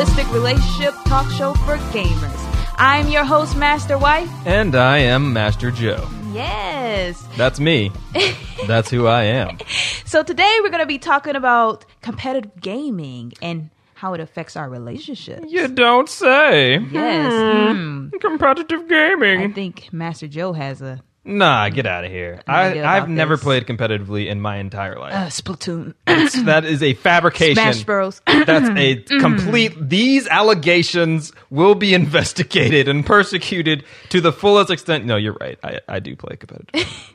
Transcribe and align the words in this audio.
holistic 0.00 0.32
relationship 0.32 0.94
talk 1.04 1.30
show 1.30 1.52
for 1.66 1.76
gamers. 1.92 2.72
I'm 2.78 3.08
your 3.08 3.22
host, 3.22 3.54
Master 3.54 3.98
Wife. 3.98 4.30
And 4.46 4.74
I 4.74 4.96
am 4.96 5.34
Master 5.34 5.70
Joe. 5.70 6.08
Yes. 6.32 7.22
That's 7.36 7.60
me. 7.60 7.92
That's 8.66 8.88
who 8.88 9.06
I 9.06 9.24
am. 9.24 9.58
So 10.06 10.22
today 10.22 10.58
we're 10.62 10.70
going 10.70 10.80
to 10.80 10.86
be 10.86 10.98
talking 10.98 11.36
about 11.36 11.84
competitive 12.00 12.58
gaming 12.62 13.34
and 13.42 13.68
how 13.92 14.14
it 14.14 14.20
affects 14.20 14.56
our 14.56 14.70
relationships. 14.70 15.44
You 15.52 15.68
don't 15.68 16.08
say. 16.08 16.78
Yes. 16.78 17.74
Hmm. 17.76 18.08
Competitive 18.22 18.88
gaming. 18.88 19.42
I 19.42 19.52
think 19.52 19.92
Master 19.92 20.28
Joe 20.28 20.54
has 20.54 20.80
a 20.80 21.02
Nah, 21.22 21.68
get 21.68 21.86
out 21.86 22.04
of 22.04 22.10
here. 22.10 22.40
I, 22.46 22.68
idea 22.68 22.86
I've 22.86 23.08
never 23.08 23.36
this. 23.36 23.44
played 23.44 23.66
competitively 23.66 24.28
in 24.28 24.40
my 24.40 24.56
entire 24.56 24.98
life. 24.98 25.12
uh, 25.12 25.26
Splatoon. 25.26 25.94
that 26.46 26.64
is 26.64 26.82
a 26.82 26.94
fabrication. 26.94 27.56
Smash 27.56 27.84
Bros. 27.84 28.22
That's 28.26 28.70
a 28.70 28.96
complete. 29.20 29.76
These 29.78 30.26
allegations 30.28 31.32
will 31.50 31.74
be 31.74 31.92
investigated 32.00 32.88
and 32.88 33.04
persecuted 33.04 33.84
to 34.08 34.20
the 34.20 34.32
fullest 34.32 34.70
extent. 34.70 35.04
No, 35.04 35.16
you're 35.16 35.36
right. 35.40 35.58
I, 35.62 35.80
I 35.88 36.00
do 36.00 36.16
play 36.16 36.36
competitive. 36.36 37.14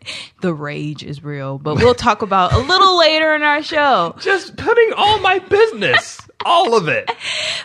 the 0.40 0.54
rage 0.54 1.02
is 1.02 1.22
real, 1.22 1.58
but 1.58 1.76
we'll 1.76 1.94
talk 1.94 2.22
about 2.22 2.52
a 2.52 2.58
little 2.58 2.98
later 2.98 3.34
in 3.34 3.42
our 3.42 3.62
show. 3.62 4.14
Just 4.20 4.56
putting 4.56 4.92
all 4.96 5.18
my 5.20 5.40
business, 5.40 6.20
all 6.44 6.76
of 6.76 6.88
it. 6.88 7.10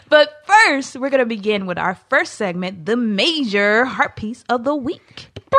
But 0.08 0.44
first, 0.46 0.96
we're 0.98 1.10
going 1.10 1.20
to 1.22 1.26
begin 1.26 1.66
with 1.66 1.80
our 1.80 1.96
first 2.10 2.36
segment, 2.36 2.86
the 2.86 2.96
major 2.96 3.86
heart 3.86 4.16
piece 4.16 4.44
of 4.50 4.64
the 4.64 4.76
week. 4.76 5.30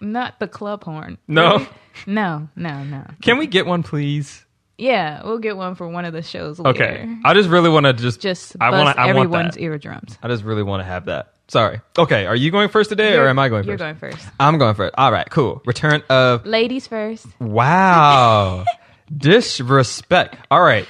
Not 0.00 0.38
the 0.40 0.48
club 0.48 0.84
horn. 0.84 1.18
No. 1.28 1.66
No, 2.06 2.48
no, 2.56 2.84
no. 2.84 3.04
Can 3.20 3.38
we 3.38 3.46
get 3.46 3.66
one, 3.66 3.82
please? 3.82 4.44
Yeah, 4.78 5.22
we'll 5.24 5.38
get 5.38 5.56
one 5.56 5.74
for 5.74 5.88
one 5.88 6.04
of 6.04 6.12
the 6.12 6.22
shows 6.22 6.60
Okay. 6.60 7.08
I 7.24 7.34
just 7.34 7.48
really 7.48 7.70
want 7.70 7.86
to 7.86 7.92
just. 7.92 8.20
Just 8.20 8.56
I 8.60 8.70
bust 8.70 8.84
want. 8.84 8.98
I 8.98 9.06
want 9.06 9.16
everyone's 9.18 9.54
that. 9.54 9.60
eardrums. 9.62 10.18
I 10.22 10.28
just 10.28 10.44
really 10.44 10.62
want 10.62 10.80
to 10.80 10.84
have 10.84 11.06
that. 11.06 11.32
Sorry. 11.48 11.80
Okay. 11.98 12.26
Are 12.26 12.36
you 12.36 12.50
going 12.50 12.68
first 12.68 12.90
today, 12.90 13.12
or 13.12 13.16
You're- 13.18 13.30
am 13.30 13.38
I 13.38 13.48
going 13.48 13.64
You're 13.64 13.78
first? 13.78 14.00
going 14.00 14.12
first. 14.12 14.26
I'm 14.40 14.58
going 14.58 14.74
first. 14.74 14.94
All 14.98 15.12
right. 15.12 15.28
Cool. 15.30 15.62
Return 15.66 16.02
of. 16.10 16.44
Ladies 16.46 16.86
first. 16.86 17.26
Wow. 17.40 18.64
Disrespect. 19.14 20.36
All 20.50 20.62
right. 20.62 20.86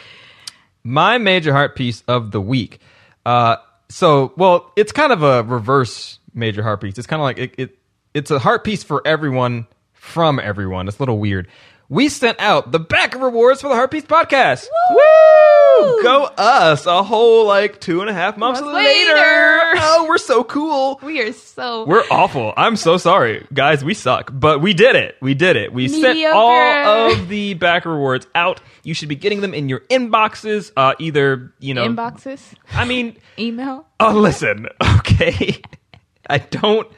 My 0.84 1.18
major 1.18 1.52
heart 1.52 1.76
piece 1.76 2.02
of 2.06 2.30
the 2.30 2.40
week. 2.40 2.80
Uh, 3.24 3.56
so, 3.88 4.32
well, 4.36 4.72
it's 4.76 4.92
kind 4.92 5.12
of 5.12 5.22
a 5.22 5.42
reverse 5.42 6.18
major 6.34 6.62
heart 6.62 6.80
piece. 6.80 6.98
It's 6.98 7.06
kind 7.06 7.20
of 7.20 7.24
like 7.24 7.38
it, 7.38 7.54
it. 7.58 7.78
It's 8.14 8.30
a 8.30 8.38
heart 8.38 8.64
piece 8.64 8.82
for 8.82 9.02
everyone 9.06 9.66
from 9.92 10.38
everyone. 10.38 10.88
It's 10.88 10.98
a 10.98 11.02
little 11.02 11.18
weird. 11.18 11.48
We 11.88 12.08
sent 12.08 12.40
out 12.40 12.72
the 12.72 12.80
back 12.80 13.14
of 13.14 13.20
rewards 13.20 13.60
for 13.60 13.68
the 13.68 13.74
Heart 13.74 13.92
Piece 13.92 14.04
podcast. 14.04 14.66
Woo! 14.90 15.55
Go 16.02 16.24
us! 16.36 16.86
A 16.86 17.02
whole 17.02 17.46
like 17.46 17.80
two 17.80 18.00
and 18.00 18.10
a 18.10 18.12
half 18.12 18.36
months 18.36 18.60
later. 18.60 18.74
later. 18.74 19.72
Oh, 19.78 20.06
we're 20.08 20.18
so 20.18 20.44
cool. 20.44 20.98
We 21.02 21.20
are 21.20 21.32
so 21.32 21.84
We're 21.86 22.04
awful. 22.10 22.52
I'm 22.56 22.76
so 22.76 22.96
sorry, 22.96 23.46
guys. 23.52 23.84
We 23.84 23.94
suck, 23.94 24.30
but 24.32 24.60
we 24.60 24.74
did 24.74 24.96
it. 24.96 25.16
We 25.20 25.34
did 25.34 25.56
it. 25.56 25.72
We 25.72 25.88
sent 25.88 26.18
all 26.34 27.12
of 27.12 27.28
the 27.28 27.54
back 27.54 27.84
rewards 27.84 28.26
out. 28.34 28.60
You 28.82 28.94
should 28.94 29.08
be 29.08 29.16
getting 29.16 29.40
them 29.40 29.54
in 29.54 29.68
your 29.68 29.80
inboxes. 29.90 30.72
Uh, 30.76 30.94
either 30.98 31.52
you 31.58 31.74
know, 31.74 31.86
inboxes, 31.86 32.40
I 32.72 32.84
mean, 32.84 33.16
email. 33.38 33.86
oh, 34.00 34.12
listen, 34.12 34.68
okay. 34.98 35.60
I 36.28 36.38
don't 36.38 36.88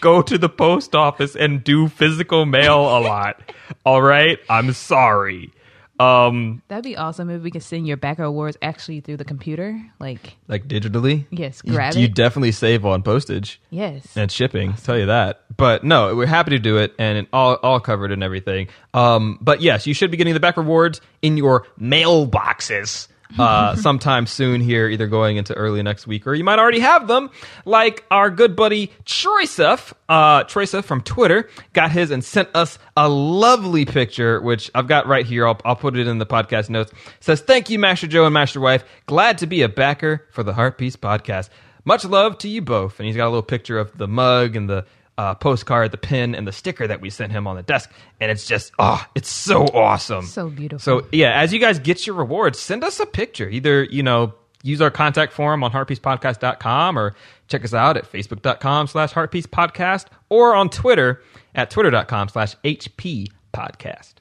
go 0.00 0.22
to 0.22 0.38
the 0.38 0.48
post 0.48 0.94
office 0.94 1.36
and 1.36 1.62
do 1.62 1.88
physical 1.88 2.46
mail 2.46 2.80
a 2.80 3.00
lot. 3.00 3.40
All 3.84 4.00
right, 4.00 4.38
I'm 4.48 4.72
sorry. 4.72 5.52
Um, 6.00 6.62
That'd 6.68 6.84
be 6.84 6.96
awesome 6.96 7.28
if 7.30 7.42
we 7.42 7.50
could 7.50 7.62
send 7.62 7.86
your 7.86 7.96
back 7.96 8.18
awards 8.18 8.56
actually 8.62 9.00
through 9.00 9.16
the 9.16 9.24
computer. 9.24 9.80
Like, 9.98 10.36
like 10.46 10.68
digitally. 10.68 11.26
yes, 11.30 11.60
You, 11.64 11.72
grab 11.72 11.94
you 11.94 12.04
it. 12.04 12.14
definitely 12.14 12.52
save 12.52 12.86
on 12.86 13.02
postage. 13.02 13.60
yes. 13.70 14.16
and 14.16 14.30
shipping. 14.30 14.70
I'll 14.70 14.76
tell 14.76 14.98
you 14.98 15.06
that. 15.06 15.42
But 15.56 15.82
no, 15.84 16.14
we're 16.14 16.26
happy 16.26 16.50
to 16.52 16.58
do 16.60 16.78
it, 16.78 16.94
and 17.00 17.18
it 17.18 17.28
all 17.32 17.54
all 17.56 17.80
covered 17.80 18.12
and 18.12 18.22
everything. 18.22 18.68
Um, 18.94 19.38
but 19.40 19.60
yes, 19.60 19.86
you 19.88 19.94
should 19.94 20.10
be 20.12 20.16
getting 20.16 20.34
the 20.34 20.40
back 20.40 20.56
rewards 20.56 21.00
in 21.20 21.36
your 21.36 21.66
mailboxes. 21.80 23.08
Uh, 23.38 23.76
sometime 23.76 24.26
soon 24.26 24.60
here, 24.60 24.88
either 24.88 25.06
going 25.06 25.36
into 25.36 25.52
early 25.52 25.82
next 25.82 26.06
week, 26.06 26.26
or 26.26 26.34
you 26.34 26.44
might 26.44 26.58
already 26.58 26.80
have 26.80 27.06
them. 27.08 27.28
Like 27.66 28.04
our 28.10 28.30
good 28.30 28.56
buddy 28.56 28.90
Troysef, 29.04 29.92
uh, 30.08 30.44
Troysef 30.44 30.84
from 30.84 31.02
Twitter, 31.02 31.48
got 31.74 31.90
his 31.90 32.10
and 32.10 32.24
sent 32.24 32.48
us 32.54 32.78
a 32.96 33.08
lovely 33.08 33.84
picture, 33.84 34.40
which 34.40 34.70
I've 34.74 34.88
got 34.88 35.06
right 35.06 35.26
here. 35.26 35.46
I'll, 35.46 35.60
I'll 35.64 35.76
put 35.76 35.96
it 35.96 36.06
in 36.06 36.18
the 36.18 36.26
podcast 36.26 36.70
notes. 36.70 36.90
says, 37.20 37.42
"Thank 37.42 37.68
you, 37.68 37.78
Master 37.78 38.06
Joe 38.06 38.24
and 38.24 38.32
Master 38.32 38.60
Wife. 38.60 38.82
Glad 39.06 39.36
to 39.38 39.46
be 39.46 39.60
a 39.60 39.68
backer 39.68 40.26
for 40.32 40.42
the 40.42 40.54
Heart 40.54 40.78
Piece 40.78 40.96
podcast. 40.96 41.50
Much 41.84 42.04
love 42.06 42.38
to 42.38 42.48
you 42.48 42.62
both." 42.62 42.98
And 42.98 43.06
he's 43.06 43.16
got 43.16 43.26
a 43.26 43.30
little 43.30 43.42
picture 43.42 43.78
of 43.78 43.96
the 43.98 44.08
mug 44.08 44.56
and 44.56 44.70
the 44.70 44.86
uh, 45.18 45.34
postcard, 45.34 45.90
the 45.90 45.98
pin, 45.98 46.34
and 46.34 46.46
the 46.46 46.52
sticker 46.52 46.86
that 46.86 47.00
we 47.00 47.10
sent 47.10 47.32
him 47.32 47.46
on 47.46 47.56
the 47.56 47.62
desk. 47.62 47.90
And 48.20 48.30
it's 48.30 48.46
just, 48.46 48.72
oh, 48.78 49.04
it's 49.16 49.28
so 49.28 49.64
awesome. 49.74 50.24
So 50.24 50.48
beautiful. 50.48 50.78
So, 50.78 51.06
yeah, 51.12 51.38
as 51.38 51.52
you 51.52 51.58
guys 51.58 51.80
get 51.80 52.06
your 52.06 52.16
rewards, 52.16 52.58
send 52.58 52.84
us 52.84 53.00
a 53.00 53.06
picture. 53.06 53.48
Either, 53.48 53.82
you 53.82 54.02
know, 54.02 54.32
use 54.62 54.80
our 54.80 54.90
contact 54.90 55.32
form 55.32 55.64
on 55.64 55.72
heartpiecepodcast.com 55.72 56.98
or 56.98 57.16
check 57.48 57.64
us 57.64 57.74
out 57.74 57.96
at 57.96 58.10
facebook.com 58.10 58.86
slash 58.86 59.12
heartpiecepodcast 59.12 60.06
or 60.28 60.54
on 60.54 60.70
Twitter 60.70 61.22
at 61.54 61.70
twitter.com 61.70 62.28
slash 62.28 62.54
HP 62.64 63.26
podcast. 63.52 64.14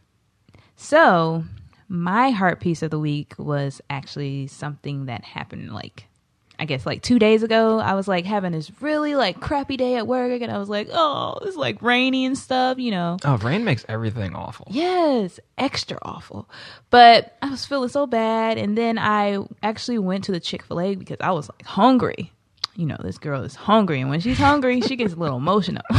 So, 0.76 1.44
my 1.88 2.32
heart 2.32 2.60
piece 2.60 2.82
of 2.82 2.90
the 2.90 3.00
week 3.00 3.36
was 3.38 3.82
actually 3.90 4.48
something 4.48 5.06
that 5.06 5.24
happened 5.24 5.74
like 5.74 6.08
I 6.60 6.66
guess 6.66 6.86
like 6.86 7.02
2 7.04 7.20
days 7.20 7.44
ago. 7.44 7.80
I 7.80 7.94
was 7.94 8.08
like 8.08 8.26
having 8.26 8.52
this 8.52 8.72
really 8.82 9.16
like 9.16 9.40
crappy 9.40 9.78
day 9.78 9.96
at 9.96 10.08
work 10.08 10.42
and 10.42 10.52
I 10.52 10.58
was 10.58 10.70
like, 10.70 10.88
"Oh, 10.92 11.38
it's 11.44 11.56
like 11.56 11.82
rainy 11.82 12.26
and 12.26 12.38
stuff, 12.38 12.80
you 12.80 12.92
know." 12.92 13.18
Oh, 13.24 13.38
rain 13.38 13.64
makes 13.64 13.86
everything 13.88 14.36
awful. 14.36 14.68
Yes, 14.70 15.40
extra 15.58 15.98
awful. 16.02 16.50
But 16.90 17.38
I 17.42 17.50
was 17.50 17.66
feeling 17.66 17.90
so 17.90 18.08
bad 18.08 18.58
and 18.58 18.78
then 18.78 18.98
I 18.98 19.40
actually 19.62 20.00
went 20.00 20.24
to 20.26 20.32
the 20.32 20.40
Chick-fil-A 20.40 20.96
because 20.96 21.18
I 21.22 21.32
was 21.32 21.50
like 21.50 21.64
hungry. 21.66 22.32
You 22.76 22.86
know, 22.86 22.98
this 23.04 23.18
girl 23.18 23.44
is 23.44 23.56
hungry 23.56 24.02
and 24.02 24.10
when 24.10 24.20
she's 24.20 24.38
hungry, 24.38 24.82
she 24.82 24.96
gets 24.96 25.14
a 25.14 25.18
little 25.18 25.38
emotional. 25.38 25.84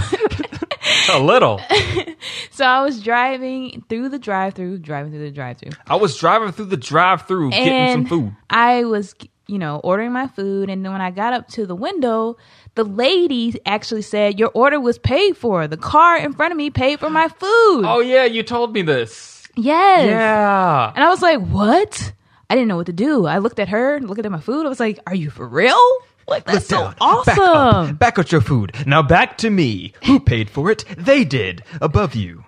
A 1.10 1.18
little. 1.18 1.58
so 2.50 2.66
I 2.66 2.82
was 2.82 3.02
driving 3.02 3.82
through 3.88 4.10
the 4.10 4.18
drive-through, 4.18 4.78
driving 4.78 5.10
through 5.10 5.22
the 5.24 5.30
drive-through. 5.30 5.72
I 5.86 5.96
was 5.96 6.16
driving 6.18 6.52
through 6.52 6.66
the 6.66 6.76
drive 6.76 7.26
through 7.26 7.50
getting 7.50 7.92
some 7.92 8.06
food. 8.06 8.36
I 8.50 8.84
was, 8.84 9.14
you 9.48 9.58
know, 9.58 9.80
ordering 9.82 10.12
my 10.12 10.28
food, 10.28 10.70
and 10.70 10.84
then 10.84 10.92
when 10.92 11.00
I 11.00 11.10
got 11.10 11.32
up 11.32 11.48
to 11.48 11.66
the 11.66 11.74
window, 11.74 12.36
the 12.74 12.84
lady 12.84 13.58
actually 13.66 14.02
said, 14.02 14.38
"Your 14.38 14.50
order 14.54 14.78
was 14.78 14.98
paid 14.98 15.36
for. 15.36 15.66
The 15.66 15.76
car 15.76 16.16
in 16.18 16.32
front 16.34 16.52
of 16.52 16.56
me 16.58 16.70
paid 16.70 17.00
for 17.00 17.10
my 17.10 17.28
food." 17.28 17.84
Oh, 17.84 18.00
yeah, 18.00 18.24
you 18.24 18.42
told 18.42 18.72
me 18.74 18.82
this. 18.82 19.48
yes. 19.56 20.06
Yeah. 20.06 20.92
And 20.94 21.02
I 21.02 21.08
was 21.08 21.22
like, 21.22 21.40
"What?" 21.40 22.12
I 22.50 22.54
didn't 22.54 22.68
know 22.68 22.76
what 22.76 22.86
to 22.86 22.92
do. 22.92 23.26
I 23.26 23.38
looked 23.38 23.58
at 23.58 23.68
her, 23.70 23.98
looked 24.00 24.24
at 24.24 24.30
my 24.30 24.40
food. 24.40 24.64
I 24.64 24.68
was 24.68 24.80
like, 24.80 25.00
"Are 25.06 25.14
you 25.14 25.30
for 25.30 25.46
real?" 25.48 25.78
Like 26.26 26.44
that's 26.44 26.66
so 26.66 26.76
Down. 26.82 26.94
awesome. 27.00 27.34
Back 27.34 27.38
up. 27.38 27.98
Back 27.98 28.18
at 28.18 28.32
your 28.32 28.42
food. 28.42 28.74
Now 28.86 29.02
back 29.02 29.38
to 29.38 29.48
me. 29.50 29.94
Who 30.04 30.20
paid 30.20 30.50
for 30.50 30.70
it? 30.70 30.84
They 30.96 31.24
did. 31.24 31.62
Above 31.80 32.14
you. 32.14 32.44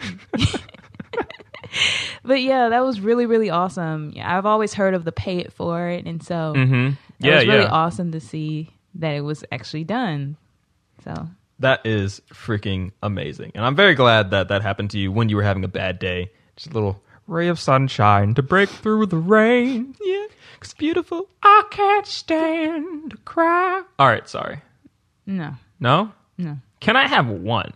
But 2.22 2.42
yeah, 2.42 2.68
that 2.68 2.84
was 2.84 3.00
really 3.00 3.26
really 3.26 3.50
awesome. 3.50 4.12
Yeah, 4.14 4.36
I've 4.36 4.46
always 4.46 4.74
heard 4.74 4.94
of 4.94 5.04
the 5.04 5.12
pay 5.12 5.38
it 5.38 5.52
for 5.52 5.88
it, 5.88 6.04
and 6.06 6.22
so 6.22 6.52
Mm-hmm. 6.56 6.86
it 6.88 6.94
Yeah, 7.18 7.36
was 7.36 7.46
really 7.46 7.62
yeah. 7.62 7.70
awesome 7.70 8.12
to 8.12 8.20
see 8.20 8.70
that 8.96 9.12
it 9.12 9.22
was 9.22 9.44
actually 9.52 9.84
done. 9.84 10.36
So 11.04 11.28
That 11.60 11.80
is 11.86 12.20
freaking 12.32 12.92
amazing. 13.02 13.52
And 13.54 13.64
I'm 13.64 13.76
very 13.76 13.94
glad 13.94 14.30
that 14.32 14.48
that 14.48 14.62
happened 14.62 14.90
to 14.90 14.98
you 14.98 15.10
when 15.12 15.28
you 15.28 15.36
were 15.36 15.42
having 15.42 15.64
a 15.64 15.68
bad 15.68 15.98
day. 15.98 16.30
Just 16.56 16.70
a 16.70 16.74
little 16.74 17.00
ray 17.26 17.48
of 17.48 17.58
sunshine 17.58 18.34
to 18.34 18.42
break 18.42 18.68
through 18.68 19.06
the 19.06 19.16
rain. 19.16 19.94
Yeah, 20.02 20.26
it's 20.60 20.74
beautiful. 20.74 21.28
I 21.42 21.62
can't 21.70 22.06
stand 22.06 23.12
to 23.12 23.16
cry. 23.18 23.82
All 23.98 24.08
right, 24.08 24.28
sorry. 24.28 24.60
no, 25.26 25.54
No? 25.78 26.12
no, 26.36 26.58
Can 26.80 26.96
I 26.96 27.06
have 27.06 27.28
one? 27.28 27.72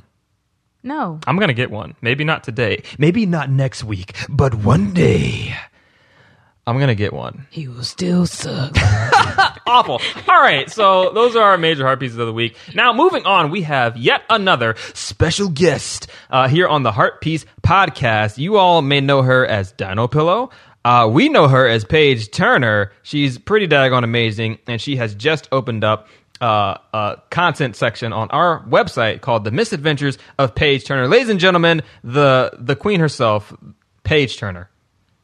No. 0.84 1.19
I'm 1.26 1.36
going 1.36 1.48
to 1.48 1.54
get 1.54 1.70
one. 1.70 1.96
Maybe 2.02 2.22
not 2.22 2.44
today. 2.44 2.82
Maybe 2.98 3.26
not 3.26 3.50
next 3.50 3.82
week, 3.82 4.14
but 4.28 4.54
one 4.54 4.92
day. 4.92 5.56
I'm 6.66 6.76
going 6.76 6.88
to 6.88 6.94
get 6.94 7.12
one. 7.12 7.46
He 7.50 7.69
will 7.69 7.82
still 7.82 8.26
suck. 8.26 8.75
awful. 9.66 10.00
All 10.28 10.40
right, 10.40 10.70
so 10.70 11.10
those 11.12 11.36
are 11.36 11.42
our 11.42 11.58
major 11.58 11.84
heart 11.84 12.00
pieces 12.00 12.16
of 12.19 12.26
the 12.26 12.32
week. 12.32 12.56
Now, 12.75 12.92
moving 12.92 13.26
on, 13.26 13.50
we 13.50 13.62
have 13.62 13.96
yet 13.96 14.22
another 14.31 14.75
special 14.94 15.48
guest 15.48 16.06
uh, 16.31 16.48
here 16.48 16.69
on 16.69 16.82
the 16.82 16.92
Heart 16.92 17.20
Piece 17.20 17.44
podcast. 17.62 18.38
You 18.38 18.56
all 18.56 18.80
may 18.80 19.00
know 19.00 19.22
her 19.22 19.46
as 19.46 19.72
Dino 19.72 20.08
Pillow. 20.08 20.50
Uh, 20.84 21.08
we 21.10 21.28
know 21.28 21.48
her 21.48 21.66
as 21.66 21.84
Paige 21.84 22.30
Turner. 22.30 22.92
She's 23.02 23.38
pretty 23.38 23.66
daggone 23.66 24.04
amazing, 24.04 24.58
and 24.66 24.80
she 24.80 24.96
has 24.96 25.14
just 25.14 25.48
opened 25.50 25.82
up 25.82 26.08
uh, 26.40 26.76
a 26.92 27.16
content 27.31 27.76
section 27.76 28.12
on 28.12 28.28
our 28.31 28.64
website 28.64 29.20
called 29.20 29.44
"The 29.44 29.50
Misadventures 29.50 30.19
of 30.38 30.54
Paige 30.54 30.84
Turner." 30.84 31.08
Ladies 31.08 31.28
and 31.28 31.38
gentlemen, 31.40 31.82
the 32.02 32.50
the 32.58 32.76
queen 32.76 33.00
herself, 33.00 33.52
Paige 34.02 34.36
Turner. 34.38 34.69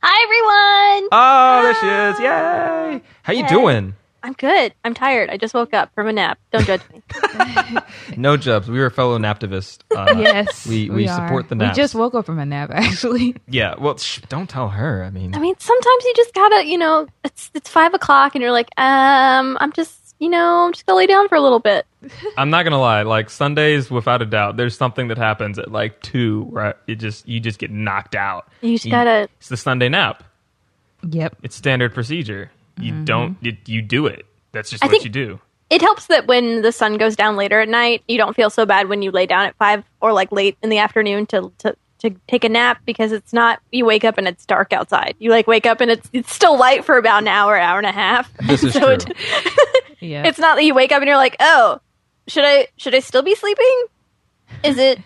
Hi 0.03 0.23
everyone. 0.25 1.09
Oh, 1.13 1.63
there 1.63 1.75
she 1.75 1.87
is! 2.15 2.21
Yay! 2.21 3.03
How 3.23 3.33
you 3.33 3.43
Hey. 3.45 3.49
doing? 3.49 3.95
I'm 4.23 4.35
good. 4.35 4.75
I'm 4.85 4.93
tired. 4.93 5.31
I 5.31 5.39
just 5.39 5.55
woke 5.55 5.73
up 5.73 5.95
from 5.95 6.07
a 6.07 6.13
nap. 6.13 6.39
Don't 6.53 6.67
judge 6.67 6.83
me. 6.93 7.03
No 8.17 8.37
jubs. 8.37 8.69
We 8.69 8.79
were 8.79 8.91
fellow 8.91 9.19
naptivists. 9.19 9.79
Uh, 9.95 10.15
Yes, 10.19 10.67
we 10.67 10.91
we, 10.91 11.09
are. 11.09 11.15
support 11.17 11.49
the 11.49 11.55
nap. 11.55 11.73
We 11.75 11.83
just 11.83 11.95
woke 11.95 12.15
up 12.15 12.27
from 12.27 12.39
a 12.39 12.45
nap, 12.45 12.71
actually. 12.75 13.35
yeah. 13.49 13.75
Well, 13.79 13.97
shh, 13.97 14.21
don't 14.29 14.49
tell 14.49 14.69
her. 14.69 15.05
I 15.05 15.11
mean, 15.11 15.35
I 15.35 15.39
mean, 15.39 15.55
sometimes 15.59 16.05
you 16.05 16.13
just 16.17 16.35
gotta, 16.35 16.67
you 16.67 16.77
know, 16.77 17.07
it's 17.25 17.51
it's 17.55 17.71
five 17.71 17.95
o'clock 17.95 18.35
and 18.35 18.43
you're 18.43 18.53
like, 18.53 18.69
um, 18.77 19.57
I'm 19.61 19.73
just, 19.73 20.00
you 20.21 20.29
know, 20.29 20.67
I'm 20.67 20.73
just 20.73 20.87
gonna 20.87 20.99
lay 20.99 21.07
down 21.07 21.29
for 21.29 21.35
a 21.35 21.41
little 21.41 21.59
bit. 21.59 21.87
I'm 22.37 22.51
not 22.51 22.63
gonna 22.63 22.81
lie. 22.81 23.03
Like 23.03 23.31
Sundays, 23.31 23.91
without 23.91 24.23
a 24.23 24.27
doubt, 24.27 24.57
there's 24.59 24.77
something 24.77 25.09
that 25.09 25.19
happens 25.19 25.59
at 25.59 25.73
like 25.73 26.01
two, 26.03 26.43
where 26.45 26.77
it 26.87 26.97
just 26.97 27.27
you 27.27 27.41
just 27.41 27.59
get 27.59 27.71
knocked 27.71 28.15
out. 28.15 28.47
You 28.61 28.77
just 28.77 28.91
gotta. 28.91 29.29
It's 29.39 29.49
the 29.49 29.57
Sunday 29.57 29.89
nap. 29.89 30.23
Yep. 31.09 31.39
It's 31.43 31.57
standard 31.57 31.95
procedure. 31.95 32.51
You 32.79 32.93
mm-hmm. 32.93 33.05
don't. 33.05 33.37
You, 33.41 33.57
you 33.65 33.83
do 33.83 34.07
it. 34.07 34.27
That's 34.53 34.71
just 34.71 34.85
I 34.85 34.87
what 34.87 34.93
think- 34.93 35.05
you 35.05 35.11
do. 35.11 35.41
It 35.71 35.83
helps 35.83 36.07
that 36.09 36.27
when 36.27 36.63
the 36.63 36.73
sun 36.73 36.99
goes 36.99 37.15
down 37.15 37.37
later 37.37 37.61
at 37.61 37.69
night, 37.69 38.03
you 38.09 38.19
don't 38.19 38.35
feel 38.35 38.51
so 38.51 38.67
bad 38.67 38.89
when 38.89 39.03
you 39.03 39.13
lay 39.13 39.27
down 39.27 39.47
at 39.47 39.55
five 39.55 39.85
or 40.01 40.13
like 40.13 40.33
late 40.33 40.59
in 40.63 40.69
the 40.69 40.79
afternoon 40.79 41.27
to 41.27 41.53
to. 41.59 41.77
To 42.01 42.11
take 42.29 42.45
a 42.45 42.49
nap 42.49 42.79
because 42.87 43.13
it's 43.13 43.33
not 43.33 43.61
you 43.73 43.85
wake 43.85 44.05
up 44.05 44.17
and 44.17 44.27
it's 44.27 44.47
dark 44.47 44.73
outside. 44.73 45.15
You 45.19 45.31
like 45.31 45.47
wake 45.47 45.67
up 45.67 45.81
and 45.83 45.91
it's 45.91 46.09
it's 46.15 46.35
still 46.35 46.59
light 46.59 46.85
for 46.85 46.97
about 46.97 47.23
an 47.23 47.29
hour, 47.29 47.59
hour 47.59 47.77
and 47.79 47.87
a 47.87 47.93
half. 47.93 48.33
This 48.47 48.65
is 48.65 48.73
So 48.81 48.81
true. 48.81 48.91
it- 48.93 49.17
Yeah. 50.01 50.25
It's 50.27 50.39
not 50.39 50.55
that 50.57 50.65
you 50.65 50.75
wake 50.75 50.93
up 50.93 51.03
and 51.03 51.07
you're 51.09 51.17
like, 51.19 51.37
oh, 51.41 51.79
should 52.27 52.45
I 52.45 52.69
should 52.79 52.95
I 52.95 53.01
still 53.01 53.21
be 53.23 53.35
sleeping? 53.35 53.85
Is 54.65 54.79
it 54.79 54.99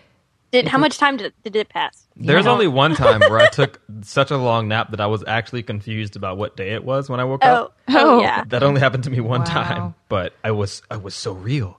did 0.51 0.67
how 0.69 0.77
much 0.77 0.97
time 0.97 1.17
did, 1.17 1.33
did 1.43 1.55
it 1.57 1.67
pass? 1.67 2.07
There's 2.15 2.45
Yeah. 2.45 2.51
only 2.51 2.67
one 2.67 2.95
time 2.95 3.19
where 3.19 3.39
I 3.39 3.47
took 3.51 3.81
such 4.03 4.31
a 4.31 4.37
long 4.37 4.69
nap 4.69 4.91
that 4.91 5.01
I 5.01 5.07
was 5.07 5.21
actually 5.27 5.63
confused 5.63 6.15
about 6.15 6.37
what 6.37 6.55
day 6.55 6.69
it 6.75 6.85
was 6.85 7.09
when 7.09 7.19
I 7.19 7.25
woke 7.25 7.41
Oh, 7.43 7.65
up. 7.65 7.77
oh, 7.89 8.21
yeah. 8.21 8.45
That 8.47 8.63
only 8.63 8.79
happened 8.79 9.03
to 9.03 9.09
me 9.09 9.19
one 9.19 9.41
Wow. 9.41 9.45
time, 9.47 9.95
but 10.07 10.31
I 10.45 10.51
was 10.51 10.81
I 10.89 10.95
was 10.95 11.13
so 11.13 11.33
real. 11.33 11.77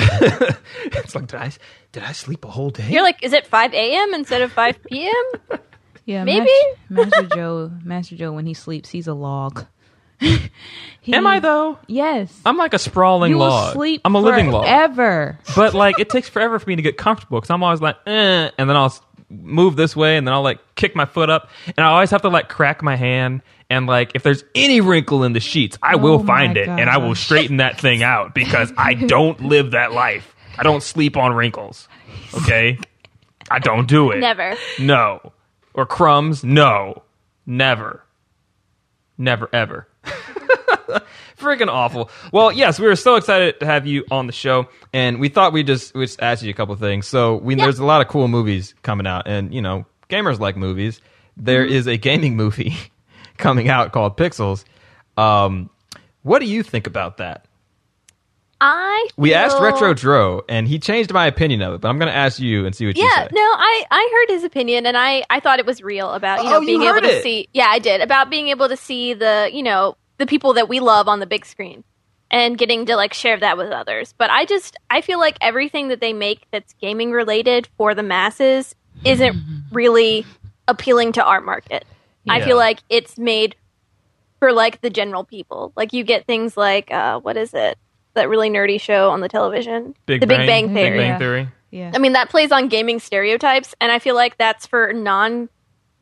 It's 0.00 1.14
like 1.14 1.26
did 1.26 1.40
I 1.40 1.52
did 1.92 2.02
I 2.02 2.12
sleep 2.12 2.44
a 2.44 2.48
whole 2.48 2.70
day? 2.70 2.88
You're 2.88 3.02
like, 3.02 3.22
is 3.22 3.32
it 3.32 3.46
five 3.46 3.72
a.m. 3.74 4.14
instead 4.14 4.42
of 4.42 4.52
five 4.52 4.82
p.m.? 4.84 5.58
yeah. 6.04 6.24
maybe? 6.24 6.50
Mas- 6.88 7.10
Master 7.10 7.26
Joe. 7.34 7.70
Master 7.84 8.16
Joe, 8.16 8.32
when 8.32 8.46
he 8.46 8.54
sleeps, 8.54 8.88
he's 8.90 9.06
a 9.06 9.14
log. 9.14 9.66
He- 11.02 11.14
Am 11.14 11.26
I 11.26 11.40
though? 11.40 11.78
Yes. 11.86 12.30
I'm 12.44 12.58
like 12.58 12.74
a 12.74 12.78
sprawling 12.78 13.30
you 13.30 13.38
will 13.38 13.46
log. 13.48 13.72
sleep. 13.72 14.02
I'm 14.04 14.14
a 14.14 14.20
living 14.20 14.50
log. 14.50 14.66
Ever. 14.68 15.38
But 15.56 15.72
like 15.72 15.98
it 15.98 16.10
takes 16.10 16.28
forever 16.28 16.58
for 16.58 16.68
me 16.68 16.76
to 16.76 16.82
get 16.82 16.98
comfortable 16.98 17.38
because 17.40 17.48
I'm 17.48 17.62
always 17.62 17.80
like, 17.80 17.96
eh, 18.06 18.50
and 18.58 18.68
then 18.68 18.76
I'll 18.76 18.86
s- 18.86 19.00
move 19.30 19.76
this 19.76 19.94
way, 19.96 20.16
and 20.16 20.26
then 20.26 20.34
I'll 20.34 20.42
like 20.42 20.58
kick 20.74 20.94
my 20.96 21.06
foot 21.06 21.30
up, 21.30 21.48
and 21.66 21.78
I 21.78 21.84
always 21.90 22.10
have 22.10 22.22
to 22.22 22.28
like 22.28 22.48
crack 22.48 22.82
my 22.82 22.96
hand, 22.96 23.42
and 23.70 23.86
like 23.86 24.12
if 24.14 24.22
there's 24.22 24.44
any 24.54 24.80
wrinkle 24.80 25.24
in 25.24 25.32
the 25.32 25.40
sheets, 25.40 25.78
I 25.82 25.96
will 25.96 26.14
Oh 26.14 26.22
my 26.22 26.26
find 26.26 26.56
it, 26.56 26.68
and 26.68 26.90
I 26.90 26.98
will 26.98 27.14
straighten 27.14 27.58
that 27.58 27.80
thing 27.80 28.02
out 28.02 28.34
because 28.34 28.72
I 28.76 28.94
don't 29.06 29.40
live 29.42 29.70
that 29.70 29.92
life. 29.92 30.34
I 30.58 30.62
don't 30.62 30.82
sleep 30.82 31.16
on 31.16 31.32
wrinkles. 31.32 31.88
Okay, 32.34 32.78
I 33.50 33.58
don't 33.60 33.86
do 33.88 34.10
it. 34.10 34.18
Never. 34.18 34.56
No. 34.78 35.32
Or 35.72 35.86
crumbs? 35.86 36.42
No. 36.44 37.02
Never. 37.46 38.02
Never 39.16 39.48
ever. 39.52 39.86
Freaking 41.40 41.68
awful. 41.68 42.10
Well, 42.32 42.52
yes, 42.52 42.78
we 42.78 42.86
were 42.86 42.96
so 42.96 43.16
excited 43.16 43.58
to 43.60 43.66
have 43.66 43.86
you 43.86 44.04
on 44.10 44.26
the 44.26 44.32
show, 44.32 44.68
and 44.92 45.18
we 45.18 45.28
thought 45.28 45.52
we'd 45.52 45.66
just 45.66 45.94
we'd 45.94 46.06
just 46.06 46.20
ask 46.22 46.42
you 46.42 46.50
a 46.50 46.54
couple 46.54 46.74
things. 46.76 47.06
So 47.06 47.36
we 47.36 47.54
there's 47.54 47.78
a 47.78 47.84
lot 47.84 48.00
of 48.02 48.08
cool 48.08 48.28
movies 48.28 48.74
coming 48.82 49.06
out, 49.06 49.26
and 49.26 49.52
you 49.54 49.62
know, 49.62 49.86
gamers 50.08 50.38
like 50.38 50.56
movies. 50.56 51.00
There 51.36 51.64
is 51.64 51.86
a 51.86 51.96
gaming 51.96 52.36
movie 52.36 52.74
coming 53.38 53.68
out 53.68 53.92
called 53.92 54.16
Pixels. 54.16 54.64
Um, 55.16 55.70
what 56.22 56.40
do 56.40 56.46
you 56.46 56.62
think 56.62 56.86
about 56.86 57.16
that? 57.16 57.46
I 58.62 59.08
We 59.16 59.32
asked 59.32 59.58
Retro 59.58 59.94
Dro, 59.94 60.42
and 60.46 60.68
he 60.68 60.78
changed 60.78 61.10
my 61.14 61.26
opinion 61.26 61.62
of 61.62 61.72
it, 61.72 61.80
but 61.80 61.88
I'm 61.88 61.98
going 61.98 62.12
to 62.12 62.16
ask 62.16 62.38
you 62.38 62.66
and 62.66 62.76
see 62.76 62.84
what 62.84 62.94
you 62.94 63.02
think. 63.02 63.16
Yeah, 63.16 63.28
no, 63.32 63.40
I 63.40 63.84
I 63.90 64.10
heard 64.12 64.34
his 64.34 64.44
opinion 64.44 64.84
and 64.84 64.98
I 64.98 65.22
I 65.30 65.40
thought 65.40 65.60
it 65.60 65.64
was 65.66 65.82
real 65.82 66.10
about 66.10 66.42
you 66.42 66.48
Oh, 66.50 66.52
know 66.52 66.60
you 66.60 66.66
being 66.66 66.82
heard 66.82 67.02
able 67.02 67.08
to 67.08 67.22
see. 67.22 67.48
Yeah, 67.54 67.68
I 67.70 67.78
did 67.78 68.02
about 68.02 68.28
being 68.28 68.48
able 68.48 68.68
to 68.68 68.76
see 68.76 69.14
the 69.14 69.48
you 69.50 69.62
know 69.62 69.96
the 70.20 70.26
people 70.26 70.52
that 70.52 70.68
we 70.68 70.78
love 70.78 71.08
on 71.08 71.18
the 71.18 71.26
big 71.26 71.44
screen 71.44 71.82
and 72.30 72.56
getting 72.56 72.86
to 72.86 72.94
like 72.94 73.12
share 73.12 73.38
that 73.38 73.56
with 73.56 73.72
others. 73.72 74.14
But 74.16 74.30
I 74.30 74.44
just 74.44 74.76
I 74.88 75.00
feel 75.00 75.18
like 75.18 75.36
everything 75.40 75.88
that 75.88 76.00
they 76.00 76.12
make 76.12 76.46
that's 76.52 76.74
gaming 76.74 77.10
related 77.10 77.68
for 77.76 77.94
the 77.94 78.04
masses 78.04 78.76
isn't 79.04 79.36
really 79.72 80.24
appealing 80.68 81.12
to 81.12 81.24
our 81.24 81.40
market. 81.40 81.84
I 82.28 82.42
feel 82.42 82.56
like 82.56 82.78
it's 82.88 83.18
made 83.18 83.56
for 84.38 84.52
like 84.52 84.82
the 84.82 84.90
general 84.90 85.24
people. 85.24 85.72
Like 85.74 85.92
you 85.92 86.04
get 86.04 86.26
things 86.26 86.56
like 86.56 86.92
uh, 86.92 87.18
what 87.18 87.36
is 87.36 87.54
it? 87.54 87.76
That 88.14 88.28
really 88.28 88.50
nerdy 88.50 88.80
show 88.80 89.10
on 89.10 89.20
the 89.20 89.28
television, 89.28 89.94
Big 90.06 90.20
the 90.20 90.26
Bang, 90.26 90.40
Big 90.40 90.46
Bang 90.46 90.74
Big 90.74 90.92
Theory. 90.92 90.98
Yeah. 90.98 91.18
Theory. 91.18 91.48
Yeah. 91.70 91.92
I 91.94 91.98
mean, 91.98 92.12
that 92.12 92.28
plays 92.28 92.52
on 92.52 92.68
gaming 92.68 92.98
stereotypes, 92.98 93.74
and 93.80 93.90
I 93.90 94.00
feel 94.00 94.16
like 94.16 94.36
that's 94.36 94.66
for 94.66 94.92
non 94.92 95.48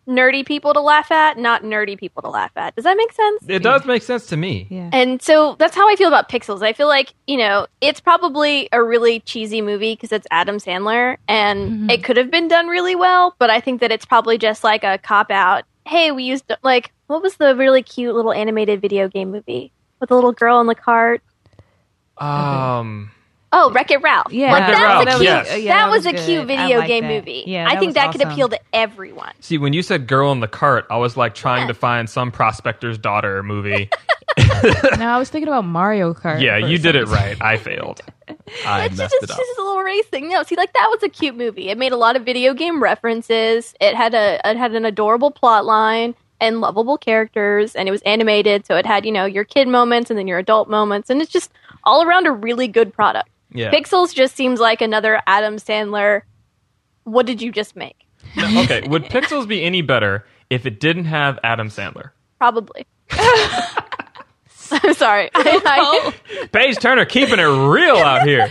nerdy 0.08 0.44
people 0.44 0.72
to 0.72 0.80
laugh 0.80 1.12
at, 1.12 1.36
not 1.38 1.62
nerdy 1.62 1.96
people 1.98 2.22
to 2.22 2.28
laugh 2.28 2.50
at. 2.56 2.74
Does 2.74 2.84
that 2.84 2.96
make 2.96 3.12
sense? 3.12 3.44
It 3.46 3.62
does 3.62 3.84
make 3.84 4.02
sense 4.02 4.26
to 4.26 4.36
me. 4.36 4.66
yeah. 4.70 4.88
And 4.92 5.20
so 5.20 5.54
that's 5.58 5.76
how 5.76 5.88
I 5.88 5.96
feel 5.96 6.08
about 6.08 6.28
Pixels. 6.30 6.62
I 6.62 6.72
feel 6.72 6.88
like, 6.88 7.12
you 7.26 7.36
know, 7.36 7.66
it's 7.80 8.00
probably 8.00 8.68
a 8.72 8.82
really 8.82 9.20
cheesy 9.20 9.60
movie 9.60 9.92
because 9.92 10.10
it's 10.10 10.26
Adam 10.30 10.56
Sandler 10.56 11.18
and 11.28 11.90
it 11.90 12.02
could 12.02 12.16
have 12.16 12.30
been 12.30 12.48
done 12.48 12.68
really 12.68 12.96
well, 12.96 13.36
but 13.38 13.50
I 13.50 13.60
think 13.60 13.80
that 13.82 13.92
it's 13.92 14.06
probably 14.06 14.38
just 14.38 14.64
like 14.64 14.82
a 14.82 14.98
cop 14.98 15.30
out. 15.30 15.64
Hey, 15.86 16.10
we 16.10 16.24
used, 16.24 16.50
like, 16.62 16.92
what 17.06 17.22
was 17.22 17.36
the 17.36 17.54
really 17.54 17.82
cute 17.82 18.14
little 18.14 18.32
animated 18.32 18.80
video 18.80 19.08
game 19.08 19.30
movie 19.30 19.72
with 20.00 20.08
the 20.08 20.14
little 20.14 20.32
girl 20.32 20.60
in 20.60 20.66
the 20.66 20.74
cart? 20.74 21.22
Um, 22.18 23.10
Oh, 23.50 23.70
Wreck 23.72 23.90
It 23.90 24.02
Ralph. 24.02 24.30
Yeah, 24.32 24.52
Like, 24.52 24.60
Wreck-It 24.60 24.72
that's 24.72 24.82
Ralph, 24.82 25.02
a 25.06 25.10
cute, 25.12 25.22
yes. 25.22 25.52
uh, 25.52 25.54
yeah, 25.56 25.72
that 25.74 25.90
was 25.90 26.04
a 26.06 26.12
good. 26.12 26.20
cute 26.26 26.46
video 26.46 26.78
like 26.80 26.88
game 26.88 27.04
that. 27.04 27.14
movie. 27.14 27.44
Yeah, 27.46 27.66
I 27.66 27.76
think 27.78 27.88
was 27.88 27.94
that 27.94 28.12
could 28.12 28.20
appeal 28.22 28.48
to 28.50 28.60
everyone. 28.74 29.32
see, 29.40 29.56
when 29.58 29.72
you 29.72 29.82
said 29.82 30.06
"girl 30.06 30.32
in 30.32 30.40
the 30.40 30.48
cart," 30.48 30.86
I 30.90 30.98
was 30.98 31.16
like 31.16 31.34
trying 31.34 31.62
Yeah. 31.62 31.68
to 31.68 31.74
find 31.74 32.10
some 32.10 32.30
prospector's 32.30 32.98
daughter 32.98 33.42
movie. 33.42 33.88
no, 34.98 35.08
I 35.08 35.18
was 35.18 35.30
thinking 35.30 35.48
about 35.48 35.64
Mario 35.64 36.12
Kart. 36.14 36.40
yeah, 36.42 36.58
you 36.58 36.78
did 36.78 36.94
it 36.94 37.06
right. 37.06 37.40
I 37.40 37.56
failed. 37.56 38.00
I 38.66 38.84
it's 38.86 38.96
messed 38.98 38.98
just, 38.98 39.14
it 39.14 39.22
it's 39.22 39.32
up. 39.32 39.38
just 39.38 39.58
a 39.58 39.62
little 39.62 39.82
race 39.82 40.06
thing. 40.06 40.28
No, 40.28 40.42
see, 40.42 40.54
like 40.56 40.72
that 40.74 40.88
was 40.90 41.02
a 41.02 41.08
cute 41.08 41.36
movie. 41.36 41.70
It 41.70 41.78
made 41.78 41.92
a 41.92 41.96
lot 41.96 42.16
of 42.16 42.24
video 42.24 42.52
game 42.54 42.82
references. 42.82 43.74
It 43.80 43.94
had 43.94 44.14
a 44.14 44.40
it 44.44 44.56
had 44.56 44.74
an 44.74 44.84
adorable 44.84 45.30
plot 45.30 45.64
line 45.64 46.14
and 46.40 46.60
lovable 46.60 46.98
characters, 46.98 47.74
and 47.74 47.88
it 47.88 47.92
was 47.92 48.02
animated, 48.02 48.66
so 48.66 48.76
it 48.76 48.84
had 48.86 49.06
you 49.06 49.12
know 49.12 49.24
your 49.24 49.44
kid 49.44 49.68
moments 49.68 50.10
and 50.10 50.18
then 50.18 50.28
your 50.28 50.38
adult 50.38 50.68
moments, 50.68 51.08
and 51.10 51.22
it's 51.22 51.32
just 51.32 51.50
all 51.84 52.02
around 52.06 52.26
a 52.26 52.32
really 52.32 52.68
good 52.68 52.92
product. 52.92 53.28
Yeah. 53.52 53.70
Pixels 53.70 54.14
just 54.14 54.36
seems 54.36 54.60
like 54.60 54.80
another 54.80 55.20
Adam 55.26 55.56
Sandler. 55.56 56.22
What 57.04 57.26
did 57.26 57.40
you 57.40 57.50
just 57.50 57.76
make? 57.76 57.96
No, 58.36 58.62
okay, 58.62 58.86
would 58.86 59.04
Pixels 59.04 59.48
be 59.48 59.62
any 59.64 59.82
better 59.82 60.26
if 60.50 60.66
it 60.66 60.80
didn't 60.80 61.06
have 61.06 61.38
Adam 61.42 61.68
Sandler? 61.68 62.10
Probably. 62.38 62.86
I'm 64.70 64.94
sorry. 64.94 65.30
Oh, 65.40 65.62
I, 65.64 66.12
I, 66.42 66.46
Paige 66.48 66.78
Turner 66.78 67.04
keeping 67.06 67.38
it 67.38 67.44
real 67.44 67.96
out 67.96 68.26
here. 68.26 68.50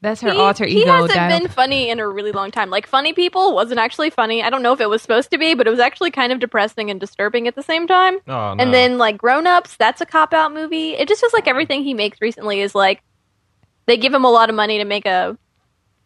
That's 0.00 0.20
her 0.20 0.32
he, 0.32 0.38
alter 0.38 0.64
ego. 0.64 0.80
he 0.80 0.86
hasn't 0.86 1.12
dialed- 1.12 1.42
been 1.42 1.50
funny 1.50 1.90
in 1.90 2.00
a 2.00 2.08
really 2.08 2.32
long 2.32 2.50
time. 2.50 2.70
Like 2.70 2.86
Funny 2.86 3.12
People 3.12 3.54
wasn't 3.54 3.78
actually 3.78 4.10
funny. 4.10 4.42
I 4.42 4.50
don't 4.50 4.62
know 4.62 4.72
if 4.72 4.80
it 4.80 4.88
was 4.88 5.00
supposed 5.02 5.30
to 5.30 5.38
be, 5.38 5.54
but 5.54 5.66
it 5.66 5.70
was 5.70 5.78
actually 5.78 6.10
kind 6.10 6.32
of 6.32 6.40
depressing 6.40 6.90
and 6.90 6.98
disturbing 6.98 7.46
at 7.46 7.54
the 7.54 7.62
same 7.62 7.86
time. 7.86 8.18
Oh 8.26 8.54
no. 8.54 8.56
And 8.58 8.74
then 8.74 8.98
like 8.98 9.18
Grown 9.18 9.46
Ups, 9.46 9.76
that's 9.76 10.00
a 10.00 10.06
cop 10.06 10.32
out 10.32 10.52
movie. 10.52 10.92
It 10.92 11.06
just 11.08 11.20
feels 11.20 11.32
like 11.32 11.46
everything 11.46 11.84
he 11.84 11.94
makes 11.94 12.20
recently 12.20 12.60
is 12.60 12.74
like 12.74 13.02
they 13.90 13.96
give 13.96 14.14
him 14.14 14.24
a 14.24 14.30
lot 14.30 14.48
of 14.48 14.54
money 14.54 14.78
to 14.78 14.84
make 14.84 15.04
a 15.04 15.36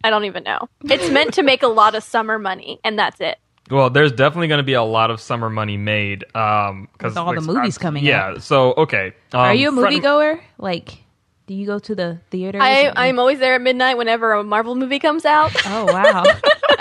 I 0.02 0.10
don't 0.10 0.24
even 0.24 0.44
know. 0.44 0.68
It's 0.84 1.08
meant 1.10 1.34
to 1.34 1.42
make 1.42 1.62
a 1.62 1.68
lot 1.68 1.94
of 1.94 2.02
summer 2.02 2.38
money, 2.38 2.78
and 2.84 2.98
that's 2.98 3.20
it. 3.20 3.38
Well, 3.70 3.88
there's 3.88 4.12
definitely 4.12 4.48
going 4.48 4.58
to 4.58 4.64
be 4.64 4.74
a 4.74 4.82
lot 4.82 5.10
of 5.10 5.18
summer 5.20 5.48
money 5.48 5.78
made 5.78 6.24
um, 6.36 6.88
because 6.92 7.12
With 7.12 7.18
all 7.18 7.34
the 7.34 7.40
movies 7.40 7.78
coming 7.78 8.04
Yeah. 8.04 8.38
So 8.38 8.74
okay. 8.74 9.14
Um, 9.32 9.40
Are 9.40 9.54
you 9.54 9.70
a 9.70 9.72
front- 9.72 9.96
moviegoer? 9.96 10.40
Like, 10.58 10.98
do 11.46 11.54
you 11.54 11.66
go 11.66 11.78
to 11.78 11.94
the 11.94 12.20
theater? 12.30 12.58
I, 12.60 12.92
I'm 12.94 13.18
always 13.18 13.38
there 13.38 13.54
at 13.54 13.62
midnight 13.62 13.96
whenever 13.96 14.32
a 14.32 14.44
Marvel 14.44 14.74
movie 14.74 14.98
comes 14.98 15.24
out. 15.24 15.52
Oh 15.66 15.86
wow! 15.86 16.24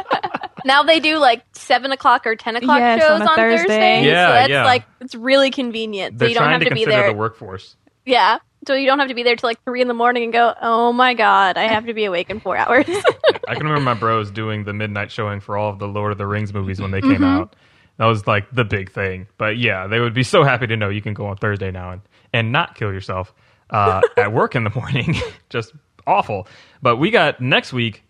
now 0.66 0.84
they 0.84 1.00
do 1.00 1.18
like 1.18 1.44
seven 1.54 1.92
o'clock 1.94 2.28
or 2.28 2.36
ten 2.36 2.58
o'clock 2.58 2.80
Yes, 2.80 3.02
shows 3.02 3.22
on 3.22 3.28
on, 3.28 3.36
Thursday. 3.36 3.68
Thursday. 3.68 4.06
Yeah, 4.06 4.28
so 4.28 4.34
that's 4.34 4.50
yeah. 4.50 4.66
like 4.66 4.84
it's 5.00 5.16
really 5.16 5.52
convenient. 5.52 6.18
They're 6.18 6.28
so 6.28 6.30
you 6.30 6.36
don't 6.36 6.44
trying 6.44 6.54
have 6.54 6.62
to 6.62 6.70
to, 6.70 6.76
be 6.76 6.82
consider 6.84 7.04
there. 7.04 7.12
the 7.12 7.18
workforce. 7.18 7.78
Yeah. 8.06 8.40
So 8.68 8.74
you 8.76 8.86
don't 8.88 9.00
have 9.00 9.10
to 9.10 9.14
be 9.16 9.24
there 9.24 9.36
till 9.36 9.50
like 9.50 9.64
three 9.64 9.82
in 9.82 9.88
the 9.88 9.94
morning 9.94 10.24
and 10.24 10.34
go, 10.34 10.54
oh 10.62 10.94
my 10.94 11.14
god, 11.14 11.58
I 11.58 11.64
have 11.68 11.86
to 11.88 11.94
be 11.94 12.06
awake 12.06 12.30
in 12.30 12.40
four 12.40 12.56
hours. 12.58 12.86
I 13.48 13.56
can 13.56 13.64
remember 13.66 13.82
my 13.82 13.94
bros 13.94 14.32
doing 14.32 14.64
the 14.64 14.74
midnight 14.74 15.12
showing 15.12 15.40
for 15.40 15.58
all 15.58 15.70
of 15.70 15.80
the 15.80 15.88
Lord 15.88 16.12
of 16.12 16.18
the 16.18 16.28
Rings 16.28 16.54
movies 16.54 16.80
when 16.82 16.92
they 16.92 17.02
came 17.02 17.14
Mm-hmm. 17.16 17.24
out. 17.24 17.56
That 17.98 18.06
was 18.06 18.26
like 18.26 18.50
the 18.54 18.64
big 18.64 18.92
thing. 18.92 19.28
But 19.38 19.58
yeah, 19.58 19.88
they 19.88 20.00
would 20.00 20.14
be 20.14 20.24
so 20.24 20.44
happy 20.44 20.66
to 20.68 20.76
know 20.78 20.90
you 20.90 21.02
can 21.02 21.14
go 21.14 21.28
on 21.28 21.38
Thursday 21.38 21.70
now 21.72 21.92
and, 21.92 22.02
and 22.34 22.52
not 22.52 22.76
kill 22.76 22.92
yourself 22.92 23.34
uh, 23.70 24.02
at 24.18 24.34
work 24.34 24.56
in 24.56 24.64
the 24.64 24.72
morning. 24.72 25.16
Just 25.50 25.74
awful. 26.08 26.48
But 26.82 26.98
we 26.98 27.12
got 27.12 27.40
next 27.40 27.72
week. 27.74 28.04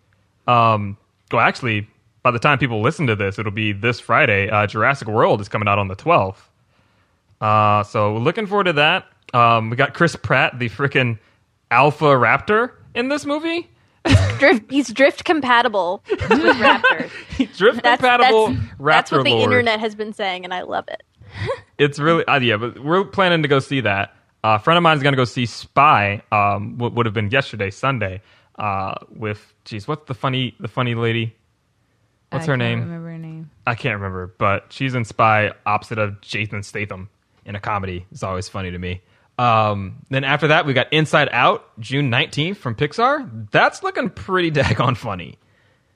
Um, 0.48 0.98
well, 1.32 1.42
actually, 1.42 1.88
by 2.22 2.32
the 2.32 2.40
time 2.40 2.60
people 2.60 2.82
listen 2.82 3.08
to 3.08 3.16
this, 3.16 3.38
it'll 3.40 3.52
be 3.52 3.74
this 3.74 4.00
Friday. 4.00 4.50
Uh, 4.50 4.68
Jurassic 4.68 5.08
World 5.10 5.42
is 5.42 5.50
coming 5.50 5.68
out 5.68 5.80
on 5.80 5.90
the 5.90 5.96
12th. 5.96 6.38
Uh, 7.42 7.84
so 7.84 8.16
looking 8.18 8.46
forward 8.48 8.66
to 8.66 8.74
that. 8.74 9.06
Um, 9.34 9.70
we 9.70 9.76
got 9.76 9.94
Chris 9.94 10.16
Pratt, 10.16 10.60
the 10.60 10.70
freaking 10.70 11.18
Alpha 11.72 12.06
Raptor, 12.06 12.72
in 12.94 13.10
this 13.10 13.26
movie. 13.26 13.70
Drift, 14.38 14.70
he's 14.70 14.92
drift 14.92 15.24
compatible 15.24 16.04
with 16.10 16.20
raptors. 16.30 17.10
Drift 17.58 17.84
That's, 17.84 18.02
compatible 18.02 18.48
that's, 18.50 18.60
Raptor 18.78 18.86
that's 18.86 19.12
what 19.14 19.24
the 19.24 19.30
Lord. 19.32 19.44
internet 19.44 19.80
has 19.80 19.96
been 19.96 20.12
saying, 20.14 20.44
and 20.44 20.54
I 20.54 20.62
love 20.64 20.86
it. 20.88 21.04
It's 21.80 21.98
really 21.98 22.24
uh, 22.26 22.40
yeah, 22.40 22.58
but 22.58 22.84
we're 22.84 23.04
planning 23.04 23.42
to 23.42 23.48
go 23.48 23.58
see 23.60 23.82
that. 23.82 24.10
Uh, 24.44 24.58
a 24.58 24.60
friend 24.60 24.78
of 24.78 24.84
mine 24.84 24.96
is 24.96 25.02
going 25.02 25.14
to 25.14 25.18
go 25.18 25.26
see 25.26 25.48
Spy. 25.48 26.22
Um, 26.32 26.78
what 26.78 26.94
would 26.94 27.08
have 27.08 27.16
been 27.16 27.32
yesterday, 27.32 27.72
Sunday. 27.72 28.22
Uh, 28.60 28.94
with 29.10 29.54
geez, 29.66 29.88
what's 29.88 30.06
the 30.08 30.14
funny 30.14 30.56
the 30.60 30.68
funny 30.68 30.94
lady? 30.94 31.36
What's 32.30 32.44
I 32.44 32.52
her 32.52 32.52
can't 32.54 32.60
name? 32.60 32.80
Remember 32.82 33.10
her 33.10 33.18
name? 33.18 33.50
I 33.66 33.74
can't 33.74 33.96
remember, 33.96 34.34
but 34.38 34.68
she's 34.70 34.94
in 34.94 35.04
Spy 35.04 35.52
opposite 35.66 35.98
of 35.98 36.22
Jason 36.22 36.62
Statham 36.62 37.10
in 37.44 37.56
a 37.56 37.60
comedy. 37.60 38.06
It's 38.12 38.22
always 38.24 38.48
funny 38.48 38.70
to 38.70 38.78
me. 38.78 39.02
Um, 39.38 39.98
then 40.10 40.24
after 40.24 40.48
that, 40.50 40.66
we 40.66 40.74
got 40.74 40.92
Inside 40.94 41.30
Out, 41.32 41.66
June 41.80 42.12
19th 42.12 42.58
from 42.58 42.76
Pixar. 42.76 43.50
That's 43.52 43.82
looking 43.84 44.10
pretty 44.10 44.52
daggone 44.60 44.96
funny. 44.96 45.38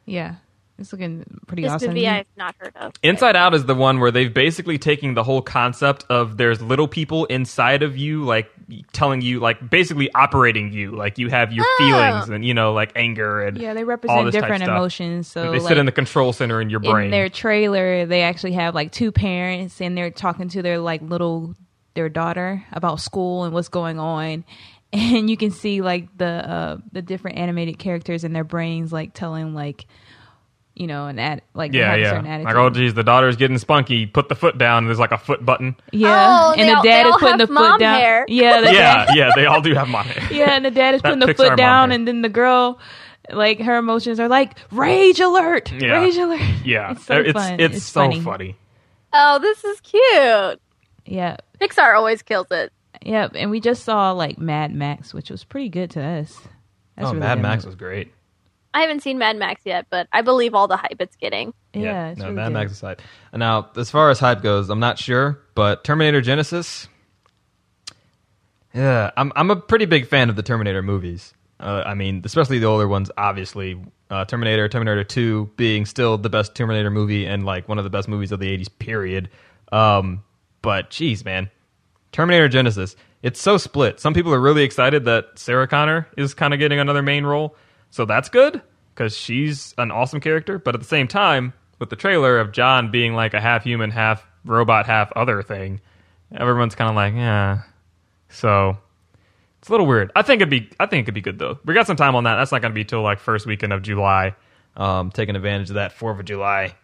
Yeah, 0.06 0.36
it's 0.80 0.92
looking 0.92 1.24
pretty 1.48 1.64
This 1.64 1.72
awesome. 1.74 1.90
movie 1.90 2.08
I've 2.08 2.26
not 2.36 2.56
heard 2.60 2.76
of. 2.78 2.94
Inside 3.04 3.36
Out 3.36 3.54
is 3.54 3.66
the 3.66 3.76
one 3.76 4.00
where 4.00 4.10
they've 4.10 4.34
basically 4.34 4.78
taking 4.80 5.14
the 5.14 5.24
whole 5.24 5.42
concept 5.42 6.06
of 6.10 6.38
there's 6.38 6.62
little 6.62 6.88
people 6.88 7.26
inside 7.26 7.84
of 7.84 7.96
you, 7.98 8.24
like 8.24 8.50
telling 8.92 9.22
you, 9.22 9.40
like 9.40 9.70
basically 9.70 10.12
operating 10.14 10.72
you, 10.74 10.92
like 10.92 11.18
you 11.20 11.30
have 11.30 11.52
your 11.54 11.66
Oh. 11.68 11.76
feelings 11.78 12.30
and 12.30 12.44
you 12.46 12.54
know, 12.54 12.74
like 12.74 12.92
anger 12.96 13.42
and 13.42 13.58
yeah, 13.58 13.74
they 13.74 13.82
all 13.82 13.86
represent 13.86 14.26
this 14.26 14.34
different 14.34 14.64
emotions. 14.64 15.28
So 15.28 15.52
they 15.52 15.60
like, 15.60 15.68
sit 15.68 15.78
in 15.78 15.86
the 15.86 15.92
control 15.92 16.34
center 16.34 16.60
in 16.62 16.70
your 16.72 16.80
brain. 16.80 17.06
in 17.06 17.12
their 17.12 17.30
trailer, 17.30 18.06
they 18.08 18.24
actually 18.24 18.54
have 18.54 18.74
like 18.74 18.92
two 18.92 19.12
parents, 19.12 19.80
and 19.82 19.96
they're 19.98 20.10
talking 20.12 20.48
to 20.50 20.62
their 20.64 20.80
like 20.80 21.02
little 21.04 21.54
their 21.98 22.08
daughter 22.10 22.64
about 22.72 23.02
school 23.02 23.44
and 23.44 23.54
what's 23.54 23.68
going 23.70 24.00
on. 24.00 24.46
And 24.94 25.30
you 25.30 25.36
can 25.36 25.52
see 25.52 25.82
like 25.82 26.18
the 26.18 26.26
uh, 26.26 26.78
the 26.94 27.02
different 27.02 27.38
animated 27.38 27.78
characters 27.78 28.24
in 28.24 28.32
their 28.32 28.46
brains, 28.46 28.94
like 28.94 29.14
telling 29.14 29.54
like 29.54 29.86
you 30.76 30.88
know 30.88 31.08
an 31.08 31.20
ad 31.20 31.42
like 31.54 31.74
yeah, 31.74 31.94
yeah. 31.96 32.12
certain 32.12 32.26
attitude. 32.26 32.46
Like, 32.46 32.56
oh, 32.56 32.70
geez, 32.70 32.94
the 32.94 33.04
daughter's 33.04 33.36
getting 33.36 33.58
spunky. 33.58 34.06
Put 34.06 34.30
the 34.30 34.36
foot 34.36 34.58
down. 34.58 34.78
And 34.80 34.88
there's 34.88 34.98
like 34.98 35.12
a 35.12 35.18
foot 35.18 35.46
button. 35.46 35.76
yeah, 35.92 36.28
Oh, 36.30 36.54
and 36.58 36.70
the 36.70 36.76
all- 36.76 36.84
dad 36.84 37.06
is 37.06 37.16
putting 37.20 37.38
the 37.38 37.48
foot 37.48 37.80
down. 37.82 38.00
hair. 38.00 38.26
Yeah, 38.30 38.62
the 38.62 38.68
Yeah, 38.74 39.06
dad, 39.06 39.16
yeah. 39.18 39.32
They 39.36 39.46
all 39.46 39.60
do 39.62 39.74
have 39.74 39.90
mom 39.90 40.06
hair. 40.06 40.32
yeah, 40.32 40.52
and 40.56 40.64
the 40.64 40.72
dad 40.72 40.96
is 40.96 41.02
putting 41.02 41.20
the 41.20 41.26
Pixar 41.26 41.36
foot 41.36 41.58
down, 41.58 41.90
hair. 41.90 41.96
and 42.00 42.08
then 42.08 42.22
the 42.22 42.30
girl. 42.30 42.80
Like 43.30 43.60
her 43.60 43.76
emotions 43.76 44.22
are 44.22 44.30
like 44.30 44.58
rage 44.72 45.20
alert, 45.20 45.70
Yeah. 45.74 46.00
rage 46.00 46.16
alert. 46.16 46.40
Yeah, 46.64 46.92
it's 46.96 47.04
so 47.06 47.18
it's 47.18 47.34
fun. 47.34 47.60
it's, 47.60 47.84
so 47.84 48.10
funny. 48.22 48.56
Oh, 49.12 49.38
this 49.40 49.66
is 49.66 49.82
cute. 49.82 50.62
Yeah, 51.08 51.38
Pixar 51.60 51.96
always 51.96 52.22
kills 52.22 52.48
it. 52.52 52.72
Yep, 53.02 53.32
and 53.36 53.50
we 53.52 53.60
just 53.60 53.84
saw 53.84 54.12
like 54.12 54.38
Mad 54.38 54.74
Max, 54.74 55.14
which 55.14 55.30
was 55.30 55.44
pretty 55.44 55.70
good 55.70 55.92
to 55.92 56.02
us. 56.02 56.40
That's 56.96 57.08
oh, 57.08 57.12
really 57.12 57.20
Mad 57.20 57.36
good. 57.36 57.42
Max 57.42 57.66
was 57.66 57.76
great. 57.76 58.14
I 58.74 58.82
haven't 58.82 59.02
seen 59.02 59.18
Mad 59.18 59.38
Max 59.38 59.62
yet, 59.66 59.88
but 59.90 60.08
I 60.12 60.22
believe 60.22 60.54
all 60.54 60.68
the 60.68 60.78
hype 60.78 60.98
it's 61.00 61.16
getting. 61.16 61.54
Yeah, 61.74 62.10
it's 62.10 62.20
no, 62.20 62.26
really 62.26 62.36
Mad 62.36 62.48
good. 62.50 62.54
Max 62.54 62.72
aside. 62.74 63.02
Now, 63.34 63.70
as 63.76 63.90
far 63.90 64.10
as 64.10 64.20
hype 64.20 64.42
goes, 64.42 64.70
I'm 64.70 64.80
not 64.80 65.00
sure, 65.00 65.40
but 65.56 65.84
Terminator 65.84 66.22
Genisys. 66.22 66.88
Yeah, 68.74 69.12
I'm 69.18 69.32
I'm 69.36 69.50
a 69.50 69.56
pretty 69.56 69.86
big 69.86 70.08
fan 70.08 70.30
of 70.30 70.36
the 70.36 70.44
Terminator 70.44 70.84
movies. 70.84 71.34
Uh, 71.60 71.84
I 71.86 71.96
mean, 71.96 72.22
especially 72.24 72.60
the 72.60 72.68
older 72.68 72.88
ones. 72.88 73.10
Obviously, 73.18 73.82
uh, 74.12 74.26
Terminator, 74.26 74.68
Terminator 74.70 75.04
Two 75.04 75.50
being 75.56 75.86
still 75.86 76.18
the 76.18 76.30
best 76.30 76.54
Terminator 76.54 76.92
movie 76.92 77.26
and 77.26 77.46
like 77.46 77.68
one 77.68 77.78
of 77.78 77.84
the 77.84 77.90
best 77.90 78.08
movies 78.08 78.32
of 78.32 78.40
the 78.40 78.56
'80s. 78.56 78.68
Period. 78.78 79.30
Um, 79.72 80.24
but 80.68 80.90
geez, 80.90 81.24
man, 81.24 81.50
Terminator 82.12 82.50
Genisys. 82.50 82.98
It's 83.24 83.40
so 83.40 83.58
split. 83.58 84.02
Some 84.02 84.14
people 84.14 84.34
are 84.34 84.42
really 84.42 84.64
excited 84.64 85.06
that 85.06 85.40
Sarah 85.40 85.66
Connor 85.66 86.10
is 86.18 86.34
kind 86.34 86.54
of 86.54 86.60
getting 86.60 86.78
another 86.78 87.02
main 87.02 87.26
role, 87.26 87.56
so 87.90 88.04
that's 88.04 88.28
good 88.28 88.62
because 88.94 89.16
she's 89.16 89.74
an 89.78 89.92
awesome 89.92 90.20
character. 90.20 90.60
But 90.60 90.76
at 90.76 90.82
the 90.82 90.88
same 90.88 91.08
time, 91.08 91.54
with 91.80 91.90
the 91.90 91.96
trailer 91.96 92.38
of 92.38 92.52
John 92.52 92.92
being 92.92 93.14
like 93.14 93.34
a 93.34 93.40
half 93.40 93.64
human, 93.64 93.92
half 93.92 94.28
robot, 94.44 94.88
half 94.88 95.10
other 95.14 95.42
thing, 95.42 95.80
everyone's 96.36 96.76
kind 96.76 96.90
of 96.90 96.98
like, 96.98 97.14
yeah. 97.14 97.62
So 98.28 98.78
it's 99.60 99.70
a 99.70 99.72
little 99.72 99.88
weird. 99.88 100.12
I 100.18 100.22
think 100.22 100.42
it'd 100.42 100.50
be. 100.50 100.70
I 100.82 100.86
think 100.86 101.04
it 101.04 101.06
could 101.06 101.14
be 101.14 101.22
good 101.22 101.40
though. 101.40 101.60
We 101.64 101.76
got 101.76 101.88
some 101.88 101.96
time 101.96 102.14
on 102.18 102.26
that. 102.26 102.36
That's 102.36 102.52
not 102.52 102.62
going 102.62 102.74
to 102.74 102.76
be 102.76 102.84
till 102.84 103.04
like 103.04 103.20
first 103.20 103.46
weekend 103.46 103.72
of 103.72 103.84
July. 103.84 104.36
Um, 104.76 105.12
taking 105.12 105.38
advantage 105.38 105.70
of 105.70 105.76
that 105.76 105.94
Fourth 105.94 106.20
of 106.20 106.26
July 106.26 106.76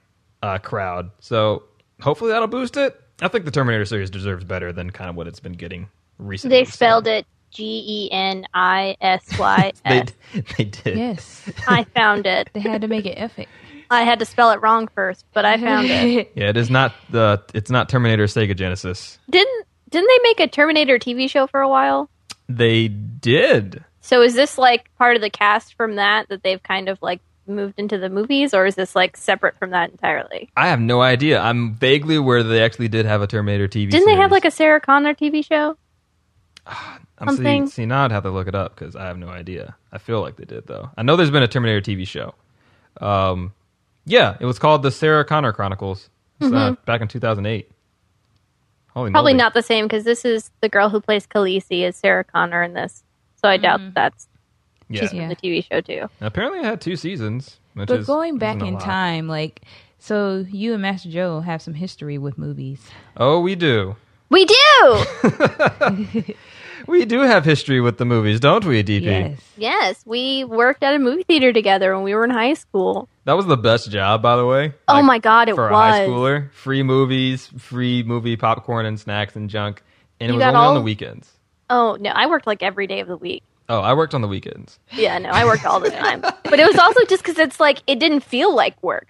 uh, 0.41 0.59
crowd. 0.59 1.11
So 1.19 1.63
hopefully 1.99 2.31
that'll 2.31 2.47
boost 2.47 2.77
it. 2.77 2.97
I 3.21 3.27
think 3.27 3.45
the 3.45 3.51
Terminator 3.51 3.85
series 3.85 4.09
deserves 4.09 4.43
better 4.43 4.73
than 4.73 4.89
kind 4.89 5.09
of 5.09 5.15
what 5.15 5.27
it's 5.27 5.39
been 5.39 5.53
getting 5.53 5.89
recently. 6.17 6.57
They 6.57 6.65
spelled 6.65 7.07
it 7.07 7.25
G 7.51 7.83
E 7.87 8.11
N 8.11 8.45
I 8.53 8.97
S 8.99 9.37
Y 9.37 9.71
They 9.85 10.03
they 10.57 10.63
did. 10.65 10.97
Yes, 10.97 11.49
I 11.67 11.83
found 11.83 12.25
it. 12.25 12.49
they 12.53 12.59
had 12.59 12.81
to 12.81 12.87
make 12.87 13.05
it 13.05 13.15
epic. 13.17 13.47
I 13.89 14.03
had 14.03 14.19
to 14.19 14.25
spell 14.25 14.51
it 14.51 14.61
wrong 14.61 14.87
first, 14.87 15.25
but 15.33 15.45
I 15.45 15.57
found 15.57 15.87
it. 15.87 16.31
Yeah, 16.35 16.49
it 16.49 16.57
is 16.57 16.69
not 16.69 16.93
the. 17.11 17.43
It's 17.53 17.69
not 17.69 17.89
Terminator 17.89 18.25
Sega 18.25 18.55
Genesis. 18.55 19.19
Didn't 19.29 19.67
didn't 19.89 20.07
they 20.07 20.19
make 20.23 20.39
a 20.39 20.47
Terminator 20.47 20.97
TV 20.97 21.29
show 21.29 21.45
for 21.45 21.61
a 21.61 21.69
while? 21.69 22.09
They 22.49 22.87
did. 22.87 23.83
So 24.01 24.21
is 24.21 24.33
this 24.33 24.57
like 24.57 24.89
part 24.97 25.15
of 25.15 25.21
the 25.21 25.29
cast 25.29 25.75
from 25.75 25.95
that 25.95 26.27
that 26.29 26.43
they've 26.43 26.61
kind 26.61 26.89
of 26.89 26.97
like 27.01 27.21
moved 27.47 27.75
into 27.77 27.97
the 27.97 28.09
movies, 28.09 28.53
or 28.53 28.65
is 28.65 28.75
this 28.75 28.95
like 28.95 29.17
separate 29.17 29.57
from 29.57 29.71
that 29.71 29.91
entirely? 29.91 30.49
I 30.55 30.67
have 30.67 30.79
no 30.79 31.01
idea. 31.01 31.39
I'm 31.39 31.73
vaguely 31.75 32.15
aware 32.15 32.43
that 32.43 32.49
they 32.49 32.63
actually 32.63 32.87
did 32.87 33.05
have 33.05 33.21
a 33.21 33.27
Terminator 33.27 33.67
TV. 33.67 33.85
Show. 33.85 33.91
Didn't 33.91 34.05
they 34.07 34.15
have 34.15 34.31
like 34.31 34.45
a 34.45 34.51
Sarah 34.51 34.79
Connor 34.81 35.13
TV 35.13 35.45
show? 35.45 35.77
I'm 37.19 37.27
something? 37.27 37.67
See, 37.67 37.73
see, 37.73 37.85
now 37.85 38.05
I'd 38.05 38.11
have 38.11 38.23
to 38.23 38.31
look 38.31 38.47
it 38.47 38.55
up 38.55 38.75
because 38.75 38.95
I 38.95 39.05
have 39.05 39.17
no 39.17 39.29
idea. 39.29 39.75
I 39.91 39.97
feel 39.97 40.21
like 40.21 40.35
they 40.35 40.45
did 40.45 40.67
though. 40.67 40.89
I 40.97 41.03
know 41.03 41.15
there's 41.15 41.31
been 41.31 41.43
a 41.43 41.47
Terminator 41.47 41.81
TV 41.81 42.07
show. 42.07 42.33
Um, 42.99 43.53
yeah, 44.05 44.37
it 44.39 44.45
was 44.45 44.59
called 44.59 44.83
the 44.83 44.91
Sarah 44.91 45.23
Connor 45.23 45.53
Chronicles. 45.53 46.09
It's, 46.41 46.53
uh, 46.53 46.75
back 46.85 47.01
in 47.01 47.07
2008. 47.07 47.69
Holy 48.93 49.07
Mm-hmm. 49.07 49.13
Probably 49.13 49.33
moly. 49.33 49.37
not 49.41 49.53
the 49.53 49.61
same 49.63 49.85
because 49.85 50.03
this 50.03 50.25
is 50.25 50.51
the 50.61 50.69
girl 50.69 50.89
who 50.89 50.99
plays 50.99 51.25
Khaleesi 51.25 51.81
is 51.87 51.95
Sarah 51.95 52.23
Connor 52.23 52.61
in 52.63 52.73
this. 52.73 53.03
So 53.41 53.49
I 53.49 53.57
doubt 53.57 53.79
that 53.79 53.93
that's 53.93 54.27
Yeah. 54.93 55.01
she's 55.01 55.09
from 55.11 55.27
the 55.29 55.35
TV 55.35 55.65
show 55.67 55.81
too. 55.81 56.09
Apparently, 56.21 56.59
it 56.59 56.65
had 56.65 56.81
two 56.81 56.95
seasons. 56.95 57.59
Which 57.73 57.87
But 57.87 58.01
is, 58.01 58.07
going 58.07 58.37
back 58.37 58.61
in 58.61 58.73
lot. 58.75 58.83
time, 58.83 59.27
like, 59.27 59.61
so 59.99 60.45
you 60.51 60.73
and 60.73 60.81
Master 60.81 61.09
Joe 61.09 61.39
have 61.41 61.61
some 61.61 61.73
history 61.73 62.17
with 62.17 62.37
movies. 62.37 62.79
Oh, 63.17 63.39
we 63.39 63.55
do. 63.55 63.95
We 64.29 64.45
do. 64.45 65.03
We 66.87 67.05
do 67.05 67.21
have 67.21 67.45
history 67.45 67.79
with 67.79 67.97
the 67.97 68.05
movies, 68.05 68.39
don't 68.39 68.65
we, 68.65 68.83
DP? 68.83 69.01
Yes. 69.03 69.41
yes, 69.57 70.03
we 70.05 70.43
worked 70.43 70.83
at 70.83 70.93
a 70.93 70.99
movie 70.99 71.23
theater 71.23 71.53
together 71.53 71.95
when 71.95 72.03
we 72.03 72.13
were 72.13 72.25
in 72.25 72.29
high 72.29 72.55
school. 72.55 73.07
That 73.25 73.33
was 73.33 73.45
the 73.45 73.55
best 73.57 73.89
job, 73.89 74.21
by 74.21 74.35
the 74.35 74.45
way. 74.45 74.73
Oh 74.87 74.95
Like, 74.95 75.05
my 75.05 75.19
God, 75.19 75.47
it 75.49 75.55
for 75.55 75.69
a 75.69 75.73
high 75.75 76.07
schooler, 76.07 76.51
free 76.51 76.83
movies, 76.83 77.47
free 77.57 78.03
movie 78.03 78.35
popcorn 78.35 78.85
and 78.85 78.99
snacks 78.99 79.35
and 79.35 79.49
junk, 79.49 79.81
and 80.19 80.29
it 80.29 80.33
was 80.33 80.41
got 80.41 80.55
only 80.55 80.67
on 80.67 80.75
the 80.75 80.81
weekends. 80.81 81.31
Oh 81.69 81.97
no, 82.01 82.09
I 82.09 82.27
worked 82.27 82.47
like 82.47 82.61
every 82.61 82.87
day 82.87 82.99
of 82.99 83.07
the 83.07 83.17
week. 83.17 83.43
Oh, 83.69 83.79
I 83.79 83.93
worked 83.93 84.13
on 84.13 84.21
the 84.21 84.27
weekends. 84.27 84.79
Yeah, 84.91 85.17
no, 85.17 85.29
I 85.29 85.45
worked 85.45 85.65
all 85.65 85.79
the 85.79 85.89
time. 85.89 86.21
But 86.21 86.59
it 86.59 86.67
was 86.67 86.77
also 86.77 87.05
just 87.05 87.23
because 87.23 87.39
it's 87.39 87.59
like 87.59 87.81
it 87.87 87.99
didn't 87.99 88.21
feel 88.21 88.53
like 88.53 88.81
work. 88.83 89.07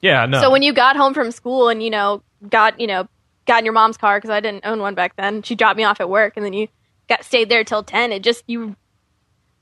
Yeah, 0.00 0.26
no. 0.26 0.40
So 0.40 0.50
when 0.50 0.62
you 0.62 0.72
got 0.72 0.96
home 0.96 1.14
from 1.14 1.30
school 1.30 1.68
and 1.68 1.82
you 1.82 1.90
know 1.90 2.22
got 2.48 2.78
you 2.78 2.86
know 2.86 3.08
got 3.46 3.60
in 3.60 3.64
your 3.64 3.74
mom's 3.74 3.96
car 3.96 4.18
because 4.18 4.30
I 4.30 4.40
didn't 4.40 4.66
own 4.66 4.80
one 4.80 4.94
back 4.94 5.16
then, 5.16 5.42
she 5.42 5.54
dropped 5.54 5.76
me 5.76 5.84
off 5.84 6.00
at 6.00 6.10
work, 6.10 6.34
and 6.36 6.44
then 6.44 6.52
you 6.52 6.68
got 7.08 7.24
stayed 7.24 7.48
there 7.48 7.64
till 7.64 7.82
ten. 7.82 8.12
It 8.12 8.22
just 8.22 8.44
you, 8.46 8.76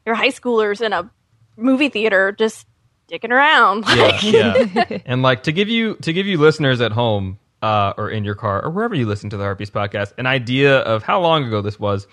you're 0.05 0.15
high 0.15 0.29
schoolers 0.29 0.81
in 0.81 0.93
a 0.93 1.11
movie 1.57 1.89
theater 1.89 2.33
just 2.33 2.67
dicking 3.09 3.31
around. 3.31 3.87
Like, 3.87 4.23
yeah, 4.23 4.67
yeah. 4.75 4.99
and 5.07 5.23
like 5.23 5.45
to 5.45 5.53
give 5.53 5.69
you 5.69 5.95
to 5.97 6.13
give 6.13 6.27
you 6.27 6.39
listeners 6.39 6.81
at 6.81 6.93
home 6.93 7.39
uh, 7.63 7.93
or 7.97 8.11
in 8.11 8.25
your 8.25 8.35
car 8.35 8.65
or 8.65 8.71
wherever 8.71 8.95
you 8.95 9.07
listen 9.07 9.31
to 9.31 9.37
the 9.37 9.45
Heart 9.45 9.59
Piece 9.59 9.71
podcast 9.71 10.13
an 10.19 10.27
idea 10.27 10.79
of 10.79 11.03
how 11.03 11.21
long 11.21 11.45
ago 11.45 11.63
this 11.63 11.79
was. 11.79 12.07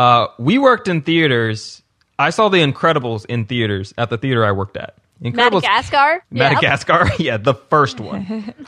Uh, 0.00 0.28
we 0.38 0.56
worked 0.56 0.88
in 0.88 1.02
theaters. 1.02 1.82
I 2.18 2.30
saw 2.30 2.48
The 2.48 2.62
Incredibles 2.62 3.26
in 3.26 3.44
theaters 3.44 3.92
at 3.98 4.08
the 4.08 4.16
theater 4.16 4.46
I 4.46 4.52
worked 4.52 4.78
at. 4.78 4.94
Incredibles, 5.22 5.60
Madagascar. 5.60 6.24
Yeah. 6.32 6.48
Madagascar, 6.48 7.10
yeah, 7.18 7.36
the 7.36 7.52
first 7.52 8.00
one. 8.00 8.24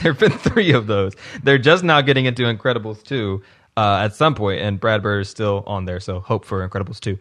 there 0.00 0.12
have 0.12 0.18
been 0.18 0.32
three 0.32 0.72
of 0.72 0.88
those. 0.88 1.12
They're 1.44 1.58
just 1.58 1.84
now 1.84 2.00
getting 2.00 2.24
into 2.24 2.42
Incredibles 2.42 3.04
2 3.04 3.40
uh, 3.76 3.98
at 4.02 4.16
some 4.16 4.34
point, 4.34 4.60
and 4.62 4.80
Brad 4.80 5.00
Bird 5.00 5.20
is 5.20 5.28
still 5.28 5.62
on 5.68 5.84
there, 5.84 6.00
so 6.00 6.18
hope 6.18 6.44
for 6.44 6.68
Incredibles 6.68 6.98
2. 6.98 7.16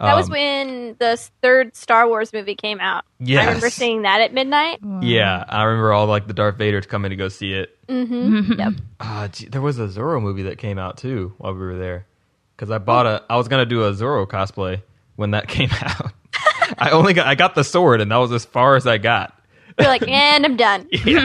That 0.00 0.16
was 0.16 0.26
Um, 0.26 0.32
when 0.32 0.96
the 0.98 1.16
third 1.42 1.76
Star 1.76 2.08
Wars 2.08 2.32
movie 2.32 2.54
came 2.54 2.80
out. 2.80 3.04
Yes. 3.18 3.42
I 3.42 3.46
remember 3.48 3.68
seeing 3.70 4.02
that 4.02 4.22
at 4.22 4.32
midnight. 4.32 4.78
Yeah, 5.02 5.44
I 5.46 5.64
remember 5.64 5.92
all 5.92 6.06
like 6.06 6.26
the 6.26 6.32
Darth 6.32 6.56
Vader 6.56 6.80
coming 6.80 7.10
to 7.10 7.16
go 7.16 7.28
see 7.28 7.52
it. 7.52 7.76
Mm-hmm. 7.86 8.52
yep. 8.58 8.72
Uh, 8.98 9.28
gee, 9.28 9.48
there 9.48 9.60
was 9.60 9.78
a 9.78 9.88
Zorro 9.88 10.22
movie 10.22 10.44
that 10.44 10.56
came 10.58 10.78
out 10.78 10.96
too 10.96 11.34
while 11.38 11.52
we 11.52 11.60
were 11.60 11.76
there. 11.76 12.06
Because 12.56 12.70
I 12.70 12.78
bought 12.78 13.06
a, 13.06 13.22
I 13.28 13.36
was 13.36 13.48
gonna 13.48 13.66
do 13.66 13.84
a 13.84 13.92
Zorro 13.92 14.26
cosplay 14.26 14.82
when 15.16 15.32
that 15.32 15.48
came 15.48 15.70
out. 15.82 16.12
I 16.78 16.90
only 16.90 17.12
got 17.12 17.26
I 17.26 17.34
got 17.34 17.54
the 17.54 17.64
sword, 17.64 18.00
and 18.00 18.10
that 18.10 18.16
was 18.16 18.32
as 18.32 18.44
far 18.44 18.76
as 18.76 18.86
I 18.86 18.96
got. 18.98 19.38
You're 19.78 19.88
like, 19.88 20.06
and 20.08 20.46
I'm 20.46 20.56
done. 20.56 20.88
Yeah, 20.92 21.24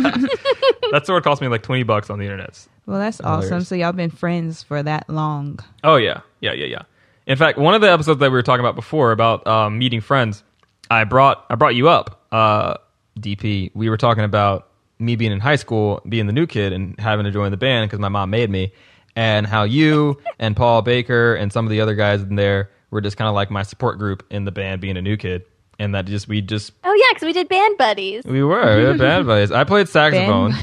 that 0.92 1.04
sword 1.06 1.24
cost 1.24 1.42
me 1.42 1.48
like 1.48 1.64
twenty 1.64 1.84
bucks 1.84 2.10
on 2.10 2.20
the 2.20 2.26
internet. 2.26 2.68
Well, 2.86 3.00
that's 3.00 3.22
awesome. 3.22 3.62
So 3.62 3.76
y'all 3.76 3.92
been 3.94 4.12
friends 4.12 4.64
for 4.64 4.84
that 4.84 5.10
long. 5.10 5.60
Oh 5.84 5.96
yeah, 5.96 6.22
yeah, 6.42 6.54
yeah, 6.54 6.66
yeah. 6.66 6.82
In 7.28 7.38
fact, 7.38 7.58
one 7.58 7.74
of 7.74 7.82
the 7.82 7.92
episodes 7.92 8.20
that 8.20 8.30
we 8.32 8.36
were 8.38 8.44
talking 8.44 8.60
about 8.64 8.76
before 8.76 9.12
about 9.12 9.46
um, 9.48 9.78
meeting 9.80 10.02
friends, 10.02 10.44
I 10.92 11.04
brought 11.06 11.46
I 11.50 11.56
brought 11.56 11.76
you 11.76 11.90
up, 11.90 12.26
uh, 12.32 12.76
DP. 13.20 13.72
We 13.74 13.90
were 13.90 13.98
talking 13.98 14.24
about 14.24 14.68
me 15.00 15.16
being 15.16 15.32
in 15.32 15.40
high 15.40 15.56
school, 15.56 16.02
being 16.08 16.28
the 16.28 16.34
new 16.34 16.46
kid, 16.48 16.72
and 16.74 17.00
having 17.00 17.26
to 17.26 17.32
join 17.32 17.52
the 17.52 17.58
band 17.58 17.90
because 17.90 18.00
my 18.00 18.10
mom 18.10 18.30
made 18.30 18.50
me, 18.50 18.72
and 19.16 19.48
how 19.48 19.64
you 19.64 20.22
and 20.40 20.56
Paul 20.56 20.82
Baker 20.84 21.34
and 21.36 21.52
some 21.52 21.66
of 21.66 21.72
the 21.72 21.82
other 21.82 21.96
guys 21.96 22.22
in 22.22 22.36
there 22.36 22.70
were 22.92 23.02
just 23.02 23.18
kind 23.18 23.28
of 23.28 23.34
like 23.34 23.50
my 23.50 23.64
support 23.64 23.98
group 23.98 24.24
in 24.30 24.46
the 24.46 24.52
band, 24.52 24.80
being 24.82 24.96
a 24.96 25.02
new 25.02 25.18
kid, 25.18 25.44
and 25.80 25.96
that 25.96 26.06
just 26.06 26.28
we 26.28 26.42
just 26.42 26.74
Oh 26.84 26.94
yeah, 26.94 27.14
because 27.14 27.26
we 27.26 27.34
did 27.34 27.50
band 27.50 27.78
buddies. 27.80 28.24
we 28.26 28.44
were 28.44 28.78
we 28.78 28.84
were 28.86 28.98
band 28.98 29.26
buddies. 29.28 29.52
I 29.52 29.64
played 29.64 29.90
saxophone, 29.90 30.54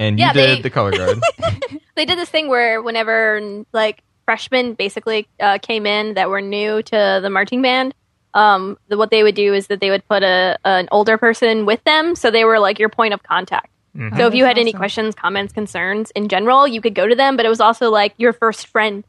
and 0.00 0.18
you 0.18 0.24
Yeah, 0.26 0.32
did 0.32 0.58
they- 0.58 0.62
the 0.62 0.70
color 0.70 0.90
guard. 0.90 1.20
They 1.96 2.06
did 2.06 2.18
this 2.18 2.30
thing 2.30 2.48
where 2.48 2.80
whenever 2.80 3.64
like 3.74 4.02
freshmen 4.30 4.74
basically 4.74 5.26
uh, 5.40 5.58
came 5.58 5.86
in 5.86 6.14
that 6.14 6.28
were 6.30 6.40
new 6.40 6.82
to 6.82 7.18
the 7.20 7.30
marching 7.30 7.62
band, 7.62 7.94
um, 8.34 8.78
the, 8.88 8.96
what 8.96 9.10
they 9.10 9.22
would 9.24 9.34
do 9.34 9.52
is 9.54 9.66
that 9.66 9.80
they 9.80 9.90
would 9.90 10.06
put 10.06 10.22
a 10.22 10.56
an 10.64 10.88
older 10.92 11.18
person 11.18 11.66
with 11.66 11.82
them, 11.84 12.14
so 12.14 12.30
they 12.30 12.44
were 12.44 12.60
like 12.60 12.78
your 12.78 12.88
point 12.88 13.12
of 13.12 13.22
contact. 13.24 13.70
Mm-hmm. 13.96 14.16
So 14.16 14.28
if 14.28 14.34
you 14.34 14.44
Oh, 14.44 14.46
had 14.46 14.56
that's 14.56 14.62
any 14.62 14.72
questions, 14.72 15.16
comments, 15.16 15.52
concerns 15.52 16.12
in 16.12 16.28
general, 16.28 16.68
you 16.68 16.80
could 16.80 16.94
go 16.94 17.08
to 17.08 17.16
them, 17.16 17.36
but 17.36 17.44
it 17.44 17.48
was 17.48 17.60
also 17.60 17.90
like 17.90 18.14
your 18.18 18.32
first 18.32 18.68
friend 18.68 19.02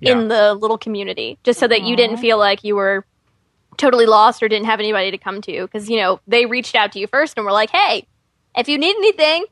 Yeah. 0.00 0.12
in 0.12 0.28
the 0.28 0.54
little 0.54 0.78
community, 0.78 1.38
just 1.44 1.60
so 1.60 1.68
that 1.68 1.82
you 1.82 1.94
didn't 1.96 2.16
feel 2.18 2.38
like 2.38 2.64
you 2.64 2.74
were 2.74 3.04
totally 3.76 4.06
lost 4.06 4.42
or 4.42 4.48
didn't 4.48 4.66
have 4.66 4.80
anybody 4.80 5.10
to 5.12 5.18
come 5.18 5.40
to. 5.42 5.62
Because, 5.62 5.88
you 5.88 5.98
know, 6.00 6.18
they 6.26 6.44
reached 6.44 6.74
out 6.74 6.90
to 6.92 6.98
you 6.98 7.06
first 7.06 7.36
and 7.36 7.46
were 7.46 7.52
like, 7.52 7.70
hey, 7.70 8.04
if 8.56 8.68
you 8.68 8.78
need 8.78 8.96
anything, 8.96 9.46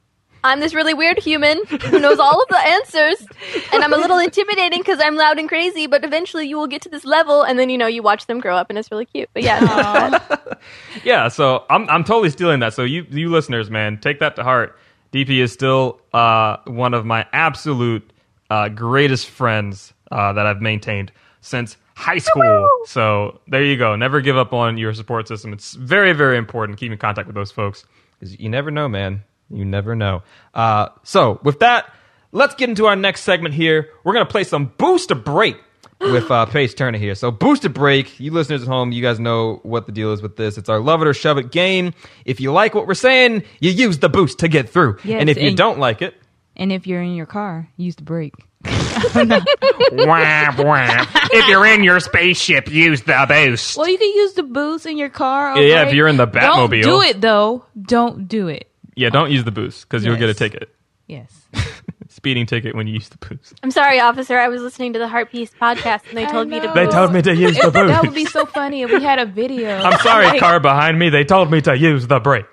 I'm 0.45 0.61
this 0.61 0.75
really 0.75 0.95
weird 0.95 1.19
human 1.19 1.65
who 1.67 1.99
knows 1.99 2.19
all 2.19 2.41
of 2.41 2.49
the 2.49 2.59
answers, 2.59 3.27
and 3.73 3.83
I'm 3.83 3.93
a 3.93 3.97
little 3.97 4.19
intimidating 4.19 4.81
because 4.81 5.01
I'm 5.03 5.17
loud 5.17 5.39
and 5.39 5.49
crazy, 5.49 5.87
but 5.87 6.05
eventually 6.05 6.47
you 6.47 6.57
will 6.57 6.67
get 6.67 6.83
to 6.83 6.89
this 6.91 7.05
level, 7.05 7.43
and 7.43 7.59
then, 7.59 7.71
you 7.71 7.79
know, 7.79 7.87
you 7.87 8.03
watch 8.03 8.27
them 8.27 8.41
grow 8.41 8.55
up, 8.55 8.69
and 8.69 8.79
it's 8.79 8.91
really 8.91 9.07
cute. 9.07 9.31
But 9.33 9.43
yeah, 9.43 10.21
Yeah, 11.05 11.29
so 11.29 11.65
I'm 11.71 11.89
I'm 11.89 12.05
totally 12.05 12.31
stealing 12.31 12.61
that. 12.61 12.75
So 12.75 12.85
you 12.85 13.07
you 13.11 13.31
listeners, 13.31 13.71
man, 13.71 13.99
take 13.99 14.21
that 14.21 14.37
to 14.37 14.45
heart. 14.45 14.79
DP 15.13 15.39
is 15.41 15.53
still 15.53 16.01
uh, 16.13 16.59
one 16.67 16.95
of 16.95 17.05
my 17.07 17.27
absolute 17.33 18.13
uh, 18.51 18.69
greatest 18.69 19.29
friends 19.29 19.93
uh, 20.11 20.33
that 20.33 20.47
I've 20.47 20.61
maintained 20.61 21.13
since 21.41 21.77
high 21.95 22.19
school. 22.19 22.69
So 22.87 23.41
there 23.49 23.63
you 23.63 23.77
go. 23.77 23.97
Never 23.97 24.21
give 24.21 24.37
up 24.37 24.53
on 24.53 24.77
your 24.77 24.93
support 24.93 25.27
system. 25.29 25.53
It's 25.53 25.75
very 25.75 26.13
very 26.13 26.37
important. 26.37 26.79
Keep 26.79 26.93
in 26.93 26.99
contact 26.99 27.27
with 27.27 27.35
those 27.35 27.51
folks 27.51 27.85
because 28.19 28.39
you 28.39 28.49
never 28.49 28.71
know, 28.71 28.89
man. 28.89 29.23
You 29.55 29.65
never 29.65 29.95
know. 29.95 30.23
Uh, 30.53 30.89
so 31.05 31.39
with 31.43 31.61
that, 31.61 31.93
let's 32.33 32.55
get 32.55 32.69
into 32.69 32.87
our 32.87 32.97
next 32.97 33.23
segment 33.23 33.55
here. 33.55 33.91
We're 34.03 34.13
gonna 34.15 34.27
play 34.27 34.45
some 34.45 34.73
boost 34.79 35.11
a 35.11 35.15
break 35.15 35.57
with 36.01 36.31
uh, 36.31 36.45
Paige 36.47 36.75
Turner 36.75 36.99
here. 36.99 37.15
So, 37.15 37.31
Boost 37.31 37.65
a 37.65 37.71
Break, 37.71 38.21
you 38.21 38.31
listeners 38.31 38.63
at 38.63 38.69
home, 38.69 38.93
you 38.93 39.01
guys 39.01 39.19
know 39.19 39.61
what 39.63 39.87
the 39.87 39.93
deal 39.93 40.13
is 40.13 40.21
with 40.21 40.37
this. 40.37 40.59
It's 40.59 40.69
our 40.69 40.81
love 40.81 41.01
it 41.01 41.09
or 41.09 41.15
shove 41.15 41.39
it 41.39 41.51
game. 41.51 41.95
If 42.27 42.41
you 42.41 42.53
like 42.53 42.75
what 42.75 42.87
we're 42.87 42.95
saying, 42.95 43.45
you 43.61 43.71
use 43.71 44.01
the 44.01 44.09
boost 44.11 44.40
to 44.40 44.49
get 44.49 44.69
through. 44.69 44.99
Yes, 45.05 45.21
and 45.21 45.31
if 45.31 45.38
you 45.38 45.49
and- 45.49 45.57
don't 45.57 45.79
like 45.79 46.03
it, 46.03 46.14
And 46.57 46.73
if 46.73 46.87
you're 46.87 47.01
in 47.01 47.14
your 47.14 47.27
car, 47.27 47.69
use 47.77 47.97
the 47.97 48.03
brake. 48.03 48.35
wah, 48.64 50.55
wah. 50.59 51.07
If 51.33 51.49
you're 51.49 51.67
in 51.67 51.85
your 51.85 52.01
spaceship, 52.01 52.69
use 52.71 53.03
the 53.03 53.25
boost. 53.29 53.77
Well, 53.77 53.88
you 53.88 53.99
can 53.99 54.09
use 54.09 54.35
the 54.35 54.43
boost 54.43 54.87
in 54.87 54.99
your 54.99 55.11
car. 55.11 55.53
or 55.57 55.62
Yeah, 55.62 55.87
if 55.87 55.95
you're 55.95 56.09
in 56.09 56.17
the 56.17 56.27
Batmobile. 56.27 56.40
Don't 56.40 56.71
Batmobile. 56.71 56.83
do 56.83 57.01
it 57.03 57.21
though. 57.21 57.64
Don't 57.81 58.29
do 58.29 58.49
it. 58.49 58.69
Yeah, 58.96 59.11
don't 59.11 59.30
use 59.30 59.44
the 59.44 59.50
boost 59.52 59.88
because 59.88 60.04
you'll 60.04 60.16
get 60.16 60.24
a 60.24 60.28
Yes. 60.28 60.37
ticket. 60.38 60.68
Yes. 61.07 61.48
Speeding 62.09 62.46
ticket 62.46 62.74
when 62.74 62.87
you 62.87 62.94
use 62.94 63.09
the 63.09 63.18
boost. 63.18 63.54
I'm 63.62 63.70
sorry, 63.70 63.98
officer. 64.00 64.38
I 64.38 64.48
was 64.48 64.62
listening 64.62 64.92
to 64.94 64.98
the 64.98 65.09
Heart 65.09 65.30
Piece 65.33 65.50
podcast, 65.61 66.09
and 66.09 66.16
they 66.16 66.24
I 66.26 66.30
told 66.30 66.48
me 66.48 66.61
to. 66.61 66.66
know. 66.66 66.74
They 66.74 66.87
told 66.87 67.12
me 67.12 67.20
to 67.22 67.35
use 67.35 67.57
the 67.59 67.70
boost. 67.70 67.74
that 67.88 68.02
would 68.02 68.14
be 68.14 68.24
so 68.24 68.46
funny 68.46 68.83
if 68.83 68.90
we 68.90 69.02
had 69.02 69.18
a 69.18 69.26
video. 69.26 69.76
I'm 69.83 69.98
sorry, 70.00 70.26
Like, 70.26 70.40
car 70.40 70.61
behind 70.61 70.98
me. 70.98 71.11
They 71.11 71.24
told 71.24 71.50
me 71.50 71.61
to 71.62 71.76
use 71.76 72.07
the 72.07 72.20
brake. 72.20 72.46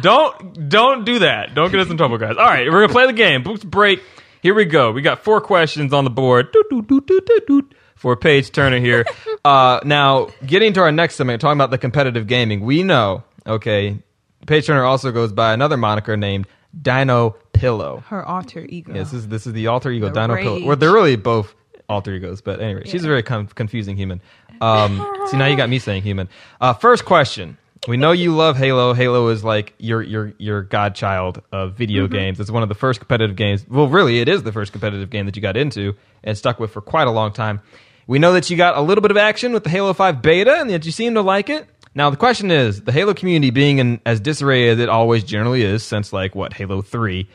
don't 0.00 0.68
don't 0.68 1.04
do 1.04 1.20
that. 1.20 1.54
Don't 1.54 1.70
get 1.70 1.80
us 1.80 1.90
in 1.90 1.96
trouble, 1.96 2.18
guys. 2.18 2.36
All 2.36 2.44
right, 2.44 2.66
we're 2.70 2.80
gonna 2.82 2.92
play 2.92 3.06
the 3.06 3.12
game. 3.12 3.42
Boost 3.42 3.68
break. 3.70 4.02
Here 4.42 4.54
we 4.54 4.64
go. 4.64 4.92
We 4.92 5.02
got 5.02 5.24
four 5.24 5.40
questions 5.40 5.92
on 5.92 6.04
the 6.04 6.10
board. 6.10 6.52
Doot, 6.52 6.66
doot, 6.70 6.86
doot, 6.86 7.06
doot, 7.06 7.26
doot, 7.26 7.46
doot, 7.46 7.74
For 7.96 8.14
Paige 8.16 8.52
Turner 8.52 8.78
here. 8.78 9.04
uh, 9.44 9.80
now, 9.84 10.28
getting 10.46 10.72
to 10.74 10.80
our 10.80 10.92
next 10.92 11.16
segment, 11.16 11.40
talking 11.40 11.58
about 11.58 11.70
the 11.70 11.78
competitive 11.78 12.26
gaming. 12.28 12.60
We 12.60 12.82
know, 12.84 13.24
okay, 13.48 13.98
Paige 14.46 14.66
Turner 14.66 14.84
also 14.84 15.10
goes 15.10 15.32
by 15.32 15.52
another 15.52 15.76
moniker 15.76 16.16
named 16.16 16.46
Dino 16.80 17.36
Pillow. 17.52 18.04
her 18.08 18.24
alter 18.24 18.66
ego. 18.68 18.92
Yes, 18.94 19.10
this 19.10 19.20
is 19.22 19.28
this 19.28 19.46
is 19.46 19.52
the 19.52 19.66
alter 19.68 19.90
ego, 19.90 20.08
The 20.08 20.20
Dino 20.20 20.34
rage. 20.34 20.44
Pillow. 20.44 20.66
Well, 20.66 20.76
they're 20.76 20.92
really 20.92 21.16
both 21.16 21.54
alter 21.88 22.14
egos, 22.14 22.40
but 22.40 22.60
anyway, 22.60 22.82
she's 22.86 23.04
a 23.04 23.08
very 23.08 23.22
con- 23.22 23.46
confusing 23.48 23.96
human. 23.96 24.20
Um, 24.60 24.98
see, 25.30 25.36
now 25.36 25.46
you 25.46 25.56
got 25.56 25.68
me 25.68 25.78
saying 25.78 26.02
human. 26.02 26.28
Uh, 26.60 26.74
first 26.74 27.04
question. 27.04 27.56
We 27.86 27.96
know 27.96 28.10
you 28.12 28.34
love 28.34 28.56
Halo. 28.56 28.92
Halo 28.92 29.28
is 29.28 29.44
like 29.44 29.72
your 29.78 30.02
your 30.02 30.32
your 30.38 30.62
godchild 30.62 31.42
of 31.52 31.74
video 31.74 32.04
Mm-hmm. 32.04 32.12
games. 32.14 32.40
It's 32.40 32.50
one 32.50 32.62
of 32.64 32.68
the 32.68 32.74
first 32.74 32.98
competitive 33.00 33.36
games. 33.36 33.64
Well, 33.68 33.86
really, 33.88 34.18
it 34.20 34.28
is 34.28 34.42
the 34.42 34.52
first 34.52 34.72
competitive 34.72 35.10
game 35.10 35.26
that 35.26 35.36
you 35.36 35.42
got 35.42 35.56
into 35.56 35.94
and 36.24 36.36
stuck 36.36 36.58
with 36.60 36.72
for 36.72 36.80
quite 36.80 37.06
a 37.06 37.10
long 37.12 37.32
time. 37.32 37.60
We 38.08 38.18
know 38.18 38.32
that 38.32 38.50
you 38.50 38.56
got 38.56 38.76
a 38.76 38.80
little 38.80 39.02
bit 39.02 39.10
of 39.10 39.16
action 39.16 39.52
with 39.52 39.64
the 39.64 39.70
Halo 39.70 39.92
5 39.92 40.22
beta 40.22 40.56
and 40.60 40.70
that 40.70 40.86
you 40.86 40.92
seem 40.92 41.14
to 41.14 41.20
like 41.22 41.50
it. 41.50 41.66
Now, 41.94 42.10
the 42.10 42.16
question 42.16 42.50
is 42.50 42.82
the 42.82 42.92
Halo 42.92 43.14
community 43.14 43.50
being 43.50 43.78
in 43.78 44.00
as 44.06 44.20
disarray 44.20 44.68
as 44.68 44.78
it 44.78 44.88
always 44.88 45.24
generally 45.24 45.62
is 45.62 45.82
since, 45.82 46.12
like, 46.12 46.34
what, 46.34 46.52
Halo 46.52 46.82
3, 46.82 47.28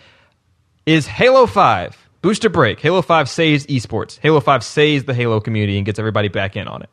is 0.85 1.07
Halo 1.07 1.45
5 1.45 1.97
booster 2.21 2.49
break. 2.49 2.79
Halo 2.79 3.01
5 3.01 3.29
saves 3.29 3.65
esports. 3.67 4.19
Halo 4.19 4.39
5 4.39 4.63
saves 4.63 5.03
the 5.05 5.13
Halo 5.13 5.39
community 5.39 5.77
and 5.77 5.85
gets 5.85 5.99
everybody 5.99 6.27
back 6.29 6.55
in 6.55 6.67
on 6.67 6.81
it. 6.83 6.89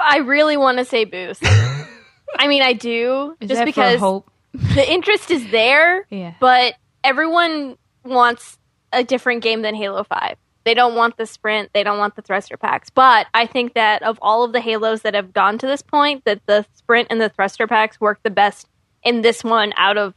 I 0.00 0.18
really 0.18 0.56
want 0.56 0.78
to 0.78 0.84
say 0.84 1.04
boost. 1.04 1.42
I 2.38 2.46
mean, 2.48 2.62
I 2.62 2.72
do, 2.72 3.36
Is 3.40 3.48
just 3.50 3.64
because 3.64 3.98
hope? 4.00 4.30
the 4.52 4.90
interest 4.90 5.30
is 5.30 5.48
there. 5.50 6.06
Yeah. 6.10 6.34
But 6.40 6.74
everyone 7.04 7.76
wants 8.04 8.58
a 8.92 9.04
different 9.04 9.42
game 9.42 9.62
than 9.62 9.74
Halo 9.74 10.04
5. 10.04 10.36
They 10.64 10.74
don't 10.74 10.94
want 10.94 11.16
the 11.16 11.26
sprint, 11.26 11.70
they 11.72 11.82
don't 11.82 11.98
want 11.98 12.16
the 12.16 12.22
thruster 12.22 12.56
packs. 12.56 12.90
But 12.90 13.26
I 13.34 13.46
think 13.46 13.74
that 13.74 14.02
of 14.02 14.18
all 14.22 14.44
of 14.44 14.52
the 14.52 14.60
Halos 14.60 15.02
that 15.02 15.14
have 15.14 15.32
gone 15.32 15.58
to 15.58 15.66
this 15.66 15.82
point, 15.82 16.24
that 16.24 16.44
the 16.46 16.64
sprint 16.74 17.08
and 17.10 17.20
the 17.20 17.28
thruster 17.28 17.66
packs 17.66 18.00
work 18.00 18.20
the 18.22 18.30
best 18.30 18.68
in 19.02 19.22
this 19.22 19.42
one 19.42 19.72
out 19.76 19.98
of 19.98 20.14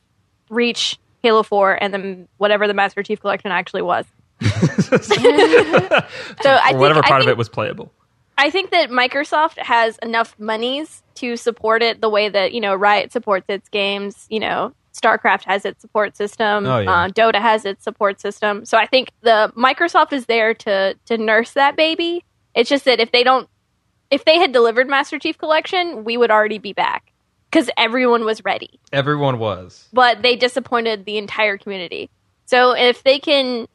Reach, 0.49 0.99
Halo 1.23 1.43
4, 1.43 1.81
and 1.81 1.93
then 1.93 2.27
whatever 2.38 2.67
the 2.67 2.73
Master 2.73 3.01
Chief 3.01 3.19
Collection 3.19 3.51
actually 3.51 3.81
was. 3.81 4.05
so 4.41 4.49
I 4.51 4.97
think, 6.67 6.79
whatever 6.79 7.01
part 7.01 7.21
of 7.21 7.27
it 7.27 7.38
was 7.38 7.49
playable. 7.49 7.91
I 8.38 8.51
think 8.51 8.71
that 8.71 8.89
Microsoft 8.89 9.58
has 9.58 9.97
enough 9.99 10.38
monies 10.38 11.01
to 11.15 11.38
support 11.38 11.81
it 11.81 12.01
the 12.01 12.10
way 12.10 12.27
that 12.27 12.51
you 12.51 12.60
know 12.60 12.75
Riot 12.75 13.12
supports 13.12 13.45
its 13.47 13.69
games. 13.69 14.27
You 14.29 14.41
know, 14.41 14.73
StarCraft 14.95 15.43
has 15.43 15.65
its 15.65 15.81
support 15.81 16.15
system. 16.15 16.65
Oh, 16.65 16.79
yeah. 16.79 16.91
uh, 16.91 17.08
Dota 17.10 17.41
has 17.41 17.65
its 17.65 17.84
support 17.84 18.21
system. 18.21 18.65
So 18.65 18.77
I 18.77 18.86
think 18.86 19.12
the 19.21 19.51
Microsoft 19.55 20.13
is 20.13 20.25
there 20.25 20.53
to 20.53 20.95
to 21.05 21.17
nurse 21.17 21.51
that 21.51 21.75
baby. 21.75 22.23
It's 22.55 22.69
just 22.69 22.86
that 22.86 22.99
if 22.99 23.12
they 23.12 23.23
don't, 23.23 23.49
if 24.10 24.23
they 24.25 24.38
had 24.38 24.51
delivered 24.51 24.88
Master 24.88 25.19
Chief 25.19 25.38
Collection, 25.38 26.03
we 26.03 26.17
would 26.17 26.31
already 26.31 26.58
be 26.58 26.73
back 26.73 27.12
because 27.51 27.69
everyone 27.77 28.25
was 28.25 28.43
ready. 28.43 28.79
Everyone 28.91 29.39
was. 29.39 29.88
But 29.91 30.21
they 30.21 30.36
disappointed 30.36 31.05
the 31.05 31.17
entire 31.17 31.58
community. 31.58 32.10
So 32.45 32.71
if 32.75 33.03
they 33.03 33.19
can, 33.19 33.67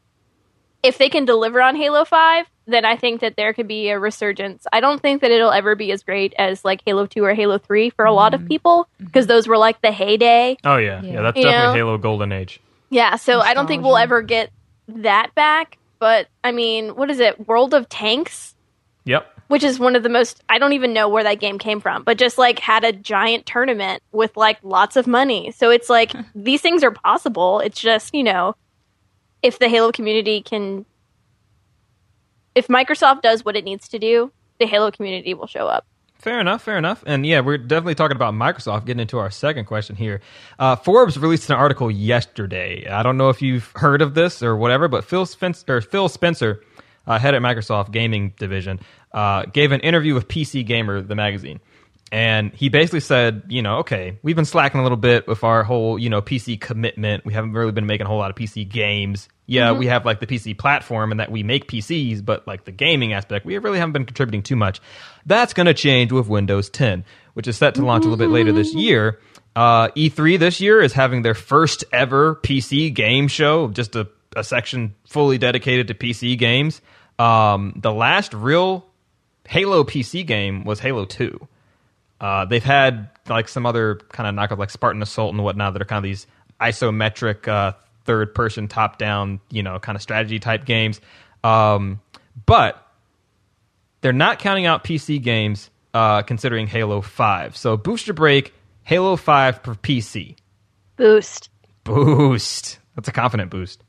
if 0.81 0.97
they 0.97 1.09
can 1.09 1.25
deliver 1.25 1.61
on 1.61 1.75
Halo 1.75 2.05
Five, 2.05 2.47
then 2.67 2.85
I 2.85 2.95
think 2.95 3.21
that 3.21 3.35
there 3.35 3.53
could 3.53 3.67
be 3.67 3.89
a 3.89 3.99
resurgence. 3.99 4.65
I 4.71 4.79
don't 4.79 5.01
think 5.01 5.21
that 5.21 5.31
it'll 5.31 5.51
ever 5.51 5.75
be 5.75 5.91
as 5.91 6.03
great 6.03 6.33
as 6.37 6.63
like 6.63 6.81
Halo 6.85 7.05
Two 7.05 7.23
or 7.23 7.33
Halo 7.33 7.57
Three 7.57 7.89
for 7.89 8.05
a 8.05 8.13
lot 8.13 8.33
of 8.33 8.41
mm-hmm. 8.41 8.47
people 8.49 8.87
mm-hmm. 8.95 9.05
because 9.05 9.27
those 9.27 9.47
were 9.47 9.57
like 9.57 9.81
the 9.81 9.91
heyday. 9.91 10.57
Oh, 10.63 10.77
yeah. 10.77 11.01
Yeah. 11.01 11.13
Yeah, 11.13 11.21
that's 11.21 11.37
You 11.37 11.43
definitely 11.43 11.67
know? 11.67 11.73
Halo 11.73 11.97
Golden 11.97 12.31
Age. 12.31 12.59
Yeah, 12.89 13.15
so 13.15 13.39
I 13.39 13.53
don't 13.53 13.67
think 13.67 13.83
we'll 13.83 13.97
ever 13.97 14.21
get 14.21 14.51
that 14.87 15.33
back. 15.33 15.77
But 16.01 16.27
I 16.43 16.51
mean, 16.51 16.95
what 16.95 17.11
is 17.11 17.19
it? 17.19 17.47
World 17.47 17.73
of 17.73 17.87
Tanks, 17.87 18.55
Yep. 19.05 19.27
which 19.49 19.63
is 19.63 19.79
one 19.79 19.95
of 19.95 20.01
the 20.01 20.09
most 20.09 20.43
I 20.49 20.57
don't 20.57 20.73
even 20.73 20.93
know 20.93 21.07
where 21.07 21.23
that 21.23 21.39
game 21.39 21.59
came 21.59 21.79
from, 21.79 22.03
but 22.03 22.17
just 22.17 22.39
like 22.39 22.57
had 22.57 22.83
a 22.83 22.91
giant 22.91 23.45
tournament 23.45 24.01
with 24.11 24.35
like 24.35 24.57
lots 24.63 24.95
of 24.95 25.05
money. 25.05 25.51
So 25.51 25.69
it's 25.69 25.89
like 25.89 26.11
these 26.35 26.61
things 26.61 26.83
are 26.83 26.91
possible. 26.91 27.59
It's 27.59 27.79
just, 27.79 28.15
you 28.15 28.23
know, 28.23 28.55
if 29.43 29.59
the 29.59 29.69
Halo 29.69 29.91
community 29.91 30.41
can 30.41 30.85
if 32.55 32.67
Microsoft 32.67 33.21
does 33.21 33.45
what 33.45 33.55
it 33.55 33.63
needs 33.63 33.87
to 33.89 33.99
do, 33.99 34.31
the 34.59 34.65
Halo 34.65 34.91
community 34.91 35.33
will 35.33 35.47
show 35.47 35.67
up. 35.67 35.85
Fair 36.21 36.39
enough, 36.39 36.61
fair 36.61 36.77
enough. 36.77 37.03
And 37.07 37.25
yeah, 37.25 37.39
we're 37.39 37.57
definitely 37.57 37.95
talking 37.95 38.15
about 38.15 38.35
Microsoft, 38.35 38.85
getting 38.85 38.99
into 38.99 39.17
our 39.17 39.31
second 39.31 39.65
question 39.65 39.95
here. 39.95 40.21
Uh, 40.59 40.75
Forbes 40.75 41.17
released 41.17 41.49
an 41.49 41.55
article 41.55 41.89
yesterday. 41.89 42.87
I 42.87 43.01
don't 43.01 43.17
know 43.17 43.29
if 43.29 43.41
you've 43.41 43.71
heard 43.75 44.03
of 44.03 44.13
this 44.13 44.43
or 44.43 44.55
whatever, 44.55 44.87
but 44.87 45.03
Phil 45.03 45.25
Spencer, 45.25 45.81
Phil 45.81 46.09
Spencer 46.09 46.63
uh, 47.07 47.17
head 47.17 47.33
at 47.33 47.41
Microsoft 47.41 47.91
Gaming 47.91 48.33
Division, 48.37 48.79
uh, 49.13 49.45
gave 49.45 49.71
an 49.71 49.81
interview 49.81 50.13
with 50.13 50.27
PC 50.27 50.63
Gamer, 50.63 51.01
the 51.01 51.15
magazine. 51.15 51.59
And 52.11 52.51
he 52.53 52.67
basically 52.67 52.99
said, 52.99 53.43
you 53.47 53.61
know, 53.61 53.77
okay, 53.77 54.19
we've 54.21 54.35
been 54.35 54.43
slacking 54.43 54.81
a 54.81 54.83
little 54.83 54.97
bit 54.97 55.27
with 55.27 55.45
our 55.45 55.63
whole, 55.63 55.97
you 55.97 56.09
know, 56.09 56.21
PC 56.21 56.59
commitment. 56.59 57.25
We 57.25 57.33
haven't 57.33 57.53
really 57.53 57.71
been 57.71 57.85
making 57.85 58.05
a 58.05 58.09
whole 58.09 58.17
lot 58.17 58.29
of 58.29 58.35
PC 58.35 58.67
games. 58.67 59.29
Yeah, 59.45 59.71
we 59.71 59.87
have 59.87 60.05
like 60.05 60.19
the 60.19 60.27
PC 60.27 60.57
platform 60.57 61.11
and 61.11 61.19
that 61.19 61.31
we 61.31 61.43
make 61.43 61.69
PCs, 61.69 62.23
but 62.23 62.45
like 62.47 62.65
the 62.65 62.71
gaming 62.71 63.13
aspect, 63.13 63.45
we 63.45 63.57
really 63.57 63.79
haven't 63.79 63.93
been 63.93 64.05
contributing 64.05 64.43
too 64.43 64.57
much. 64.57 64.81
That's 65.25 65.53
going 65.53 65.67
to 65.67 65.73
change 65.73 66.11
with 66.11 66.27
Windows 66.27 66.69
10, 66.69 67.05
which 67.33 67.47
is 67.47 67.57
set 67.57 67.75
to 67.75 67.85
launch 67.85 68.05
a 68.05 68.09
little 68.09 68.17
bit 68.25 68.31
later 68.31 68.51
this 68.51 68.73
year. 68.73 69.19
Uh, 69.55 69.89
E3 69.89 70.39
this 70.39 70.61
year 70.61 70.81
is 70.81 70.93
having 70.93 71.21
their 71.21 71.33
first 71.33 71.83
ever 71.91 72.35
PC 72.35 72.93
game 72.93 73.27
show, 73.27 73.69
just 73.69 73.95
a, 73.95 74.07
a 74.35 74.43
section 74.43 74.95
fully 75.07 75.37
dedicated 75.37 75.87
to 75.87 75.93
PC 75.93 76.37
games. 76.37 76.81
Um, 77.19 77.73
the 77.75 77.91
last 77.91 78.33
real 78.33 78.85
Halo 79.47 79.83
PC 79.83 80.25
game 80.25 80.63
was 80.63 80.79
Halo 80.79 81.05
2. 81.05 81.47
Uh, 82.21 82.45
they've 82.45 82.63
had 82.63 83.09
like 83.27 83.47
some 83.47 83.65
other 83.65 83.95
kind 84.11 84.29
of 84.29 84.35
knockoff 84.35 84.59
like 84.59 84.69
Spartan 84.69 85.01
Assault 85.01 85.33
and 85.33 85.43
whatnot 85.43 85.73
that 85.73 85.81
are 85.81 85.85
kind 85.85 85.97
of 85.97 86.03
these 86.03 86.27
isometric 86.61 87.47
uh, 87.47 87.73
third 88.05 88.35
person 88.35 88.67
top 88.67 88.99
down, 88.99 89.41
you 89.49 89.63
know, 89.63 89.79
kind 89.79 89.95
of 89.95 90.03
strategy 90.03 90.37
type 90.37 90.63
games. 90.65 91.01
Um, 91.43 91.99
but 92.45 92.85
they're 94.01 94.13
not 94.13 94.37
counting 94.37 94.67
out 94.67 94.83
PC 94.83 95.21
games 95.21 95.71
uh, 95.95 96.21
considering 96.21 96.67
Halo 96.67 97.01
5. 97.01 97.57
So 97.57 97.75
Booster 97.75 98.13
Break, 98.13 98.53
Halo 98.83 99.15
5 99.15 99.63
for 99.63 99.73
PC. 99.73 100.35
Boost. 100.97 101.49
Boost. 101.83 102.77
That's 102.95 103.07
a 103.07 103.11
confident 103.11 103.49
boost. 103.49 103.83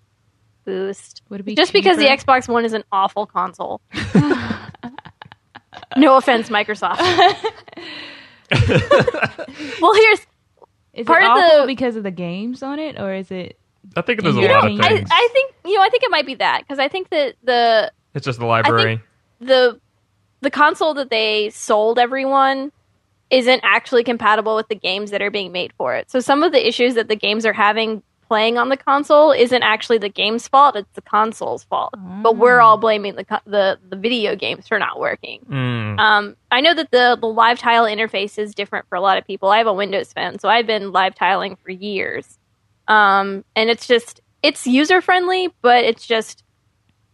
Boost. 0.64 1.20
Would 1.28 1.40
it 1.40 1.42
be 1.42 1.54
Just 1.54 1.74
because 1.74 1.98
the? 1.98 2.06
Xbox 2.06 2.48
One 2.48 2.64
is 2.64 2.72
an 2.72 2.84
awful 2.92 3.26
console. 3.26 3.82
no 5.96 6.16
offense, 6.16 6.48
Microsoft. 6.48 7.00
well, 9.80 9.94
here's 9.94 10.20
Is 10.94 11.06
part 11.06 11.22
it 11.22 11.26
of 11.26 11.36
awful 11.38 11.60
the- 11.62 11.66
because 11.66 11.96
of 11.96 12.02
the 12.02 12.10
games 12.10 12.62
on 12.62 12.78
it, 12.78 12.98
or 13.00 13.12
is 13.14 13.30
it? 13.30 13.58
I 13.96 14.00
think 14.02 14.22
there's 14.22 14.36
a 14.36 14.40
You 14.40 14.48
lot 14.48 14.64
know, 14.64 14.74
of 14.74 14.80
I, 14.80 14.88
things. 14.96 15.08
I 15.12 15.28
think 15.32 15.54
you 15.64 15.74
know 15.74 15.82
I 15.82 15.88
think 15.88 16.02
it 16.04 16.10
might 16.10 16.26
be 16.26 16.34
that 16.36 16.60
because 16.62 16.78
I 16.78 16.88
think 16.88 17.10
that 17.10 17.34
the 17.42 17.92
it's 18.14 18.24
just 18.24 18.38
the 18.38 18.46
library. 18.46 19.00
the 19.40 19.80
the 20.40 20.50
console 20.50 20.94
that 20.94 21.10
they 21.10 21.50
sold 21.50 21.98
everyone 21.98 22.70
isn't 23.30 23.60
actually 23.64 24.04
compatible 24.04 24.54
with 24.56 24.68
the 24.68 24.74
games 24.74 25.10
that 25.10 25.22
are 25.22 25.30
being 25.30 25.52
made 25.52 25.72
for 25.78 25.94
it. 25.96 26.10
So 26.10 26.20
some 26.20 26.42
of 26.42 26.52
the 26.52 26.66
issues 26.66 26.94
that 26.94 27.08
the 27.08 27.16
games 27.16 27.46
are 27.46 27.52
having 27.52 28.02
playing 28.32 28.56
on 28.56 28.70
the 28.70 28.78
console 28.78 29.30
isn't 29.30 29.62
actually 29.62 29.98
the 29.98 30.08
game's 30.08 30.48
fault; 30.48 30.74
it's 30.74 30.90
the 30.94 31.02
console's 31.02 31.64
fault. 31.64 31.92
But 32.22 32.38
we're 32.38 32.60
all 32.60 32.78
blaming 32.78 33.14
the 33.14 33.26
the 33.44 33.78
the 33.86 33.94
video 33.94 34.34
games 34.36 34.66
for 34.66 34.78
not 34.78 34.98
working. 34.98 35.44
Mm. 35.50 36.00
Um, 36.00 36.36
I 36.50 36.62
know 36.62 36.72
that 36.72 36.90
the 36.90 37.18
the 37.20 37.26
live 37.26 37.58
tile 37.58 37.84
interface 37.84 38.38
is 38.38 38.54
different 38.54 38.88
for 38.88 38.96
a 38.96 39.02
lot 39.02 39.18
of 39.18 39.26
people. 39.26 39.50
I 39.50 39.58
have 39.58 39.66
a 39.66 39.74
Windows 39.74 40.14
phone, 40.14 40.38
so 40.38 40.48
I've 40.48 40.66
been 40.66 40.92
live 40.92 41.14
tiling 41.14 41.56
for 41.56 41.72
years, 41.72 42.38
um, 42.88 43.44
and 43.54 43.68
it's 43.68 43.86
just 43.86 44.22
it's 44.42 44.66
user 44.66 45.02
friendly, 45.02 45.52
but 45.60 45.84
it's 45.84 46.06
just 46.06 46.42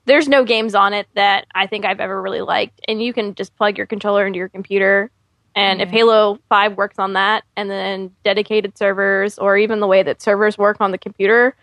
there's 0.05 0.29
no 0.29 0.45
games 0.45 0.77
on 0.77 0.95
it 0.95 1.09
that 1.17 1.49
I 1.53 1.67
think 1.67 1.85
I've 1.85 1.99
ever 1.99 2.23
really 2.23 2.43
liked, 2.43 2.81
and 2.87 3.03
you 3.03 3.13
can 3.13 3.35
just 3.35 3.57
plug 3.57 3.77
your 3.77 3.89
controller 3.89 4.25
into 4.25 4.39
your 4.39 4.49
computer. 4.49 5.11
And 5.59 5.83
if 5.83 5.89
Halo 5.89 6.39
5 6.49 6.77
works 6.77 6.99
on 7.01 7.15
that, 7.15 7.43
and 7.57 7.69
then 7.69 8.13
dedicated 8.25 8.79
servers, 8.79 9.39
or 9.39 9.57
even 9.59 9.81
the 9.81 9.87
way 9.89 10.03
that 10.05 10.23
servers 10.23 10.57
work 10.57 10.77
on 10.81 10.93
the 10.93 10.99
computer, 10.99 11.57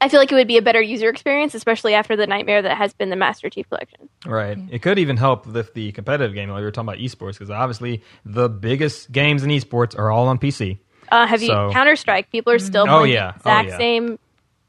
I 0.00 0.08
feel 0.08 0.20
like 0.20 0.30
it 0.30 0.34
would 0.36 0.46
be 0.48 0.56
a 0.56 0.62
better 0.62 0.80
user 0.80 1.08
experience, 1.08 1.54
especially 1.54 1.94
after 1.94 2.16
the 2.16 2.26
nightmare 2.26 2.62
that 2.62 2.76
has 2.76 2.92
been 2.94 3.10
the 3.10 3.16
Master 3.16 3.50
Chief 3.50 3.68
Collection. 3.68 4.08
Right. 4.24 4.56
It 4.70 4.82
could 4.82 4.98
even 4.98 5.16
help 5.16 5.46
lift 5.46 5.74
the 5.74 5.92
competitive 5.92 6.32
game. 6.32 6.48
Like 6.48 6.58
we 6.60 6.64
were 6.64 6.70
talking 6.70 6.88
about 6.88 7.00
esports, 7.00 7.32
because 7.32 7.50
obviously 7.50 8.02
the 8.24 8.48
biggest 8.48 9.10
games 9.12 9.42
in 9.42 9.50
esports 9.50 9.98
are 9.98 10.10
all 10.10 10.28
on 10.28 10.38
PC. 10.38 10.78
Uh, 11.10 11.26
have 11.26 11.42
you 11.42 11.48
Counter 11.50 11.96
Strike? 11.96 12.30
People 12.30 12.52
are 12.52 12.58
still 12.60 12.84
Oh, 12.88 13.00
playing 13.00 13.14
yeah. 13.14 13.32
the 13.32 13.36
Oh, 13.36 13.38
exact 13.60 13.68
yeah. 13.70 13.78
same 13.78 14.18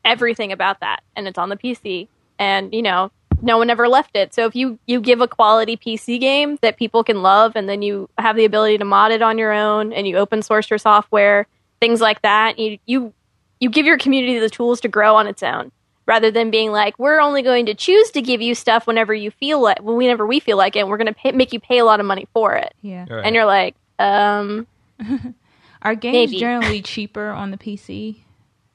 everything 0.03 0.51
about 0.51 0.79
that, 0.79 1.01
and 1.15 1.27
it's 1.27 1.37
on 1.37 1.49
the 1.49 1.55
PC. 1.55 2.07
And 2.39 2.73
you 2.73 2.81
know, 2.81 3.11
no 3.41 3.58
one 3.58 3.69
ever 3.69 3.88
left 3.88 4.15
it. 4.15 4.34
So 4.34 4.45
if 4.45 4.56
you 4.56 4.80
you 4.86 5.01
give 5.01 5.21
a 5.21 5.27
quality 5.27 5.77
PC 5.77 6.19
game 6.19 6.58
that 6.62 6.77
people 6.77 7.04
can 7.04 7.21
love, 7.21 7.56
and 7.56 7.67
then 7.67 7.82
you 7.82 8.10
have 8.17 8.36
the 8.36 8.45
ability 8.45 8.77
to 8.80 8.86
mod 8.86 9.12
it 9.12 9.21
on 9.21 9.38
your 9.38 9.51
own, 9.51 9.93
and 9.93 10.08
you 10.08 10.17
open 10.17 10.41
source 10.41 10.69
your 10.69 10.80
software, 10.80 11.47
things 11.80 12.01
like 12.01 12.21
that, 12.21 12.60
you 12.60 12.77
you 12.86 13.13
you 13.60 13.69
give 13.69 13.86
your 13.86 13.97
community 13.97 14.39
the 14.39 14.49
tools 14.49 14.82
to 14.82 14.88
grow 14.88 15.15
on 15.15 15.27
its 15.27 15.43
own. 15.43 15.71
Rather 16.08 16.32
than 16.32 16.49
being 16.49 16.71
like, 16.71 16.97
we're 16.97 17.21
only 17.21 17.43
going 17.43 17.67
to 17.67 17.75
choose 17.75 18.10
to 18.12 18.21
give 18.21 18.41
you 18.41 18.56
stuff 18.56 18.88
whenever 18.88 19.13
you 19.13 19.30
feel 19.30 19.62
like, 19.62 19.82
whenever 19.82 20.25
we 20.25 20.39
feel 20.39 20.58
like 20.58 20.75
it, 20.75 20.80
and 20.80 20.89
we're 20.89 20.97
going 20.97 21.08
to 21.08 21.13
pay, 21.13 21.32
make 21.32 21.54
you 21.54 21.60
pay 21.60 21.77
a 21.77 21.86
lot 21.86 21.99
of 21.99 22.06
money 22.08 22.27
for 22.34 22.56
it. 22.56 22.73
Yeah. 22.82 23.06
Right. 23.08 23.23
And 23.23 23.36
you're 23.36 23.45
like, 23.45 23.75
um, 23.99 24.65
Are 25.84 25.95
games 25.95 26.13
Maybe. 26.13 26.39
generally 26.39 26.82
cheaper 26.82 27.30
on 27.30 27.51
the 27.51 27.58
PC 27.58 28.17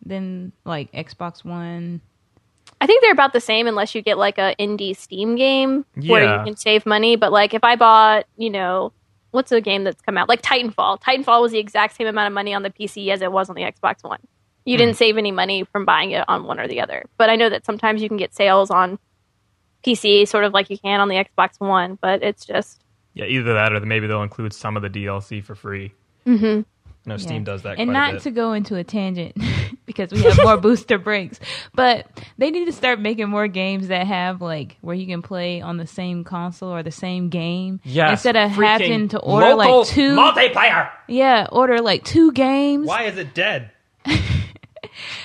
than 0.04 0.52
like 0.64 0.90
Xbox 0.92 1.44
One? 1.44 2.00
I 2.86 2.88
think 2.88 3.02
they're 3.02 3.10
about 3.10 3.32
the 3.32 3.40
same 3.40 3.66
unless 3.66 3.96
you 3.96 4.00
get 4.02 4.16
like 4.16 4.38
a 4.38 4.54
indie 4.60 4.96
Steam 4.96 5.34
game 5.34 5.84
where 6.12 6.22
you 6.38 6.44
can 6.44 6.56
save 6.56 6.86
money. 6.86 7.16
But 7.16 7.32
like 7.32 7.52
if 7.52 7.64
I 7.64 7.74
bought, 7.74 8.26
you 8.36 8.48
know, 8.48 8.92
what's 9.32 9.50
a 9.50 9.60
game 9.60 9.82
that's 9.82 10.00
come 10.02 10.16
out 10.16 10.28
like 10.28 10.40
Titanfall? 10.40 11.00
Titanfall 11.02 11.42
was 11.42 11.50
the 11.50 11.58
exact 11.58 11.96
same 11.96 12.06
amount 12.06 12.28
of 12.28 12.32
money 12.32 12.54
on 12.54 12.62
the 12.62 12.70
PC 12.70 13.08
as 13.08 13.22
it 13.22 13.32
was 13.32 13.50
on 13.50 13.56
the 13.56 13.62
Xbox 13.62 14.04
One. 14.04 14.20
You 14.64 14.76
Hmm. 14.76 14.78
didn't 14.84 14.96
save 14.98 15.16
any 15.16 15.32
money 15.32 15.64
from 15.64 15.84
buying 15.84 16.12
it 16.12 16.24
on 16.28 16.44
one 16.44 16.60
or 16.60 16.68
the 16.68 16.80
other. 16.80 17.04
But 17.18 17.28
I 17.28 17.34
know 17.34 17.48
that 17.48 17.66
sometimes 17.66 18.02
you 18.02 18.08
can 18.08 18.18
get 18.18 18.32
sales 18.32 18.70
on 18.70 19.00
PC, 19.84 20.24
sort 20.28 20.44
of 20.44 20.52
like 20.52 20.70
you 20.70 20.78
can 20.78 21.00
on 21.00 21.08
the 21.08 21.16
Xbox 21.16 21.58
One. 21.58 21.98
But 22.00 22.22
it's 22.22 22.46
just 22.46 22.84
Yeah, 23.14 23.24
either 23.24 23.52
that 23.54 23.72
or 23.72 23.80
maybe 23.80 24.06
they'll 24.06 24.22
include 24.22 24.52
some 24.52 24.76
of 24.76 24.82
the 24.82 24.90
DLC 24.90 25.42
for 25.42 25.56
free. 25.56 25.92
No, 27.06 27.16
Steam 27.16 27.44
does 27.44 27.62
that. 27.62 27.78
And 27.78 27.88
quite 27.88 27.88
a 27.88 27.92
not 27.92 28.12
bit. 28.14 28.22
to 28.22 28.30
go 28.32 28.52
into 28.52 28.74
a 28.74 28.82
tangent 28.82 29.36
because 29.86 30.10
we 30.10 30.22
have 30.22 30.38
more 30.42 30.56
booster 30.60 30.98
breaks, 30.98 31.38
but 31.72 32.06
they 32.36 32.50
need 32.50 32.64
to 32.64 32.72
start 32.72 32.98
making 32.98 33.28
more 33.28 33.46
games 33.46 33.88
that 33.88 34.08
have 34.08 34.42
like 34.42 34.76
where 34.80 34.96
you 34.96 35.06
can 35.06 35.22
play 35.22 35.60
on 35.60 35.76
the 35.76 35.86
same 35.86 36.24
console 36.24 36.70
or 36.70 36.82
the 36.82 36.90
same 36.90 37.28
game. 37.28 37.80
Yes, 37.84 38.10
Instead 38.10 38.34
of 38.34 38.50
having 38.50 39.08
to 39.10 39.20
order 39.20 39.54
local 39.54 39.78
like 39.78 39.88
two 39.88 40.16
Multiplayer! 40.16 40.90
Yeah, 41.06 41.46
order 41.52 41.80
like 41.80 42.02
two 42.02 42.32
games. 42.32 42.88
Why 42.88 43.04
is 43.04 43.16
it 43.16 43.34
dead? 43.34 43.70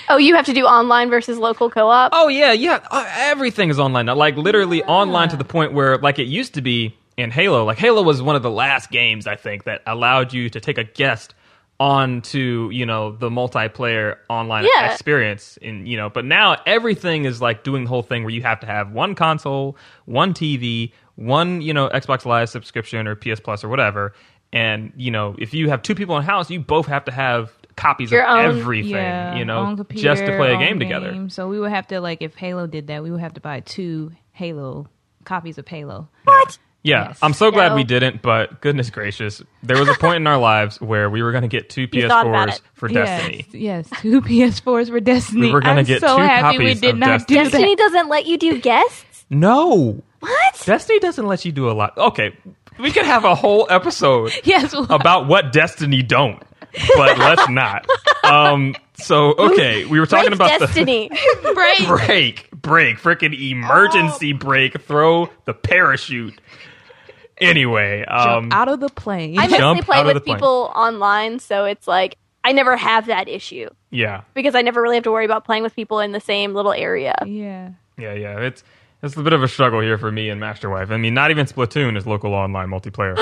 oh, 0.09 0.17
you 0.17 0.35
have 0.35 0.45
to 0.45 0.53
do 0.53 0.65
online 0.65 1.09
versus 1.09 1.39
local 1.39 1.71
co-op. 1.71 2.11
Oh 2.13 2.27
yeah, 2.27 2.51
yeah. 2.51 2.79
Uh, 2.91 3.05
everything 3.09 3.71
is 3.71 3.79
online 3.79 4.05
now. 4.05 4.13
Like 4.13 4.35
literally 4.35 4.83
online 4.83 5.29
to 5.29 5.35
the 5.35 5.43
point 5.43 5.73
where 5.73 5.97
like 5.97 6.19
it 6.19 6.27
used 6.27 6.53
to 6.53 6.61
be 6.61 6.95
in 7.17 7.31
Halo. 7.31 7.65
Like 7.65 7.79
Halo 7.79 8.03
was 8.03 8.21
one 8.21 8.35
of 8.35 8.43
the 8.43 8.51
last 8.51 8.91
games 8.91 9.25
I 9.25 9.35
think 9.35 9.63
that 9.63 9.81
allowed 9.87 10.31
you 10.31 10.47
to 10.51 10.59
take 10.59 10.77
a 10.77 10.83
guest 10.83 11.33
onto 11.81 12.69
you 12.71 12.85
know 12.85 13.11
the 13.13 13.27
multiplayer 13.27 14.17
online 14.29 14.65
Yeah. 14.71 14.91
experience 14.93 15.57
in 15.63 15.87
you 15.87 15.97
know 15.97 16.11
but 16.11 16.25
now 16.25 16.57
everything 16.67 17.25
is 17.25 17.41
like 17.41 17.63
doing 17.63 17.85
the 17.85 17.89
whole 17.89 18.03
thing 18.03 18.21
where 18.23 18.29
you 18.31 18.43
have 18.43 18.59
to 18.59 18.67
have 18.67 18.91
one 18.91 19.15
console 19.15 19.75
one 20.05 20.35
tv 20.35 20.91
one 21.15 21.59
you 21.61 21.73
know 21.73 21.89
xbox 21.89 22.23
live 22.23 22.49
subscription 22.49 23.07
or 23.07 23.15
ps 23.15 23.39
plus 23.39 23.63
or 23.63 23.69
whatever 23.69 24.13
and 24.53 24.93
you 24.95 25.09
know 25.09 25.35
if 25.39 25.55
you 25.55 25.69
have 25.71 25.81
two 25.81 25.95
people 25.95 26.15
in 26.17 26.21
a 26.21 26.25
house 26.25 26.51
you 26.51 26.59
both 26.59 26.85
have 26.85 27.03
to 27.05 27.11
have 27.11 27.51
copies 27.77 28.11
Your 28.11 28.27
of 28.27 28.37
own- 28.45 28.57
everything 28.59 28.91
yeah, 28.91 29.35
you 29.35 29.43
know 29.43 29.75
computer, 29.75 30.03
just 30.03 30.23
to 30.27 30.37
play 30.37 30.51
a 30.51 30.55
on 30.55 30.59
game 30.59 30.77
together. 30.77 31.29
So 31.29 31.47
we 31.47 31.59
would 31.59 31.71
have 31.71 31.87
to 31.87 31.99
like 31.99 32.21
if 32.21 32.35
Halo 32.35 32.67
did 32.67 32.87
that, 32.87 33.01
we 33.01 33.09
would 33.09 33.21
have 33.21 33.33
to 33.35 33.41
buy 33.41 33.61
two 33.61 34.11
Halo 34.33 34.87
copies 35.23 35.57
of 35.57 35.67
Halo. 35.67 36.09
What? 36.25 36.59
Yeah, 36.83 37.09
Yes. 37.09 37.19
I'm 37.21 37.33
so 37.33 37.51
glad 37.51 37.69
No. 37.69 37.75
we 37.75 37.83
didn't, 37.83 38.21
but 38.23 38.59
goodness 38.61 38.89
gracious, 38.89 39.41
there 39.61 39.77
was 39.77 39.87
a 39.87 39.93
point 39.93 40.15
in 40.17 40.25
our 40.27 40.37
lives 40.39 40.81
where 40.81 41.09
we 41.09 41.21
were 41.21 41.31
going 41.31 41.43
to 41.43 41.47
get 41.47 41.69
two 41.69 41.87
You 41.93 42.07
thought 42.07 42.25
about 42.25 42.49
PS4s 42.49 42.55
it. 42.55 42.61
for 42.73 42.87
Destiny. 42.87 43.45
Yes, 43.51 43.87
yes, 43.91 44.01
two 44.01 44.21
PS4s 44.21 44.89
for 44.89 44.99
Destiny. 44.99 45.41
We 45.47 45.51
were 45.53 45.61
gonna 45.61 45.81
I'm 45.81 45.85
get 45.85 46.01
so 46.01 46.17
two 46.17 46.23
happy 46.23 46.57
we 46.57 46.63
copies 46.65 46.81
did 46.81 46.89
of 46.93 46.97
not 46.99 47.27
do 47.27 47.35
Destiny. 47.35 47.43
Destiny 47.43 47.75
doesn't 47.75 48.09
let 48.09 48.25
you 48.25 48.37
do 48.37 48.59
guests. 48.59 49.25
No, 49.29 50.01
What? 50.19 50.61
Destiny 50.65 50.99
doesn't 50.99 51.25
let 51.27 51.45
you 51.45 51.51
do 51.51 51.69
a 51.69 51.73
lot. 51.73 51.97
Okay, 51.97 52.35
we 52.79 52.91
could 52.91 53.05
have 53.05 53.25
a 53.25 53.35
whole 53.35 53.67
episode 53.69 54.31
Yes, 54.43 54.73
well, 54.73 54.87
about 54.89 55.27
what 55.27 55.53
Destiny 55.53 56.01
don't, 56.01 56.41
but 56.97 57.17
let's 57.19 57.47
not. 57.47 57.85
Um, 58.23 58.75
so 58.95 59.33
okay, 59.35 59.85
we 59.85 59.99
were 59.99 60.05
talking 60.07 60.29
Break 60.29 60.35
about 60.35 60.59
Destiny. 60.59 61.09
break. 61.09 61.77
the 61.77 61.85
break, 61.87 62.51
break, 62.51 62.97
freaking 62.97 63.39
emergency 63.51 64.33
break, 64.33 64.81
throw 64.81 65.29
the 65.45 65.53
parachute. 65.53 66.39
Anyway, 67.41 68.05
um, 68.05 68.23
Jump 68.49 68.53
out 68.53 68.67
of 68.69 68.79
the 68.79 68.89
plane. 68.89 69.37
I 69.37 69.43
mostly 69.43 69.57
Jump 69.57 69.85
play 69.85 69.97
out 69.97 70.01
of 70.01 70.13
with 70.13 70.15
the 70.15 70.21
plane. 70.21 70.37
people 70.37 70.71
online, 70.75 71.39
so 71.39 71.65
it's 71.65 71.87
like 71.87 72.17
I 72.43 72.51
never 72.53 72.75
have 72.77 73.07
that 73.07 73.27
issue 73.27 73.69
yeah, 73.89 74.21
because 74.33 74.55
I 74.55 74.61
never 74.61 74.81
really 74.81 74.95
have 74.95 75.03
to 75.03 75.11
worry 75.11 75.25
about 75.25 75.45
playing 75.45 75.63
with 75.63 75.75
people 75.75 75.99
in 75.99 76.11
the 76.11 76.19
same 76.21 76.53
little 76.53 76.73
area. 76.73 77.15
yeah. 77.25 77.71
Yeah, 77.97 78.13
yeah. 78.13 78.39
It's 78.39 78.63
it's 79.03 79.15
a 79.15 79.21
bit 79.21 79.33
of 79.33 79.43
a 79.43 79.47
struggle 79.47 79.79
here 79.81 79.97
for 79.97 80.11
me 80.11 80.29
and 80.29 80.39
Master 80.39 80.69
Wife. 80.69 80.89
I 80.91 80.97
mean, 80.97 81.13
not 81.13 81.29
even 81.29 81.45
Splatoon 81.45 81.97
is 81.97 82.07
local 82.07 82.33
online 82.33 82.69
multiplayer. 82.69 83.15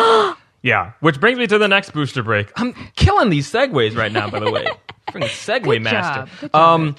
yeah. 0.62 0.92
Which 1.02 1.20
brings 1.20 1.38
me 1.38 1.48
to 1.48 1.58
the 1.58 1.68
next 1.68 1.92
booster 1.92 2.24
break. 2.24 2.52
I'm 2.56 2.74
killing 2.96 3.30
these 3.30 3.52
segues 3.52 3.98
right 3.98 4.12
now, 4.12 4.30
by 4.30 4.40
the 4.40 4.52
way. 4.52 4.68
Freaking 5.10 5.24
segue 5.24 5.64
Good 5.64 5.82
master. 5.82 6.22
job. 6.22 6.30
Good 6.40 6.52
job, 6.54 6.96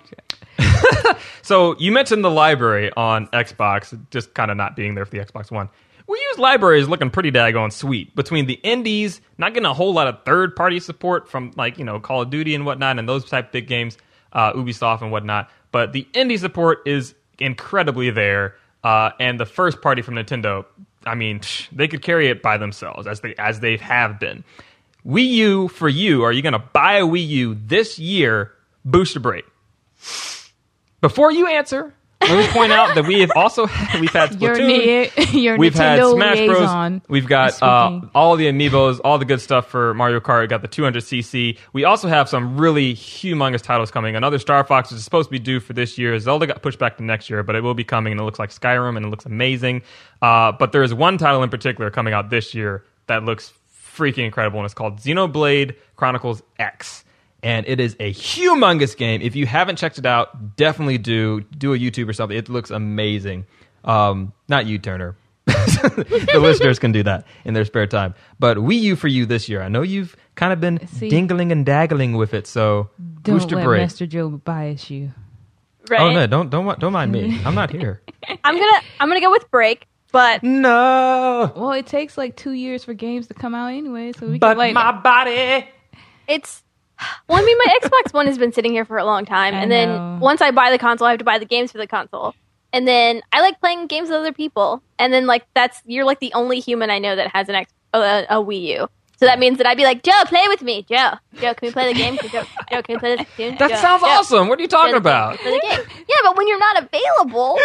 um, 0.61 1.17
So 1.43 1.77
you 1.79 1.93
mentioned 1.93 2.25
the 2.25 2.31
library 2.31 2.91
on 2.97 3.29
Xbox, 3.29 3.99
just 4.11 4.35
kind 4.35 4.51
of 4.51 4.57
not 4.57 4.77
being 4.77 4.95
there 4.95 5.05
for 5.05 5.11
the 5.13 5.19
Xbox 5.25 5.51
One. 5.51 5.69
Wii 6.11 6.17
U's 6.33 6.39
libraries 6.39 6.89
looking 6.89 7.09
pretty 7.09 7.31
daggone 7.31 7.73
sweet 7.73 8.17
between 8.17 8.47
the 8.47 8.55
indies, 8.65 9.21
not 9.39 9.55
getting 9.55 9.67
a 9.67 9.75
whole 9.75 9.93
lot 9.93 10.09
of 10.09 10.25
third 10.25 10.57
party 10.57 10.81
support 10.81 11.29
from 11.29 11.53
like 11.57 11.79
you 11.79 11.85
know 11.85 12.01
Call 12.01 12.23
of 12.23 12.31
Duty 12.31 12.55
and 12.57 12.67
whatnot, 12.67 12.99
and 12.99 13.09
those 13.09 13.25
type 13.27 13.53
big 13.53 13.69
games, 13.69 13.97
uh, 14.33 14.53
Ubisoft 14.55 15.03
and 15.03 15.13
whatnot. 15.13 15.49
But 15.71 15.93
the 15.93 16.09
indie 16.13 16.39
support 16.39 16.81
is 16.85 17.15
incredibly 17.39 18.11
there, 18.11 18.57
uh, 18.83 19.11
and 19.21 19.39
the 19.39 19.47
first 19.47 19.83
party 19.83 20.03
from 20.03 20.17
Nintendo. 20.17 20.65
I 21.07 21.15
mean, 21.15 21.43
they 21.71 21.87
could 21.87 22.03
carry 22.03 22.29
it 22.29 22.43
by 22.43 22.59
themselves 22.59 23.07
as 23.07 23.21
they 23.21 23.37
as 23.37 23.61
they 23.61 23.77
have 23.77 24.19
been. 24.19 24.43
Wii 25.07 25.29
U 25.29 25.69
for 25.69 25.89
you. 25.89 26.25
Are 26.25 26.33
you 26.33 26.43
going 26.43 26.55
to 26.55 26.59
buy 26.59 26.95
a 26.95 27.05
Wii 27.05 27.27
U 27.29 27.55
this 27.55 28.01
year? 28.01 28.53
Booster 28.85 29.21
break. 29.21 29.45
Before 31.01 31.31
you 31.31 31.47
answer, 31.47 31.95
let 32.23 32.39
me 32.39 32.47
point 32.53 32.71
out 32.71 32.95
that 32.95 33.07
we 33.07 33.21
have 33.21 33.31
also 33.35 33.63
we've 34.01 34.11
had 34.13 34.31
Splatoon. 34.31 34.67
ne- 34.67 35.11
your 35.41 35.57
We've 35.57 35.75
had 35.75 36.05
Smash 36.05 36.39
liaison. 36.39 36.99
Bros. 36.99 37.09
We've 37.09 37.27
got 37.27 37.63
uh, 37.63 38.03
all 38.15 38.37
the 38.37 38.47
amiibos, 38.47 39.01
all 39.03 39.19
the 39.19 39.25
good 39.25 39.41
stuff 39.41 39.69
for 39.69 39.95
Mario 39.95 40.21
Kart. 40.21 40.43
We 40.43 40.47
got 40.47 40.63
the 40.63 40.69
200cc. 40.69 41.59
We 41.73 41.85
also 41.85 42.09
have 42.09 42.29
some 42.29 42.59
really 42.61 42.95
humongous 42.95 43.63
titles 43.63 43.91
coming. 43.91 44.17
Another 44.17 44.39
Star 44.39 44.63
Fox 44.65 44.93
is 44.93 45.03
supposed 45.03 45.29
to 45.29 45.33
be 45.33 45.39
due 45.39 45.61
for 45.61 45.73
this 45.73 45.97
year. 45.99 46.19
Zelda 46.19 46.47
got 46.47 46.63
pushed 46.63 46.79
back 46.79 46.99
to 46.99 47.03
next 47.03 47.31
year, 47.31 47.43
but 47.43 47.57
it 47.57 47.63
will 47.63 47.75
be 47.75 47.85
coming, 47.85 48.13
and 48.13 48.21
it 48.21 48.25
looks 48.25 48.39
like 48.39 48.51
Skyrim, 48.51 48.97
and 48.97 49.07
it 49.07 49.09
looks 49.09 49.27
amazing. 49.27 49.83
Uh, 50.21 50.53
but 50.53 50.73
there 50.73 50.83
is 50.83 50.93
one 50.93 51.19
title 51.19 51.43
in 51.43 51.51
particular 51.51 51.91
coming 51.91 52.13
out 52.13 52.31
this 52.31 52.55
year 52.55 52.85
that 53.07 53.25
looks 53.25 53.53
freaking 53.97 54.25
incredible, 54.25 54.59
and 54.59 54.67
it's 54.67 54.75
called 54.75 54.99
Xenoblade 54.99 55.75
Chronicles 55.97 56.43
X 56.59 57.05
and 57.43 57.67
it 57.67 57.81
is 57.81 57.97
a 58.01 58.13
humongous 58.13 58.97
game. 58.97 59.21
If 59.23 59.35
you 59.37 59.47
haven't 59.47 59.77
checked 59.77 59.99
it 59.99 60.07
out, 60.07 60.57
definitely 60.57 60.99
do. 60.99 61.41
Do 61.43 61.73
a 61.75 61.79
YouTube 61.79 62.09
or 62.09 62.13
something. 62.13 62.37
It 62.37 62.49
looks 62.49 62.71
amazing. 62.71 63.47
Um, 63.85 64.33
not 64.49 64.67
you, 64.67 64.79
Turner. 64.79 65.17
the 65.47 66.39
listeners 66.41 66.79
can 66.79 66.93
do 66.93 67.03
that 67.03 67.27
in 67.45 67.55
their 67.55 67.65
spare 67.65 67.87
time. 67.87 68.15
But 68.39 68.59
Wii 68.59 68.81
U 68.81 68.97
for 68.97 69.09
you 69.09 69.27
this 69.27 69.49
year. 69.49 69.63
I 69.63 69.69
know 69.69 69.83
you've 69.83 70.17
kind 70.35 70.53
of 70.53 70.61
been 70.61 70.87
See- 70.89 71.09
dingling 71.09 71.51
and 71.51 71.65
daggling 71.67 72.17
with 72.17 72.35
it. 72.35 72.47
So 72.47 72.91
Don't 73.23 73.37
booster 73.39 73.57
let 73.57 73.65
break. 73.65 73.81
Master 73.81 74.07
Joe 74.07 74.29
bias 74.31 74.91
you. 74.91 75.13
Right. 75.89 76.01
Oh 76.01 76.11
no! 76.13 76.27
Don't 76.27 76.51
don't 76.51 76.79
don't 76.79 76.93
mind 76.93 77.11
me. 77.11 77.41
I'm 77.45 77.55
not 77.55 77.71
here. 77.71 78.01
I'm 78.45 78.55
gonna 78.57 78.81
I'm 79.01 79.09
gonna 79.09 79.21
go 79.21 79.31
with 79.31 79.51
break, 79.51 79.89
but 80.13 80.43
no. 80.43 81.53
Well, 81.57 81.73
it 81.73 81.87
takes 81.87 82.17
like 82.17 82.37
two 82.37 82.53
years 82.53 82.85
for 82.85 82.95
games 82.95 83.27
to 83.29 83.35
come 83.35 83.55
out 83.55 83.69
anyway, 83.73 84.13
so 84.13 84.29
we 84.29 84.39
But 84.39 84.51
can 84.51 84.59
like. 84.59 84.75
my 84.75 84.93
body. 84.93 85.67
it's 86.29 86.63
well, 87.29 87.39
I 87.41 87.45
mean, 87.45 87.57
my 87.59 87.79
Xbox 87.83 88.13
One 88.15 88.27
has 88.27 88.39
been 88.39 88.53
sitting 88.53 88.73
here 88.73 88.85
for 88.85 88.99
a 88.99 89.05
long 89.05 89.25
time, 89.25 89.55
I 89.55 89.61
and 89.63 89.71
then 89.71 89.89
know. 89.89 90.19
once 90.21 90.41
I 90.41 90.51
buy 90.51 90.71
the 90.71 90.79
console, 90.79 91.07
I 91.07 91.11
have 91.11 91.19
to 91.19 91.25
buy 91.25 91.39
the 91.39 91.45
games 91.45 91.73
for 91.73 91.79
the 91.79 91.87
console, 91.87 92.35
and 92.73 92.87
then 92.87 93.23
I 93.33 93.41
like 93.41 93.61
playing 93.61 93.87
games 93.87 94.09
with 94.09 94.19
other 94.19 94.33
people, 94.33 94.83
and 94.99 95.13
then 95.13 95.27
like 95.27 95.45
that's 95.55 95.83
you're 95.87 96.05
like 96.05 96.21
the 96.21 96.33
only 96.35 96.61
human 96.61 96.91
I 96.91 96.99
know 96.99 97.17
that 97.17 97.29
has 97.35 97.49
an 97.49 97.55
X 97.55 97.73
a, 97.95 98.27
a 98.29 98.37
Wii 98.37 98.63
U. 98.79 98.89
So 99.19 99.27
that 99.27 99.39
means 99.39 99.59
that 99.59 99.67
I'd 99.67 99.77
be 99.77 99.85
like, 99.85 100.03
Joe, 100.03 100.13
play 100.27 100.45
with 100.49 100.63
me. 100.63 100.83
Joe, 100.89 101.11
Joe, 101.35 101.53
can 101.53 101.67
we 101.69 101.73
play 101.73 101.93
the 101.93 101.99
game? 101.99 102.17
Joe, 102.33 102.43
Joe 102.71 102.83
can 102.83 102.95
we 102.95 102.99
play 102.99 103.17
this 103.17 103.27
tune? 103.37 103.55
That 103.59 103.69
Joe, 103.69 103.77
sounds 103.77 104.01
Joe, 104.03 104.09
awesome. 104.09 104.49
What 104.49 104.59
are 104.59 104.63
you 104.63 104.69
talking 104.69 104.93
play 104.93 104.97
about? 104.99 105.39
play 105.39 105.51
the 105.53 105.61
game. 105.61 106.05
Yeah, 106.09 106.17
but 106.23 106.39
when 106.39 106.49
you're 106.49 106.59
not 106.59 106.85
available, 106.85 107.59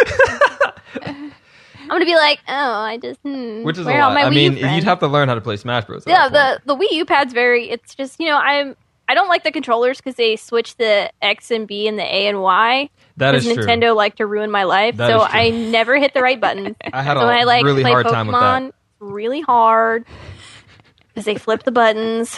I'm 1.02 1.88
gonna 1.88 2.04
be 2.04 2.14
like, 2.16 2.40
oh, 2.48 2.52
I 2.82 2.98
just 2.98 3.20
hmm, 3.20 3.62
Which 3.62 3.78
is 3.78 3.86
where 3.86 4.00
a 4.00 4.02
lot. 4.02 4.14
my 4.14 4.24
I 4.24 4.30
Wii 4.30 4.34
mean, 4.34 4.56
U 4.56 4.66
you'd 4.68 4.84
have 4.84 4.98
to 5.00 5.06
learn 5.06 5.28
how 5.28 5.34
to 5.34 5.40
play 5.40 5.56
Smash 5.56 5.84
Bros. 5.84 6.04
yeah 6.06 6.28
that 6.28 6.62
the 6.66 6.74
the 6.74 6.78
wii 6.78 6.90
u 6.92 7.04
pad's 7.06 7.32
very 7.32 7.70
it's 7.70 7.94
just 7.94 8.18
you 8.20 8.26
know 8.26 8.36
i'm 8.38 8.74
i 9.08 9.14
don't 9.14 9.28
like 9.28 9.44
the 9.44 9.50
controllers 9.52 9.98
because 9.98 10.14
they 10.16 10.36
switch 10.36 10.76
the 10.76 11.10
x 11.22 11.50
and 11.50 11.66
b 11.68 11.86
and 11.88 11.98
the 11.98 12.02
a 12.04 12.26
and 12.28 12.40
y 12.42 12.88
That 13.16 13.34
is 13.34 13.44
because 13.46 13.64
true. 13.64 13.74
nintendo 13.74 13.94
like 13.96 14.16
to 14.16 14.26
ruin 14.26 14.50
my 14.50 14.64
life 14.64 14.96
That 14.96 15.08
so 15.10 15.20
i 15.20 15.50
never 15.70 15.98
hit 15.98 16.14
the 16.14 16.22
right 16.22 16.40
button. 16.40 16.76
I 16.92 17.02
had 17.02 17.14
so 17.16 17.20
a 17.24 17.26
when 17.26 17.36
i 17.38 17.44
like 17.44 17.64
really 17.64 17.82
play 17.82 17.92
hard 17.92 18.06
pokemon 18.06 18.12
time 18.12 18.26
with 18.26 18.34
that. 18.72 18.72
really 19.00 19.40
hard 19.40 20.04
because 21.08 21.24
they 21.24 21.36
flip 21.36 21.62
the 21.64 21.72
buttons 21.72 22.36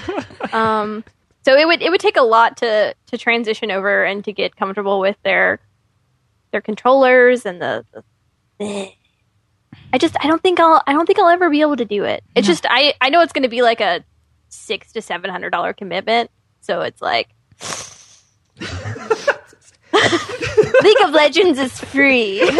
um 0.52 1.04
so 1.44 1.54
it 1.56 1.66
would 1.66 1.80
it 1.82 1.90
would 1.90 2.00
take 2.00 2.16
a 2.16 2.22
lot 2.22 2.56
to 2.58 2.94
to 3.06 3.18
transition 3.18 3.70
over 3.70 4.04
and 4.04 4.24
to 4.24 4.32
get 4.32 4.56
comfortable 4.56 4.98
with 5.00 5.16
their 5.22 5.60
their 6.52 6.60
controllers 6.60 7.44
and 7.46 7.60
the, 7.60 7.84
the 8.58 8.90
I 9.92 9.98
just 9.98 10.16
I 10.20 10.26
don't 10.26 10.42
think 10.42 10.58
I'll 10.58 10.82
I 10.86 10.92
don't 10.92 11.06
think 11.06 11.18
I'll 11.18 11.28
ever 11.28 11.50
be 11.50 11.60
able 11.60 11.76
to 11.76 11.84
do 11.84 12.04
it. 12.04 12.24
It's 12.34 12.46
just 12.46 12.66
I 12.68 12.94
I 13.00 13.10
know 13.10 13.20
it's 13.20 13.32
going 13.32 13.42
to 13.42 13.48
be 13.48 13.62
like 13.62 13.80
a 13.80 14.04
six 14.56 14.92
to 14.92 15.02
seven 15.02 15.30
hundred 15.30 15.50
dollar 15.50 15.72
commitment. 15.72 16.30
So 16.60 16.80
it's 16.80 17.02
like 17.02 17.28
League 20.82 20.96
of 21.04 21.10
Legends 21.10 21.58
is 21.58 21.78
free. 21.80 22.40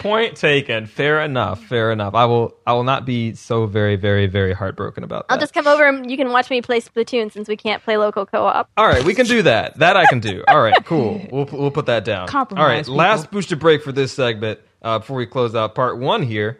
Point 0.00 0.36
taken. 0.36 0.86
Fair 0.86 1.20
enough. 1.20 1.62
Fair 1.64 1.92
enough. 1.92 2.14
I 2.14 2.24
will. 2.24 2.56
I 2.66 2.72
will 2.72 2.82
not 2.82 3.06
be 3.06 3.34
so 3.34 3.66
very, 3.66 3.94
very, 3.94 4.26
very 4.26 4.52
heartbroken 4.52 5.04
about 5.04 5.28
that. 5.28 5.34
I'll 5.34 5.38
just 5.38 5.54
come 5.54 5.68
over 5.68 5.86
and 5.86 6.10
you 6.10 6.16
can 6.16 6.30
watch 6.30 6.50
me 6.50 6.60
play 6.60 6.80
Splatoon 6.80 7.30
since 7.30 7.48
we 7.48 7.56
can't 7.56 7.80
play 7.84 7.96
local 7.96 8.26
co 8.26 8.44
op. 8.44 8.68
All 8.76 8.88
right, 8.88 9.04
we 9.04 9.14
can 9.14 9.26
do 9.26 9.42
that. 9.42 9.78
That 9.78 9.96
I 9.96 10.06
can 10.06 10.18
do. 10.18 10.42
All 10.48 10.60
right, 10.60 10.74
cool. 10.84 11.24
We'll 11.30 11.48
we'll 11.52 11.70
put 11.70 11.86
that 11.86 12.04
down. 12.04 12.26
Compromise, 12.26 12.62
All 12.62 12.68
right, 12.68 12.84
people. 12.84 12.96
last 12.96 13.30
booster 13.30 13.54
break 13.54 13.84
for 13.84 13.92
this 13.92 14.12
segment 14.12 14.58
uh, 14.82 14.98
before 14.98 15.16
we 15.16 15.26
close 15.26 15.54
out 15.54 15.76
part 15.76 15.98
one 15.98 16.24
here. 16.24 16.58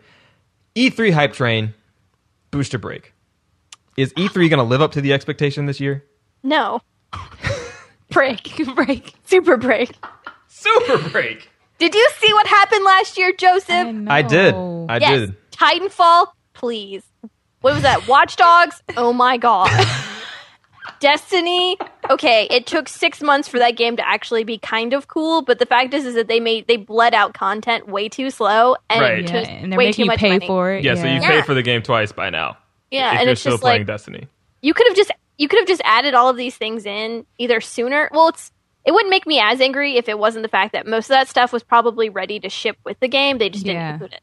E3 0.76 1.12
hype 1.12 1.32
train 1.32 1.74
booster 2.52 2.78
break. 2.78 3.12
Is 3.96 4.12
E3 4.14 4.34
going 4.34 4.58
to 4.58 4.62
live 4.62 4.80
up 4.80 4.92
to 4.92 5.00
the 5.00 5.12
expectation 5.12 5.66
this 5.66 5.80
year? 5.80 6.04
No. 6.42 6.80
break. 8.10 8.60
break. 8.74 9.14
Super 9.24 9.56
break. 9.56 9.90
Super 10.48 10.98
break. 11.10 11.48
Did 11.78 11.94
you 11.94 12.08
see 12.18 12.32
what 12.32 12.46
happened 12.46 12.84
last 12.84 13.18
year, 13.18 13.32
Joseph? 13.36 14.08
I 14.08 14.22
did. 14.22 14.54
I 14.54 14.98
yes. 14.98 15.10
did. 15.10 15.50
Titanfall, 15.50 16.28
please. 16.54 17.02
What 17.60 17.74
was 17.74 17.82
that? 17.82 18.06
Watch 18.08 18.36
Dogs? 18.36 18.82
Oh 18.96 19.12
my 19.12 19.36
god. 19.36 19.68
Destiny. 21.00 21.76
Okay, 22.10 22.46
it 22.50 22.66
took 22.66 22.88
six 22.88 23.20
months 23.22 23.48
for 23.48 23.58
that 23.58 23.76
game 23.76 23.96
to 23.96 24.08
actually 24.08 24.44
be 24.44 24.58
kind 24.58 24.92
of 24.92 25.08
cool, 25.08 25.42
but 25.42 25.58
the 25.58 25.66
fact 25.66 25.94
is, 25.94 26.04
is 26.04 26.14
that 26.14 26.28
they 26.28 26.38
made 26.40 26.66
they 26.68 26.76
bled 26.76 27.14
out 27.14 27.34
content 27.34 27.88
way 27.88 28.08
too 28.08 28.30
slow, 28.30 28.76
and 28.88 29.00
Right. 29.00 29.18
it 29.24 29.30
yeah, 29.30 29.38
and 29.48 29.72
they're 29.72 29.78
way 29.78 29.86
making 29.86 29.94
too 29.94 30.02
you 30.02 30.06
much 30.06 30.18
pay 30.18 30.28
money. 30.30 30.46
for 30.46 30.72
it. 30.72 30.84
Yeah, 30.84 30.94
so 30.94 31.04
you 31.06 31.14
Yeah. 31.20 31.28
pay 31.28 31.42
for 31.42 31.54
the 31.54 31.62
game 31.62 31.82
twice 31.82 32.12
by 32.12 32.30
now. 32.30 32.56
Yeah, 32.92 33.12
if 33.14 33.18
and 33.18 33.22
you're 33.24 33.32
it's 33.32 33.40
still 33.40 33.52
just 33.54 33.62
playing 33.62 33.80
like 33.80 33.86
Destiny. 33.86 34.28
you 34.60 34.74
could 34.74 34.86
have 34.86 34.96
just 34.96 35.10
you 35.38 35.48
could 35.48 35.58
have 35.58 35.66
just 35.68 35.82
added 35.84 36.14
all 36.14 36.28
of 36.28 36.36
these 36.36 36.56
things 36.56 36.86
in 36.86 37.26
either 37.38 37.60
sooner. 37.60 38.08
Well, 38.12 38.28
it's 38.28 38.52
it 38.84 38.92
wouldn't 38.92 39.10
make 39.10 39.26
me 39.26 39.40
as 39.40 39.60
angry 39.60 39.96
if 39.96 40.08
it 40.08 40.18
wasn't 40.18 40.42
the 40.42 40.48
fact 40.48 40.72
that 40.72 40.86
most 40.86 41.06
of 41.06 41.14
that 41.14 41.28
stuff 41.28 41.52
was 41.52 41.62
probably 41.62 42.08
ready 42.08 42.38
to 42.40 42.48
ship 42.48 42.76
with 42.84 42.98
the 43.00 43.08
game. 43.08 43.38
They 43.38 43.48
just 43.48 43.64
didn't 43.64 43.82
include 43.94 44.12
it. 44.12 44.20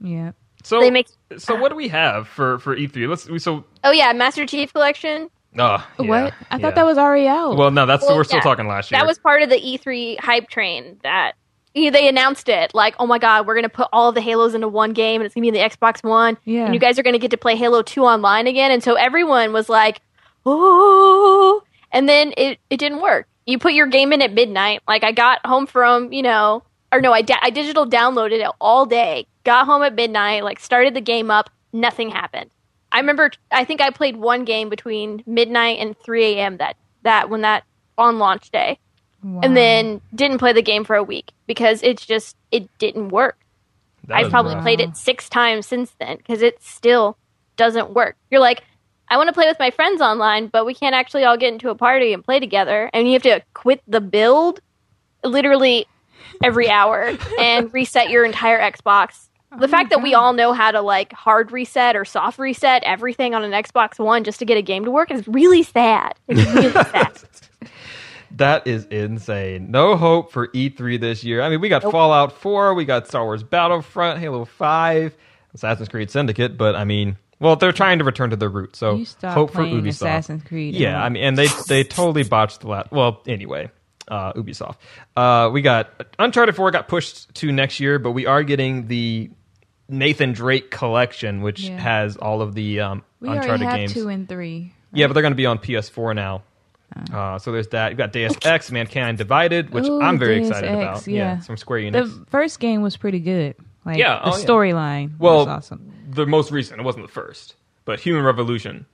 Yeah. 0.00 0.32
So 0.64 0.80
They 0.80 0.90
make- 0.90 1.08
so 1.36 1.54
what 1.54 1.68
do 1.70 1.76
we 1.76 1.88
have 1.88 2.26
for 2.26 2.58
for 2.58 2.76
E3? 2.76 3.08
Let's 3.08 3.28
we 3.28 3.38
so 3.38 3.64
Oh 3.84 3.92
yeah, 3.92 4.12
Master 4.12 4.44
Chief 4.46 4.72
Collection. 4.72 5.30
uh, 5.56 5.82
What? 5.98 6.34
I 6.50 6.58
thought 6.58 6.74
that 6.74 6.84
was 6.84 6.98
already 6.98 7.28
out. 7.28 7.56
Well, 7.56 7.70
no, 7.70 7.86
that's 7.86 8.04
Well, 8.04 8.16
we're 8.16 8.24
still 8.24 8.38
yeah, 8.38 8.42
talking 8.42 8.66
last 8.66 8.90
year. 8.90 8.98
That 8.98 9.06
was 9.06 9.18
part 9.18 9.42
of 9.42 9.50
the 9.50 9.56
E3 9.60 10.18
hype 10.18 10.48
train 10.48 10.98
that 11.04 11.32
you 11.74 11.84
know, 11.84 11.90
they 11.90 12.08
announced 12.08 12.48
it 12.48 12.74
like, 12.74 12.94
oh 12.98 13.06
my 13.06 13.18
god, 13.18 13.46
we're 13.46 13.54
gonna 13.54 13.68
put 13.68 13.88
all 13.92 14.08
of 14.08 14.14
the 14.14 14.20
Halos 14.20 14.54
into 14.54 14.68
one 14.68 14.92
game 14.92 15.20
and 15.20 15.26
it's 15.26 15.34
gonna 15.34 15.42
be 15.42 15.48
in 15.48 15.54
the 15.54 15.60
Xbox 15.60 16.02
One. 16.02 16.36
Yeah. 16.44 16.64
And 16.66 16.74
you 16.74 16.80
guys 16.80 16.98
are 16.98 17.02
gonna 17.02 17.18
get 17.18 17.30
to 17.30 17.36
play 17.36 17.56
Halo 17.56 17.82
2 17.82 18.02
online 18.04 18.46
again. 18.46 18.70
And 18.70 18.82
so 18.82 18.94
everyone 18.94 19.52
was 19.52 19.68
like, 19.68 20.00
oh 20.46 21.62
and 21.92 22.08
then 22.08 22.32
it, 22.36 22.58
it 22.70 22.78
didn't 22.78 23.00
work. 23.00 23.26
You 23.46 23.58
put 23.58 23.72
your 23.72 23.86
game 23.86 24.12
in 24.12 24.20
at 24.22 24.32
midnight. 24.32 24.82
Like 24.86 25.04
I 25.04 25.12
got 25.12 25.44
home 25.46 25.66
from, 25.66 26.12
you 26.12 26.22
know, 26.22 26.62
or 26.92 27.00
no, 27.00 27.12
I, 27.12 27.22
da- 27.22 27.40
I 27.40 27.50
digital 27.50 27.86
downloaded 27.86 28.40
it 28.40 28.50
all 28.60 28.86
day, 28.86 29.26
got 29.44 29.66
home 29.66 29.82
at 29.82 29.94
midnight, 29.94 30.44
like 30.44 30.60
started 30.60 30.94
the 30.94 31.00
game 31.00 31.30
up, 31.30 31.50
nothing 31.72 32.10
happened. 32.10 32.50
I 32.90 33.00
remember 33.00 33.30
I 33.50 33.64
think 33.64 33.80
I 33.80 33.90
played 33.90 34.16
one 34.16 34.44
game 34.44 34.68
between 34.68 35.22
midnight 35.26 35.78
and 35.78 35.96
3 35.98 36.24
a.m. 36.24 36.56
that 36.58 36.76
that 37.02 37.28
when 37.28 37.42
that 37.42 37.64
on 37.98 38.18
launch 38.18 38.50
day 38.50 38.78
Wow. 39.22 39.40
and 39.42 39.56
then 39.56 40.00
didn't 40.14 40.38
play 40.38 40.52
the 40.52 40.62
game 40.62 40.84
for 40.84 40.94
a 40.94 41.02
week 41.02 41.32
because 41.46 41.82
it's 41.82 42.06
just 42.06 42.36
it 42.52 42.68
didn't 42.78 43.08
work. 43.08 43.36
That 44.06 44.18
I've 44.18 44.30
probably 44.30 44.54
rough. 44.54 44.62
played 44.62 44.80
it 44.80 44.96
six 44.96 45.28
times 45.28 45.66
since 45.66 45.90
then 45.98 46.16
because 46.18 46.40
it 46.40 46.62
still 46.62 47.18
doesn't 47.56 47.92
work. 47.94 48.16
You're 48.30 48.40
like, 48.40 48.62
I 49.08 49.16
want 49.16 49.28
to 49.28 49.32
play 49.32 49.46
with 49.46 49.58
my 49.58 49.70
friends 49.70 50.00
online, 50.00 50.46
but 50.46 50.64
we 50.64 50.74
can't 50.74 50.94
actually 50.94 51.24
all 51.24 51.36
get 51.36 51.52
into 51.52 51.68
a 51.70 51.74
party 51.74 52.12
and 52.12 52.24
play 52.24 52.40
together, 52.40 52.90
and 52.92 53.06
you 53.06 53.14
have 53.14 53.22
to 53.22 53.42
quit 53.54 53.82
the 53.88 54.00
build 54.00 54.60
literally 55.24 55.86
every 56.42 56.70
hour 56.70 57.12
and 57.40 57.72
reset 57.74 58.10
your 58.10 58.24
entire 58.24 58.60
Xbox. 58.60 59.28
Oh 59.50 59.58
the 59.58 59.68
fact 59.68 59.90
that 59.90 60.02
we 60.02 60.12
all 60.14 60.34
know 60.34 60.52
how 60.52 60.70
to 60.70 60.82
like 60.82 61.12
hard 61.12 61.52
reset 61.52 61.96
or 61.96 62.04
soft 62.04 62.38
reset 62.38 62.82
everything 62.84 63.34
on 63.34 63.44
an 63.44 63.52
Xbox 63.52 63.98
One 63.98 64.22
just 64.22 64.38
to 64.40 64.44
get 64.44 64.58
a 64.58 64.62
game 64.62 64.84
to 64.84 64.90
work 64.90 65.10
is 65.10 65.26
really 65.26 65.62
sad. 65.62 66.14
It's 66.28 66.44
really 66.52 66.70
sad. 66.72 67.12
That 68.36 68.66
is 68.66 68.84
insane. 68.86 69.70
No 69.70 69.96
hope 69.96 70.32
for 70.32 70.48
E3 70.48 71.00
this 71.00 71.24
year. 71.24 71.40
I 71.42 71.48
mean, 71.48 71.60
we 71.60 71.68
got 71.68 71.82
Fallout 71.82 72.32
4, 72.32 72.74
we 72.74 72.84
got 72.84 73.06
Star 73.08 73.24
Wars 73.24 73.42
Battlefront, 73.42 74.20
Halo 74.20 74.44
5, 74.44 75.14
Assassin's 75.54 75.88
Creed 75.88 76.10
Syndicate, 76.10 76.56
but 76.58 76.76
I 76.76 76.84
mean, 76.84 77.16
well, 77.40 77.56
they're 77.56 77.72
trying 77.72 77.98
to 77.98 78.04
return 78.04 78.30
to 78.30 78.36
their 78.36 78.48
roots. 78.48 78.78
So 78.78 78.96
hope 79.22 79.52
for 79.52 79.62
Ubisoft. 79.62 79.88
Assassin's 79.88 80.42
Creed. 80.44 80.74
Yeah, 80.74 81.02
I 81.02 81.08
mean, 81.08 81.22
and 81.22 81.38
they 81.38 81.46
they 81.68 81.84
totally 81.84 82.24
botched 82.24 82.60
the 82.60 82.68
last. 82.68 82.90
Well, 82.90 83.22
anyway, 83.26 83.70
uh, 84.08 84.32
Ubisoft. 84.34 84.76
Uh, 85.16 85.48
we 85.52 85.62
got 85.62 85.90
Uncharted 86.18 86.54
4 86.56 86.70
got 86.72 86.88
pushed 86.88 87.32
to 87.36 87.52
next 87.52 87.80
year, 87.80 87.98
but 87.98 88.10
we 88.12 88.26
are 88.26 88.42
getting 88.42 88.88
the 88.88 89.30
Nathan 89.88 90.32
Drake 90.32 90.70
collection, 90.70 91.40
which 91.42 91.60
Yeah. 91.60 91.78
has 91.78 92.16
all 92.16 92.42
of 92.42 92.54
the 92.54 92.80
um, 92.80 93.04
We 93.20 93.28
already 93.28 93.40
Uncharted 93.42 93.66
have 93.68 93.76
games. 93.76 93.94
two 93.94 94.08
and 94.08 94.28
three. 94.28 94.72
Yeah, 94.92 95.06
but 95.06 95.12
they're 95.14 95.22
going 95.22 95.32
to 95.32 95.36
be 95.36 95.46
on 95.46 95.58
PS4 95.58 96.14
now. 96.14 96.42
Uh, 97.12 97.38
so 97.38 97.52
there's 97.52 97.68
that. 97.68 97.90
You've 97.90 97.98
got 97.98 98.12
Deus 98.12 98.34
Ex, 98.44 98.70
Mankind 98.72 99.18
Divided, 99.18 99.70
which 99.70 99.84
Ooh, 99.86 100.00
I'm 100.00 100.18
very 100.18 100.38
Deus 100.38 100.48
excited 100.48 100.70
Ex, 100.70 101.02
about. 101.02 101.06
yeah. 101.08 101.36
it's 101.38 101.46
from 101.46 101.56
Square 101.56 101.80
Enix. 101.80 101.92
The 102.18 102.26
first 102.30 102.58
game 102.60 102.82
was 102.82 102.96
pretty 102.96 103.20
good. 103.20 103.54
Like 103.84 103.98
Yeah, 103.98 104.20
the 104.24 104.32
oh, 104.32 104.36
yeah. 104.38 104.44
storyline 104.44 105.18
well, 105.18 105.38
was 105.38 105.48
awesome. 105.48 105.92
the 106.10 106.26
most 106.26 106.50
recent. 106.50 106.80
It 106.80 106.84
wasn't 106.84 107.06
the 107.06 107.12
first, 107.12 107.54
but 107.84 108.00
Human 108.00 108.22
Revolution 108.24 108.86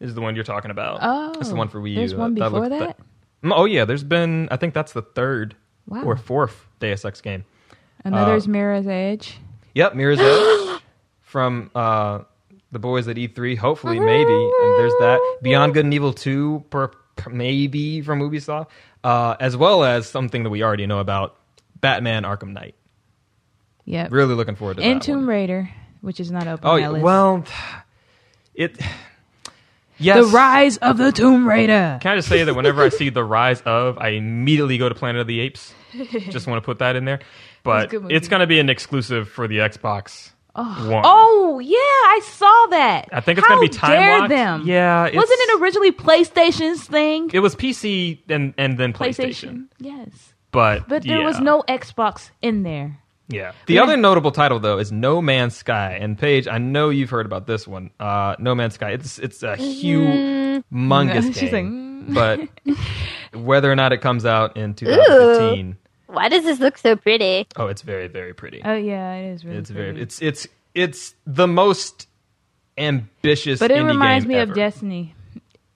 is 0.00 0.14
the 0.14 0.20
one 0.20 0.34
you're 0.34 0.44
talking 0.44 0.70
about. 0.70 0.98
Oh, 1.02 1.32
that's 1.34 1.48
the 1.50 1.54
one 1.56 1.68
for 1.68 1.80
Wii 1.80 1.90
U. 1.90 1.94
there's 1.96 2.14
one 2.14 2.34
That 2.34 2.50
before 2.50 2.68
looked- 2.68 2.78
that? 2.78 2.96
Mm, 3.44 3.52
Oh 3.54 3.64
yeah, 3.64 3.84
there's 3.84 4.04
been. 4.04 4.48
I 4.50 4.56
think 4.56 4.72
that's 4.74 4.92
the 4.92 5.02
third 5.02 5.54
Wow. 5.88 6.04
or 6.04 6.16
fourth 6.16 6.66
Deus 6.80 7.04
Ex 7.04 7.20
game. 7.20 7.44
Another's 8.04 8.46
uh, 8.46 8.50
Mirror's 8.50 8.86
Edge. 8.86 9.38
Yep, 9.74 9.94
Mirror's 9.96 10.20
Edge 10.22 10.80
from 11.20 11.70
uh, 11.74 12.20
the 12.70 12.78
boys 12.78 13.08
at 13.08 13.16
E3. 13.16 13.56
Hopefully, 13.58 13.98
maybe. 14.00 14.32
And 14.32 14.78
there's 14.78 14.92
that 15.00 15.20
Beyond 15.42 15.74
Good 15.74 15.84
and 15.86 15.94
Evil 15.94 16.12
2, 16.12 16.64
per, 16.70 16.88
per- 16.88 16.98
maybe 17.30 18.00
from 18.00 18.20
Ubisoft, 18.20 18.68
uh, 19.04 19.36
as 19.40 19.56
well 19.56 19.84
as 19.84 20.08
something 20.08 20.42
that 20.42 20.50
we 20.50 20.62
already 20.62 20.86
know 20.86 20.98
about, 20.98 21.36
Batman: 21.80 22.24
Arkham 22.24 22.52
Knight. 22.52 22.74
Yeah, 23.84 24.08
Really 24.10 24.34
looking 24.34 24.54
forward 24.54 24.76
to 24.76 24.82
and 24.82 25.00
that. 25.00 25.04
Tomb 25.04 25.16
one. 25.18 25.26
Raider, 25.26 25.70
which 26.00 26.20
is 26.20 26.30
not 26.30 26.46
open 26.46 26.68
Oh 26.68 27.00
well, 27.00 27.44
it. 28.54 28.78
Yes. 29.98 30.16
the 30.16 30.36
Rise 30.36 30.76
of 30.78 30.98
the 30.98 31.12
Tomb 31.12 31.46
Raider. 31.48 31.98
Can 32.00 32.12
I 32.12 32.16
just 32.16 32.28
say 32.28 32.42
that 32.42 32.54
whenever 32.54 32.82
I 32.82 32.88
see 32.88 33.08
the 33.08 33.22
rise 33.22 33.60
of, 33.60 33.98
I 33.98 34.08
immediately 34.08 34.76
go 34.78 34.88
to 34.88 34.94
Planet 34.94 35.20
of 35.20 35.26
the 35.28 35.38
Apes. 35.40 35.72
just 36.30 36.46
want 36.48 36.60
to 36.60 36.64
put 36.64 36.80
that 36.80 36.96
in 36.96 37.04
there. 37.04 37.20
But 37.62 37.92
it's 37.92 38.26
going 38.26 38.40
to 38.40 38.46
be 38.48 38.58
an 38.58 38.68
exclusive 38.68 39.28
for 39.28 39.46
the 39.46 39.58
Xbox 39.58 40.31
One. 40.54 41.02
Oh 41.04 41.58
yeah, 41.62 41.76
I 41.76 42.20
saw 42.24 42.66
that. 42.70 43.08
I 43.12 43.20
think 43.20 43.38
it's 43.38 43.48
How 43.48 43.54
gonna 43.54 43.66
be 43.68 43.74
time 43.74 43.90
dare 43.90 44.18
locked. 44.18 44.28
them? 44.28 44.62
Yeah, 44.66 45.06
it's- 45.06 45.16
wasn't 45.16 45.38
it 45.40 45.60
originally 45.62 45.92
PlayStation's 45.92 46.84
thing? 46.86 47.30
It 47.32 47.40
was 47.40 47.54
PC 47.56 48.18
and 48.28 48.52
and 48.58 48.76
then 48.78 48.92
PlayStation, 48.92 49.68
yes, 49.78 50.34
but 50.50 50.86
but 50.88 51.04
there 51.04 51.22
was 51.22 51.40
no 51.40 51.62
Xbox 51.68 52.30
in 52.42 52.62
there. 52.64 52.98
Yeah. 53.28 53.52
The 53.66 53.78
other 53.78 53.96
notable 53.96 54.30
title 54.30 54.58
though 54.60 54.76
is 54.78 54.92
No 54.92 55.22
Man's 55.22 55.56
Sky. 55.56 55.96
And 55.98 56.18
Paige, 56.18 56.46
I 56.48 56.58
know 56.58 56.90
you've 56.90 57.08
heard 57.08 57.24
about 57.24 57.46
this 57.46 57.66
one. 57.66 57.90
Uh, 57.98 58.36
no 58.38 58.54
Man's 58.54 58.74
Sky. 58.74 58.90
It's 58.90 59.18
it's 59.18 59.42
a 59.42 59.56
humongous 59.56 60.62
Mm-hmm. 60.70 61.30
She's 61.32 61.50
game, 61.50 62.06
like, 62.14 62.40
mm. 62.66 62.76
but 63.32 63.40
whether 63.40 63.72
or 63.72 63.76
not 63.76 63.92
it 63.94 63.98
comes 64.02 64.26
out 64.26 64.56
in 64.58 64.74
2015, 64.74 65.76
Why 66.12 66.28
does 66.28 66.44
this 66.44 66.60
look 66.60 66.78
so 66.78 66.96
pretty? 66.96 67.46
oh, 67.56 67.66
it's 67.68 67.82
very 67.82 68.06
very 68.08 68.34
pretty. 68.34 68.60
Oh 68.64 68.74
yeah, 68.74 69.14
it 69.14 69.30
is 69.32 69.44
really. 69.44 69.58
it's 69.58 69.70
very 69.70 70.00
it's 70.00 70.20
it's 70.22 70.46
it's 70.74 71.14
the 71.26 71.46
most 71.46 72.06
ambitious. 72.78 73.58
But 73.60 73.70
it 73.70 73.78
indie 73.78 73.86
reminds 73.88 74.24
game 74.24 74.36
me 74.36 74.38
of. 74.40 74.54
Destiny. 74.54 75.14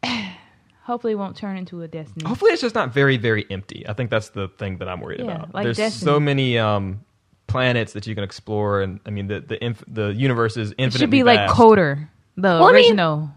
Hopefully, 0.85 1.15
it 1.15 1.17
won't 1.17 1.37
turn 1.37 1.57
into 1.57 1.83
a 1.83 1.89
Destiny. 1.89 2.25
Hopefully, 2.27 2.53
it's 2.53 2.63
just 2.63 2.75
not 2.75 2.93
very, 2.95 3.17
very 3.17 3.45
empty. 3.51 3.85
I 3.89 3.93
think 3.93 4.09
that's 4.11 4.29
the 4.31 4.49
thing 4.57 4.79
that 4.79 4.89
I'm 4.89 5.01
worried 5.01 5.19
Yeah, 5.21 5.25
about. 5.35 5.55
like 5.55 5.65
There's 5.65 5.77
Destiny. 5.79 6.05
so 6.13 6.21
many 6.21 6.59
um, 6.59 7.01
planets 7.49 7.93
that 7.95 8.07
you 8.07 8.15
can 8.15 8.23
explore, 8.23 8.83
and 8.83 9.01
I 9.05 9.11
mean, 9.11 9.27
the 9.27 9.41
the 9.41 9.63
inf- 9.65 9.85
the 9.89 10.09
universe 10.15 10.57
is 10.57 10.71
infinite. 10.79 10.95
it 10.95 10.99
should 11.01 11.11
be 11.11 11.23
like. 11.25 11.51
Coder, 11.51 12.09
the 12.37 12.49
I 12.51 12.59
mean- 12.61 12.75
original. 12.75 13.31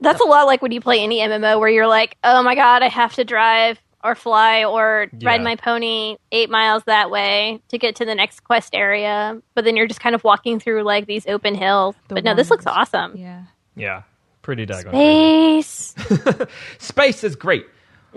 That's 0.00 0.20
a 0.20 0.24
lot 0.24 0.46
like 0.46 0.62
when 0.62 0.70
you 0.70 0.80
play 0.80 1.00
any 1.02 1.18
MMO 1.18 1.58
where 1.58 1.68
you're 1.68 1.88
like, 1.88 2.16
oh 2.22 2.42
my 2.44 2.54
god, 2.54 2.84
I 2.84 2.88
have 2.88 3.14
to 3.16 3.24
drive 3.24 3.80
or 4.04 4.14
fly 4.14 4.64
or 4.64 5.08
Yeah. 5.18 5.28
ride 5.30 5.42
my 5.42 5.56
pony 5.56 6.16
eight 6.32 6.50
miles 6.50 6.84
that 6.84 7.10
way 7.10 7.60
to 7.68 7.78
get 7.78 7.96
to 7.96 8.04
the 8.04 8.14
next 8.14 8.44
quest 8.44 8.74
area. 8.74 9.40
But 9.54 9.64
then 9.64 9.76
you're 9.76 9.86
just 9.88 10.00
kind 10.00 10.14
of 10.14 10.22
walking 10.24 10.60
through 10.60 10.82
like 10.84 11.06
these 11.06 11.26
open 11.26 11.54
hills. 11.54 11.94
The 12.08 12.14
but 12.14 12.24
no, 12.24 12.34
this 12.34 12.50
looks 12.50 12.66
awesome. 12.66 13.16
Yeah. 13.16 13.42
Yeah, 13.76 14.02
pretty 14.42 14.66
daggone 14.66 14.90
crazy. 14.90 15.62
Space. 15.62 16.48
Space 16.78 17.24
is 17.24 17.36
great. 17.36 17.66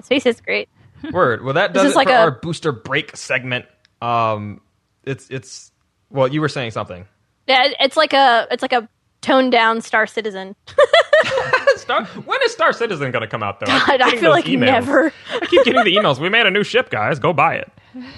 Space 0.01 0.25
is 0.25 0.41
great. 0.41 0.69
Word. 1.11 1.43
Well, 1.43 1.53
that 1.55 1.73
does 1.73 1.87
is 1.87 1.91
it 1.93 1.95
like 1.95 2.07
for 2.07 2.13
a- 2.13 2.17
our 2.17 2.31
booster 2.31 2.71
break 2.71 3.15
segment. 3.17 3.65
Um, 4.01 4.61
it's 5.03 5.27
it's 5.29 5.71
well, 6.09 6.27
you 6.27 6.41
were 6.41 6.49
saying 6.49 6.71
something. 6.71 7.05
Yeah, 7.47 7.69
it's 7.79 7.97
like 7.97 8.13
a 8.13 8.47
it's 8.51 8.61
like 8.61 8.73
a 8.73 8.87
toned 9.21 9.51
down 9.51 9.81
Star 9.81 10.05
Citizen. 10.07 10.55
Star, 11.81 12.05
when 12.05 12.39
is 12.43 12.51
Star 12.53 12.71
Citizen 12.73 13.11
going 13.11 13.21
to 13.21 13.27
come 13.27 13.43
out 13.43 13.59
though? 13.59 13.65
keep 13.65 13.89
I, 13.89 13.97
I 14.01 14.15
feel 14.17 14.31
like 14.31 14.45
emails. 14.45 14.59
never. 14.59 15.13
I 15.33 15.45
keep 15.47 15.63
getting 15.65 15.83
the 15.83 15.95
emails. 15.95 16.19
We 16.19 16.29
made 16.29 16.45
a 16.45 16.51
new 16.51 16.63
ship, 16.63 16.89
guys. 16.89 17.19
Go 17.19 17.33
buy 17.33 17.55
it. 17.55 17.71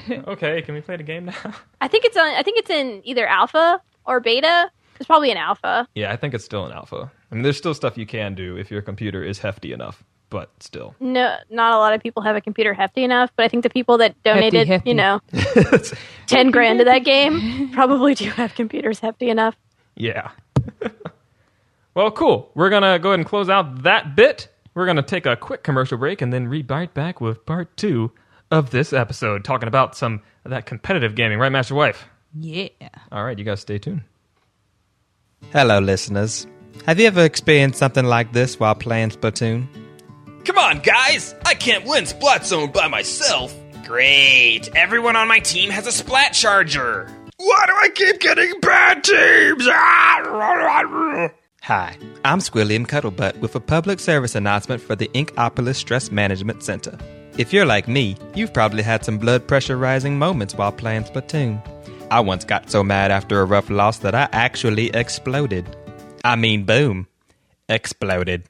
okay, 0.28 0.62
can 0.62 0.76
we 0.76 0.82
play 0.82 0.98
the 0.98 1.04
game 1.04 1.26
now? 1.26 1.54
I 1.82 1.88
think 1.88 2.06
it's 2.06 2.16
on. 2.18 2.28
I 2.36 2.44
think 2.44 2.60
it's 2.60 2.70
in 2.70 3.02
either 3.04 3.26
alpha 3.26 3.82
or 4.06 4.20
beta. 4.20 4.70
It's 4.98 5.08
probably 5.08 5.32
an 5.32 5.38
alpha. 5.38 5.88
Yeah, 5.96 6.12
I 6.12 6.16
think 6.16 6.34
it's 6.36 6.46
still 6.46 6.66
an 6.66 6.72
alpha. 6.72 7.12
I 7.32 7.36
mean, 7.36 7.42
there's 7.44 7.58
still 7.58 7.74
stuff 7.74 7.98
you 7.98 8.06
can 8.06 8.36
do 8.36 8.56
if 8.58 8.70
your 8.70 8.82
computer 8.84 9.24
is 9.24 9.40
hefty 9.40 9.74
enough, 9.74 10.04
but 10.30 10.52
still. 10.60 10.94
No, 11.00 11.36
not 11.50 11.74
a 11.74 11.78
lot 11.78 11.94
of 11.96 12.02
people 12.04 12.22
have 12.22 12.36
a 12.36 12.42
computer 12.42 12.76
hefty 12.76 13.04
enough, 13.04 13.32
but 13.36 13.44
I 13.44 13.48
think 13.48 13.64
the 13.64 13.72
people 13.72 13.98
that 13.98 14.22
donated, 14.24 14.68
hefty. 14.68 14.92
you 14.92 14.96
know, 14.96 15.20
ten 16.28 16.52
grand 16.52 16.78
to 16.80 16.86
that 16.86 17.00
game 17.06 17.70
probably 17.72 18.14
do 18.14 18.30
have 18.30 18.54
computers 18.54 19.00
hefty 19.00 19.30
enough. 19.30 19.56
yeah. 19.96 20.30
Well, 21.96 22.12
cool. 22.12 22.52
We're 22.56 22.70
going 22.70 22.84
to 22.84 23.00
go 23.00 23.10
ahead 23.10 23.20
and 23.20 23.28
close 23.28 23.50
out 23.50 23.84
that 23.84 24.16
bit. 24.16 24.50
We're 24.74 24.86
going 24.86 24.98
to 24.98 25.04
take 25.04 25.26
a 25.26 25.36
quick 25.36 25.64
commercial 25.64 25.98
break 25.98 26.22
and 26.22 26.34
then 26.34 26.50
be 26.50 26.64
right 26.64 26.94
back 26.94 27.22
with 27.22 27.46
part 27.46 27.76
two 27.78 28.12
of 28.52 28.72
this 28.72 28.94
episode, 28.94 29.44
talking 29.44 29.68
about 29.68 29.96
some 29.96 30.22
of 30.46 30.52
that 30.52 30.66
competitive 30.66 31.16
gaming. 31.16 31.40
Right, 31.40 31.52
Master 31.52 31.76
Wife? 31.76 32.08
Yeah. 32.40 32.70
All 33.12 33.24
right, 33.24 33.38
you 33.38 33.46
guys 33.46 33.62
stay 33.62 33.78
tuned. 33.78 34.02
Hello, 35.52 35.80
listeners. 35.80 36.48
Have 36.86 37.00
you 37.00 37.08
ever 37.08 37.24
experienced 37.24 37.78
something 37.80 38.06
like 38.06 38.34
this 38.34 38.60
while 38.60 38.76
playing 38.76 39.12
Splatoon? 39.12 39.68
Come 40.46 40.58
on, 40.58 40.80
guys! 40.80 41.36
I 41.46 41.54
can't 41.54 41.86
win 41.86 42.06
Splat 42.06 42.46
Zone 42.46 42.72
by 42.72 42.88
myself. 42.88 43.56
Great! 43.86 44.70
Everyone 44.76 45.16
on 45.16 45.28
my 45.28 45.40
team 45.40 45.70
has 45.70 45.88
a 45.88 45.92
Splat 45.92 46.34
Charger. 46.34 47.10
Why 47.38 47.66
do 47.68 47.74
I 47.74 47.90
keep 47.94 48.20
getting 48.20 48.60
bad 48.60 49.04
teams? 49.04 49.68
Ah! 49.70 51.30
Hi, 51.68 51.98
I'm 52.26 52.40
Squilliam 52.40 52.86
Cuddlebutt 52.86 53.38
with 53.40 53.56
a 53.56 53.60
public 53.62 54.02
service 54.02 54.36
announcement 54.36 54.82
for 54.82 54.98
the 54.98 55.08
Inkopolis 55.14 55.76
Stress 55.78 56.12
Management 56.12 56.62
Center. 56.62 56.98
If 57.38 57.54
you're 57.54 57.66
like 57.66 57.88
me, 57.88 58.18
you've 58.36 58.54
probably 58.54 58.84
had 58.84 59.06
some 59.06 59.18
blood 59.18 59.48
pressure 59.48 59.78
rising 59.78 60.20
moments 60.20 60.56
while 60.56 60.74
playing 60.74 61.06
Splatoon. 61.06 61.66
I 62.12 62.20
once 62.20 62.44
got 62.44 62.70
so 62.70 62.84
mad 62.84 63.12
after 63.12 63.40
a 63.40 63.46
rough 63.46 63.70
loss 63.70 64.00
that 64.00 64.14
I 64.14 64.28
actually 64.34 64.90
exploded. 64.90 65.74
I 66.26 66.36
mean, 66.36 66.66
boom, 66.66 67.08
exploded. 67.70 68.44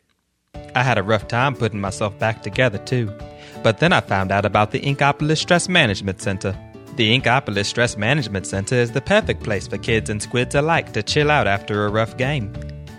I 0.73 0.81
had 0.81 0.97
a 0.97 1.03
rough 1.03 1.27
time 1.27 1.55
putting 1.55 1.81
myself 1.81 2.17
back 2.17 2.41
together, 2.41 2.79
too. 2.79 3.13
But 3.61 3.77
then 3.77 3.93
I 3.93 4.01
found 4.01 4.31
out 4.31 4.43
about 4.43 4.71
the 4.71 4.79
Inkopolis 4.79 5.37
Stress 5.37 5.69
Management 5.69 6.19
Center. 6.19 6.57
The 6.95 7.15
Inkopolis 7.15 7.65
Stress 7.65 7.95
Management 7.95 8.47
Center 8.47 8.73
is 8.73 8.89
the 8.89 9.01
perfect 9.01 9.43
place 9.43 9.67
for 9.67 9.77
kids 9.77 10.09
and 10.09 10.19
squids 10.19 10.55
alike 10.55 10.93
to 10.93 11.03
chill 11.03 11.29
out 11.29 11.45
after 11.45 11.85
a 11.85 11.91
rough 11.91 12.17
game. 12.17 12.51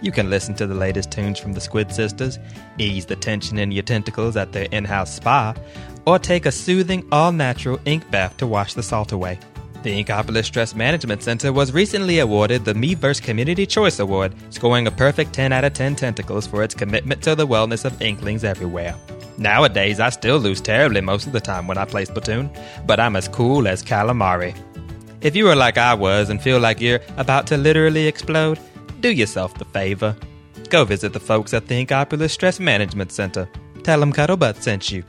You 0.05 0.13
can 0.13 0.29
listen 0.29 0.55
to 0.57 0.67
the 0.67 0.75
latest 0.75 1.11
tunes 1.11 1.39
from 1.39 1.55
the 1.55 1.63
Squid 1.63 1.91
Sisters, 1.91 2.39
ease 2.77 3.07
the 3.07 3.17
tension 3.17 3.59
in 3.59 3.73
your 3.73 3.85
tentacles 3.85 4.37
at 4.37 4.53
their 4.53 4.69
in 4.71 4.85
house 4.85 5.15
spa, 5.15 5.55
or 6.05 6.19
take 6.19 6.45
a 6.45 6.53
soothing, 6.53 7.09
all 7.11 7.33
natural 7.33 7.81
ink 7.87 8.11
bath 8.11 8.37
to 8.37 8.47
wash 8.47 8.75
the 8.75 8.83
salt 8.83 9.13
away. 9.13 9.39
The 9.83 10.05
Inkopolis 10.05 10.45
Stress 10.45 10.75
Management 10.75 11.23
Center 11.23 11.55
was 11.55 11.73
recently 11.73 12.19
awarded 12.19 12.67
the 12.67 12.75
Miiverse 12.75 13.23
Community 13.23 13.65
Choice 13.65 13.99
Award, 13.99 14.35
scoring 14.53 14.87
a 14.87 14.91
perfect 14.91 15.33
10 15.33 15.55
out 15.55 15.65
of 15.65 15.73
10 15.73 15.97
tentacles 15.97 16.47
for 16.47 16.63
its 16.63 16.75
commitment 16.75 17.23
to 17.23 17.35
the 17.35 17.47
wellness 17.47 17.87
of 17.87 18.03
Inklings 18.03 18.45
everywhere. 18.45 18.95
Nowadays, 19.39 20.01
I 20.01 20.11
still 20.11 20.37
lose 20.37 20.61
terribly 20.61 21.01
most 21.01 21.27
of 21.27 21.33
the 21.33 21.41
time 21.41 21.67
when 21.67 21.79
I 21.79 21.87
play 21.87 22.05
Splatoon, 22.05 22.55
but 22.87 23.01
I'm 23.01 23.17
as 23.17 23.27
cool 23.29 23.67
as 23.67 23.83
calamari. 23.83 24.55
If 25.23 25.35
you 25.35 25.49
are 25.49 25.57
like 25.57 25.79
I 25.79 25.95
was 25.95 26.29
and 26.29 26.43
feel 26.43 26.61
like 26.61 26.83
you're 26.83 27.01
about 27.17 27.47
to 27.47 27.57
literally 27.57 28.07
explode, 28.07 28.59
do 29.05 29.13
yourself 29.13 29.53
the 29.59 29.67
favor. 29.67 30.17
Go 30.71 30.87
visit 30.87 31.13
the 31.13 31.21
folks 31.21 31.53
at 31.53 31.69
the 31.69 31.85
Inkopolis 31.85 32.31
Stress 32.31 32.59
Management 32.59 33.13
Center. 33.13 33.47
Tell 33.83 34.01
them 34.01 34.15
Cuddlebutt 34.15 34.63
sent 34.63 34.91
you. 34.91 35.05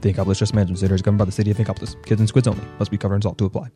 The 0.00 0.14
Inkopolis 0.14 0.36
Stress 0.36 0.54
Management 0.54 0.78
Center 0.78 0.94
is 0.94 1.02
governed 1.02 1.18
by 1.18 1.26
the 1.26 1.32
City 1.32 1.50
of 1.50 1.58
Inkopolis. 1.58 2.02
Kids 2.06 2.18
and 2.18 2.26
squids 2.30 2.48
only. 2.48 2.64
Must 2.78 2.90
be 2.90 2.96
covered 2.96 3.16
in 3.16 3.22
salt 3.22 3.36
to 3.36 3.44
apply. 3.44 3.68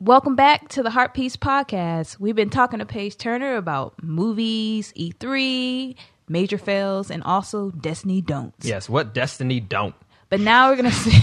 Welcome 0.00 0.34
back 0.34 0.68
to 0.70 0.82
the 0.82 0.88
Heart 0.88 1.12
Piece 1.12 1.36
Podcast. 1.36 2.18
We've 2.18 2.34
been 2.34 2.48
talking 2.48 2.78
to 2.78 2.86
Paige 2.86 3.18
Turner 3.18 3.56
about 3.56 4.02
movies, 4.02 4.90
E3, 4.96 5.94
major 6.26 6.56
fails, 6.56 7.10
and 7.10 7.22
also 7.22 7.70
Destiny 7.70 8.22
don'ts. 8.22 8.66
Yes, 8.66 8.88
what 8.88 9.12
Destiny 9.12 9.60
don't. 9.60 9.94
But 10.30 10.40
now 10.40 10.70
we're 10.70 10.76
gonna 10.76 10.90
see, 10.90 11.20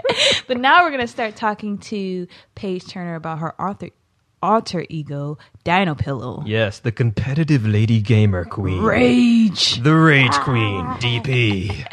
but 0.46 0.56
now 0.56 0.84
we're 0.84 0.92
gonna 0.92 1.08
start 1.08 1.34
talking 1.34 1.78
to 1.78 2.28
Paige 2.54 2.86
Turner 2.86 3.16
about 3.16 3.40
her 3.40 3.60
alter 3.60 3.90
alter 4.46 4.86
ego, 4.88 5.38
Dino 5.64 5.94
Pillow. 5.96 6.44
Yes, 6.46 6.78
the 6.78 6.92
competitive 6.92 7.66
lady 7.66 8.00
gamer 8.00 8.44
queen. 8.44 8.82
Rage. 8.82 9.82
The 9.82 9.94
Rage 9.94 10.34
Queen, 10.34 10.84
DP. 11.02 11.84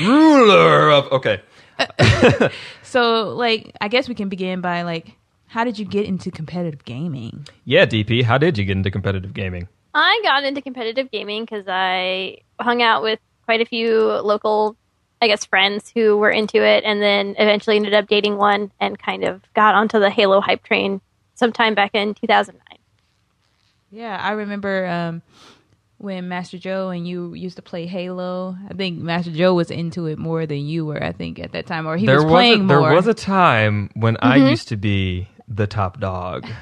Ruler 0.00 0.90
of. 0.92 1.12
Okay. 1.12 1.42
So, 2.96 3.34
like, 3.34 3.72
I 3.80 3.88
guess 3.88 4.08
we 4.08 4.14
can 4.14 4.30
begin 4.30 4.60
by 4.60 4.82
like, 4.82 5.18
how 5.48 5.64
did 5.64 5.78
you 5.78 5.84
get 5.84 6.06
into 6.06 6.30
competitive 6.30 6.84
gaming? 6.84 7.46
Yeah, 7.64 7.84
DP, 7.84 8.22
how 8.22 8.38
did 8.38 8.56
you 8.56 8.64
get 8.64 8.76
into 8.76 8.90
competitive 8.90 9.34
gaming? 9.34 9.68
I 9.92 10.20
got 10.22 10.44
into 10.44 10.62
competitive 10.62 11.10
gaming 11.10 11.44
because 11.44 11.64
I 11.68 12.38
hung 12.60 12.80
out 12.80 13.02
with 13.02 13.18
quite 13.44 13.60
a 13.60 13.66
few 13.66 13.98
local, 14.00 14.76
I 15.20 15.26
guess, 15.26 15.44
friends 15.44 15.92
who 15.94 16.16
were 16.16 16.30
into 16.30 16.64
it, 16.64 16.84
and 16.84 17.02
then 17.02 17.34
eventually 17.38 17.76
ended 17.76 17.92
up 17.92 18.06
dating 18.06 18.38
one 18.38 18.70
and 18.80 18.98
kind 18.98 19.24
of 19.24 19.42
got 19.52 19.74
onto 19.74 19.98
the 19.98 20.08
Halo 20.08 20.40
hype 20.40 20.62
train 20.62 21.00
sometime 21.36 21.74
back 21.74 21.92
in 21.94 22.14
2009. 22.14 22.60
Yeah, 23.92 24.18
I 24.20 24.32
remember 24.32 24.86
um, 24.86 25.22
when 25.98 26.28
Master 26.28 26.58
Joe 26.58 26.90
and 26.90 27.06
you 27.06 27.34
used 27.34 27.56
to 27.56 27.62
play 27.62 27.86
Halo. 27.86 28.56
I 28.68 28.74
think 28.74 28.98
Master 28.98 29.30
Joe 29.30 29.54
was 29.54 29.70
into 29.70 30.06
it 30.06 30.18
more 30.18 30.44
than 30.44 30.66
you 30.66 30.84
were. 30.84 31.02
I 31.02 31.12
think 31.12 31.38
at 31.38 31.52
that 31.52 31.66
time, 31.66 31.86
or 31.86 31.96
he 31.96 32.04
there 32.04 32.16
was 32.16 32.24
was 32.24 32.32
playing 32.32 32.64
a, 32.64 32.66
there 32.66 32.80
more. 32.80 32.92
was 32.92 33.06
a 33.06 33.14
time 33.14 33.90
when 33.94 34.16
I 34.20 34.36
used 34.36 34.68
to 34.68 34.76
be 34.76 35.28
the 35.48 35.66
top 35.68 36.00
dog. 36.00 36.46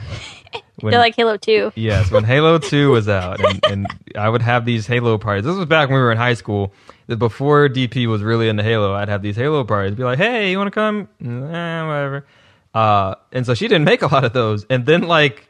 When, 0.80 0.90
They're 0.90 1.00
like 1.00 1.14
Halo 1.14 1.36
2. 1.36 1.72
yes, 1.76 2.10
when 2.10 2.24
Halo 2.24 2.58
Two 2.70 2.90
was 2.90 3.08
out, 3.08 3.38
and, 3.40 3.64
and 3.70 3.86
I 4.18 4.28
would 4.28 4.42
have 4.42 4.64
these 4.64 4.88
Halo 4.88 5.18
parties. 5.18 5.44
This 5.44 5.54
was 5.56 5.66
back 5.66 5.88
when 5.88 5.94
we 5.96 6.02
were 6.02 6.10
in 6.10 6.18
high 6.18 6.34
school. 6.34 6.74
Before 7.06 7.68
DP 7.68 8.08
was 8.08 8.22
really 8.22 8.48
into 8.48 8.64
Halo, 8.64 8.92
I'd 8.92 9.08
have 9.08 9.22
these 9.22 9.36
Halo 9.36 9.62
parties. 9.62 9.94
Be 9.94 10.02
like, 10.02 10.18
"Hey, 10.18 10.50
you 10.50 10.58
want 10.58 10.66
to 10.66 10.72
come? 10.72 11.08
Eh, 11.22 11.86
whatever." 11.86 12.26
Uh, 12.74 13.14
and 13.32 13.46
so 13.46 13.54
she 13.54 13.68
didn't 13.68 13.84
make 13.84 14.02
a 14.02 14.08
lot 14.08 14.24
of 14.24 14.32
those. 14.32 14.66
And 14.68 14.84
then, 14.84 15.02
like 15.02 15.48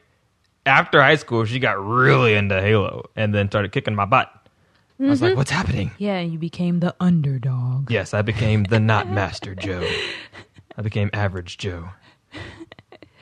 after 0.65 1.01
high 1.01 1.15
school, 1.15 1.45
she 1.45 1.59
got 1.59 1.83
really 1.83 2.35
into 2.35 2.61
Halo, 2.61 3.09
and 3.15 3.33
then 3.33 3.49
started 3.49 3.71
kicking 3.71 3.95
my 3.95 4.05
butt. 4.05 4.31
I 4.99 5.05
was 5.07 5.21
like, 5.21 5.35
"What's 5.35 5.51
happening?" 5.51 5.91
yeah, 5.97 6.21
you 6.21 6.37
became 6.37 6.79
the 6.79 6.95
underdog. 6.99 7.91
Yes, 7.91 8.13
I 8.13 8.21
became 8.21 8.63
the 8.63 8.79
not 8.91 9.09
Master 9.09 9.55
Joe. 9.55 9.85
I 10.77 10.81
became 10.81 11.09
Average 11.13 11.57
Joe. 11.57 11.89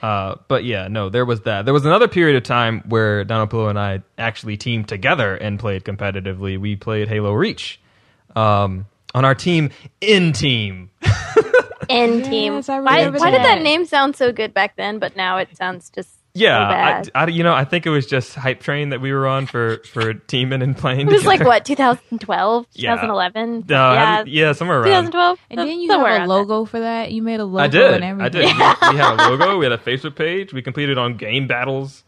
Uh, 0.02 0.36
but 0.50 0.66
yeah, 0.66 0.90
no, 0.90 1.08
there 1.10 1.24
was 1.24 1.42
that. 1.42 1.64
There 1.64 1.74
was 1.74 1.86
another 1.86 2.10
period 2.10 2.36
of 2.36 2.44
time 2.44 2.82
where 2.90 3.24
Donald 3.24 3.50
Pillow 3.50 3.70
and 3.70 3.80
I 3.80 4.04
actually 4.18 4.58
teamed 4.58 4.90
together 4.90 5.36
and 5.36 5.58
played 5.58 5.86
competitively. 5.86 6.60
We 6.60 6.76
played 6.76 7.08
Halo 7.08 7.32
Reach 7.32 7.80
um, 8.36 8.86
on 9.16 9.24
our 9.24 9.34
team 9.34 9.70
N 10.02 10.34
Team. 10.34 10.90
N 11.90 12.24
team. 12.24 12.54
Yes, 12.54 12.68
Why, 12.68 12.80
why 12.82 13.02
did 13.10 13.14
that. 13.16 13.44
that 13.44 13.62
name 13.62 13.86
sound 13.86 14.16
so 14.16 14.32
good 14.32 14.54
back 14.54 14.76
then, 14.76 15.00
but 15.00 15.16
now 15.16 15.38
it 15.38 15.56
sounds 15.58 15.90
just 15.90 16.10
Yeah, 16.34 16.58
so 16.68 16.72
bad? 16.74 17.12
I, 17.16 17.24
I- 17.24 17.28
you 17.28 17.44
know, 17.44 17.54
I 17.54 17.64
think 17.66 17.86
it 17.86 17.90
was 17.92 18.06
just 18.08 18.34
hype 18.36 18.60
train 18.62 18.90
that 18.90 19.02
we 19.02 19.12
were 19.14 19.28
on 19.28 19.46
for 19.46 19.78
for 19.92 20.14
teaming 20.14 20.62
and 20.62 20.76
playing. 20.78 21.08
it 21.08 21.14
was 21.14 21.26
like 21.26 21.42
what 21.44 21.66
2012, 21.66 22.66
Yeah. 22.74 22.96
2011. 22.96 23.64
Uh, 23.64 23.66
yeah, 23.70 24.24
did- 24.24 24.34
yeah, 24.34 24.52
somewhere 24.54 24.80
around. 24.80 25.12
2012. 25.12 25.40
And 25.52 25.60
then 25.60 25.80
you 25.80 25.88
somewhere 25.90 26.12
have 26.12 26.18
a 26.18 26.20
around 26.22 26.30
logo 26.30 26.66
for 26.66 26.80
that. 26.80 27.12
You 27.12 27.22
made 27.22 27.40
a 27.40 27.46
logo 27.46 27.60
I 27.64 27.68
did. 27.68 27.94
and 27.94 28.04
everything. 28.04 28.26
I 28.26 28.30
did. 28.30 28.46
We, 28.46 28.96
we 28.96 28.98
had 29.02 29.20
a 29.20 29.30
logo. 29.30 29.58
We 29.64 29.66
had 29.66 29.72
a 29.74 29.78
Facebook 29.78 30.16
page. 30.16 30.54
We 30.54 30.62
completed 30.62 30.98
on 30.98 31.18
GameBattles. 31.18 32.04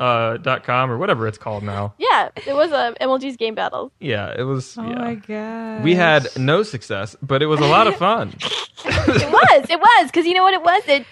Uh, 0.00 0.38
dot 0.38 0.64
com 0.64 0.90
or 0.90 0.96
whatever 0.96 1.28
it's 1.28 1.36
called 1.36 1.62
now. 1.62 1.92
Yeah, 1.98 2.30
it 2.46 2.54
was 2.54 2.72
a 2.72 2.94
MLG's 3.02 3.36
GameBattles. 3.36 3.90
Yeah, 4.00 4.34
it 4.34 4.44
was. 4.44 4.78
Oh 4.78 4.88
yeah. 4.88 4.94
my 4.94 5.14
god. 5.14 5.84
We 5.84 5.94
had 5.94 6.26
no 6.38 6.62
success, 6.62 7.14
but 7.20 7.42
it 7.42 7.46
was 7.46 7.60
a 7.60 7.66
lot 7.66 7.86
of 7.86 7.96
fun. 7.98 8.34
It 8.38 9.30
was. 9.30 9.66
It 9.68 9.78
was 9.78 10.06
because 10.06 10.24
you 10.24 10.32
know 10.32 10.42
what 10.42 10.54
it 10.54 10.62
was. 10.62 10.82
It 10.88 11.06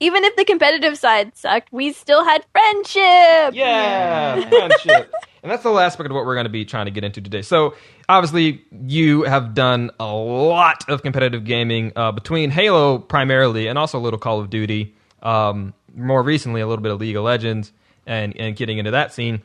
even 0.00 0.24
if 0.24 0.36
the 0.36 0.44
competitive 0.44 0.98
side 0.98 1.34
sucked, 1.34 1.72
we 1.72 1.92
still 1.92 2.22
had 2.22 2.44
friendship. 2.52 3.54
yeah, 3.54 4.46
friendship. 4.50 5.10
And 5.42 5.50
that's 5.50 5.62
the 5.62 5.70
last 5.70 5.92
aspect 5.94 6.10
of 6.10 6.14
what 6.16 6.26
we're 6.26 6.34
going 6.34 6.44
to 6.44 6.50
be 6.50 6.64
trying 6.66 6.84
to 6.86 6.90
get 6.90 7.04
into 7.04 7.20
today. 7.20 7.42
So, 7.42 7.74
obviously, 8.08 8.62
you 8.86 9.22
have 9.22 9.54
done 9.54 9.90
a 10.00 10.12
lot 10.12 10.88
of 10.88 11.02
competitive 11.02 11.44
gaming 11.44 11.92
uh, 11.96 12.12
between 12.12 12.50
Halo 12.50 12.98
primarily 12.98 13.68
and 13.68 13.78
also 13.78 13.98
a 13.98 14.00
little 14.00 14.18
Call 14.18 14.40
of 14.40 14.50
Duty. 14.50 14.94
Um, 15.22 15.72
more 15.94 16.22
recently, 16.22 16.60
a 16.60 16.66
little 16.66 16.82
bit 16.82 16.92
of 16.92 17.00
League 17.00 17.16
of 17.16 17.24
Legends 17.24 17.72
and, 18.06 18.36
and 18.36 18.56
getting 18.56 18.78
into 18.78 18.90
that 18.90 19.12
scene. 19.12 19.42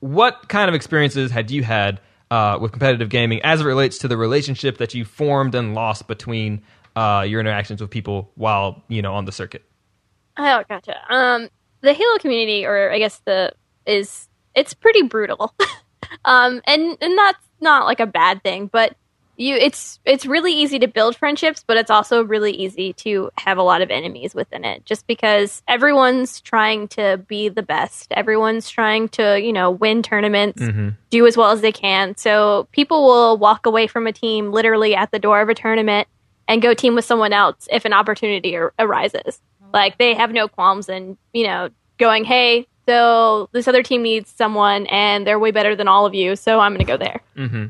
What 0.00 0.48
kind 0.48 0.68
of 0.68 0.74
experiences 0.74 1.30
had 1.30 1.50
you 1.50 1.62
had 1.62 2.00
uh, 2.30 2.58
with 2.60 2.72
competitive 2.72 3.08
gaming 3.08 3.40
as 3.42 3.60
it 3.60 3.64
relates 3.64 3.98
to 3.98 4.08
the 4.08 4.16
relationship 4.16 4.78
that 4.78 4.94
you 4.94 5.04
formed 5.04 5.54
and 5.54 5.74
lost 5.74 6.06
between 6.06 6.62
uh, 6.96 7.24
your 7.26 7.40
interactions 7.40 7.80
with 7.80 7.90
people 7.90 8.30
while 8.34 8.82
you 8.88 9.02
know 9.02 9.14
on 9.14 9.24
the 9.24 9.32
circuit? 9.32 9.62
Oh, 10.36 10.62
gotcha. 10.68 10.96
Um, 11.12 11.48
the 11.80 11.92
Halo 11.92 12.18
community, 12.18 12.66
or 12.66 12.90
I 12.90 12.98
guess 12.98 13.20
the 13.24 13.52
is 13.86 14.28
it's 14.54 14.74
pretty 14.74 15.02
brutal, 15.02 15.54
um, 16.24 16.60
and 16.66 16.96
and 17.00 17.18
that's 17.18 17.44
not 17.60 17.86
like 17.86 18.00
a 18.00 18.06
bad 18.06 18.42
thing, 18.42 18.68
but 18.72 18.96
you 19.36 19.56
it's 19.56 19.98
it's 20.04 20.26
really 20.26 20.52
easy 20.52 20.78
to 20.78 20.88
build 20.88 21.16
friendships, 21.16 21.64
but 21.66 21.76
it's 21.76 21.90
also 21.90 22.22
really 22.24 22.52
easy 22.52 22.92
to 22.94 23.30
have 23.38 23.58
a 23.58 23.62
lot 23.62 23.82
of 23.82 23.90
enemies 23.90 24.34
within 24.34 24.64
it, 24.64 24.84
just 24.84 25.06
because 25.06 25.62
everyone's 25.66 26.40
trying 26.40 26.88
to 26.88 27.22
be 27.26 27.48
the 27.48 27.62
best, 27.62 28.12
everyone's 28.12 28.68
trying 28.68 29.08
to 29.10 29.40
you 29.40 29.52
know 29.52 29.70
win 29.70 30.02
tournaments, 30.02 30.62
mm-hmm. 30.62 30.90
do 31.10 31.26
as 31.26 31.36
well 31.36 31.50
as 31.50 31.60
they 31.60 31.72
can. 31.72 32.16
So 32.16 32.68
people 32.72 33.04
will 33.04 33.36
walk 33.36 33.66
away 33.66 33.86
from 33.86 34.06
a 34.06 34.12
team 34.12 34.52
literally 34.52 34.94
at 34.94 35.10
the 35.10 35.18
door 35.18 35.40
of 35.40 35.48
a 35.48 35.54
tournament 35.54 36.08
and 36.48 36.62
go 36.62 36.74
team 36.74 36.94
with 36.94 37.04
someone 37.04 37.32
else 37.32 37.68
if 37.70 37.84
an 37.84 37.92
opportunity 37.92 38.56
ar- 38.56 38.72
arises. 38.78 39.40
Like 39.72 39.98
they 39.98 40.14
have 40.14 40.32
no 40.32 40.46
qualms 40.46 40.88
in, 40.88 41.18
you 41.32 41.46
know, 41.46 41.70
going, 41.98 42.24
hey, 42.24 42.66
so 42.86 43.48
this 43.52 43.66
other 43.68 43.82
team 43.82 44.02
needs 44.02 44.30
someone 44.30 44.86
and 44.86 45.26
they're 45.26 45.38
way 45.38 45.50
better 45.50 45.74
than 45.76 45.88
all 45.88 46.06
of 46.06 46.14
you, 46.14 46.36
so 46.36 46.60
I'm 46.60 46.72
going 46.74 46.84
to 46.86 46.90
go 46.92 46.96
there. 46.96 47.20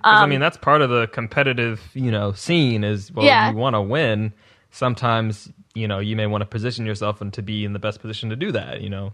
I 0.05 0.23
Um, 0.23 0.31
mean, 0.31 0.41
that's 0.41 0.57
part 0.57 0.83
of 0.83 0.91
the 0.91 1.07
competitive, 1.09 1.81
you 1.95 2.11
know, 2.11 2.33
scene 2.33 2.85
is 2.85 3.12
well, 3.12 3.25
Yeah. 3.25 3.51
you 3.51 3.57
want 3.57 3.75
to 3.75 3.81
win. 3.83 4.33
Sometimes, 4.71 5.51
you 5.75 5.87
know, 5.87 5.99
you 6.01 6.17
may 6.17 6.27
want 6.27 6.43
to 6.43 6.47
position 6.47 6.85
yourself 6.85 7.21
and 7.21 7.33
to 7.35 7.43
be 7.43 7.65
in 7.65 7.73
the 7.73 7.79
best 7.79 8.01
position 8.01 8.31
to 8.31 8.37
do 8.37 8.51
that. 8.53 8.81
You 8.81 8.91
know, 8.91 9.12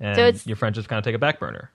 and 0.00 0.16
So 0.38 0.48
your 0.48 0.56
friends 0.56 0.76
just 0.76 0.88
kind 0.88 0.98
of 0.98 1.04
take 1.04 1.14
a 1.14 1.18
back 1.18 1.38
burner. 1.38 1.70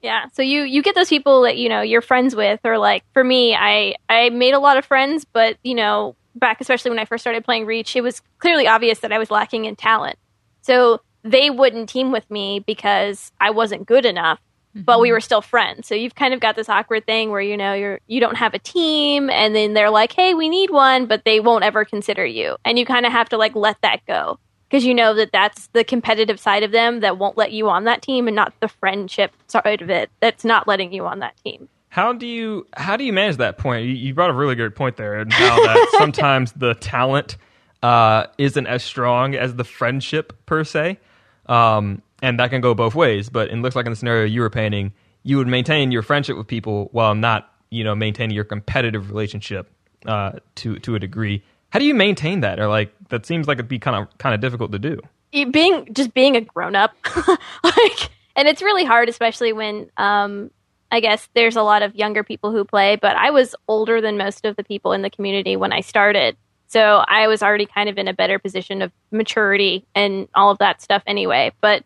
Yeah. 0.00 0.24
So 0.32 0.42
you 0.42 0.62
you 0.62 0.82
get 0.82 0.94
those 0.94 1.08
people 1.10 1.42
that 1.42 1.56
you 1.58 1.68
know 1.68 1.80
you're 1.82 2.00
friends 2.00 2.34
with, 2.34 2.60
or 2.64 2.78
like 2.78 3.04
for 3.12 3.22
me, 3.22 3.54
I 3.54 3.94
I 4.08 4.30
made 4.30 4.54
a 4.54 4.58
lot 4.58 4.76
of 4.78 4.84
friends, 4.84 5.24
but 5.24 5.58
you 5.62 5.74
know 5.74 6.16
back 6.34 6.62
especially 6.62 6.90
when 6.90 6.98
I 6.98 7.04
first 7.04 7.22
started 7.22 7.44
playing 7.44 7.66
Reach, 7.66 7.94
it 7.94 8.00
was 8.00 8.22
clearly 8.38 8.66
obvious 8.66 9.00
that 9.00 9.12
I 9.12 9.18
was 9.18 9.30
lacking 9.30 9.66
in 9.66 9.76
talent. 9.76 10.16
So 10.62 11.02
they 11.24 11.50
wouldn't 11.50 11.88
team 11.88 12.12
with 12.12 12.30
me 12.30 12.60
because 12.60 13.32
I 13.40 13.50
wasn't 13.50 13.86
good 13.86 14.04
enough. 14.04 14.40
But 14.74 15.00
we 15.00 15.12
were 15.12 15.20
still 15.20 15.42
friends, 15.42 15.86
so 15.86 15.94
you've 15.94 16.14
kind 16.14 16.32
of 16.32 16.40
got 16.40 16.56
this 16.56 16.70
awkward 16.70 17.04
thing 17.04 17.28
where 17.28 17.42
you 17.42 17.58
know 17.58 17.74
you're 17.74 18.00
you 18.06 18.20
don't 18.20 18.38
have 18.38 18.54
a 18.54 18.58
team, 18.58 19.28
and 19.28 19.54
then 19.54 19.74
they're 19.74 19.90
like, 19.90 20.12
"Hey, 20.12 20.32
we 20.32 20.48
need 20.48 20.70
one," 20.70 21.04
but 21.04 21.26
they 21.26 21.40
won't 21.40 21.62
ever 21.62 21.84
consider 21.84 22.24
you, 22.24 22.56
and 22.64 22.78
you 22.78 22.86
kind 22.86 23.04
of 23.04 23.12
have 23.12 23.28
to 23.28 23.36
like 23.36 23.54
let 23.54 23.76
that 23.82 24.00
go 24.06 24.38
because 24.72 24.86
you 24.86 24.94
know 24.94 25.12
that 25.12 25.30
that's 25.30 25.66
the 25.74 25.84
competitive 25.84 26.40
side 26.40 26.62
of 26.62 26.72
them 26.72 27.00
that 27.00 27.18
won't 27.18 27.36
let 27.36 27.52
you 27.52 27.68
on 27.68 27.84
that 27.84 28.00
team 28.00 28.26
and 28.26 28.34
not 28.34 28.54
the 28.60 28.68
friendship 28.68 29.30
side 29.46 29.82
of 29.82 29.90
it 29.90 30.10
that's 30.20 30.42
not 30.42 30.66
letting 30.66 30.94
you 30.94 31.04
on 31.04 31.18
that 31.18 31.36
team. 31.44 31.68
How 31.90 32.14
do 32.14 32.26
you 32.26 32.66
how 32.74 32.96
do 32.96 33.04
you 33.04 33.12
manage 33.12 33.36
that 33.36 33.58
point? 33.58 33.84
You, 33.84 33.92
you 33.92 34.14
brought 34.14 34.30
a 34.30 34.32
really 34.32 34.54
good 34.54 34.74
point 34.74 34.96
there, 34.96 35.20
and 35.20 35.30
how 35.30 35.56
that 35.56 35.88
sometimes 35.98 36.52
the 36.52 36.72
talent 36.76 37.36
uh, 37.82 38.28
isn't 38.38 38.66
as 38.66 38.82
strong 38.82 39.34
as 39.34 39.56
the 39.56 39.64
friendship 39.64 40.32
per 40.46 40.64
se, 40.64 40.98
um, 41.46 42.02
and 42.22 42.38
that 42.38 42.50
can 42.50 42.60
go 42.60 42.74
both 42.74 42.94
ways. 42.94 43.28
But 43.28 43.50
it 43.50 43.56
looks 43.56 43.76
like 43.76 43.86
in 43.86 43.92
the 43.92 43.96
scenario 43.96 44.24
you 44.24 44.40
were 44.40 44.50
painting, 44.50 44.92
you 45.22 45.36
would 45.38 45.48
maintain 45.48 45.92
your 45.92 46.02
friendship 46.02 46.36
with 46.36 46.46
people 46.46 46.88
while 46.92 47.14
not 47.14 47.48
you 47.70 47.84
know 47.84 47.94
maintaining 47.94 48.34
your 48.34 48.44
competitive 48.44 49.10
relationship 49.10 49.70
uh, 50.06 50.32
to 50.56 50.78
to 50.80 50.94
a 50.94 50.98
degree. 50.98 51.42
How 51.70 51.78
do 51.78 51.84
you 51.84 51.94
maintain 51.94 52.40
that? 52.40 52.60
Or 52.60 52.68
like 52.68 52.92
that 53.08 53.24
seems 53.26 53.48
like 53.48 53.56
it'd 53.56 53.68
be 53.68 53.78
kind 53.78 53.96
of 53.96 54.18
kind 54.18 54.34
of 54.34 54.40
difficult 54.40 54.72
to 54.72 54.78
do. 54.78 55.00
It- 55.32 55.50
being 55.52 55.88
just 55.92 56.12
being 56.12 56.36
a 56.36 56.42
grown 56.42 56.76
up, 56.76 56.94
like, 57.64 58.10
and 58.36 58.46
it's 58.46 58.60
really 58.62 58.84
hard, 58.84 59.08
especially 59.08 59.52
when 59.54 59.90
um, 59.96 60.50
I 60.90 61.00
guess 61.00 61.26
there's 61.34 61.56
a 61.56 61.62
lot 61.62 61.82
of 61.82 61.94
younger 61.94 62.22
people 62.22 62.52
who 62.52 62.64
play. 62.64 62.96
But 62.96 63.16
I 63.16 63.30
was 63.30 63.54
older 63.66 64.02
than 64.02 64.18
most 64.18 64.44
of 64.44 64.56
the 64.56 64.64
people 64.64 64.92
in 64.92 65.00
the 65.00 65.08
community 65.08 65.56
when 65.56 65.72
I 65.72 65.80
started, 65.80 66.36
so 66.72 67.04
I 67.06 67.26
was 67.26 67.42
already 67.42 67.66
kind 67.66 67.90
of 67.90 67.98
in 67.98 68.08
a 68.08 68.14
better 68.14 68.38
position 68.38 68.80
of 68.80 68.90
maturity 69.10 69.84
and 69.94 70.26
all 70.34 70.50
of 70.50 70.56
that 70.58 70.80
stuff 70.80 71.02
anyway. 71.06 71.52
But 71.60 71.84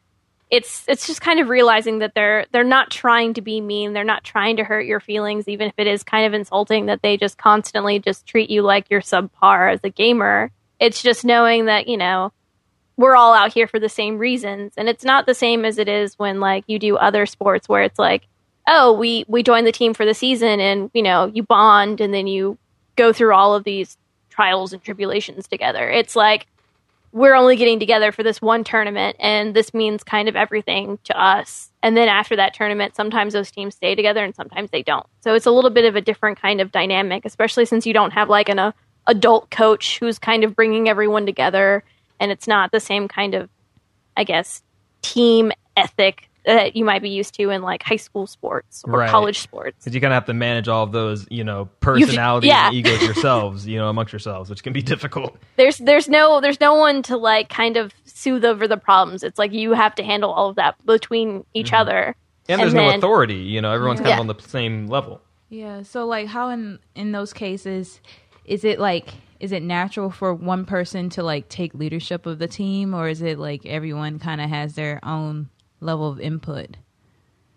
it's 0.49 0.85
it's 0.87 1.09
just 1.09 1.21
kind 1.21 1.41
of 1.41 1.49
realizing 1.49 1.99
that 1.99 2.15
they're 2.15 2.47
they're 2.53 2.63
not 2.63 2.93
trying 2.93 3.35
to 3.35 3.43
be 3.43 3.61
mean. 3.61 3.95
They're 3.95 4.05
not 4.05 4.23
trying 4.23 4.59
to 4.59 4.65
hurt 4.65 4.87
your 4.87 5.01
feelings 5.01 5.49
even 5.49 5.67
if 5.67 5.75
it 5.77 5.89
is 5.89 6.05
kind 6.05 6.25
of 6.25 6.35
insulting 6.35 6.87
that 6.87 7.03
they 7.03 7.17
just 7.17 7.37
constantly 7.37 7.99
just 7.99 8.27
treat 8.27 8.49
you 8.49 8.63
like 8.63 8.87
you're 8.89 9.01
subpar 9.01 9.75
as 9.75 9.81
a 9.83 9.91
gamer. 9.91 10.53
It's 10.79 11.03
just 11.03 11.25
knowing 11.25 11.65
that 11.65 11.89
you 11.89 11.97
know 11.97 12.33
we're 12.97 13.17
all 13.17 13.35
out 13.35 13.53
here 13.53 13.67
for 13.67 13.81
the 13.81 13.89
same 13.89 14.19
reasons. 14.19 14.73
And 14.77 14.89
it's 14.89 15.05
not 15.05 15.27
the 15.27 15.35
same 15.35 15.65
as 15.65 15.79
it 15.79 15.89
is 15.89 16.17
when 16.17 16.39
like 16.39 16.63
you 16.69 16.79
do 16.79 16.97
other 16.97 17.27
sports 17.27 17.69
where 17.69 17.83
it's 17.83 17.99
like 17.99 18.29
oh 18.69 18.93
we 18.93 19.25
we 19.27 19.43
joined 19.43 19.67
the 19.67 19.73
team 19.73 19.95
for 19.95 20.07
the 20.07 20.15
season 20.15 20.61
and 20.61 20.93
you 20.95 21.03
know 21.03 21.27
you 21.27 21.43
bond 21.43 22.01
and 22.01 22.15
then 22.15 22.29
you 22.29 22.57
go 22.95 23.13
through 23.13 23.35
all 23.35 23.53
of 23.53 23.65
these 23.65 23.97
trials 24.37 24.73
and 24.73 24.83
tribulations 24.83 25.49
together. 25.49 25.91
It's 25.91 26.15
like 26.15 26.47
we're 27.13 27.35
only 27.35 27.57
getting 27.57 27.81
together 27.81 28.13
for 28.13 28.23
this 28.23 28.43
one 28.43 28.63
tournament 28.63 29.17
and 29.19 29.55
this 29.55 29.73
means 29.73 30.05
kind 30.05 30.29
of 30.29 30.37
everything 30.37 30.99
to 31.05 31.19
us. 31.19 31.73
And 31.83 31.97
then 31.97 32.09
after 32.09 32.37
that 32.37 32.55
tournament 32.55 32.95
sometimes 32.95 33.33
those 33.33 33.51
teams 33.51 33.75
stay 33.75 33.95
together 33.95 34.23
and 34.23 34.35
sometimes 34.35 34.71
they 34.71 34.83
don't. 34.83 35.07
So 35.23 35.35
it's 35.35 35.47
a 35.47 35.51
little 35.51 35.71
bit 35.71 35.87
of 35.87 35.97
a 35.97 36.01
different 36.01 36.41
kind 36.41 36.61
of 36.61 36.71
dynamic 36.71 37.25
especially 37.25 37.65
since 37.65 37.87
you 37.87 37.95
don't 37.95 38.13
have 38.13 38.29
like 38.29 38.49
an 38.49 38.59
uh, 38.59 38.73
adult 39.07 39.51
coach 39.51 39.99
who's 39.99 40.19
kind 40.19 40.45
of 40.45 40.55
bringing 40.55 40.89
everyone 40.89 41.27
together, 41.27 41.85
and 42.19 42.31
it's 42.31 42.47
not 42.47 42.73
the 42.73 42.81
same 42.81 43.09
kind 43.09 43.35
of, 43.35 43.49
I 44.17 44.25
guess, 44.25 44.63
team 45.03 45.53
ethic 45.77 46.29
that 46.47 46.77
you 46.77 46.85
might 46.85 47.03
be 47.03 47.11
used 47.11 47.35
to 47.35 47.51
in 47.51 47.61
like 47.61 47.83
high 47.83 47.97
school 47.97 48.27
sports 48.27 48.83
or 48.87 49.01
Right. 49.01 49.11
college 49.11 49.41
sports. 49.41 49.77
Because 49.81 49.95
you 49.95 50.01
kind 50.01 50.13
of 50.13 50.17
have 50.17 50.27
to 50.27 50.35
manage 50.35 50.69
all 50.69 50.85
of 50.85 50.93
those, 50.93 51.27
you 51.29 51.43
know, 51.45 51.69
personalities 51.81 52.49
yeah. 52.49 52.69
and 52.69 52.77
egos 52.77 53.03
yourselves, 53.03 53.67
you 53.67 53.77
know, 53.79 53.89
amongst 53.89 54.13
yourselves, 54.13 54.49
which 54.49 54.63
can 54.63 54.73
be 54.73 54.81
difficult. 54.83 55.37
There's 55.57 55.79
there's 55.79 56.09
no 56.09 56.41
there's 56.41 56.61
no 56.61 56.75
one 56.75 57.03
to 57.05 57.17
like 57.17 57.49
kind 57.49 57.77
of 57.77 57.93
soothe 58.05 58.45
over 58.45 58.69
the 58.69 58.77
problems. 58.77 59.23
It's 59.25 59.39
like 59.39 59.53
you 59.53 59.73
have 59.73 59.95
to 59.97 60.05
handle 60.05 60.31
all 60.33 60.49
of 60.49 60.57
that 60.57 60.75
between 60.87 61.45
each 61.53 61.67
mm-hmm. 61.67 61.77
other. 61.77 62.17
And 62.49 62.61
there's 62.61 62.75
And 62.75 62.83
no 62.83 62.95
authority, 62.95 63.35
you 63.35 63.61
know, 63.61 63.73
everyone's 63.73 63.99
kind 64.01 64.11
Yeah. 64.11 64.15
of 64.15 64.21
on 64.21 64.27
the 64.29 64.41
same 64.41 64.87
level. 64.87 65.21
Yeah. 65.49 65.83
So 65.83 66.07
like 66.07 66.29
how 66.29 66.51
in 66.51 66.79
in 66.95 67.11
those 67.11 67.33
cases 67.33 68.01
is 68.45 68.65
it 68.65 68.79
like 68.79 69.09
is 69.41 69.51
it 69.51 69.63
natural 69.63 70.11
for 70.11 70.33
one 70.33 70.65
person 70.65 71.11
to 71.11 71.23
like 71.25 71.49
take 71.49 71.75
leadership 71.75 72.25
of 72.25 72.39
the 72.39 72.47
team 72.49 72.95
or 72.95 73.09
is 73.09 73.21
it 73.21 73.39
like 73.39 73.67
everyone 73.67 74.19
kind 74.21 74.41
of 74.41 74.49
has 74.49 74.75
their 74.75 75.01
own 75.05 75.49
level 75.81 76.09
of 76.09 76.21
input? 76.21 76.77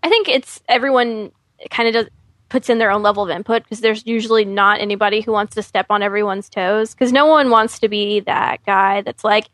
I 0.04 0.10
think 0.10 0.28
it's 0.28 0.62
everyone 0.68 1.32
kind 1.70 1.88
of 1.88 1.94
does 1.94 2.10
puts 2.50 2.70
in 2.70 2.80
their 2.80 2.92
own 2.92 3.04
level 3.04 3.24
of 3.24 3.30
input 3.30 3.64
because 3.64 3.80
there's 3.80 4.06
usually 4.06 4.44
not 4.44 4.82
anybody 4.82 5.22
who 5.22 5.32
wants 5.32 5.56
to 5.56 5.62
step 5.62 5.86
on 5.90 6.02
everyone's 6.02 6.50
toes 6.50 6.94
because 6.94 7.14
no 7.14 7.28
one 7.28 7.50
wants 7.52 7.80
to 7.80 7.88
be 7.88 8.22
that 8.22 8.60
guy 8.66 9.02
that's 9.02 9.24
like, 9.24 9.48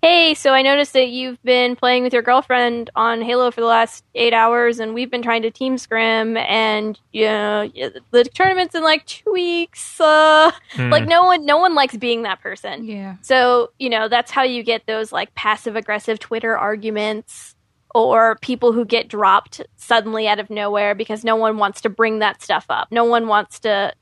"Hey, 0.00 0.34
so 0.34 0.52
I 0.52 0.62
noticed 0.62 0.92
that 0.92 1.08
you've 1.08 1.42
been 1.42 1.74
playing 1.74 2.04
with 2.04 2.12
your 2.12 2.22
girlfriend 2.22 2.88
on 2.94 3.20
Halo 3.20 3.50
for 3.50 3.60
the 3.60 3.66
last 3.66 4.04
eight 4.14 4.32
hours, 4.32 4.78
and 4.78 4.94
we've 4.94 5.10
been 5.10 5.22
trying 5.22 5.42
to 5.42 5.50
team 5.50 5.76
scrim, 5.76 6.36
and 6.36 6.98
you 7.12 7.24
know 7.24 7.68
the 8.12 8.24
tournament's 8.24 8.76
in 8.76 8.84
like 8.84 9.04
two 9.06 9.32
weeks." 9.32 10.00
Uh, 10.00 10.52
Like 10.78 11.08
no 11.08 11.24
one, 11.24 11.44
no 11.44 11.58
one 11.58 11.74
likes 11.74 11.96
being 11.96 12.22
that 12.22 12.40
person. 12.40 12.84
Yeah. 12.84 13.16
So, 13.22 13.70
you 13.80 13.90
know, 13.90 14.08
that's 14.08 14.30
how 14.30 14.44
you 14.44 14.62
get 14.62 14.86
those 14.86 15.10
like 15.10 15.34
passive 15.34 15.74
aggressive 15.74 16.20
Twitter 16.20 16.56
arguments 16.56 17.55
or 18.04 18.36
people 18.36 18.72
who 18.72 18.84
get 18.84 19.08
dropped 19.08 19.62
suddenly 19.76 20.28
out 20.28 20.38
of 20.38 20.50
nowhere 20.50 20.94
because 20.94 21.24
no 21.24 21.36
one 21.36 21.56
wants 21.58 21.80
to 21.82 21.88
bring 21.88 22.18
that 22.20 22.42
stuff 22.42 22.66
up. 22.68 22.88
No 22.90 23.04
one 23.04 23.26
wants 23.26 23.60
to 23.60 23.92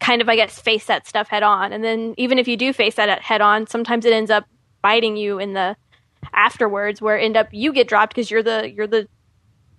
kind 0.00 0.20
of, 0.20 0.28
I 0.28 0.36
guess, 0.36 0.58
face 0.58 0.86
that 0.86 1.06
stuff 1.06 1.28
head 1.28 1.42
on. 1.42 1.72
And 1.72 1.84
then 1.84 2.14
even 2.18 2.38
if 2.38 2.48
you 2.48 2.56
do 2.56 2.72
face 2.72 2.96
that 2.96 3.20
head 3.20 3.40
on, 3.40 3.66
sometimes 3.66 4.04
it 4.04 4.12
ends 4.12 4.30
up 4.30 4.46
biting 4.82 5.16
you 5.16 5.38
in 5.38 5.52
the 5.52 5.76
afterwards 6.32 7.00
where 7.00 7.18
end 7.18 7.36
up 7.36 7.48
you 7.52 7.72
get 7.72 7.88
dropped 7.88 8.14
because 8.14 8.30
you're 8.30 8.42
the 8.42 8.70
you're 8.70 8.86
the 8.86 9.08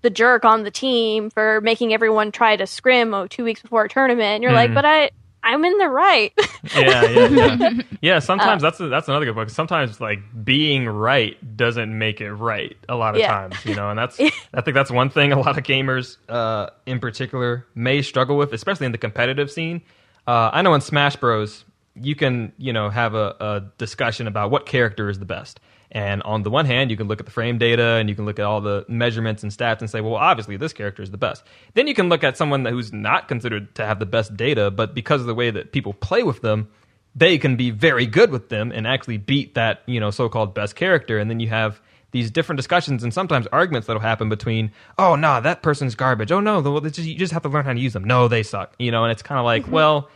the 0.01 0.10
jerk 0.10 0.43
on 0.43 0.64
the 0.64 0.72
team 0.72 1.30
for 1.30 1.62
making 1.62 1.93
everyone 1.93 2.32
try 2.32 2.56
to 2.56 2.68
scrim 2.68 3.14
oh, 3.14 3.26
two 3.28 3.43
weeks 3.43 3.62
before 3.62 3.86
a 3.86 3.89
tournament. 3.89 4.36
And 4.36 4.43
you're 4.43 4.51
like, 4.51 4.68
mm-hmm. 4.68 4.76
but 4.76 4.86
I 4.86 5.12
I'm 5.43 5.63
in 5.65 5.77
the 5.77 5.89
right. 5.89 6.31
Yeah, 6.73 7.03
yeah, 7.09 7.27
yeah. 7.27 7.69
yeah, 8.01 8.19
sometimes 8.19 8.61
that's 8.61 8.77
that's 8.77 9.09
another 9.09 9.25
good 9.25 9.35
book. 9.35 9.49
Sometimes 9.49 9.99
like 9.99 10.19
being 10.45 10.87
right 10.87 11.35
doesn't 11.57 11.95
make 11.97 12.21
it 12.21 12.31
right 12.33 12.75
a 12.87 12.95
lot 12.95 13.15
of 13.15 13.19
Yeah. 13.19 13.27
times, 13.27 13.65
you 13.65 13.75
know, 13.75 13.89
and 13.89 13.99
that's 13.99 14.17
I 14.53 14.61
think 14.61 14.73
that's 14.73 14.89
one 14.89 15.09
thing 15.09 15.33
a 15.33 15.39
lot 15.39 15.57
of 15.57 15.63
gamers 15.65 16.17
uh, 16.29 16.69
in 16.85 16.99
particular 16.99 17.67
may 17.75 18.01
struggle 18.01 18.37
with, 18.37 18.53
especially 18.53 18.85
in 18.85 18.93
the 18.93 18.97
competitive 18.97 19.51
scene. 19.51 19.81
Uh, 20.25 20.51
I 20.53 20.61
know 20.61 20.73
in 20.73 20.79
Smash 20.81 21.17
Bros, 21.17 21.65
you 21.95 22.15
can 22.15 22.53
you 22.57 22.71
know 22.71 22.89
have 22.89 23.13
a, 23.13 23.35
a 23.41 23.63
discussion 23.77 24.25
about 24.27 24.49
what 24.49 24.65
character 24.65 25.09
is 25.09 25.19
the 25.19 25.25
best. 25.25 25.59
And 25.93 26.23
on 26.23 26.41
the 26.41 26.49
one 26.49 26.65
hand, 26.65 26.89
you 26.89 26.97
can 26.97 27.07
look 27.07 27.19
at 27.19 27.27
the 27.27 27.31
frame 27.31 27.59
data 27.59 27.83
and 27.83 28.09
you 28.09 28.15
can 28.15 28.25
look 28.25 28.39
at 28.39 28.45
all 28.45 28.61
the 28.61 28.83
measurements 28.87 29.43
and 29.43 29.51
stats 29.51 29.79
and 29.79 29.89
say, 29.89 30.01
well, 30.01 30.15
obviously 30.15 30.57
this 30.57 30.73
character 30.73 31.03
is 31.03 31.11
the 31.11 31.17
best. 31.17 31.43
Then 31.75 31.85
you 31.85 31.93
can 31.93 32.09
look 32.09 32.23
at 32.23 32.35
someone 32.35 32.65
who's 32.65 32.91
not 32.91 33.27
considered 33.27 33.75
to 33.75 33.85
have 33.85 33.99
the 33.99 34.07
best 34.07 34.35
data, 34.35 34.71
but 34.71 34.95
because 34.95 35.21
of 35.21 35.27
the 35.27 35.35
way 35.35 35.51
that 35.51 35.71
people 35.71 35.93
play 35.93 36.23
with 36.23 36.41
them, 36.41 36.67
they 37.15 37.37
can 37.37 37.55
be 37.55 37.69
very 37.69 38.07
good 38.07 38.31
with 38.31 38.49
them 38.49 38.71
and 38.71 38.87
actually 38.87 39.17
beat 39.17 39.53
that, 39.53 39.83
you 39.85 39.99
know, 39.99 40.09
so-called 40.09 40.55
best 40.55 40.75
character. 40.75 41.19
And 41.19 41.29
then 41.29 41.39
you 41.39 41.49
have 41.49 41.79
these 42.09 42.31
different 42.31 42.57
discussions 42.57 43.03
and 43.03 43.13
sometimes 43.13 43.45
arguments 43.47 43.85
that'll 43.85 44.01
happen 44.01 44.29
between, 44.29 44.71
oh, 44.97 45.15
no, 45.15 45.41
that 45.41 45.61
person's 45.61 45.93
garbage. 45.93 46.31
Oh, 46.31 46.39
no, 46.39 46.59
well, 46.59 46.81
just, 46.81 47.07
you 47.07 47.15
just 47.15 47.33
have 47.33 47.43
to 47.43 47.49
learn 47.49 47.65
how 47.65 47.73
to 47.73 47.79
use 47.79 47.93
them. 47.93 48.03
No, 48.03 48.27
they 48.27 48.41
suck. 48.41 48.73
You 48.79 48.89
know, 48.89 49.03
and 49.03 49.11
it's 49.11 49.21
kind 49.21 49.37
of 49.37 49.45
like, 49.45 49.63
mm-hmm. 49.63 49.73
well, 49.73 50.09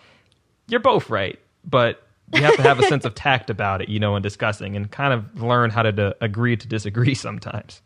you're 0.67 0.80
both 0.80 1.11
right, 1.11 1.39
but 1.63 2.01
you 2.34 2.41
have 2.41 2.55
to 2.57 2.61
have 2.61 2.80
a 2.80 2.84
sense 2.84 3.05
of 3.05 3.15
tact 3.15 3.49
about 3.49 3.82
it, 3.82 3.89
you 3.89 3.99
know, 3.99 4.15
in 4.15 4.21
discussing 4.21 4.75
and 4.75 4.91
kind 4.91 5.13
of 5.13 5.41
learn 5.41 5.69
how 5.69 5.82
to 5.84 5.91
d- 5.91 6.13
agree 6.21 6.57
to 6.57 6.67
disagree 6.67 7.13
sometimes. 7.15 7.82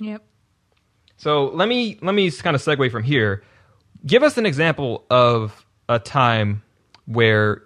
Yep. 0.00 0.22
So 1.16 1.46
let 1.48 1.68
me 1.68 1.98
let 2.00 2.14
me 2.14 2.30
kind 2.30 2.56
of 2.56 2.62
segue 2.62 2.90
from 2.90 3.02
here. 3.02 3.42
Give 4.06 4.22
us 4.22 4.38
an 4.38 4.46
example 4.46 5.04
of 5.10 5.66
a 5.88 5.98
time 5.98 6.62
where 7.04 7.62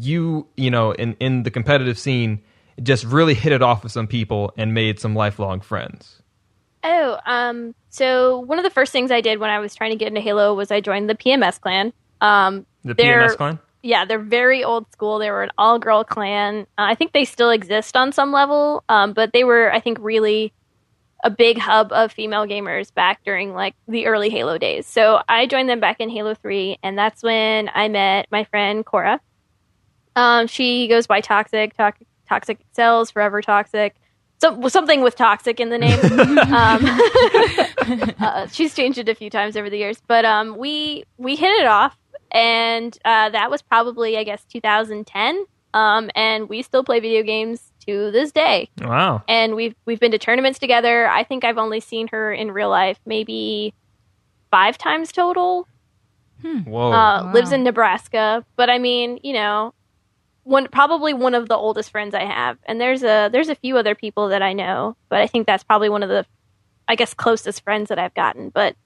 you 0.00 0.46
you 0.56 0.70
know 0.70 0.92
in 0.92 1.14
in 1.20 1.42
the 1.42 1.50
competitive 1.50 1.98
scene 1.98 2.42
just 2.82 3.04
really 3.04 3.34
hit 3.34 3.52
it 3.52 3.62
off 3.62 3.82
with 3.82 3.92
some 3.92 4.06
people 4.06 4.52
and 4.56 4.72
made 4.72 4.98
some 4.98 5.14
lifelong 5.14 5.60
friends. 5.60 6.22
Oh, 6.82 7.18
um, 7.24 7.74
so 7.88 8.40
one 8.40 8.58
of 8.58 8.64
the 8.64 8.70
first 8.70 8.92
things 8.92 9.10
I 9.10 9.20
did 9.20 9.38
when 9.38 9.48
I 9.50 9.58
was 9.58 9.74
trying 9.74 9.90
to 9.90 9.96
get 9.96 10.08
into 10.08 10.20
Halo 10.20 10.54
was 10.54 10.70
I 10.70 10.80
joined 10.80 11.08
the 11.08 11.14
PMS 11.14 11.60
clan. 11.60 11.92
Um, 12.20 12.66
The 12.84 12.94
PMS 12.94 13.36
clan. 13.36 13.58
Yeah, 13.84 14.06
they're 14.06 14.18
very 14.18 14.64
old 14.64 14.90
school. 14.92 15.18
They 15.18 15.30
were 15.30 15.42
an 15.42 15.50
all 15.58 15.78
girl 15.78 16.04
clan. 16.04 16.62
Uh, 16.78 16.88
I 16.88 16.94
think 16.94 17.12
they 17.12 17.26
still 17.26 17.50
exist 17.50 17.98
on 17.98 18.12
some 18.12 18.32
level, 18.32 18.82
um, 18.88 19.12
but 19.12 19.34
they 19.34 19.44
were, 19.44 19.70
I 19.70 19.78
think, 19.78 19.98
really 20.00 20.54
a 21.22 21.28
big 21.28 21.58
hub 21.58 21.92
of 21.92 22.10
female 22.10 22.46
gamers 22.46 22.92
back 22.94 23.22
during 23.24 23.52
like 23.52 23.74
the 23.86 24.06
early 24.06 24.30
Halo 24.30 24.56
days. 24.56 24.86
So 24.86 25.20
I 25.28 25.44
joined 25.44 25.68
them 25.68 25.80
back 25.80 26.00
in 26.00 26.08
Halo 26.08 26.34
3, 26.34 26.78
and 26.82 26.96
that's 26.96 27.22
when 27.22 27.70
I 27.74 27.88
met 27.88 28.26
my 28.30 28.44
friend 28.44 28.86
Cora. 28.86 29.20
Um, 30.16 30.46
she 30.46 30.88
goes 30.88 31.06
by 31.06 31.20
Toxic, 31.20 31.76
to- 31.76 31.92
Toxic 32.26 32.60
Excels, 32.60 33.10
Forever 33.10 33.42
Toxic. 33.42 33.94
So, 34.38 34.66
something 34.68 35.02
with 35.02 35.14
toxic 35.14 35.60
in 35.60 35.68
the 35.68 35.78
name. 35.78 35.98
um, 36.38 38.14
uh, 38.18 38.46
she's 38.48 38.74
changed 38.74 38.98
it 38.98 39.10
a 39.10 39.14
few 39.14 39.28
times 39.28 39.58
over 39.58 39.68
the 39.68 39.76
years, 39.76 40.02
but 40.06 40.24
um, 40.24 40.56
we 40.56 41.04
we 41.18 41.36
hit 41.36 41.52
it 41.60 41.66
off, 41.66 41.96
and 42.34 42.98
uh, 43.06 43.30
that 43.30 43.50
was 43.50 43.62
probably 43.62 44.18
I 44.18 44.24
guess 44.24 44.44
2010. 44.44 45.46
Um, 45.72 46.08
and 46.14 46.48
we 46.48 46.62
still 46.62 46.84
play 46.84 47.00
video 47.00 47.22
games 47.24 47.72
to 47.86 48.12
this 48.12 48.30
day, 48.30 48.68
Wow. 48.80 49.24
and 49.26 49.56
we've 49.56 49.74
we've 49.86 49.98
been 49.98 50.12
to 50.12 50.18
tournaments 50.18 50.58
together. 50.60 51.08
I 51.08 51.24
think 51.24 51.42
I've 51.44 51.58
only 51.58 51.80
seen 51.80 52.06
her 52.08 52.32
in 52.32 52.52
real 52.52 52.68
life 52.70 53.00
maybe 53.06 53.74
five 54.52 54.78
times 54.78 55.10
total. 55.10 55.66
Whoa. 56.42 56.92
Uh, 56.92 57.24
Wow. 57.24 57.32
Lives 57.32 57.50
in 57.52 57.64
Nebraska, 57.64 58.44
but 58.54 58.70
I 58.70 58.78
mean, 58.78 59.18
you 59.24 59.32
know, 59.32 59.74
one 60.44 60.68
probably 60.70 61.12
one 61.12 61.34
of 61.34 61.48
the 61.48 61.56
oldest 61.56 61.90
friends 61.90 62.14
I 62.14 62.24
have, 62.24 62.56
and 62.66 62.80
there's 62.80 63.02
a 63.02 63.28
there's 63.32 63.48
a 63.48 63.54
few 63.56 63.76
other 63.76 63.96
people 63.96 64.28
that 64.28 64.42
I 64.42 64.52
know, 64.52 64.96
but 65.08 65.20
I 65.22 65.26
think 65.26 65.46
that's 65.46 65.64
probably 65.64 65.88
one 65.88 66.04
of 66.04 66.08
the, 66.08 66.24
I 66.86 66.94
guess, 66.94 67.14
closest 67.14 67.64
friends 67.64 67.88
that 67.88 67.98
I've 67.98 68.14
gotten. 68.14 68.50
But 68.50 68.76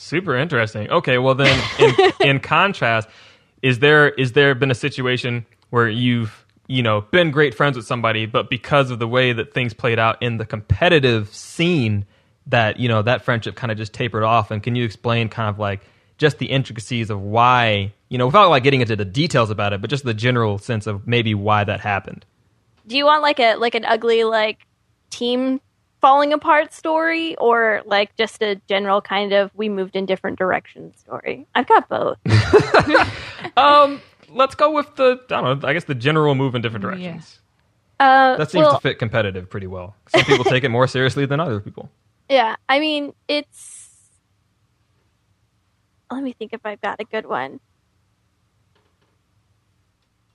Super 0.00 0.36
interesting. 0.36 0.90
Okay, 0.90 1.18
well 1.18 1.34
then, 1.34 1.62
in, 1.78 2.12
in 2.20 2.40
contrast, 2.40 3.08
is 3.62 3.78
there 3.80 4.08
is 4.08 4.32
there 4.32 4.54
been 4.54 4.70
a 4.70 4.74
situation 4.74 5.46
where 5.70 5.88
you've 5.88 6.46
you 6.66 6.82
know 6.82 7.02
been 7.02 7.30
great 7.30 7.54
friends 7.54 7.76
with 7.76 7.86
somebody, 7.86 8.26
but 8.26 8.48
because 8.48 8.90
of 8.90 8.98
the 8.98 9.08
way 9.08 9.32
that 9.32 9.52
things 9.52 9.74
played 9.74 9.98
out 9.98 10.22
in 10.22 10.38
the 10.38 10.46
competitive 10.46 11.32
scene, 11.34 12.06
that 12.46 12.78
you 12.78 12.88
know 12.88 13.02
that 13.02 13.24
friendship 13.24 13.54
kind 13.56 13.70
of 13.70 13.78
just 13.78 13.92
tapered 13.92 14.22
off? 14.22 14.50
And 14.50 14.62
can 14.62 14.74
you 14.74 14.84
explain 14.84 15.28
kind 15.28 15.48
of 15.48 15.58
like 15.58 15.82
just 16.18 16.38
the 16.38 16.46
intricacies 16.46 17.10
of 17.10 17.20
why 17.20 17.92
you 18.08 18.18
know 18.18 18.26
without 18.26 18.50
like 18.50 18.62
getting 18.62 18.80
into 18.80 18.96
the 18.96 19.04
details 19.04 19.50
about 19.50 19.72
it, 19.72 19.80
but 19.80 19.90
just 19.90 20.04
the 20.04 20.14
general 20.14 20.58
sense 20.58 20.86
of 20.86 21.06
maybe 21.06 21.34
why 21.34 21.62
that 21.64 21.80
happened? 21.80 22.24
do 22.90 22.96
you 22.96 23.04
want 23.04 23.22
like 23.22 23.38
a 23.38 23.54
like 23.54 23.74
an 23.74 23.84
ugly 23.84 24.24
like 24.24 24.58
team 25.10 25.60
falling 26.00 26.32
apart 26.32 26.72
story, 26.72 27.36
or 27.36 27.82
like 27.86 28.16
just 28.16 28.42
a 28.42 28.56
general 28.68 29.00
kind 29.00 29.32
of 29.32 29.50
we 29.54 29.68
moved 29.68 29.96
in 29.96 30.06
different 30.06 30.38
directions 30.38 30.98
story? 31.00 31.46
I've 31.54 31.66
got 31.66 31.88
both. 31.88 32.18
Um, 33.56 34.00
let's 34.28 34.54
go 34.54 34.70
with 34.70 34.94
the 34.96 35.18
I 35.30 35.40
don't 35.40 35.62
know. 35.62 35.68
I 35.68 35.72
guess 35.72 35.84
the 35.84 35.94
general 35.94 36.34
move 36.34 36.54
in 36.54 36.62
different 36.62 36.84
Yeah. 36.84 36.90
directions. 36.90 37.40
Uh, 37.98 38.36
That 38.36 38.50
seems 38.50 38.64
well, 38.64 38.76
to 38.76 38.80
fit 38.80 38.98
competitive 38.98 39.50
pretty 39.50 39.66
well. 39.66 39.94
Some 40.08 40.24
people 40.24 40.44
take 40.44 40.64
it 40.64 40.68
more 40.70 40.86
seriously 40.86 41.26
than 41.26 41.40
other 41.40 41.60
people. 41.60 41.90
Yeah, 42.30 42.54
I 42.68 42.78
mean, 42.78 43.12
it's. 43.26 43.88
Let 46.12 46.22
me 46.22 46.32
think 46.32 46.52
if 46.52 46.60
I've 46.64 46.80
got 46.80 47.00
a 47.00 47.04
good 47.04 47.26
one. 47.26 47.58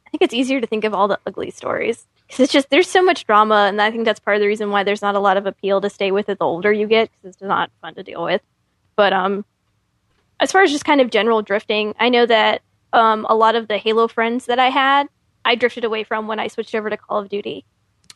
I 0.05 0.09
think 0.09 0.21
it's 0.21 0.33
easier 0.33 0.59
to 0.59 0.67
think 0.67 0.83
of 0.83 0.93
all 0.93 1.07
the 1.07 1.19
ugly 1.25 1.51
stories 1.51 2.05
because 2.27 2.39
it's 2.41 2.53
just 2.53 2.69
there's 2.69 2.89
so 2.89 3.03
much 3.03 3.25
drama, 3.25 3.65
and 3.67 3.81
I 3.81 3.91
think 3.91 4.05
that's 4.05 4.19
part 4.19 4.35
of 4.35 4.41
the 4.41 4.47
reason 4.47 4.71
why 4.71 4.83
there's 4.83 5.01
not 5.01 5.15
a 5.15 5.19
lot 5.19 5.37
of 5.37 5.45
appeal 5.45 5.81
to 5.81 5.89
stay 5.89 6.11
with 6.11 6.29
it 6.29 6.39
the 6.39 6.45
older 6.45 6.71
you 6.71 6.87
get 6.87 7.09
because 7.11 7.35
it's 7.35 7.41
not 7.41 7.69
fun 7.81 7.95
to 7.95 8.03
deal 8.03 8.23
with. 8.23 8.41
But 8.95 9.13
um, 9.13 9.45
as 10.39 10.51
far 10.51 10.63
as 10.63 10.71
just 10.71 10.85
kind 10.85 11.01
of 11.01 11.09
general 11.11 11.41
drifting, 11.41 11.93
I 11.99 12.09
know 12.09 12.25
that 12.25 12.61
um, 12.93 13.25
a 13.29 13.35
lot 13.35 13.55
of 13.55 13.67
the 13.67 13.77
Halo 13.77 14.07
friends 14.07 14.45
that 14.45 14.59
I 14.59 14.69
had, 14.69 15.07
I 15.43 15.55
drifted 15.55 15.83
away 15.83 16.03
from 16.03 16.27
when 16.27 16.39
I 16.39 16.47
switched 16.47 16.73
over 16.75 16.89
to 16.89 16.97
Call 16.97 17.19
of 17.19 17.29
Duty 17.29 17.65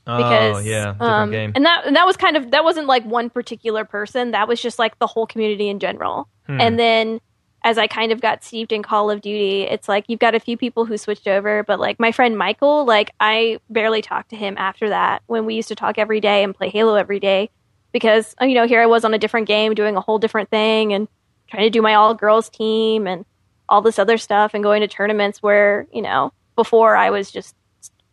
because 0.05 0.57
oh 0.57 0.59
yeah, 0.59 0.93
different 0.93 1.01
um, 1.01 1.31
game. 1.31 1.51
and 1.55 1.65
that 1.65 1.85
and 1.85 1.95
that 1.95 2.05
was 2.05 2.17
kind 2.17 2.35
of 2.35 2.51
that 2.51 2.63
wasn't 2.63 2.87
like 2.87 3.03
one 3.03 3.29
particular 3.29 3.85
person 3.85 4.31
that 4.31 4.47
was 4.47 4.59
just 4.61 4.79
like 4.79 4.97
the 4.97 5.05
whole 5.07 5.27
community 5.27 5.69
in 5.69 5.79
general 5.79 6.27
Hmm. 6.47 6.59
and 6.59 6.79
then 6.79 7.21
as 7.63 7.77
I 7.77 7.87
kind 7.87 8.11
of 8.11 8.21
got 8.21 8.43
steeped 8.43 8.71
in 8.71 8.83
Call 8.83 9.11
of 9.11 9.21
Duty, 9.21 9.63
it's 9.63 9.87
like 9.89 10.05
you've 10.07 10.19
got 10.19 10.35
a 10.35 10.39
few 10.39 10.57
people 10.57 10.85
who 10.85 10.97
switched 10.97 11.27
over, 11.27 11.63
but 11.63 11.79
like 11.79 11.99
my 11.99 12.11
friend 12.11 12.37
Michael, 12.37 12.85
like 12.85 13.13
I 13.19 13.59
barely 13.69 14.01
talked 14.01 14.29
to 14.29 14.35
him 14.35 14.55
after 14.57 14.89
that 14.89 15.23
when 15.27 15.45
we 15.45 15.55
used 15.55 15.67
to 15.69 15.75
talk 15.75 15.97
every 15.97 16.21
day 16.21 16.43
and 16.43 16.55
play 16.55 16.69
Halo 16.69 16.95
every 16.95 17.19
day 17.19 17.49
because 17.91 18.35
you 18.41 18.53
know 18.53 18.67
here 18.67 18.81
I 18.81 18.85
was 18.85 19.03
on 19.03 19.13
a 19.13 19.19
different 19.19 19.47
game 19.47 19.73
doing 19.73 19.95
a 19.95 20.01
whole 20.01 20.19
different 20.19 20.49
thing 20.49 20.93
and 20.93 21.07
trying 21.49 21.63
to 21.63 21.69
do 21.69 21.81
my 21.81 21.95
all 21.95 22.13
girls 22.13 22.49
team 22.49 23.07
and 23.07 23.25
all 23.67 23.81
this 23.81 23.99
other 23.99 24.17
stuff 24.17 24.53
and 24.53 24.63
going 24.63 24.81
to 24.81 24.87
tournaments 24.87 25.43
where 25.43 25.87
you 25.91 26.01
know 26.01 26.31
before 26.55 26.95
I 26.95 27.09
was 27.09 27.31
just 27.31 27.55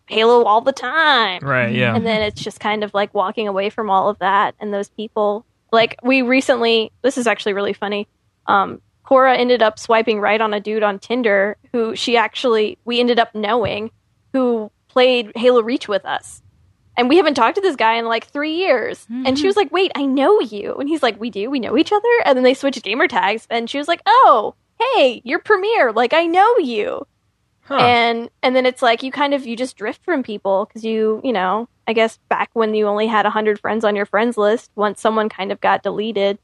Halo 0.08 0.44
all 0.44 0.60
the 0.60 0.72
time. 0.72 1.42
Right, 1.42 1.74
yeah. 1.74 1.94
And 1.94 2.06
then 2.06 2.22
it's 2.22 2.40
just 2.40 2.60
kind 2.60 2.84
of 2.84 2.94
like 2.94 3.12
walking 3.12 3.48
away 3.48 3.70
from 3.70 3.90
all 3.90 4.08
of 4.08 4.18
that 4.20 4.54
and 4.60 4.72
those 4.72 4.88
people. 4.88 5.44
Like 5.72 5.96
we 6.02 6.22
recently, 6.22 6.92
this 7.02 7.18
is 7.18 7.26
actually 7.26 7.54
really 7.54 7.72
funny. 7.72 8.06
Um, 8.46 8.80
Cora 9.06 9.36
ended 9.36 9.62
up 9.62 9.78
swiping 9.78 10.20
right 10.20 10.40
on 10.40 10.52
a 10.52 10.60
dude 10.60 10.82
on 10.82 10.98
Tinder 10.98 11.56
who 11.72 11.96
she 11.96 12.16
actually 12.16 12.78
we 12.84 13.00
ended 13.00 13.18
up 13.18 13.34
knowing 13.34 13.90
who 14.32 14.70
played 14.88 15.32
Halo 15.34 15.62
Reach 15.62 15.88
with 15.88 16.04
us. 16.04 16.42
And 16.98 17.08
we 17.08 17.16
haven't 17.18 17.34
talked 17.34 17.56
to 17.56 17.60
this 17.60 17.76
guy 17.76 17.94
in 17.94 18.06
like 18.06 18.26
three 18.26 18.54
years. 18.54 19.06
And 19.10 19.26
she 19.26 19.42
mm-hmm. 19.42 19.46
was 19.46 19.56
like, 19.56 19.72
Wait, 19.72 19.92
I 19.94 20.04
know 20.04 20.40
you. 20.40 20.74
And 20.76 20.88
he's 20.88 21.02
like, 21.02 21.18
We 21.20 21.30
do, 21.30 21.50
we 21.50 21.60
know 21.60 21.76
each 21.78 21.92
other. 21.92 22.08
And 22.24 22.36
then 22.36 22.44
they 22.44 22.54
switched 22.54 22.82
gamer 22.82 23.08
tags 23.08 23.46
and 23.48 23.70
she 23.70 23.78
was 23.78 23.88
like, 23.88 24.02
Oh, 24.06 24.54
hey, 24.78 25.22
you're 25.24 25.38
Premier. 25.38 25.92
Like 25.92 26.12
I 26.12 26.26
know 26.26 26.58
you 26.58 27.06
and 27.70 28.30
and 28.42 28.54
then 28.54 28.66
it's 28.66 28.82
like 28.82 29.02
you 29.02 29.10
kind 29.10 29.34
of 29.34 29.46
you 29.46 29.56
just 29.56 29.76
drift 29.76 30.04
from 30.04 30.22
people 30.22 30.66
because 30.66 30.84
you 30.84 31.20
you 31.24 31.32
know 31.32 31.68
i 31.86 31.92
guess 31.92 32.18
back 32.28 32.50
when 32.52 32.74
you 32.74 32.86
only 32.86 33.06
had 33.06 33.24
100 33.24 33.58
friends 33.58 33.84
on 33.84 33.96
your 33.96 34.06
friends 34.06 34.36
list 34.36 34.70
once 34.74 35.00
someone 35.00 35.28
kind 35.28 35.52
of 35.52 35.60
got 35.60 35.82
deleted 35.82 36.38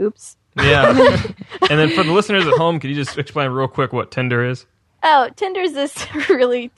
oops 0.00 0.36
Yeah. 0.56 0.88
and 1.70 1.78
then 1.78 1.90
for 1.90 2.02
the 2.02 2.12
listeners 2.12 2.46
at 2.46 2.54
home, 2.54 2.80
could 2.80 2.90
you 2.90 2.96
just 2.96 3.18
explain 3.18 3.50
real 3.50 3.68
quick 3.68 3.92
what 3.92 4.10
Tinder 4.10 4.44
is? 4.44 4.66
oh 5.02 5.28
tinder's 5.36 5.72
this 5.72 6.06
really 6.28 6.70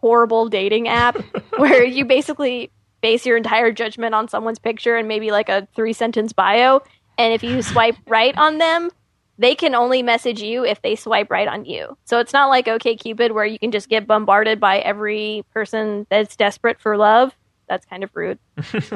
horrible 0.00 0.48
dating 0.48 0.88
app 0.88 1.16
where 1.56 1.84
you 1.84 2.04
basically 2.04 2.70
base 3.00 3.26
your 3.26 3.36
entire 3.36 3.72
judgment 3.72 4.14
on 4.14 4.28
someone's 4.28 4.58
picture 4.58 4.96
and 4.96 5.08
maybe 5.08 5.30
like 5.30 5.48
a 5.48 5.66
three 5.74 5.92
sentence 5.92 6.32
bio 6.32 6.80
and 7.18 7.32
if 7.32 7.42
you 7.42 7.62
swipe 7.62 7.96
right 8.06 8.36
on 8.38 8.58
them 8.58 8.90
they 9.38 9.54
can 9.54 9.74
only 9.74 10.02
message 10.02 10.40
you 10.40 10.64
if 10.64 10.80
they 10.82 10.94
swipe 10.94 11.28
right 11.28 11.48
on 11.48 11.64
you. 11.64 11.98
So 12.04 12.20
it's 12.20 12.32
not 12.32 12.50
like 12.50 12.66
OKCupid 12.66 13.32
where 13.32 13.44
you 13.44 13.58
can 13.58 13.72
just 13.72 13.88
get 13.88 14.06
bombarded 14.06 14.60
by 14.60 14.78
every 14.78 15.44
person 15.52 16.06
that's 16.08 16.36
desperate 16.36 16.80
for 16.80 16.96
love. 16.96 17.34
That's 17.68 17.84
kind 17.84 18.04
of 18.04 18.10
rude. 18.14 18.38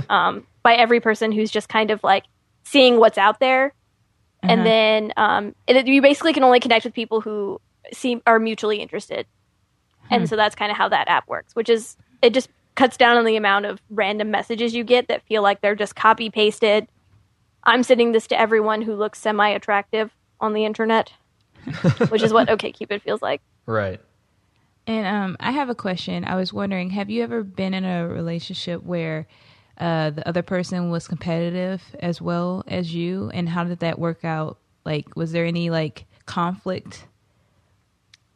um, 0.09 0.47
by 0.63 0.75
every 0.75 1.01
person 1.01 1.33
who's 1.33 1.51
just 1.51 1.69
kind 1.69 1.91
of 1.91 2.05
like 2.05 2.23
seeing 2.63 3.01
what's 3.01 3.19
out 3.19 3.41
there, 3.41 3.75
and 4.43 4.65
then 4.65 5.13
um, 5.17 5.55
it, 5.67 5.87
you 5.87 6.01
basically 6.01 6.33
can 6.33 6.45
only 6.45 6.61
connect 6.61 6.85
with 6.85 6.95
people 6.95 7.21
who 7.21 7.61
seem 7.93 8.23
are 8.27 8.39
mutually 8.39 8.79
interested. 8.79 9.27
And 10.11 10.29
so 10.29 10.37
that's 10.37 10.55
kind 10.55 10.71
of 10.71 10.77
how 10.77 10.89
that 10.89 11.09
app 11.09 11.29
works, 11.29 11.55
which 11.55 11.69
is 11.69 11.97
it 12.23 12.33
just 12.33 12.49
cuts 12.77 12.97
down 12.97 13.17
on 13.17 13.25
the 13.25 13.37
amount 13.37 13.67
of 13.67 13.81
random 13.91 14.31
messages 14.31 14.75
you 14.75 14.85
get 14.85 15.09
that 15.09 15.23
feel 15.27 15.43
like 15.43 15.61
they're 15.61 15.75
just 15.75 15.97
copy 15.97 16.31
pasted. 16.31 16.89
I'm 17.65 17.83
sending 17.83 18.13
this 18.13 18.27
to 18.29 18.41
everyone 18.41 18.83
who 18.83 18.95
looks 18.95 19.19
semi 19.19 19.49
attractive 19.49 20.11
on 20.41 20.55
the 20.55 20.65
internet, 20.65 21.13
which 22.09 22.23
is 22.23 22.33
what 22.33 22.49
OKCupid 22.49 23.03
feels 23.03 23.21
like. 23.21 23.43
Right. 23.67 24.01
And 24.87 25.07
um, 25.07 25.37
I 25.41 25.51
have 25.51 25.69
a 25.69 25.75
question. 25.75 26.25
I 26.25 26.37
was 26.37 26.53
wondering, 26.53 26.91
have 26.91 27.11
you 27.11 27.23
ever 27.23 27.43
been 27.43 27.75
in 27.75 27.85
a 27.85 28.09
relationship 28.09 28.83
where 28.83 29.27
uh, 29.79 30.11
the 30.11 30.27
other 30.29 30.43
person 30.43 30.91
was 30.91 31.09
competitive 31.09 31.83
as 32.01 32.21
well 32.21 32.65
as 32.67 32.95
you, 32.95 33.31
and 33.33 33.49
how 33.49 33.65
did 33.65 33.81
that 33.81 33.99
work 33.99 34.25
out? 34.25 34.59
Like, 34.85 35.17
was 35.17 35.33
there 35.33 35.45
any 35.45 35.71
like 35.71 36.07
conflict? 36.27 37.07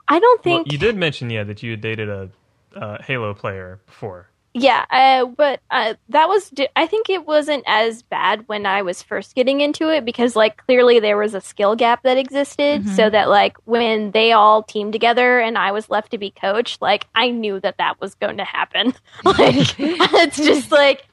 I 0.08 0.18
don't 0.18 0.44
Well, 0.44 0.64
think 0.64 0.72
you 0.72 0.78
did 0.78 0.96
mention, 0.96 1.30
yeah, 1.30 1.44
that 1.44 1.62
you 1.62 1.72
had 1.72 1.80
dated 1.80 2.08
a 2.08 2.30
uh, 2.76 3.02
Halo 3.02 3.34
player 3.34 3.80
before. 3.86 4.28
Yeah, 4.54 4.84
uh, 4.90 5.24
but 5.26 5.60
uh, 5.70 5.94
that 6.10 6.28
was. 6.28 6.50
di- 6.50 6.68
I 6.76 6.86
think 6.86 7.08
it 7.08 7.26
wasn't 7.26 7.64
as 7.66 8.02
bad 8.02 8.46
when 8.48 8.66
I 8.66 8.82
was 8.82 9.02
first 9.02 9.34
getting 9.34 9.62
into 9.62 9.88
it 9.88 10.04
because, 10.04 10.36
like, 10.36 10.58
clearly 10.58 11.00
there 11.00 11.16
was 11.16 11.32
a 11.34 11.40
skill 11.40 11.74
gap 11.74 12.02
that 12.02 12.18
existed. 12.18 12.86
So 12.86 13.08
that, 13.08 13.30
like, 13.30 13.56
when 13.64 14.10
they 14.10 14.32
all 14.32 14.62
teamed 14.62 14.92
together 14.92 15.40
and 15.40 15.56
I 15.56 15.72
was 15.72 15.88
left 15.88 16.10
to 16.10 16.18
be 16.18 16.30
coach, 16.30 16.76
like, 16.82 17.06
I 17.14 17.30
knew 17.30 17.60
that 17.60 17.78
that 17.78 17.98
was 17.98 18.14
going 18.16 18.36
to 18.36 18.44
happen. 18.44 18.92
like, 19.24 19.74
it's 19.78 20.36
just 20.36 20.70
like 20.70 21.06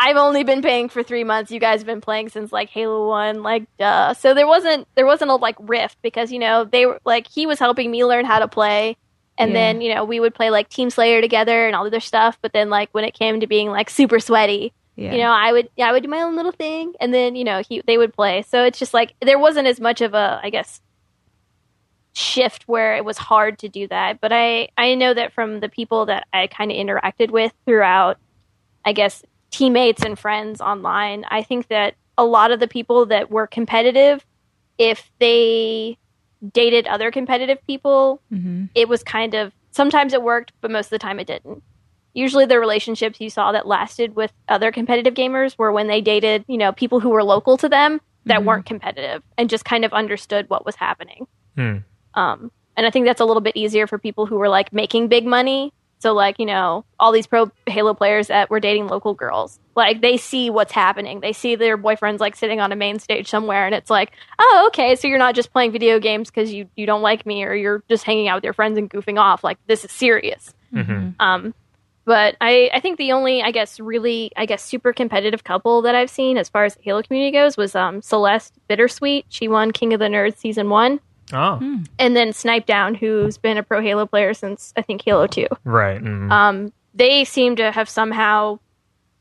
I've 0.00 0.16
only 0.16 0.44
been 0.44 0.62
paying 0.62 0.88
for 0.88 1.02
three 1.02 1.24
months. 1.24 1.50
You 1.50 1.58
guys 1.58 1.80
have 1.80 1.86
been 1.86 2.00
playing 2.00 2.28
since 2.28 2.52
like 2.52 2.68
Halo 2.70 3.08
One, 3.08 3.42
like 3.42 3.64
duh. 3.78 4.14
So 4.14 4.32
there 4.32 4.46
wasn't 4.46 4.86
there 4.94 5.06
wasn't 5.06 5.30
a 5.32 5.34
like 5.34 5.56
rift 5.60 5.98
because 6.02 6.30
you 6.30 6.38
know 6.38 6.64
they 6.64 6.86
were 6.86 7.00
like 7.04 7.26
he 7.26 7.46
was 7.46 7.58
helping 7.58 7.90
me 7.90 8.04
learn 8.04 8.24
how 8.24 8.38
to 8.38 8.46
play, 8.48 8.96
and 9.38 9.50
Yeah. 9.50 9.54
then 9.54 9.80
you 9.80 9.92
know 9.94 10.04
we 10.04 10.20
would 10.20 10.34
play 10.34 10.50
like 10.50 10.68
Team 10.68 10.90
Slayer 10.90 11.20
together 11.20 11.66
and 11.66 11.74
all 11.74 11.82
the 11.82 11.88
other 11.88 12.00
stuff. 12.00 12.38
But 12.40 12.52
then 12.52 12.70
like 12.70 12.90
when 12.92 13.04
it 13.04 13.14
came 13.14 13.40
to 13.40 13.46
being 13.48 13.68
like 13.70 13.90
super 13.90 14.20
sweaty, 14.20 14.72
Yeah. 14.94 15.12
you 15.14 15.18
know 15.18 15.30
I 15.32 15.50
would 15.50 15.68
yeah 15.76 15.88
I 15.88 15.92
would 15.92 16.04
do 16.04 16.08
my 16.08 16.22
own 16.22 16.36
little 16.36 16.52
thing, 16.52 16.92
and 17.00 17.12
then 17.12 17.34
you 17.34 17.42
know 17.44 17.60
he 17.68 17.82
they 17.86 17.98
would 17.98 18.14
play. 18.14 18.42
So 18.42 18.62
it's 18.64 18.78
just 18.78 18.94
like 18.94 19.14
there 19.20 19.38
wasn't 19.38 19.66
as 19.66 19.80
much 19.80 20.00
of 20.00 20.14
a 20.14 20.38
I 20.42 20.50
guess 20.50 20.80
shift 22.14 22.64
where 22.66 22.96
it 22.96 23.04
was 23.04 23.18
hard 23.18 23.58
to 23.60 23.68
do 23.68 23.86
that. 23.88 24.20
But 24.20 24.32
I 24.32 24.68
I 24.76 24.94
know 24.94 25.12
that 25.14 25.32
from 25.32 25.58
the 25.60 25.68
people 25.68 26.06
that 26.06 26.26
I 26.32 26.46
kind 26.46 26.70
of 26.70 26.76
interacted 26.76 27.30
with 27.30 27.52
throughout, 27.66 28.18
I 28.84 28.92
guess 28.92 29.24
teammates 29.50 30.04
and 30.04 30.18
friends 30.18 30.60
online, 30.60 31.24
I 31.30 31.42
think 31.42 31.68
that 31.68 31.94
a 32.16 32.24
lot 32.24 32.50
of 32.50 32.60
the 32.60 32.68
people 32.68 33.06
that 33.06 33.30
were 33.30 33.46
competitive, 33.46 34.24
if 34.76 35.10
they 35.18 35.96
dated 36.52 36.86
other 36.86 37.10
competitive 37.10 37.58
people, 37.66 38.20
hmm 38.30 38.66
it 38.74 38.88
was 38.88 39.02
kind 39.02 39.34
of 39.34 39.52
sometimes 39.70 40.12
it 40.12 40.22
worked, 40.22 40.52
but 40.60 40.70
most 40.70 40.86
of 40.86 40.90
the 40.90 40.98
time 40.98 41.18
it 41.18 41.26
didn't. 41.26 41.62
Usually, 42.14 42.46
the 42.46 42.58
relationships 42.58 43.20
you 43.20 43.30
saw 43.30 43.52
that 43.52 43.66
lasted 43.66 44.16
with 44.16 44.32
other 44.48 44.72
competitive 44.72 45.14
gamers 45.14 45.56
were 45.56 45.70
when 45.70 45.86
they 45.86 46.00
dated, 46.00 46.44
you 46.48 46.58
know, 46.58 46.72
people 46.72 47.00
who 47.00 47.10
were 47.10 47.22
local 47.22 47.56
to 47.58 47.68
them 47.68 48.00
that 48.24 48.44
weren't 48.44 48.66
competitive 48.66 49.22
and 49.36 49.48
just 49.48 49.64
kind 49.64 49.84
of 49.84 49.92
understood 49.92 50.48
what 50.50 50.66
was 50.66 50.76
happening. 50.76 51.26
Hmm. 51.56 51.78
Um, 52.14 52.50
and 52.76 52.86
I 52.86 52.90
think 52.90 53.06
that's 53.06 53.20
a 53.20 53.24
little 53.24 53.40
bit 53.40 53.56
easier 53.56 53.86
for 53.86 53.98
people 53.98 54.26
who 54.26 54.36
were 54.36 54.48
like 54.48 54.72
making 54.72 55.08
big 55.08 55.26
money. 55.26 55.72
So, 56.00 56.14
like, 56.14 56.38
you 56.38 56.46
know, 56.46 56.84
all 57.00 57.10
these 57.10 57.26
pro 57.26 57.50
Halo 57.66 57.92
players 57.92 58.28
that 58.28 58.50
were 58.50 58.60
dating 58.60 58.86
local 58.86 59.14
girls, 59.14 59.58
like, 59.74 60.00
they 60.00 60.16
see 60.16 60.48
what's 60.48 60.72
happening. 60.72 61.20
They 61.20 61.32
see 61.32 61.56
their 61.56 61.76
boyfriends 61.76 62.20
like 62.20 62.36
sitting 62.36 62.60
on 62.60 62.70
a 62.70 62.76
main 62.76 63.00
stage 63.00 63.28
somewhere, 63.28 63.66
and 63.66 63.74
it's 63.74 63.90
like, 63.90 64.12
oh, 64.38 64.64
okay, 64.68 64.94
so 64.94 65.08
you're 65.08 65.18
not 65.18 65.34
just 65.34 65.52
playing 65.52 65.72
video 65.72 65.98
games 65.98 66.30
because 66.30 66.52
you, 66.52 66.68
you 66.76 66.86
don't 66.86 67.02
like 67.02 67.26
me 67.26 67.44
or 67.44 67.54
you're 67.54 67.82
just 67.88 68.04
hanging 68.04 68.28
out 68.28 68.36
with 68.36 68.44
your 68.44 68.52
friends 68.52 68.78
and 68.78 68.88
goofing 68.88 69.18
off. 69.18 69.42
Like, 69.42 69.58
this 69.66 69.84
is 69.84 69.90
serious. 69.90 70.54
Um, 71.18 71.54
but 72.04 72.36
I, 72.40 72.70
I 72.72 72.80
think 72.80 72.96
the 72.96 73.12
only, 73.12 73.42
I 73.42 73.50
guess, 73.50 73.78
really, 73.80 74.30
I 74.36 74.46
guess, 74.46 74.62
super 74.62 74.92
competitive 74.92 75.44
couple 75.44 75.82
that 75.82 75.94
I've 75.94 76.08
seen 76.10 76.38
as 76.38 76.48
far 76.48 76.64
as 76.64 76.74
the 76.74 76.82
Halo 76.82 77.02
community 77.02 77.32
goes 77.32 77.56
was 77.56 77.74
um, 77.74 78.00
Celeste 78.02 78.54
Bittersweet. 78.68 79.26
She 79.28 79.46
won 79.46 79.72
King 79.72 79.92
of 79.92 80.00
the 80.00 80.06
Nerds 80.06 80.38
season 80.38 80.70
one. 80.70 81.00
Oh, 81.32 81.82
And 81.98 82.16
then 82.16 82.32
Snipe 82.32 82.66
Down, 82.66 82.94
who's 82.94 83.36
been 83.36 83.58
a 83.58 83.62
pro 83.62 83.80
Halo 83.82 84.06
player 84.06 84.32
since 84.34 84.72
I 84.76 84.82
think 84.82 85.02
Halo 85.04 85.26
2. 85.26 85.46
right. 85.64 86.02
mm. 86.02 86.30
Um, 86.30 86.72
they 86.94 87.24
seem 87.24 87.56
to 87.56 87.70
have 87.70 87.88
somehow 87.88 88.58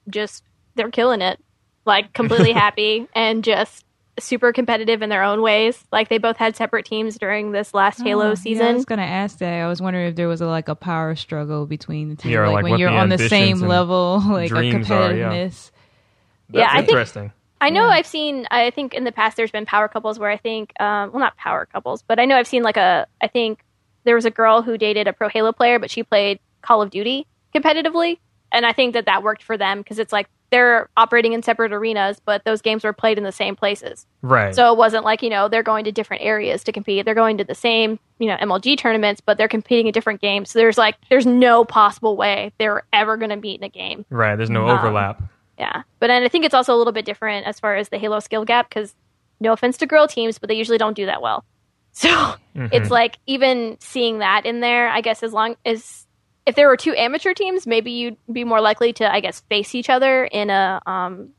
just, 0.10 0.44
they're 0.76 0.90
killing 0.90 1.22
it. 1.22 1.40
Like, 1.86 2.14
completely 2.14 2.52
happy 2.54 3.08
and 3.14 3.44
just 3.44 3.86
super 4.20 4.52
competitive 4.52 5.02
in 5.02 5.10
their 5.10 5.24
own 5.24 5.42
ways. 5.42 5.84
Like, 5.92 6.10
they 6.10 6.18
both 6.18 6.38
had 6.38 6.56
separate 6.56 6.86
teams 6.86 7.18
during 7.18 7.52
this 7.52 7.74
last 7.74 8.02
Halo 8.02 8.36
season. 8.36 8.66
Yeah, 8.66 8.72
I 8.72 8.76
was 8.76 8.86
gonna 8.86 9.02
ask 9.04 9.38
that. 9.40 9.62
I 9.62 9.68
was 9.68 9.82
wondering 9.82 10.08
if 10.10 10.16
there 10.16 10.28
was 10.28 10.42
a, 10.42 10.48
like 10.48 10.70
a 10.70 10.76
power 10.76 11.16
struggle 11.16 11.66
between 11.66 12.10
the 12.10 12.16
two, 12.16 12.30
Yeah, 12.30 12.48
like, 12.48 12.56
like, 12.56 12.64
when 12.64 12.80
you're 12.80 12.90
the 12.90 12.98
on 12.98 13.10
the 13.10 13.30
same 13.30 13.60
level, 13.60 14.24
like 14.30 14.52
of 14.52 14.58
dreams 14.58 14.90
are, 14.90 15.16
yeah. 15.16 15.30
competitiveness. 15.30 15.72
yeah, 16.52 16.62
That's 16.62 16.74
I 16.74 16.78
think 16.78 16.90
interesting. 16.90 17.32
I 17.60 17.70
know 17.70 17.86
I've 17.88 18.06
seen. 18.08 18.46
I 18.52 18.70
think 18.72 18.94
in 18.94 19.04
the 19.04 19.12
past 19.12 19.38
there's 19.38 19.52
been 19.52 19.66
power 19.66 19.88
couples 19.88 20.20
where 20.20 20.30
I 20.30 20.38
think, 20.38 20.74
um, 20.80 21.12
well, 21.12 21.20
not 21.20 21.36
power 21.38 21.66
couples, 21.66 22.04
but 22.08 22.20
I 22.20 22.26
know 22.26 22.36
I've 22.38 22.48
seen 22.48 22.64
like 22.64 22.78
a. 22.78 23.08
I 23.22 23.28
think 23.28 23.60
there 24.04 24.16
was 24.16 24.26
a 24.26 24.32
girl 24.32 24.62
who 24.62 24.78
dated 24.78 25.08
a 25.08 25.14
pro 25.14 25.28
Halo 25.30 25.52
player, 25.52 25.80
but 25.80 25.90
she 25.92 26.04
played 26.04 26.40
Call 26.62 26.82
of 26.82 26.90
Duty 26.92 27.26
competitively, 27.56 28.20
and 28.52 28.66
I 28.66 28.74
think 28.74 28.94
that 28.94 29.06
that 29.06 29.24
worked 29.24 29.44
for 29.44 29.58
them 29.58 29.80
because 29.80 30.00
it's 30.00 30.14
like 30.14 30.28
they're 30.50 30.88
operating 30.96 31.34
in 31.34 31.44
separate 31.44 31.74
arenas, 31.74 32.22
but 32.24 32.46
those 32.46 32.62
games 32.62 32.86
were 32.86 32.94
played 32.94 33.18
in 33.18 33.26
the 33.26 33.34
same 33.34 33.54
places. 33.54 34.06
Right. 34.22 34.56
So 34.56 34.72
it 34.72 34.78
wasn't 34.78 35.04
like 35.04 35.22
you 35.22 35.30
know 35.30 35.50
they're 35.50 35.64
going 35.64 35.84
to 35.86 35.92
different 35.92 36.24
areas 36.24 36.64
to 36.66 36.72
compete. 36.72 37.04
They're 37.06 37.16
going 37.16 37.38
to 37.40 37.44
the 37.44 37.56
same 37.56 38.00
you 38.20 38.28
know 38.28 38.38
MLG 38.38 38.78
tournaments, 38.78 39.20
but 39.20 39.38
they're 39.38 39.48
competing 39.50 39.88
in 39.88 39.92
different 39.94 40.22
games. 40.22 40.52
So 40.52 40.60
there's 40.60 40.78
like 40.78 40.96
there's 41.10 41.26
no 41.26 41.66
possible 41.66 42.16
way 42.16 42.54
they're 42.60 42.84
ever 42.94 43.18
going 43.18 43.32
to 43.32 43.36
meet 43.36 43.60
in 43.60 43.64
a 43.66 43.70
game. 43.70 44.06
right. 44.10 44.36
There's 44.36 44.50
no 44.50 44.68
Um, 44.70 44.78
overlap. 44.78 45.22
Yeah, 45.58 45.84
but 46.00 46.10
and 46.10 46.24
I 46.24 46.28
think 46.28 46.46
it's 46.46 46.54
also 46.54 46.74
a 46.74 46.78
little 46.78 46.94
bit 46.94 47.06
different 47.06 47.48
as 47.48 47.60
far 47.60 47.76
as 47.76 47.90
the 47.90 47.98
Halo 47.98 48.20
skill 48.20 48.46
gap 48.46 48.70
because 48.70 48.96
no 49.40 49.54
offense 49.54 49.78
to 49.78 49.86
girl 49.86 50.08
teams, 50.08 50.40
but 50.40 50.50
they 50.50 50.56
usually 50.56 50.78
don't 50.78 50.96
do 50.96 51.06
that 51.06 51.22
well. 51.22 51.46
So 51.94 52.36
it's 52.56 52.92
like 52.92 53.18
even 53.26 53.78
seeing 53.80 54.20
that 54.20 54.46
in 54.46 54.60
there, 54.60 54.88
I 54.88 55.02
guess 55.02 55.24
as 55.24 55.34
long 55.34 55.56
as 55.66 56.06
if 56.46 56.54
there 56.54 56.68
were 56.68 56.78
two 56.78 56.96
amateur 56.96 57.34
teams, 57.34 57.66
maybe 57.66 57.90
you'd 57.90 58.18
be 58.32 58.44
more 58.44 58.62
likely 58.62 58.94
to, 58.94 59.12
I 59.12 59.20
guess, 59.20 59.40
face 59.50 59.74
each 59.74 59.90
other 59.90 60.26
in 60.26 60.52
a 60.52 60.80
um 60.86 61.30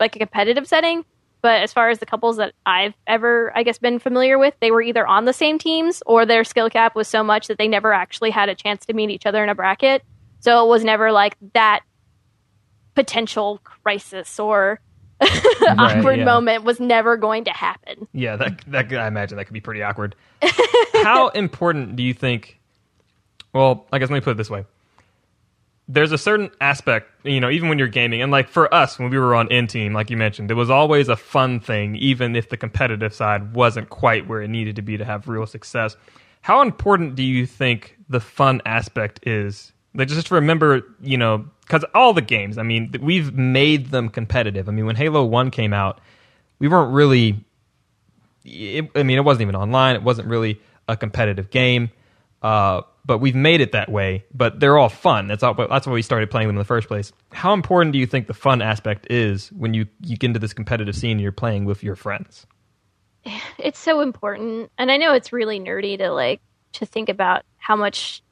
like 0.00 0.16
a 0.16 0.18
competitive 0.18 0.66
setting. 0.66 1.04
But 1.42 1.62
as 1.62 1.72
far 1.72 1.90
as 1.90 2.00
the 2.00 2.06
couples 2.06 2.38
that 2.38 2.54
I've 2.66 2.94
ever, 3.06 3.52
I 3.56 3.62
guess, 3.62 3.78
been 3.78 3.98
familiar 3.98 4.36
with, 4.36 4.54
they 4.60 4.70
were 4.70 4.82
either 4.82 5.06
on 5.06 5.26
the 5.26 5.32
same 5.32 5.58
teams 5.58 6.02
or 6.06 6.26
their 6.26 6.42
skill 6.42 6.68
cap 6.68 6.96
was 6.96 7.08
so 7.08 7.22
much 7.22 7.46
that 7.46 7.56
they 7.56 7.68
never 7.68 7.92
actually 7.92 8.30
had 8.30 8.48
a 8.48 8.54
chance 8.54 8.84
to 8.86 8.92
meet 8.92 9.10
each 9.10 9.26
other 9.26 9.42
in 9.42 9.48
a 9.48 9.54
bracket. 9.54 10.02
So 10.40 10.64
it 10.64 10.68
was 10.68 10.84
never 10.84 11.12
like 11.12 11.36
that 11.54 11.80
potential 13.00 13.58
crisis 13.64 14.38
or 14.38 14.78
awkward 15.78 16.18
yeah. 16.18 16.24
moment 16.24 16.64
was 16.64 16.78
never 16.78 17.16
going 17.16 17.44
to 17.44 17.50
happen. 17.50 18.06
Yeah, 18.12 18.36
that 18.36 18.60
that 18.66 18.92
I 18.92 19.06
imagine 19.06 19.38
that 19.38 19.46
could 19.46 19.54
be 19.54 19.60
pretty 19.60 19.82
awkward. 19.82 20.14
How 20.92 21.28
important 21.28 21.96
do 21.96 22.02
you 22.02 22.12
think? 22.12 22.60
Well, 23.54 23.86
I 23.90 23.98
guess 23.98 24.10
let 24.10 24.16
me 24.16 24.20
put 24.20 24.32
it 24.32 24.36
this 24.36 24.50
way. 24.50 24.66
There's 25.88 26.12
a 26.12 26.18
certain 26.18 26.50
aspect, 26.60 27.10
you 27.24 27.40
know, 27.40 27.48
even 27.48 27.70
when 27.70 27.78
you're 27.78 27.88
gaming, 27.88 28.20
and 28.20 28.30
like 28.30 28.48
for 28.48 28.72
us 28.72 28.98
when 28.98 29.08
we 29.08 29.18
were 29.18 29.34
on 29.34 29.50
N 29.50 29.66
Team, 29.66 29.94
like 29.94 30.10
you 30.10 30.18
mentioned, 30.18 30.50
it 30.50 30.54
was 30.54 30.68
always 30.68 31.08
a 31.08 31.16
fun 31.16 31.58
thing, 31.58 31.96
even 31.96 32.36
if 32.36 32.50
the 32.50 32.58
competitive 32.58 33.14
side 33.14 33.54
wasn't 33.54 33.88
quite 33.88 34.28
where 34.28 34.42
it 34.42 34.48
needed 34.48 34.76
to 34.76 34.82
be 34.82 34.98
to 34.98 35.06
have 35.06 35.26
real 35.26 35.46
success. 35.46 35.96
How 36.42 36.60
important 36.60 37.14
do 37.14 37.22
you 37.22 37.46
think 37.46 37.96
the 38.10 38.20
fun 38.20 38.60
aspect 38.66 39.26
is? 39.26 39.72
Like 39.94 40.08
just 40.08 40.30
remember, 40.30 40.82
you 41.00 41.16
know, 41.16 41.46
because 41.62 41.84
all 41.94 42.12
the 42.12 42.22
games, 42.22 42.58
I 42.58 42.62
mean, 42.62 42.94
we've 43.00 43.34
made 43.34 43.90
them 43.90 44.08
competitive. 44.08 44.68
I 44.68 44.72
mean, 44.72 44.86
when 44.86 44.96
Halo 44.96 45.24
One 45.24 45.50
came 45.50 45.72
out, 45.72 46.00
we 46.58 46.68
weren't 46.68 46.92
really 46.92 47.44
it, 48.44 48.90
I 48.94 49.02
mean, 49.02 49.18
it 49.18 49.24
wasn't 49.24 49.42
even 49.42 49.56
online. 49.56 49.96
It 49.96 50.02
wasn't 50.02 50.28
really 50.28 50.60
a 50.88 50.96
competitive 50.96 51.50
game, 51.50 51.90
uh, 52.42 52.82
but 53.04 53.18
we've 53.18 53.34
made 53.34 53.60
it 53.60 53.72
that 53.72 53.90
way. 53.90 54.24
But 54.32 54.60
they're 54.60 54.78
all 54.78 54.88
fun. 54.88 55.28
That's 55.28 55.42
all, 55.42 55.54
that's 55.54 55.86
why 55.86 55.92
we 55.92 56.02
started 56.02 56.30
playing 56.30 56.48
them 56.48 56.56
in 56.56 56.60
the 56.60 56.64
first 56.64 56.88
place. 56.88 57.12
How 57.32 57.52
important 57.52 57.92
do 57.92 57.98
you 57.98 58.06
think 58.06 58.26
the 58.26 58.34
fun 58.34 58.62
aspect 58.62 59.06
is 59.10 59.52
when 59.52 59.74
you 59.74 59.86
you 60.00 60.16
get 60.16 60.28
into 60.28 60.38
this 60.38 60.52
competitive 60.52 60.96
scene 60.96 61.12
and 61.12 61.20
you're 61.20 61.32
playing 61.32 61.64
with 61.64 61.82
your 61.82 61.96
friends? 61.96 62.46
it's 63.58 63.78
so 63.78 64.00
important 64.00 64.70
and 64.78 64.90
i 64.90 64.96
know 64.96 65.12
it's 65.12 65.32
really 65.32 65.60
nerdy 65.60 65.98
to 65.98 66.10
like 66.10 66.40
to 66.72 66.86
think 66.86 67.08
about 67.08 67.42
how 67.58 67.76
much 67.76 68.22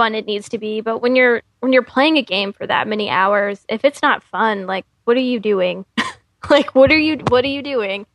fun 0.00 0.14
it 0.14 0.24
needs 0.24 0.48
to 0.48 0.56
be 0.56 0.80
but 0.80 1.00
when 1.00 1.14
you're 1.14 1.42
when 1.58 1.74
you're 1.74 1.82
playing 1.82 2.16
a 2.16 2.22
game 2.22 2.54
for 2.54 2.66
that 2.66 2.88
many 2.88 3.10
hours 3.10 3.66
if 3.68 3.84
it's 3.84 4.00
not 4.00 4.22
fun 4.22 4.66
like 4.66 4.86
what 5.04 5.16
are 5.16 5.20
you 5.20 5.40
doing? 5.40 5.84
Like 6.48 6.74
what 6.74 6.90
are 6.90 6.98
you 6.98 7.18
what 7.28 7.44
are 7.44 7.48
you 7.48 7.62
doing? 7.62 8.06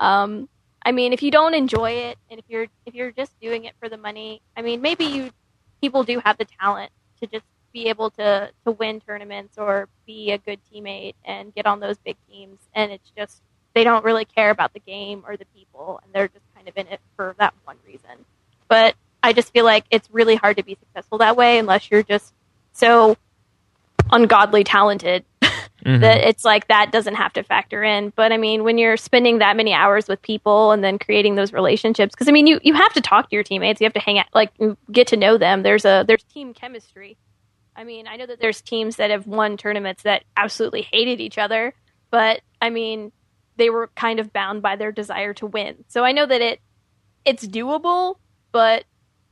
Um 0.00 0.48
i 0.82 0.90
mean 0.92 1.12
if 1.12 1.22
you 1.22 1.30
don't 1.30 1.54
enjoy 1.54 1.90
it 1.90 2.18
and 2.28 2.40
if 2.40 2.44
you're 2.48 2.66
if 2.86 2.94
you're 2.94 3.12
just 3.12 3.32
doing 3.40 3.64
it 3.66 3.74
for 3.80 3.88
the 3.88 3.96
money 3.96 4.40
i 4.56 4.62
mean 4.62 4.80
maybe 4.80 5.04
you 5.04 5.30
people 5.80 6.02
do 6.04 6.20
have 6.24 6.38
the 6.38 6.46
talent 6.60 6.90
to 7.20 7.26
just 7.26 7.44
be 7.72 7.88
able 7.88 8.10
to 8.10 8.50
to 8.64 8.70
win 8.72 9.00
tournaments 9.00 9.58
or 9.58 9.88
be 10.06 10.32
a 10.32 10.38
good 10.38 10.60
teammate 10.68 11.14
and 11.24 11.54
get 11.54 11.66
on 11.66 11.80
those 11.80 11.98
big 11.98 12.16
teams 12.30 12.58
and 12.74 12.92
it's 12.92 13.10
just 13.16 13.42
they 13.74 13.84
don't 13.84 14.04
really 14.04 14.24
care 14.24 14.50
about 14.50 14.72
the 14.72 14.80
game 14.80 15.22
or 15.26 15.36
the 15.36 15.46
people 15.54 16.00
and 16.02 16.12
they're 16.12 16.28
just 16.28 16.46
kind 16.54 16.68
of 16.68 16.76
in 16.76 16.86
it 16.88 17.00
for 17.16 17.34
that 17.38 17.54
one 17.64 17.76
reason. 17.86 18.24
But 18.68 18.96
i 19.22 19.32
just 19.32 19.52
feel 19.52 19.64
like 19.64 19.84
it's 19.90 20.08
really 20.10 20.36
hard 20.36 20.56
to 20.56 20.62
be 20.62 20.76
successful 20.80 21.18
that 21.18 21.36
way 21.36 21.58
unless 21.58 21.90
you're 21.90 22.02
just 22.02 22.32
so 22.72 23.16
ungodly 24.10 24.64
talented 24.64 25.24
mm-hmm. 25.42 26.00
that 26.00 26.18
it's 26.18 26.44
like 26.44 26.68
that 26.68 26.92
doesn't 26.92 27.14
have 27.14 27.32
to 27.32 27.42
factor 27.42 27.82
in. 27.82 28.12
But 28.14 28.32
i 28.32 28.36
mean 28.36 28.64
when 28.64 28.78
you're 28.78 28.96
spending 28.96 29.38
that 29.38 29.56
many 29.56 29.72
hours 29.72 30.08
with 30.08 30.20
people 30.22 30.72
and 30.72 30.82
then 30.82 30.98
creating 30.98 31.34
those 31.34 31.52
relationships 31.52 32.14
because 32.14 32.28
i 32.28 32.32
mean 32.32 32.46
you, 32.46 32.60
you 32.62 32.74
have 32.74 32.92
to 32.94 33.00
talk 33.00 33.30
to 33.30 33.36
your 33.36 33.42
teammates. 33.42 33.80
You 33.80 33.86
have 33.86 33.94
to 33.94 34.00
hang 34.00 34.18
out 34.18 34.26
like 34.34 34.52
get 34.90 35.08
to 35.08 35.16
know 35.16 35.38
them. 35.38 35.62
There's 35.62 35.84
a 35.84 36.04
there's 36.06 36.24
team 36.24 36.54
chemistry. 36.54 37.16
I 37.76 37.84
mean 37.84 38.06
i 38.06 38.16
know 38.16 38.26
that 38.26 38.40
there's 38.40 38.60
teams 38.60 38.96
that 38.96 39.10
have 39.10 39.26
won 39.26 39.56
tournaments 39.56 40.02
that 40.02 40.24
absolutely 40.36 40.82
hated 40.82 41.20
each 41.20 41.38
other 41.38 41.74
but 42.10 42.40
i 42.60 42.70
mean 42.70 43.12
they 43.56 43.70
were 43.70 43.88
kind 43.96 44.20
of 44.20 44.32
bound 44.32 44.62
by 44.62 44.76
their 44.76 44.92
desire 44.92 45.34
to 45.34 45.46
win. 45.46 45.84
So 45.88 46.04
i 46.04 46.12
know 46.12 46.26
that 46.26 46.40
it 46.40 46.60
it's 47.24 47.46
doable 47.46 48.16
but 48.50 48.84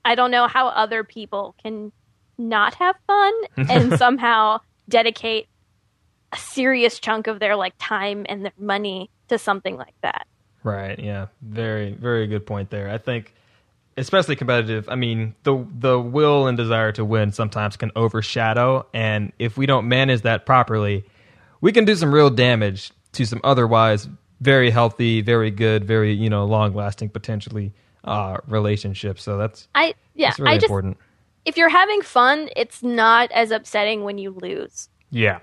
i 0.07 0.15
don't 0.15 0.31
know 0.31 0.47
how 0.47 0.69
other 0.69 1.05
people 1.05 1.55
can 1.63 1.93
not 2.39 2.75
have 2.75 2.97
fun 3.07 3.33
and 3.57 3.93
somehow 3.99 4.59
dedicate 4.89 5.49
a 6.33 6.37
serious 6.37 6.99
chunk 6.99 7.27
of 7.27 7.39
their 7.41 7.57
like 7.57 7.75
time 7.79 8.27
and 8.29 8.45
their 8.45 8.53
money 8.59 9.11
to 9.29 9.39
something 9.39 9.77
like 9.77 9.95
that. 10.03 10.27
Right. 10.63 10.99
Yeah. 10.99 11.27
Very, 11.43 11.93
very 11.93 12.27
good 12.27 12.47
point 12.47 12.71
there. 12.71 12.91
I 12.91 12.99
think, 12.99 13.33
especially 13.97 14.37
competitive. 14.37 14.89
I 14.89 14.97
mean, 14.97 15.35
the 15.45 15.65
the 15.79 15.99
will 15.99 16.47
and 16.47 16.57
desire 16.57 16.93
to 16.93 17.05
win 17.05 17.33
sometimes 17.33 17.77
can 17.77 17.93
overshadow, 17.97 18.87
and 18.93 19.33
if 19.39 19.57
we 19.57 19.67
don't 19.67 19.89
manage 19.89 20.23
that 20.23 20.45
properly, 20.45 21.05
we 21.61 21.73
can 21.73 21.85
do 21.85 21.95
some 21.95 22.13
real 22.13 22.31
damage 22.31 22.91
to 23.13 23.25
some 23.25 23.41
otherwise 23.45 24.09
very 24.41 24.71
healthy, 24.71 25.23
very 25.23 25.51
good, 25.51 25.85
very 25.85 26.13
you 26.13 26.29
know 26.29 26.45
long 26.45 26.75
lasting 26.75 27.11
potentially 27.11 27.73
uh, 28.07 28.39
relationships. 28.47 29.23
So 29.23 29.37
that's 29.37 29.69
I 29.75 29.95
yeah, 30.15 30.29
that's 30.29 30.39
really 30.39 30.53
I 30.53 30.55
just 30.57 30.65
important. 30.65 30.99
if 31.45 31.57
you're 31.57 31.69
having 31.69 32.03
fun, 32.03 32.49
it's 32.57 32.83
not 32.83 33.31
as 33.33 33.51
upsetting 33.51 34.05
when 34.05 34.19
you 34.19 34.31
lose. 34.31 34.89
Yeah. 35.11 35.41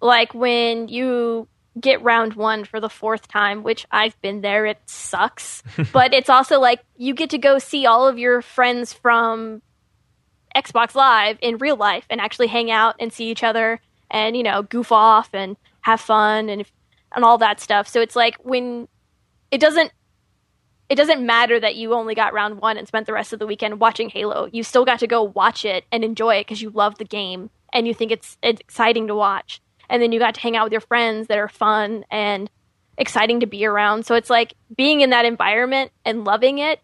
Like 0.00 0.34
when 0.34 0.88
you 0.88 1.48
get 1.78 2.02
round 2.02 2.34
1 2.34 2.64
for 2.64 2.80
the 2.80 2.88
fourth 2.88 3.28
time, 3.28 3.62
which 3.62 3.86
I've 3.90 4.18
been 4.22 4.40
there, 4.40 4.64
it 4.66 4.78
sucks. 4.86 5.62
but 5.92 6.14
it's 6.14 6.30
also 6.30 6.60
like 6.60 6.80
you 6.96 7.14
get 7.14 7.30
to 7.30 7.38
go 7.38 7.58
see 7.58 7.86
all 7.86 8.08
of 8.08 8.18
your 8.18 8.42
friends 8.42 8.92
from 8.92 9.62
Xbox 10.54 10.94
Live 10.94 11.38
in 11.42 11.58
real 11.58 11.76
life 11.76 12.06
and 12.08 12.20
actually 12.20 12.46
hang 12.46 12.70
out 12.70 12.96
and 12.98 13.12
see 13.12 13.30
each 13.30 13.44
other 13.44 13.80
and 14.10 14.36
you 14.36 14.42
know 14.42 14.62
goof 14.62 14.92
off 14.92 15.28
and 15.32 15.56
have 15.82 16.00
fun 16.00 16.48
and 16.48 16.64
and 17.14 17.24
all 17.24 17.38
that 17.38 17.60
stuff. 17.60 17.88
So 17.88 18.00
it's 18.00 18.16
like 18.16 18.36
when 18.42 18.88
it 19.50 19.60
doesn't 19.60 19.92
it 20.88 20.94
doesn't 20.94 21.24
matter 21.24 21.58
that 21.58 21.76
you 21.76 21.94
only 21.94 22.14
got 22.14 22.32
round 22.32 22.60
1 22.60 22.76
and 22.76 22.86
spent 22.86 23.06
the 23.06 23.12
rest 23.12 23.32
of 23.32 23.38
the 23.38 23.46
weekend 23.46 23.80
watching 23.80 24.08
Halo. 24.08 24.48
You 24.52 24.62
still 24.62 24.84
got 24.84 25.00
to 25.00 25.06
go 25.06 25.22
watch 25.22 25.64
it 25.64 25.84
and 25.90 26.04
enjoy 26.04 26.36
it 26.36 26.46
because 26.46 26.62
you 26.62 26.70
love 26.70 26.98
the 26.98 27.04
game 27.04 27.50
and 27.72 27.86
you 27.86 27.94
think 27.94 28.12
it's, 28.12 28.38
it's 28.42 28.60
exciting 28.60 29.08
to 29.08 29.14
watch. 29.14 29.60
And 29.88 30.02
then 30.02 30.12
you 30.12 30.18
got 30.18 30.34
to 30.34 30.40
hang 30.40 30.56
out 30.56 30.64
with 30.64 30.72
your 30.72 30.80
friends 30.80 31.26
that 31.28 31.38
are 31.38 31.48
fun 31.48 32.04
and 32.10 32.50
exciting 32.98 33.40
to 33.40 33.46
be 33.46 33.64
around. 33.66 34.06
So 34.06 34.14
it's 34.14 34.30
like 34.30 34.54
being 34.76 35.00
in 35.00 35.10
that 35.10 35.24
environment 35.24 35.92
and 36.04 36.24
loving 36.24 36.58
it 36.58 36.80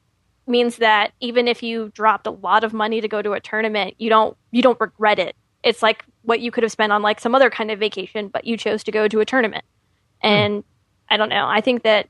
means 0.46 0.76
that 0.76 1.12
even 1.20 1.48
if 1.48 1.62
you 1.62 1.90
dropped 1.94 2.26
a 2.26 2.30
lot 2.30 2.64
of 2.64 2.72
money 2.72 3.00
to 3.00 3.08
go 3.08 3.22
to 3.22 3.32
a 3.32 3.40
tournament, 3.40 3.94
you 3.98 4.10
don't 4.10 4.36
you 4.50 4.62
don't 4.62 4.80
regret 4.80 5.18
it. 5.18 5.36
It's 5.62 5.82
like 5.82 6.04
what 6.22 6.40
you 6.40 6.50
could 6.50 6.64
have 6.64 6.72
spent 6.72 6.92
on 6.92 7.02
like 7.02 7.20
some 7.20 7.34
other 7.34 7.50
kind 7.50 7.70
of 7.70 7.78
vacation, 7.78 8.28
but 8.28 8.44
you 8.44 8.56
chose 8.56 8.82
to 8.84 8.90
go 8.90 9.08
to 9.08 9.20
a 9.20 9.24
tournament. 9.24 9.64
Hmm. 10.20 10.28
And 10.28 10.64
I 11.08 11.16
don't 11.16 11.28
know. 11.28 11.46
I 11.46 11.60
think 11.60 11.82
that 11.82 12.08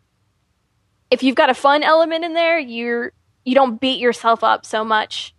if 1.12 1.22
you've 1.22 1.36
got 1.36 1.50
a 1.50 1.54
fun 1.54 1.82
element 1.82 2.24
in 2.24 2.32
there, 2.32 2.58
you're 2.58 3.12
you 3.44 3.54
don't 3.54 3.80
beat 3.80 4.00
yourself 4.00 4.42
up 4.42 4.64
so 4.64 4.82
much 4.84 5.34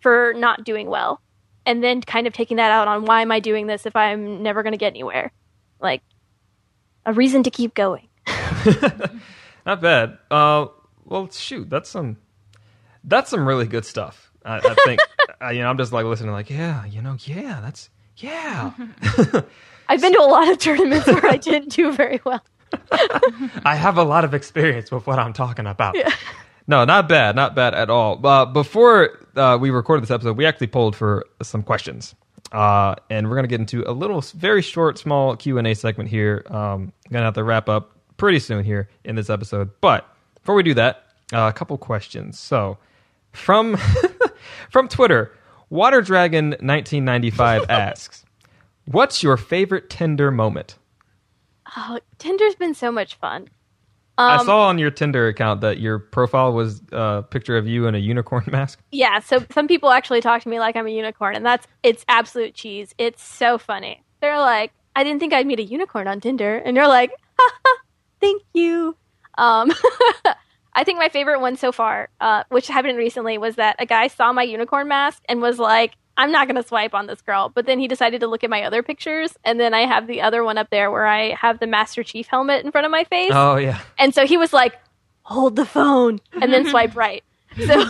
for 0.00 0.32
not 0.34 0.64
doing 0.64 0.88
well. 0.88 1.20
And 1.66 1.84
then 1.84 2.00
kind 2.00 2.26
of 2.26 2.32
taking 2.32 2.56
that 2.56 2.72
out 2.72 2.88
on 2.88 3.04
why 3.04 3.20
am 3.20 3.30
I 3.30 3.38
doing 3.38 3.66
this 3.66 3.84
if 3.84 3.94
I'm 3.94 4.42
never 4.42 4.62
going 4.62 4.72
to 4.72 4.78
get 4.78 4.88
anywhere? 4.88 5.30
Like 5.78 6.02
a 7.04 7.12
reason 7.12 7.42
to 7.42 7.50
keep 7.50 7.74
going. 7.74 8.08
Not 9.66 9.82
bad. 9.82 10.18
Uh, 10.30 10.66
well, 11.04 11.30
shoot, 11.30 11.68
that's 11.68 11.90
some 11.90 12.16
that's 13.04 13.30
some 13.30 13.46
really 13.46 13.66
good 13.66 13.84
stuff. 13.84 14.32
I, 14.42 14.56
I 14.56 14.74
think 14.86 15.00
uh, 15.42 15.50
you 15.50 15.60
know 15.60 15.68
I'm 15.68 15.76
just 15.76 15.92
like 15.92 16.06
listening, 16.06 16.32
like 16.32 16.48
yeah, 16.48 16.86
you 16.86 17.02
know, 17.02 17.16
yeah, 17.20 17.60
that's 17.62 17.90
yeah. 18.16 18.72
I've 19.86 20.00
been 20.00 20.12
to 20.14 20.20
a 20.20 20.24
lot 20.24 20.48
of 20.48 20.58
tournaments 20.58 21.06
where 21.06 21.26
I 21.26 21.36
didn't 21.36 21.72
do 21.72 21.92
very 21.92 22.20
well. 22.24 22.42
I 22.92 23.74
have 23.76 23.98
a 23.98 24.02
lot 24.02 24.24
of 24.24 24.34
experience 24.34 24.90
with 24.90 25.06
what 25.06 25.18
I'm 25.18 25.32
talking 25.32 25.66
about. 25.66 25.96
No, 26.66 26.84
not 26.84 27.08
bad, 27.08 27.34
not 27.34 27.54
bad 27.54 27.74
at 27.74 27.90
all. 27.90 28.24
Uh, 28.24 28.46
before 28.46 29.26
uh, 29.34 29.58
we 29.60 29.70
recorded 29.70 30.02
this 30.02 30.10
episode, 30.10 30.36
we 30.36 30.46
actually 30.46 30.68
polled 30.68 30.94
for 30.94 31.26
some 31.42 31.62
questions, 31.62 32.14
uh, 32.52 32.94
and 33.08 33.28
we're 33.28 33.34
gonna 33.36 33.48
get 33.48 33.60
into 33.60 33.82
a 33.88 33.92
little, 33.92 34.20
very 34.36 34.62
short, 34.62 34.98
small 34.98 35.34
Q 35.36 35.58
and 35.58 35.66
A 35.66 35.74
segment 35.74 36.10
here. 36.10 36.44
Um, 36.48 36.92
gonna 37.10 37.24
have 37.24 37.34
to 37.34 37.44
wrap 37.44 37.68
up 37.68 37.96
pretty 38.18 38.38
soon 38.38 38.62
here 38.62 38.88
in 39.04 39.16
this 39.16 39.30
episode, 39.30 39.70
but 39.80 40.06
before 40.36 40.54
we 40.54 40.62
do 40.62 40.74
that, 40.74 41.06
uh, 41.32 41.48
a 41.48 41.52
couple 41.52 41.76
questions. 41.78 42.38
So, 42.38 42.78
from 43.32 43.76
from 44.70 44.86
Twitter, 44.88 45.32
Water 45.70 46.02
Dragon 46.02 46.50
1995 46.50 47.68
asks, 47.68 48.24
"What's 48.84 49.22
your 49.22 49.36
favorite 49.36 49.90
Tinder 49.90 50.30
moment?" 50.30 50.76
Oh, 51.76 51.98
Tinder's 52.18 52.54
been 52.54 52.74
so 52.74 52.90
much 52.90 53.14
fun. 53.16 53.48
I 54.18 54.36
Um, 54.36 54.46
saw 54.46 54.66
on 54.68 54.78
your 54.78 54.90
Tinder 54.90 55.28
account 55.28 55.60
that 55.62 55.78
your 55.78 55.98
profile 55.98 56.52
was 56.52 56.82
a 56.92 57.22
picture 57.22 57.56
of 57.56 57.66
you 57.66 57.86
in 57.86 57.94
a 57.94 57.98
unicorn 57.98 58.44
mask. 58.50 58.80
Yeah, 58.92 59.20
so 59.20 59.44
some 59.52 59.66
people 59.66 59.90
actually 59.90 60.20
talk 60.20 60.42
to 60.42 60.48
me 60.48 60.58
like 60.58 60.76
I'm 60.76 60.86
a 60.86 60.90
unicorn, 60.90 61.36
and 61.36 61.46
that's 61.46 61.66
it's 61.82 62.04
absolute 62.08 62.54
cheese. 62.54 62.94
It's 62.98 63.22
so 63.22 63.56
funny. 63.56 64.02
They're 64.20 64.38
like, 64.38 64.72
I 64.94 65.04
didn't 65.04 65.20
think 65.20 65.32
I'd 65.32 65.46
meet 65.46 65.60
a 65.60 65.64
unicorn 65.64 66.06
on 66.08 66.20
Tinder, 66.20 66.56
and 66.58 66.76
you're 66.76 66.88
like, 66.88 67.12
thank 68.20 68.42
you. 68.52 68.96
Um, 69.38 69.72
I 70.74 70.84
think 70.84 70.98
my 70.98 71.08
favorite 71.08 71.40
one 71.40 71.56
so 71.56 71.72
far, 71.72 72.10
uh, 72.20 72.44
which 72.50 72.68
happened 72.68 72.98
recently, 72.98 73.38
was 73.38 73.56
that 73.56 73.76
a 73.78 73.86
guy 73.86 74.08
saw 74.08 74.32
my 74.32 74.42
unicorn 74.42 74.88
mask 74.88 75.22
and 75.28 75.40
was 75.40 75.58
like, 75.58 75.94
I'm 76.20 76.30
not 76.30 76.46
going 76.46 76.60
to 76.60 76.68
swipe 76.68 76.92
on 76.92 77.06
this 77.06 77.22
girl. 77.22 77.48
But 77.48 77.64
then 77.64 77.78
he 77.78 77.88
decided 77.88 78.20
to 78.20 78.26
look 78.26 78.44
at 78.44 78.50
my 78.50 78.62
other 78.64 78.82
pictures. 78.82 79.32
And 79.42 79.58
then 79.58 79.72
I 79.72 79.86
have 79.86 80.06
the 80.06 80.20
other 80.20 80.44
one 80.44 80.58
up 80.58 80.68
there 80.68 80.90
where 80.90 81.06
I 81.06 81.30
have 81.34 81.60
the 81.60 81.66
Master 81.66 82.02
Chief 82.02 82.26
helmet 82.26 82.62
in 82.62 82.70
front 82.70 82.84
of 82.84 82.90
my 82.90 83.04
face. 83.04 83.30
Oh 83.32 83.56
yeah. 83.56 83.80
And 83.98 84.14
so 84.14 84.26
he 84.26 84.36
was 84.36 84.52
like, 84.52 84.74
hold 85.22 85.56
the 85.56 85.64
phone 85.64 86.20
and 86.32 86.52
then 86.52 86.66
swipe 86.70 86.94
right. 86.94 87.24
So, 87.56 87.64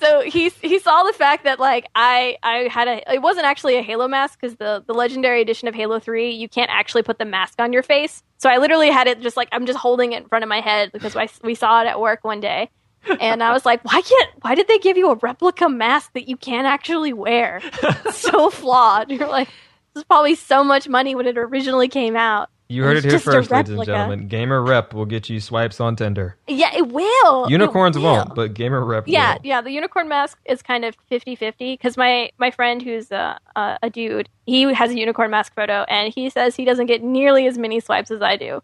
so 0.00 0.20
he 0.22 0.50
he 0.60 0.78
saw 0.78 1.04
the 1.04 1.14
fact 1.14 1.44
that 1.44 1.58
like 1.58 1.86
I 1.94 2.36
I 2.42 2.68
had 2.70 2.86
a 2.86 3.14
it 3.14 3.22
wasn't 3.22 3.46
actually 3.46 3.76
a 3.76 3.82
Halo 3.82 4.08
mask 4.08 4.40
because 4.40 4.56
the 4.56 4.84
the 4.86 4.92
legendary 4.92 5.40
edition 5.40 5.68
of 5.68 5.74
Halo 5.74 6.00
Three 6.00 6.32
you 6.32 6.48
can't 6.48 6.70
actually 6.70 7.02
put 7.02 7.18
the 7.18 7.24
mask 7.24 7.60
on 7.60 7.72
your 7.72 7.82
face. 7.82 8.22
So 8.38 8.50
I 8.50 8.58
literally 8.58 8.90
had 8.90 9.06
it 9.06 9.20
just 9.20 9.38
like 9.38 9.48
I'm 9.52 9.64
just 9.64 9.78
holding 9.78 10.12
it 10.12 10.22
in 10.22 10.28
front 10.28 10.42
of 10.42 10.48
my 10.50 10.60
head 10.60 10.90
because 10.92 11.16
I, 11.16 11.28
we 11.42 11.54
saw 11.54 11.82
it 11.82 11.86
at 11.86 11.98
work 11.98 12.24
one 12.24 12.40
day, 12.40 12.68
and 13.20 13.42
I 13.42 13.52
was 13.52 13.64
like, 13.64 13.84
why 13.84 14.00
can't 14.00 14.30
why 14.42 14.54
did 14.54 14.68
they 14.68 14.78
give 14.78 14.96
you 14.96 15.10
a 15.10 15.14
replica 15.16 15.68
mask 15.68 16.12
that 16.14 16.28
you 16.28 16.36
can't 16.36 16.66
actually 16.66 17.12
wear? 17.12 17.60
It's 17.82 18.18
so 18.18 18.50
flawed. 18.50 19.10
You're 19.10 19.28
like, 19.28 19.48
this 19.94 20.00
is 20.02 20.04
probably 20.04 20.34
so 20.34 20.64
much 20.64 20.88
money 20.88 21.14
when 21.14 21.26
it 21.26 21.38
originally 21.38 21.88
came 21.88 22.16
out. 22.16 22.50
You 22.68 22.82
heard 22.82 22.96
it 22.96 23.04
here 23.04 23.18
first, 23.18 23.50
ladies 23.50 23.70
and 23.74 23.84
gentlemen. 23.84 24.26
Gamer 24.26 24.62
Rep 24.62 24.94
will 24.94 25.04
get 25.04 25.28
you 25.28 25.38
swipes 25.38 25.80
on 25.80 25.96
Tinder. 25.96 26.38
Yeah, 26.48 26.74
it 26.74 26.88
will. 26.88 27.44
It 27.44 27.50
Unicorns 27.50 27.96
will. 27.98 28.04
won't, 28.04 28.34
but 28.34 28.54
Gamer 28.54 28.82
Rep 28.82 29.04
yeah 29.06 29.34
will. 29.34 29.40
yeah 29.44 29.60
the 29.60 29.70
unicorn 29.70 30.08
mask 30.08 30.38
is 30.46 30.62
kind 30.62 30.84
of 30.84 30.96
50-50 31.10 31.52
because 31.58 31.96
my 31.98 32.30
my 32.38 32.50
friend 32.50 32.80
who's 32.82 33.12
a, 33.12 33.38
a, 33.54 33.78
a 33.82 33.90
dude 33.90 34.30
he 34.46 34.72
has 34.72 34.90
a 34.90 34.98
unicorn 34.98 35.30
mask 35.30 35.54
photo 35.54 35.84
and 35.88 36.12
he 36.12 36.30
says 36.30 36.56
he 36.56 36.64
doesn't 36.64 36.86
get 36.86 37.02
nearly 37.02 37.46
as 37.46 37.58
many 37.58 37.80
swipes 37.80 38.10
as 38.10 38.22
i 38.22 38.36
do 38.36 38.62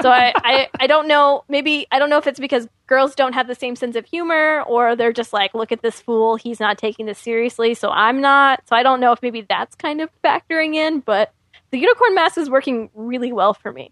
so 0.00 0.08
I, 0.10 0.32
I 0.36 0.68
i 0.80 0.86
don't 0.86 1.08
know 1.08 1.44
maybe 1.48 1.86
i 1.90 1.98
don't 1.98 2.10
know 2.10 2.18
if 2.18 2.26
it's 2.26 2.40
because 2.40 2.68
girls 2.86 3.14
don't 3.14 3.32
have 3.32 3.46
the 3.46 3.54
same 3.54 3.76
sense 3.76 3.96
of 3.96 4.04
humor 4.04 4.62
or 4.62 4.94
they're 4.96 5.12
just 5.12 5.32
like 5.32 5.54
look 5.54 5.72
at 5.72 5.82
this 5.82 6.00
fool 6.00 6.36
he's 6.36 6.60
not 6.60 6.76
taking 6.78 7.06
this 7.06 7.18
seriously 7.18 7.74
so 7.74 7.90
i'm 7.90 8.20
not 8.20 8.60
so 8.68 8.76
i 8.76 8.82
don't 8.82 9.00
know 9.00 9.12
if 9.12 9.22
maybe 9.22 9.40
that's 9.48 9.74
kind 9.74 10.00
of 10.00 10.10
factoring 10.22 10.74
in 10.74 11.00
but 11.00 11.32
the 11.70 11.78
unicorn 11.78 12.14
mask 12.14 12.36
is 12.38 12.50
working 12.50 12.90
really 12.94 13.32
well 13.32 13.54
for 13.54 13.72
me 13.72 13.90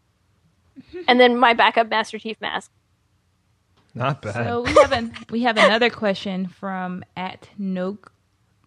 and 1.08 1.18
then 1.20 1.36
my 1.36 1.52
backup 1.54 1.88
master 1.88 2.18
chief 2.18 2.40
mask 2.40 2.70
Not 3.94 4.22
bad. 4.22 4.34
So 4.34 4.62
we 4.62 4.72
have 4.74 4.92
an 4.92 5.14
we 5.30 5.42
have 5.42 5.56
another 5.58 5.90
question 5.90 6.46
from 6.48 7.04
at 7.16 7.48
no 7.58 7.98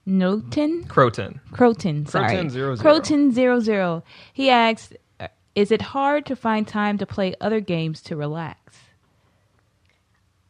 Noten 0.07 0.87
Croton. 0.87 1.39
Croton. 1.51 2.05
Sorry, 2.05 2.27
Croton 2.27 2.49
zero 2.51 2.75
zero. 2.75 2.81
Croton 2.83 3.31
zero 3.31 3.59
zero. 3.59 4.03
He 4.33 4.51
asks, 4.51 4.93
uh, 5.19 5.29
"Is 5.55 5.71
it 5.71 5.81
hard 5.81 6.27
to 6.27 6.35
find 6.35 6.67
time 6.67 6.99
to 6.99 7.07
play 7.07 7.33
other 7.41 7.59
games 7.59 8.01
to 8.03 8.15
relax?" 8.15 8.84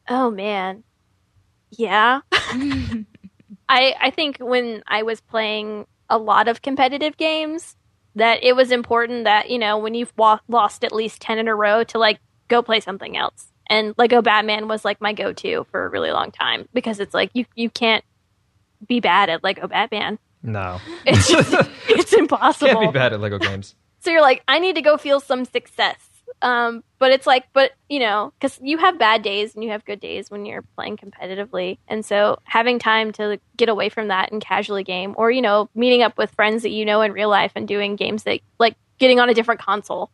Oh 0.08 0.30
man. 0.32 0.84
Yeah. 1.72 2.22
I 2.32 3.96
I 4.00 4.12
think 4.12 4.38
when 4.40 4.84
I 4.88 5.04
was 5.04 5.22
playing 5.22 5.88
a 6.10 6.18
lot 6.18 6.48
of 6.48 6.62
competitive 6.62 7.18
games 7.18 7.76
that 8.16 8.44
it 8.44 8.56
was 8.56 8.72
important 8.72 9.26
that, 9.26 9.50
you 9.50 9.60
know, 9.60 9.78
when 9.78 9.94
you've 9.94 10.14
wa- 10.16 10.40
lost 10.48 10.86
at 10.86 10.94
least 10.94 11.22
10 11.22 11.38
in 11.40 11.48
a 11.48 11.56
row 11.56 11.84
to 11.84 11.98
like 11.98 12.20
go 12.48 12.62
play 12.62 12.80
something 12.80 13.18
else. 13.18 13.52
And 13.68 13.94
Lego 13.98 14.22
Batman 14.22 14.68
was 14.68 14.86
like 14.86 15.02
my 15.02 15.12
go-to 15.14 15.66
for 15.72 15.86
a 15.86 15.90
really 15.90 16.12
long 16.12 16.32
time 16.32 16.70
because 16.74 17.00
it's 17.00 17.14
like 17.14 17.32
you 17.34 17.46
you 17.56 17.70
can't 17.70 18.04
be 18.88 19.00
bad 19.00 19.30
at 19.30 19.44
Lego 19.44 19.68
Batman. 19.68 20.20
No. 20.44 20.80
It's 21.06 21.28
just, 21.32 21.70
it's 21.90 22.14
impossible. 22.14 22.68
Can't 22.74 22.94
be 22.94 22.98
bad 22.98 23.14
at 23.14 23.20
Lego 23.20 23.40
games. 23.40 23.76
So 24.00 24.12
you're 24.12 24.22
like, 24.22 24.44
I 24.48 24.60
need 24.60 24.76
to 24.76 24.84
go 24.84 24.98
feel 24.98 25.20
some 25.20 25.46
success. 25.46 25.98
Um, 26.42 26.84
but 27.00 27.12
it's 27.12 27.26
like, 27.26 27.46
but 27.54 27.72
you 27.90 28.00
know, 28.00 28.34
because 28.40 28.60
you 28.62 28.78
have 28.78 29.00
bad 29.00 29.22
days 29.22 29.56
and 29.56 29.64
you 29.64 29.72
have 29.72 29.86
good 29.86 30.00
days 30.00 30.30
when 30.30 30.46
you're 30.46 30.64
playing 30.76 30.98
competitively, 30.98 31.78
and 31.88 32.06
so 32.06 32.40
having 32.44 32.80
time 32.80 33.12
to 33.14 33.40
get 33.58 33.70
away 33.70 33.90
from 33.90 34.10
that 34.10 34.32
and 34.32 34.42
casually 34.42 34.84
game, 34.84 35.14
or 35.18 35.32
you 35.32 35.42
know, 35.42 35.70
meeting 35.76 36.02
up 36.02 36.18
with 36.18 36.32
friends 36.32 36.64
that 36.64 36.70
you 36.70 36.86
know 36.86 37.02
in 37.02 37.12
real 37.14 37.30
life 37.30 37.52
and 37.56 37.68
doing 37.68 37.96
games 37.96 38.24
that 38.24 38.40
like 38.60 38.76
getting 38.98 39.20
on 39.20 39.30
a 39.30 39.34
different 39.34 39.60
console, 39.60 40.10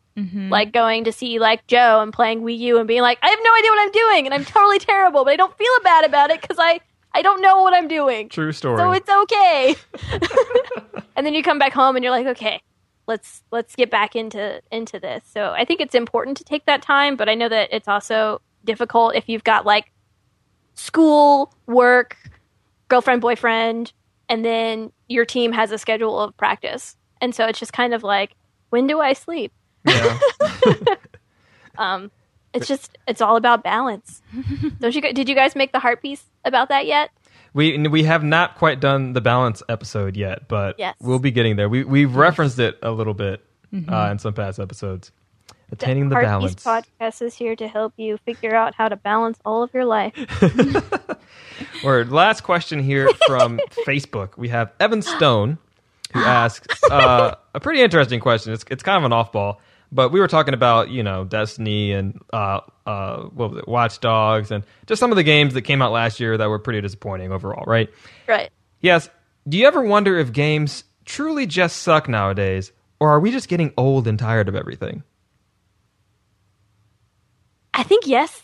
like 0.49 0.72
going 0.72 1.03
to 1.03 1.12
see 1.12 1.39
like 1.39 1.66
Joe 1.68 2.01
and 2.01 2.12
playing 2.12 2.41
Wii 2.41 2.57
U 2.59 2.80
and 2.80 2.88
being 2.88 3.01
like, 3.01 3.20
I 3.22 3.30
have 3.30 3.39
no 3.43 3.53
idea 3.55 3.72
what 3.72 3.80
I'm 3.82 3.91
doing 3.91 4.26
and 4.26 4.34
I'm 4.34 4.45
totally 4.45 4.80
terrible, 4.80 5.24
but 5.24 5.32
I 5.32 5.36
don't 5.36 5.55
feel 5.57 5.72
bad 5.84 6.05
about 6.05 6.32
it 6.32 6.41
because 6.41 6.57
I 6.59 6.80
I 7.14 7.22
don't 7.22 7.41
know 7.41 7.62
what 7.62 7.74
I'm 7.74 7.88
doing. 7.88 8.30
True 8.30 8.51
story. 8.51 8.78
So 8.78 8.91
it's 8.91 9.09
okay. 9.09 9.76
and 11.16 11.26
then 11.26 11.34
you 11.34 11.43
come 11.43 11.59
back 11.59 11.74
home 11.74 11.95
and 11.95 12.03
you're 12.03 12.12
like, 12.12 12.28
okay, 12.28 12.62
let's 13.08 13.43
let's 13.52 13.76
get 13.76 13.89
back 13.89 14.16
into 14.16 14.62
into 14.72 14.99
this. 14.99 15.24
So 15.32 15.52
I 15.52 15.66
think 15.66 15.82
it's 15.82 15.95
important 15.95 16.38
to 16.38 16.43
take 16.43 16.66
that 16.66 16.82
time, 16.82 17.16
but 17.16 17.30
I 17.30 17.36
know 17.36 17.49
that 17.49 17.70
it's 17.72 17.88
also 17.88 18.41
difficult 18.64 19.16
if 19.16 19.28
you've 19.28 19.43
got 19.43 19.66
like 19.66 19.91
school, 20.76 21.54
work, 21.68 22.18
girlfriend, 22.88 23.22
boyfriend, 23.22 23.93
and 24.30 24.45
then 24.45 24.91
your 25.08 25.26
team 25.26 25.52
has 25.52 25.72
a 25.72 25.78
schedule 25.78 26.20
of 26.20 26.36
practice. 26.38 26.95
And 27.20 27.36
so 27.36 27.45
it's 27.45 27.60
just 27.60 27.74
kind 27.74 27.93
of 27.93 28.04
like, 28.04 28.36
when 28.70 28.88
do 28.88 28.99
I 28.99 29.14
sleep? 29.14 29.52
Yeah. 29.88 30.20
Um 31.78 32.12
it's 32.54 32.68
just 32.68 32.97
it's 33.08 33.22
all 33.22 33.38
about 33.38 33.64
balance. 33.64 34.22
Don't 34.80 34.93
you 34.93 35.02
did 35.14 35.30
you 35.30 35.36
guys 35.36 35.56
make 35.56 35.72
the 35.72 35.80
heart 35.80 36.02
piece 36.02 36.26
about 36.43 36.70
that 36.70 36.86
yet? 36.86 37.10
We 37.54 37.78
we 37.88 38.04
have 38.04 38.24
not 38.24 38.56
quite 38.56 38.80
done 38.80 39.14
the 39.14 39.22
balance 39.22 39.62
episode 39.68 40.16
yet, 40.16 40.47
but 40.47 40.76
Yes. 40.80 40.95
we'll 41.02 41.20
be 41.20 41.32
getting 41.32 41.56
there. 41.58 41.68
We 41.70 41.84
we've 41.84 42.16
referenced 42.16 42.60
it 42.60 42.78
a 42.82 42.91
little 42.91 43.14
bit 43.14 43.43
uh, 43.89 44.10
in 44.12 44.20
some 44.20 44.34
past 44.34 44.60
episodes. 44.60 45.12
Attaining 45.74 46.10
the 46.10 46.16
Heart 46.16 46.26
balance. 46.26 46.56
Piece 46.56 46.64
podcast 46.66 47.22
is 47.22 47.34
here 47.34 47.56
to 47.56 47.66
help 47.68 47.93
you 47.95 48.18
figure 48.26 48.54
out 48.54 48.76
how 48.76 48.89
to 48.89 48.97
balance 48.97 49.39
all 49.45 49.64
of 49.64 49.74
your 49.74 49.86
life. 49.86 50.14
Word. 51.84 52.12
Last 52.12 52.41
question 52.41 52.80
here 52.84 53.10
from 53.28 53.60
Facebook. 53.88 54.38
We 54.38 54.49
have 54.49 54.72
Evan 54.80 55.02
Stone 55.02 55.58
who 56.14 56.20
asks 56.24 56.84
uh, 56.91 57.36
a 57.54 57.60
pretty 57.60 57.82
interesting 57.82 58.20
question. 58.20 58.52
It's 58.54 58.66
it's 58.70 58.84
kind 58.84 58.97
of 58.97 59.04
an 59.06 59.14
off 59.14 59.32
ball, 59.32 59.62
but 59.92 60.10
we 60.12 60.20
were 60.20 60.28
talking 60.28 60.54
about 60.54 60.89
you 60.89 61.04
know 61.04 61.26
Destiny 61.26 61.92
and 61.92 62.20
uh, 62.34 62.62
uh, 62.86 63.24
what 63.24 63.52
was 63.52 63.60
it, 63.60 63.68
Watch 63.68 64.00
Dogs, 64.00 64.52
and 64.52 64.64
just 64.88 65.00
some 65.00 65.12
of 65.12 65.16
the 65.16 65.24
games 65.24 65.54
that 65.54 65.64
came 65.64 65.82
out 65.82 65.92
last 65.92 66.20
year 66.20 66.38
that 66.38 66.50
were 66.50 66.60
pretty 66.60 66.82
disappointing 66.82 67.32
overall, 67.32 67.64
right? 67.66 67.89
Right. 68.28 68.50
Yes. 68.82 69.10
Do 69.48 69.58
you 69.58 69.68
ever 69.68 69.82
wonder 69.82 70.18
if 70.18 70.32
games 70.32 70.84
truly 71.06 71.46
just 71.46 71.78
suck 71.78 72.08
nowadays, 72.08 72.72
or 73.00 73.10
are 73.10 73.20
we 73.20 73.32
just 73.32 73.48
getting 73.48 73.74
old 73.78 74.08
and 74.08 74.18
tired 74.18 74.48
of 74.48 74.56
everything? 74.56 75.04
I 77.74 77.84
think 77.84 78.06
yes. 78.08 78.42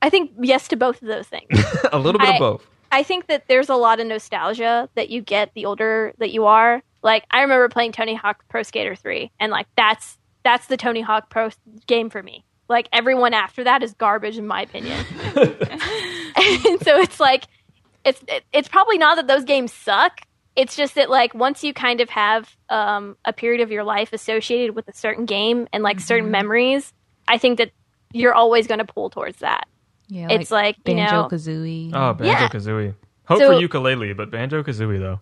I 0.00 0.10
think 0.10 0.30
yes 0.40 0.68
to 0.68 0.76
both 0.76 1.02
of 1.02 1.08
those 1.08 1.26
things. 1.26 1.48
a 1.92 1.98
little 1.98 2.18
bit 2.18 2.28
I- 2.30 2.34
of 2.34 2.38
both. 2.38 2.66
I 2.90 3.02
think 3.02 3.26
that 3.26 3.48
there's 3.48 3.68
a 3.68 3.74
lot 3.74 4.00
of 4.00 4.06
nostalgia 4.06 4.88
that 4.94 5.10
you 5.10 5.20
get 5.20 5.52
the 5.54 5.66
older 5.66 6.14
that 6.18 6.30
you 6.30 6.46
are. 6.46 6.82
Like 7.02 7.24
I 7.30 7.42
remember 7.42 7.68
playing 7.68 7.92
Tony 7.92 8.14
Hawk 8.14 8.44
Pro 8.48 8.62
Skater 8.62 8.94
3 8.96 9.30
and 9.38 9.52
like 9.52 9.66
that's 9.76 10.17
that's 10.44 10.66
the 10.66 10.76
Tony 10.76 11.00
Hawk 11.00 11.30
Pro 11.30 11.50
game 11.86 12.10
for 12.10 12.22
me. 12.22 12.44
Like 12.68 12.88
everyone 12.92 13.34
after 13.34 13.64
that 13.64 13.82
is 13.82 13.94
garbage 13.94 14.36
in 14.38 14.46
my 14.46 14.62
opinion. 14.62 15.04
and 15.36 16.82
so 16.82 16.98
it's 16.98 17.18
like 17.20 17.44
it's 18.04 18.22
it, 18.28 18.44
it's 18.52 18.68
probably 18.68 18.98
not 18.98 19.16
that 19.16 19.26
those 19.26 19.44
games 19.44 19.72
suck. 19.72 20.20
It's 20.56 20.76
just 20.76 20.96
that 20.96 21.08
like 21.08 21.34
once 21.34 21.62
you 21.62 21.72
kind 21.72 22.00
of 22.00 22.10
have 22.10 22.54
um, 22.68 23.16
a 23.24 23.32
period 23.32 23.60
of 23.60 23.70
your 23.70 23.84
life 23.84 24.12
associated 24.12 24.74
with 24.74 24.88
a 24.88 24.92
certain 24.92 25.24
game 25.24 25.68
and 25.72 25.82
like 25.82 26.00
certain 26.00 26.30
memories, 26.30 26.92
I 27.28 27.38
think 27.38 27.58
that 27.58 27.70
you're 28.12 28.34
always 28.34 28.66
going 28.66 28.78
to 28.78 28.84
pull 28.84 29.08
towards 29.10 29.38
that. 29.38 29.68
Yeah, 30.08 30.28
It's 30.30 30.50
like, 30.50 30.76
you 30.86 30.94
know- 30.94 31.04
Banjo 31.04 31.28
Kazooie. 31.28 31.90
Oh, 31.94 32.14
Banjo 32.14 32.24
Yeah. 32.32 32.48
Kazooie. 32.48 32.94
Hope 33.26 33.38
So- 33.38 33.52
for 33.54 33.60
ukulele, 33.60 34.14
but 34.14 34.30
Banjo 34.30 34.62
Kazooie 34.62 34.98
though. 34.98 35.20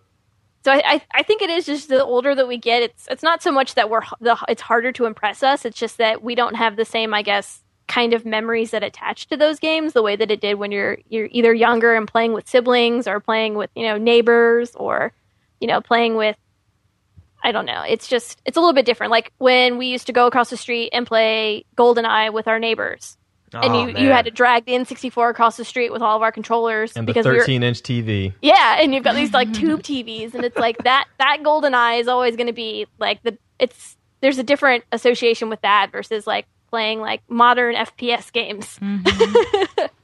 So 0.67 0.73
I, 0.73 0.83
I 0.85 1.03
I 1.15 1.23
think 1.23 1.43
it 1.43 1.51
is 1.51 1.65
just 1.65 1.89
the 1.89 2.05
older 2.05 2.35
that 2.35 2.49
we 2.49 2.59
get, 2.59 2.83
it's 2.83 3.07
it's 3.09 3.23
not 3.23 3.41
so 3.41 3.53
much 3.53 3.77
that 3.77 3.89
we're 3.89 4.03
the 4.21 4.37
it's 4.49 4.61
harder 4.61 4.91
to 4.91 5.05
impress 5.05 5.45
us. 5.45 5.65
It's 5.65 5.79
just 5.79 5.99
that 5.99 6.25
we 6.25 6.35
don't 6.35 6.57
have 6.57 6.75
the 6.75 6.85
same, 6.85 7.15
I 7.15 7.23
guess, 7.23 7.63
kind 7.87 8.13
of 8.13 8.27
memories 8.27 8.73
that 8.73 8.83
attach 8.83 9.29
to 9.29 9.37
those 9.37 9.61
games 9.61 9.93
the 9.93 10.03
way 10.03 10.17
that 10.17 10.29
it 10.29 10.41
did 10.41 10.55
when 10.57 10.73
you're 10.73 10.99
you're 11.09 11.29
either 11.31 11.55
younger 11.55 11.95
and 11.95 12.09
playing 12.09 12.33
with 12.33 12.49
siblings 12.49 13.07
or 13.07 13.21
playing 13.21 13.55
with 13.55 13.71
you 13.77 13.87
know 13.87 13.97
neighbors 13.97 14.75
or 14.75 15.13
you 15.61 15.69
know 15.69 15.81
playing 15.81 16.17
with 16.17 16.37
I 17.45 17.53
don't 17.53 17.67
know. 17.67 17.85
It's 17.89 18.09
just 18.09 18.43
it's 18.45 18.57
a 18.57 18.61
little 18.61 18.75
bit 18.75 18.87
different. 18.87 19.13
Like 19.13 19.33
when 19.39 19.79
we 19.79 19.87
used 19.87 20.09
to 20.09 20.13
go 20.13 20.27
across 20.27 20.51
the 20.51 20.57
street 20.57 20.91
and 20.93 21.07
play 21.07 21.65
GoldenEye 21.77 22.33
with 22.33 22.49
our 22.49 22.59
neighbors. 22.59 23.17
And 23.63 23.73
Oh, 23.75 23.87
you, 23.87 24.07
you 24.07 24.11
had 24.11 24.25
to 24.27 24.31
drag 24.31 24.65
the 24.67 24.73
N64 24.73 25.31
across 25.31 25.57
the 25.57 25.65
street 25.65 25.93
with 25.93 26.03
all 26.03 26.17
of 26.17 26.23
our 26.23 26.33
controllers 26.33 26.93
and 26.97 27.07
the 27.07 27.13
because 27.13 27.27
we 27.27 27.33
were 27.33 27.41
13 27.41 27.63
inch 27.63 27.83
TV. 27.83 28.33
yeah, 28.43 28.79
and 28.81 28.95
you've 28.95 29.05
got 29.05 29.15
these 29.15 29.33
like 29.33 29.53
tube 29.53 29.83
TVs, 29.83 30.35
and 30.35 30.45
it's 30.45 30.57
like 30.57 30.79
that 30.85 31.07
that 31.19 31.39
GoldenEye 31.43 32.01
is 32.01 32.09
always 32.09 32.37
going 32.37 32.47
to 32.49 32.53
be 32.53 32.87
like 32.99 33.23
the 33.23 33.37
it's 33.59 33.97
there's 34.21 34.39
a 34.39 34.43
different 34.43 34.85
association 34.93 35.49
with 35.49 35.61
that 35.63 35.91
versus 35.93 36.27
like 36.27 36.47
playing 36.71 37.01
like 37.01 37.23
modern 37.29 37.75
FPS 37.75 38.33
games. 38.33 38.79
Mm-hmm. 38.81 39.87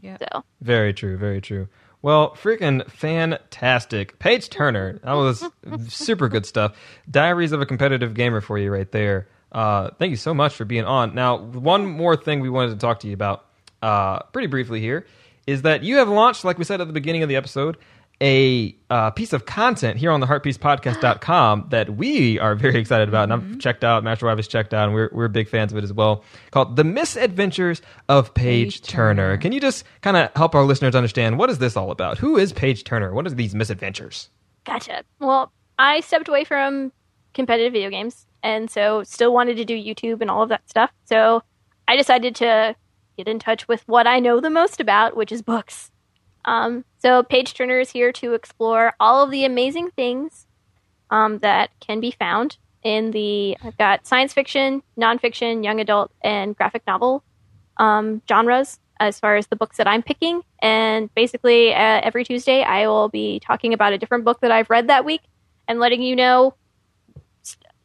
Yeah. 0.00 0.16
So 0.32 0.44
Very 0.60 0.94
true, 0.94 1.16
very 1.16 1.40
true. 1.40 1.68
Well, 2.02 2.36
freaking 2.36 2.88
fantastic. 2.88 4.18
Paige 4.20 4.48
Turner, 4.48 5.00
that 5.02 5.14
was 5.14 5.44
super 5.88 6.28
good 6.28 6.46
stuff. 6.46 6.76
Diaries 7.10 7.50
of 7.50 7.60
a 7.60 7.66
Competitive 7.66 8.14
Gamer 8.14 8.40
for 8.40 8.58
you 8.58 8.70
right 8.72 8.90
there. 8.92 9.26
Uh, 9.50 9.90
thank 9.98 10.10
you 10.10 10.16
so 10.16 10.34
much 10.34 10.54
for 10.54 10.64
being 10.64 10.84
on. 10.84 11.14
Now, 11.14 11.38
one 11.38 11.86
more 11.86 12.16
thing 12.16 12.40
we 12.40 12.50
wanted 12.50 12.70
to 12.70 12.76
talk 12.76 13.00
to 13.00 13.08
you 13.08 13.14
about 13.14 13.46
uh, 13.82 14.20
pretty 14.24 14.48
briefly 14.48 14.80
here 14.80 15.06
is 15.46 15.62
that 15.62 15.82
you 15.82 15.96
have 15.96 16.08
launched, 16.08 16.44
like 16.44 16.58
we 16.58 16.64
said 16.64 16.80
at 16.80 16.86
the 16.86 16.92
beginning 16.92 17.22
of 17.22 17.28
the 17.28 17.36
episode, 17.36 17.78
a 18.20 18.76
uh, 18.90 19.10
piece 19.10 19.32
of 19.32 19.46
content 19.46 19.96
here 19.96 20.10
on 20.10 20.20
the 20.20 20.26
heartpiecepodcast.com 20.26 21.66
that 21.70 21.96
we 21.96 22.38
are 22.38 22.54
very 22.54 22.78
excited 22.78 23.08
about, 23.08 23.30
and 23.30 23.32
I've 23.32 23.58
checked 23.60 23.84
out, 23.84 24.02
Master 24.04 24.26
Wife 24.26 24.36
has 24.36 24.48
checked 24.48 24.74
out, 24.74 24.86
and 24.86 24.94
we're, 24.94 25.08
we're 25.12 25.28
big 25.28 25.48
fans 25.48 25.72
of 25.72 25.78
it 25.78 25.84
as 25.84 25.92
well, 25.92 26.24
called 26.50 26.76
The 26.76 26.84
Misadventures 26.84 27.80
of 28.08 28.34
Paige, 28.34 28.82
Paige 28.82 28.88
Turner. 28.88 29.28
Turner. 29.28 29.38
Can 29.38 29.52
you 29.52 29.60
just 29.60 29.84
kind 30.02 30.16
of 30.16 30.30
help 30.34 30.54
our 30.54 30.64
listeners 30.64 30.94
understand 30.94 31.38
what 31.38 31.48
is 31.48 31.58
this 31.58 31.76
all 31.76 31.90
about? 31.90 32.18
Who 32.18 32.36
is 32.36 32.52
Paige 32.52 32.84
Turner? 32.84 33.14
What 33.14 33.26
are 33.26 33.30
these 33.30 33.54
misadventures? 33.54 34.28
Gotcha. 34.64 35.04
Well, 35.20 35.52
I 35.78 36.00
stepped 36.00 36.28
away 36.28 36.44
from 36.44 36.92
competitive 37.32 37.72
video 37.72 37.88
games 37.88 38.26
and 38.42 38.70
so 38.70 39.02
still 39.02 39.32
wanted 39.32 39.56
to 39.56 39.64
do 39.64 39.74
YouTube 39.74 40.20
and 40.20 40.30
all 40.30 40.42
of 40.42 40.48
that 40.48 40.68
stuff. 40.68 40.90
So 41.04 41.42
I 41.86 41.96
decided 41.96 42.34
to 42.36 42.76
get 43.16 43.28
in 43.28 43.38
touch 43.38 43.66
with 43.68 43.82
what 43.86 44.06
I 44.06 44.20
know 44.20 44.40
the 44.40 44.50
most 44.50 44.80
about, 44.80 45.16
which 45.16 45.32
is 45.32 45.42
books. 45.42 45.90
Um, 46.44 46.84
so 46.98 47.22
Paige 47.22 47.54
Turner 47.54 47.80
is 47.80 47.90
here 47.90 48.12
to 48.12 48.34
explore 48.34 48.94
all 49.00 49.22
of 49.22 49.30
the 49.30 49.44
amazing 49.44 49.90
things 49.90 50.46
um, 51.10 51.38
that 51.38 51.70
can 51.80 52.00
be 52.00 52.10
found 52.10 52.56
in 52.82 53.10
the 53.10 53.56
I've 53.62 53.76
got 53.76 54.06
science 54.06 54.32
fiction, 54.32 54.82
nonfiction, 54.98 55.64
young 55.64 55.80
adult, 55.80 56.12
and 56.22 56.56
graphic 56.56 56.82
novel 56.86 57.24
um, 57.76 58.22
genres 58.28 58.78
as 59.00 59.20
far 59.20 59.36
as 59.36 59.46
the 59.46 59.56
books 59.56 59.76
that 59.76 59.86
I'm 59.86 60.02
picking. 60.02 60.42
And 60.60 61.12
basically, 61.14 61.72
uh, 61.74 62.00
every 62.02 62.24
Tuesday, 62.24 62.62
I 62.62 62.86
will 62.88 63.08
be 63.08 63.40
talking 63.40 63.72
about 63.72 63.92
a 63.92 63.98
different 63.98 64.24
book 64.24 64.40
that 64.40 64.50
I've 64.50 64.70
read 64.70 64.88
that 64.88 65.04
week 65.04 65.22
and 65.66 65.78
letting 65.78 66.02
you 66.02 66.16
know 66.16 66.54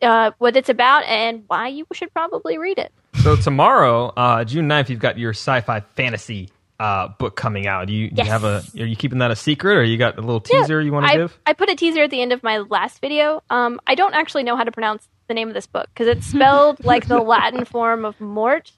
uh, 0.04 0.32
what 0.38 0.56
it's 0.56 0.70
about 0.70 1.04
and 1.06 1.44
why 1.48 1.68
you 1.68 1.86
should 1.94 2.14
probably 2.14 2.58
read 2.58 2.78
it. 2.78 2.92
So 3.24 3.36
tomorrow, 3.36 4.08
uh, 4.18 4.44
June 4.44 4.68
9th, 4.68 4.90
you've 4.90 5.00
got 5.00 5.18
your 5.18 5.32
sci-fi 5.32 5.80
fantasy 5.80 6.50
uh, 6.80 7.08
book 7.08 7.36
coming 7.36 7.68
out. 7.68 7.88
Do 7.88 7.94
you, 7.94 8.10
do 8.10 8.24
you 8.24 8.30
have 8.30 8.44
a? 8.44 8.64
Are 8.78 8.86
you 8.86 8.96
keeping 8.96 9.20
that 9.20 9.32
a 9.32 9.36
secret, 9.36 9.78
or 9.78 9.84
you 9.84 9.98
got 9.98 10.18
a 10.18 10.22
little 10.22 10.42
teaser 10.42 10.82
you 10.82 10.92
want 10.92 11.08
to 11.08 11.18
give? 11.18 11.40
I 11.46 11.54
put 11.54 11.70
a 11.70 11.76
teaser 11.76 12.02
at 12.02 12.10
the 12.10 12.22
end 12.22 12.34
of 12.34 12.44
my 12.44 12.58
last 12.58 13.00
video. 13.00 13.42
Um, 13.50 13.80
I 13.88 13.96
don't 13.96 14.14
actually 14.14 14.44
know 14.44 14.58
how 14.58 14.64
to 14.64 14.72
pronounce 14.72 15.08
the 15.28 15.34
name 15.34 15.48
of 15.48 15.54
this 15.54 15.68
book 15.68 15.88
because 15.94 16.08
it's 16.08 16.28
spelled 16.28 16.84
like 16.86 17.08
the 17.08 17.20
Latin 17.20 17.64
form 17.64 18.04
of 18.04 18.20
mort 18.20 18.72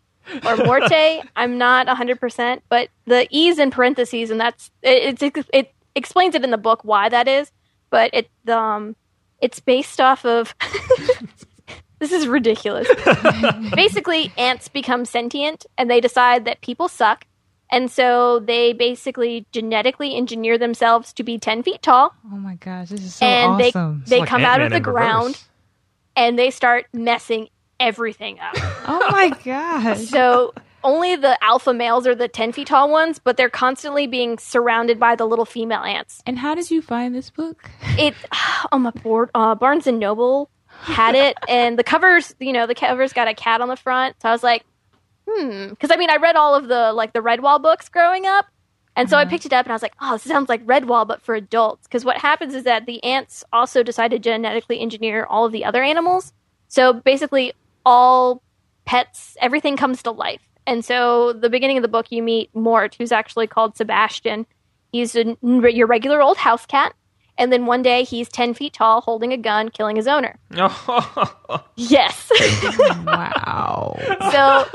or 0.45 0.57
morte. 0.57 1.21
I'm 1.35 1.57
not 1.57 1.87
100%, 1.87 2.61
but 2.69 2.89
the 3.05 3.27
E's 3.31 3.57
in 3.57 3.71
parentheses, 3.71 4.29
and 4.29 4.39
that's 4.39 4.69
it, 4.83 5.21
it, 5.21 5.47
it 5.51 5.73
explains 5.95 6.35
it 6.35 6.43
in 6.43 6.51
the 6.51 6.57
book 6.57 6.81
why 6.83 7.09
that 7.09 7.27
is, 7.27 7.51
but 7.89 8.11
it 8.13 8.29
um, 8.47 8.95
it's 9.39 9.59
based 9.59 9.99
off 10.01 10.25
of. 10.25 10.55
this 11.99 12.11
is 12.11 12.27
ridiculous. 12.27 12.87
basically, 13.75 14.31
ants 14.37 14.67
become 14.67 15.05
sentient 15.05 15.65
and 15.77 15.89
they 15.89 16.01
decide 16.01 16.45
that 16.45 16.61
people 16.61 16.87
suck. 16.87 17.25
And 17.71 17.89
so 17.89 18.39
they 18.39 18.73
basically 18.73 19.47
genetically 19.51 20.15
engineer 20.15 20.57
themselves 20.57 21.11
to 21.13 21.23
be 21.23 21.39
10 21.39 21.63
feet 21.63 21.81
tall 21.81 22.13
Oh 22.31 22.37
my 22.37 22.55
gosh, 22.55 22.89
this 22.89 23.01
is 23.01 23.15
so 23.15 23.25
and 23.25 23.53
awesome. 23.61 24.03
they 24.05 24.17
they 24.17 24.19
Like 24.19 24.29
come 24.29 24.43
out 24.45 24.61
of 24.61 24.71
the 24.71 24.79
ground 24.79 25.25
reverse. 25.29 25.45
and 26.15 26.37
they 26.37 26.51
start 26.51 26.85
messing 26.93 27.49
everything 27.79 28.39
up. 28.39 28.53
oh 28.87 29.07
my 29.11 29.29
gosh. 29.43 30.01
so 30.01 30.53
only 30.85 31.15
the 31.15 31.43
alpha 31.43 31.73
males 31.73 32.07
are 32.07 32.15
the 32.15 32.27
10 32.27 32.53
feet 32.53 32.67
tall 32.67 32.89
ones, 32.89 33.19
but 33.19 33.35
they're 33.35 33.49
constantly 33.49 34.07
being 34.07 34.37
surrounded 34.37 34.99
by 34.99 35.15
the 35.15 35.25
little 35.25 35.45
female 35.45 35.81
ants. 35.81 36.21
and 36.25 36.39
how 36.39 36.55
did 36.55 36.71
you 36.71 36.81
find 36.81 37.13
this 37.13 37.29
book? 37.29 37.69
It 37.97 38.13
on 38.71 38.83
my 38.83 38.91
board, 38.91 39.29
uh, 39.33 39.55
Barnes 39.55 39.87
and 39.87 39.99
Noble 39.99 40.49
had 40.67 41.15
it, 41.15 41.37
and 41.47 41.79
the 41.79 41.83
covers, 41.83 42.35
you 42.39 42.53
know, 42.53 42.67
the 42.67 42.75
covers 42.75 43.13
got 43.13 43.27
a 43.27 43.33
cat 43.33 43.61
on 43.61 43.69
the 43.69 43.77
front. 43.77 44.15
So 44.21 44.29
I 44.29 44.31
was 44.31 44.43
like, 44.43 44.63
hmm, 45.27 45.69
because 45.69 45.91
I 45.91 45.95
mean, 45.95 46.09
I 46.09 46.17
read 46.17 46.35
all 46.35 46.55
of 46.55 46.67
the 46.67 46.93
like 46.93 47.13
the 47.13 47.21
Redwall 47.21 47.61
books 47.61 47.89
growing 47.89 48.25
up. 48.25 48.45
And 48.97 49.09
so 49.09 49.17
I 49.17 49.25
picked 49.25 49.45
it 49.45 49.51
up 49.51 49.65
and 49.65 49.73
I 49.73 49.75
was 49.75 49.81
like, 49.81 49.95
oh, 49.99 50.13
this 50.13 50.23
sounds 50.23 50.47
like 50.47 50.65
Redwall, 50.65 51.05
but 51.05 51.21
for 51.21 51.35
adults. 51.35 51.85
Because 51.85 52.05
what 52.05 52.17
happens 52.17 52.55
is 52.55 52.63
that 52.63 52.85
the 52.85 53.03
ants 53.03 53.43
also 53.51 53.83
decide 53.83 54.11
to 54.11 54.19
genetically 54.19 54.79
engineer 54.79 55.25
all 55.25 55.45
of 55.45 55.51
the 55.51 55.65
other 55.65 55.83
animals. 55.83 56.31
So 56.69 56.93
basically, 56.93 57.51
all 57.85 58.41
pets, 58.85 59.35
everything 59.41 59.75
comes 59.75 60.01
to 60.03 60.11
life. 60.11 60.41
And 60.67 60.83
so 60.83 61.33
the 61.33 61.49
beginning 61.49 61.77
of 61.77 61.81
the 61.83 61.87
book, 61.87 62.07
you 62.11 62.23
meet 62.23 62.49
Mort, 62.55 62.95
who's 62.95 63.11
actually 63.11 63.47
called 63.47 63.77
Sebastian. 63.77 64.45
He's 64.91 65.15
a, 65.15 65.35
your 65.43 65.87
regular 65.87 66.21
old 66.21 66.37
house 66.37 66.65
cat. 66.65 66.93
And 67.37 67.51
then 67.51 67.65
one 67.65 67.81
day 67.81 68.03
he's 68.03 68.29
10 68.29 68.53
feet 68.53 68.73
tall, 68.73 69.01
holding 69.01 69.33
a 69.33 69.37
gun, 69.37 69.69
killing 69.69 69.95
his 69.97 70.07
owner. 70.07 70.39
Yes. 71.75 72.31
Wow. 73.05 73.97
so 74.31 74.65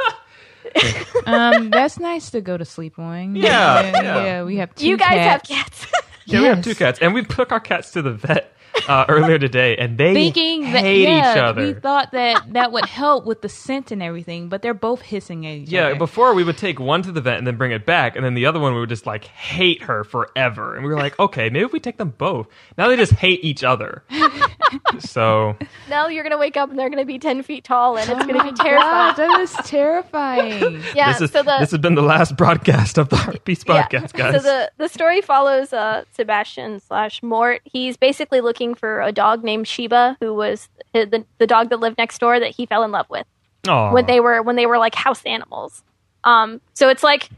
um, 1.27 1.71
that's 1.71 1.99
nice 1.99 2.31
to 2.31 2.41
go 2.41 2.57
to 2.57 2.65
sleep 2.65 2.99
on. 2.99 3.35
Yeah, 3.37 3.81
yeah. 3.81 4.03
yeah. 4.03 4.25
yeah, 4.25 4.43
We 4.45 4.57
have 4.57 4.75
two 4.75 4.87
you 4.87 4.97
guys 4.97 5.19
have 5.19 5.43
cats. 5.43 5.87
cats. 5.87 6.07
Yeah, 6.27 6.41
we 6.41 6.47
have 6.47 6.63
two 6.63 6.75
cats, 6.75 7.01
and 7.01 7.13
we 7.15 7.25
took 7.25 7.51
our 7.51 7.59
cats 7.61 7.91
to 7.93 8.03
the 8.03 8.13
vet 8.13 8.55
uh, 8.89 9.05
earlier 9.09 9.39
today, 9.39 9.77
and 9.77 9.99
they 9.99 10.15
Thinking 10.15 10.63
that 10.73 10.81
hate 10.81 11.03
yeah, 11.03 11.33
each 11.33 11.39
other. 11.39 11.63
we 11.67 11.73
thought 11.75 12.13
that 12.13 12.53
that 12.53 12.73
would 12.73 12.87
help 12.87 13.27
with 13.27 13.43
the 13.43 13.49
scent 13.49 13.91
and 13.91 14.03
everything, 14.03 14.49
but 14.49 14.63
they're 14.63 14.75
both 14.75 15.03
hissing 15.03 15.47
at 15.47 15.51
each 15.57 15.69
yeah, 15.71 15.87
other. 15.89 15.97
before 15.97 16.35
we 16.35 16.45
would 16.45 16.59
take 16.59 16.79
one 16.81 17.03
to 17.03 17.13
the 17.13 17.21
vet 17.21 17.39
and 17.39 17.47
then 17.47 17.57
bring 17.57 17.73
it 17.73 17.87
back, 17.87 18.17
and 18.17 18.25
then 18.25 18.35
the 18.35 18.47
other 18.47 18.61
one 18.61 18.75
we 18.75 18.81
would 18.81 18.89
just 18.89 19.07
like 19.07 19.25
hate 19.25 19.83
her 19.83 20.05
forever. 20.05 20.75
And 20.75 20.85
we 20.85 20.91
were 20.91 20.99
like, 20.99 21.19
okay, 21.19 21.51
maybe 21.51 21.65
if 21.65 21.73
we 21.73 21.81
take 21.81 21.99
them 21.99 22.15
both. 22.17 22.47
Now 22.79 22.89
they 22.89 22.97
just 22.97 23.13
hate 23.13 23.45
each 23.45 23.65
other. 23.65 24.05
so 25.01 25.57
now 25.89 26.09
you're 26.09 26.23
going 26.23 26.31
to 26.33 26.39
wake 26.39 26.57
up 26.57 26.71
and 26.71 26.79
they're 26.79 26.89
going 26.91 26.99
to 27.03 27.07
be 27.07 27.19
10 27.19 27.43
feet 27.43 27.65
tall 27.65 27.97
and 27.99 28.11
it's 28.11 28.21
Oh 28.23 28.27
going 28.27 28.39
to 28.39 28.45
be 28.45 28.53
terrifying. 28.53 29.15
God, 29.15 29.17
that 29.17 29.41
is 29.41 29.53
terrifying. 29.65 30.83
Yeah, 30.95 31.13
this 31.13 31.23
is 31.23 31.31
so 31.31 31.43
the 31.43 31.57
this 31.61 31.71
has 31.71 31.81
been 31.81 31.95
the 31.95 32.03
last 32.03 32.37
broadcast 32.37 32.99
of 32.99 33.09
the 33.09 33.17
Heart 33.17 33.45
Piece 33.45 33.65
Yeah. 33.67 33.87
podcast, 33.87 34.13
guys. 34.13 34.35
So 34.35 34.41
the 34.43 34.71
the 34.79 34.89
story 34.89 35.21
follows 35.21 35.73
uh, 35.73 36.05
Sebastian 36.15 36.81
slash 36.81 37.23
Mort. 37.23 37.61
He's 37.65 37.97
basically 37.97 38.41
looking 38.41 38.75
for 38.75 39.01
a 39.03 39.13
dog 39.13 39.45
named 39.45 39.69
Sheba, 39.69 40.17
who 40.21 40.35
was 40.35 40.69
the, 40.93 41.05
the 41.07 41.25
the 41.39 41.47
dog 41.47 41.71
that 41.71 41.79
lived 41.81 41.99
next 41.99 42.19
door 42.19 42.41
that 42.41 42.51
he 42.51 42.67
fell 42.67 42.83
in 42.83 42.91
love 42.91 43.07
with 43.09 43.27
Aw. 43.69 43.93
when 43.93 44.07
they 44.07 44.21
were 44.21 44.43
when 44.43 44.57
they 44.57 44.67
were 44.67 44.79
like 44.79 44.95
house 44.95 45.23
animals. 45.25 45.83
Um, 46.25 46.61
so 46.75 46.89
it's 46.89 47.03
like 47.03 47.29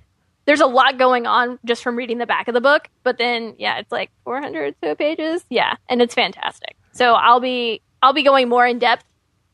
there's 0.45 0.61
a 0.61 0.67
lot 0.67 0.99
going 0.99 1.27
on 1.27 1.59
just 1.65 1.83
from 1.83 1.95
reading 1.97 2.19
the 2.19 2.27
back 2.27 2.49
of 2.49 2.55
the 2.55 2.61
book, 2.61 2.89
but 3.05 3.19
then 3.19 3.55
yeah, 3.59 3.79
it's 3.79 3.93
like 3.93 4.11
400 4.25 4.75
so 4.83 4.95
pages. 4.95 5.45
Yeah, 5.51 5.77
and 5.89 6.01
it's 6.03 6.15
fantastic. 6.15 6.75
So 6.93 7.15
I'll 7.15 7.41
be 7.41 7.81
I'll 8.03 8.13
be 8.13 8.23
going 8.23 8.49
more 8.49 8.67
in 8.67 8.79
depth, 8.79 9.05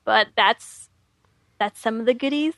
but 0.05 0.29
that's 0.37 0.89
that's 1.59 1.81
some 1.81 2.01
of 2.01 2.07
the 2.07 2.15
goodies. 2.15 2.55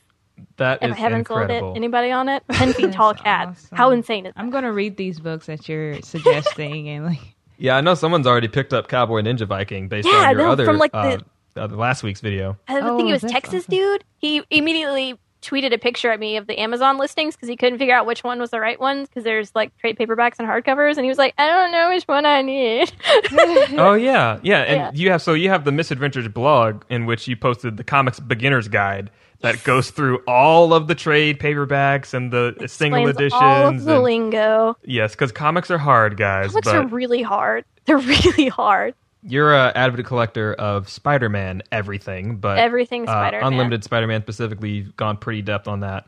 that 0.57 0.79
If 0.81 0.91
is 0.91 0.95
I 0.95 0.99
haven't 0.99 1.19
incredible. 1.19 1.59
sold 1.59 1.75
it, 1.75 1.79
anybody 1.79 2.11
on 2.11 2.29
it? 2.29 2.43
10 2.51 2.73
feet 2.73 2.91
tall 2.93 3.13
That's 3.13 3.23
cat. 3.23 3.47
awesome. 3.49 3.77
How 3.77 3.91
insane 3.91 4.25
is 4.25 4.33
that? 4.33 4.39
I'm 4.39 4.49
gonna 4.49 4.71
read 4.71 4.97
these 4.97 5.19
books 5.19 5.45
that 5.47 5.67
you're 5.69 6.01
suggesting, 6.03 6.89
and 6.89 7.05
like, 7.05 7.19
Yeah, 7.57 7.77
I 7.77 7.81
know 7.81 7.93
someone's 7.95 8.27
already 8.27 8.47
picked 8.47 8.73
up 8.73 8.87
Cowboy 8.87 9.21
Ninja 9.21 9.47
Viking 9.47 9.87
based 9.87 10.07
Yeah, 10.07 10.17
on 10.29 10.31
your 10.31 10.39
no, 10.45 10.51
other 10.51 10.65
from, 10.65 10.77
like, 10.77 10.91
uh, 10.93 11.17
the- 11.17 11.61
uh, 11.61 11.67
the 11.67 11.75
last 11.75 12.01
week's 12.03 12.21
video. 12.21 12.57
I 12.69 12.79
Oh, 12.79 12.95
think 12.97 13.09
it 13.09 13.11
was 13.23 13.29
Texas 13.29 13.65
awesome. 13.65 13.71
dude. 13.71 14.03
He 14.19 14.41
immediately 14.49 15.19
tweeted 15.41 15.73
a 15.73 15.77
picture 15.77 16.11
at 16.11 16.19
me 16.19 16.37
of 16.37 16.47
the 16.47 16.59
Amazon 16.59 16.97
listings 16.97 17.35
because 17.35 17.49
he 17.49 17.55
couldn't 17.57 17.79
figure 17.79 17.95
out 17.95 18.05
which 18.05 18.23
one 18.23 18.39
was 18.39 18.51
the 18.51 18.59
right 18.59 18.79
one 18.79 19.03
because 19.05 19.23
there's 19.23 19.53
like 19.55 19.75
trade 19.77 19.97
paperbacks 19.97 20.35
and 20.39 20.47
hardcovers, 20.47 20.97
and 20.97 21.01
he 21.05 21.09
was 21.09 21.17
like, 21.17 21.33
"I 21.37 21.47
don't 21.47 21.71
know 21.71 21.89
which 21.89 22.03
one 22.03 22.25
I 22.25 22.41
need." 22.41 22.91
Oh 23.77 23.93
yeah, 23.93 24.39
yeah, 24.43 24.59
and 24.61 24.77
Yeah. 24.77 24.91
you 24.93 25.11
have 25.11 25.21
so 25.21 25.33
you 25.33 25.49
have 25.49 25.65
the 25.65 25.71
Misadventures 25.71 26.27
blog 26.27 26.83
in 26.89 27.05
which 27.05 27.27
you 27.27 27.35
posted 27.35 27.77
the 27.77 27.83
comics 27.83 28.19
beginner's 28.19 28.67
guide 28.67 29.09
that 29.41 29.63
goes 29.63 29.89
through 29.89 30.19
all 30.27 30.73
of 30.73 30.87
the 30.87 30.93
trade 30.95 31.39
paperbacks 31.39 32.13
and 32.13 32.31
the 32.31 32.53
single 32.67 33.07
editions. 33.07 33.33
all 33.41 33.67
of 33.69 33.83
the 33.83 33.95
and- 33.95 34.03
lingo. 34.03 34.77
yes, 34.85 35.13
because 35.13 35.31
comics 35.31 35.71
are 35.71 35.79
hard, 35.79 36.15
guys. 36.17 36.47
Comics 36.51 36.67
but 36.67 36.75
are 36.75 36.85
really 36.87 37.23
hard. 37.23 37.65
They're 37.85 37.97
really 37.97 38.47
hard. 38.49 38.93
You're 39.23 39.53
a 39.53 39.71
avid 39.75 40.05
collector 40.05 40.53
of 40.53 40.89
Spider-Man 40.89 41.61
everything, 41.71 42.37
but 42.37 42.57
Everything 42.57 43.03
uh, 43.03 43.11
Spider-Man. 43.11 43.53
Unlimited 43.53 43.83
Spider-Man 43.83 44.21
specifically, 44.21 44.71
you've 44.71 44.95
gone 44.97 45.17
pretty 45.17 45.41
depth 45.41 45.67
on 45.67 45.81
that. 45.81 46.07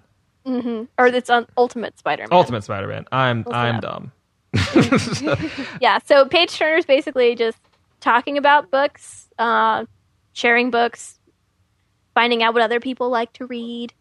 Or 0.98 1.08
it's 1.08 1.30
on 1.30 1.46
Ultimate 1.58 1.98
Spider-Man. 1.98 2.30
Ultimate 2.32 2.64
Spider-Man. 2.64 3.06
I'm 3.12 3.46
I'm 3.52 3.80
dumb. 3.80 4.12
yeah 5.82 5.98
so 6.06 6.26
Paige 6.26 6.56
Turner's 6.58 6.86
basically 6.86 7.34
just 7.36 7.58
talking 8.00 8.38
about 8.38 8.70
books 8.70 9.28
uh, 9.40 9.86
sharing 10.34 10.70
books 10.70 11.20
finding 12.14 12.44
out 12.44 12.54
what 12.54 12.62
other 12.62 12.80
people 12.80 13.10
like 13.10 13.34
to 13.34 13.48
read 13.48 13.94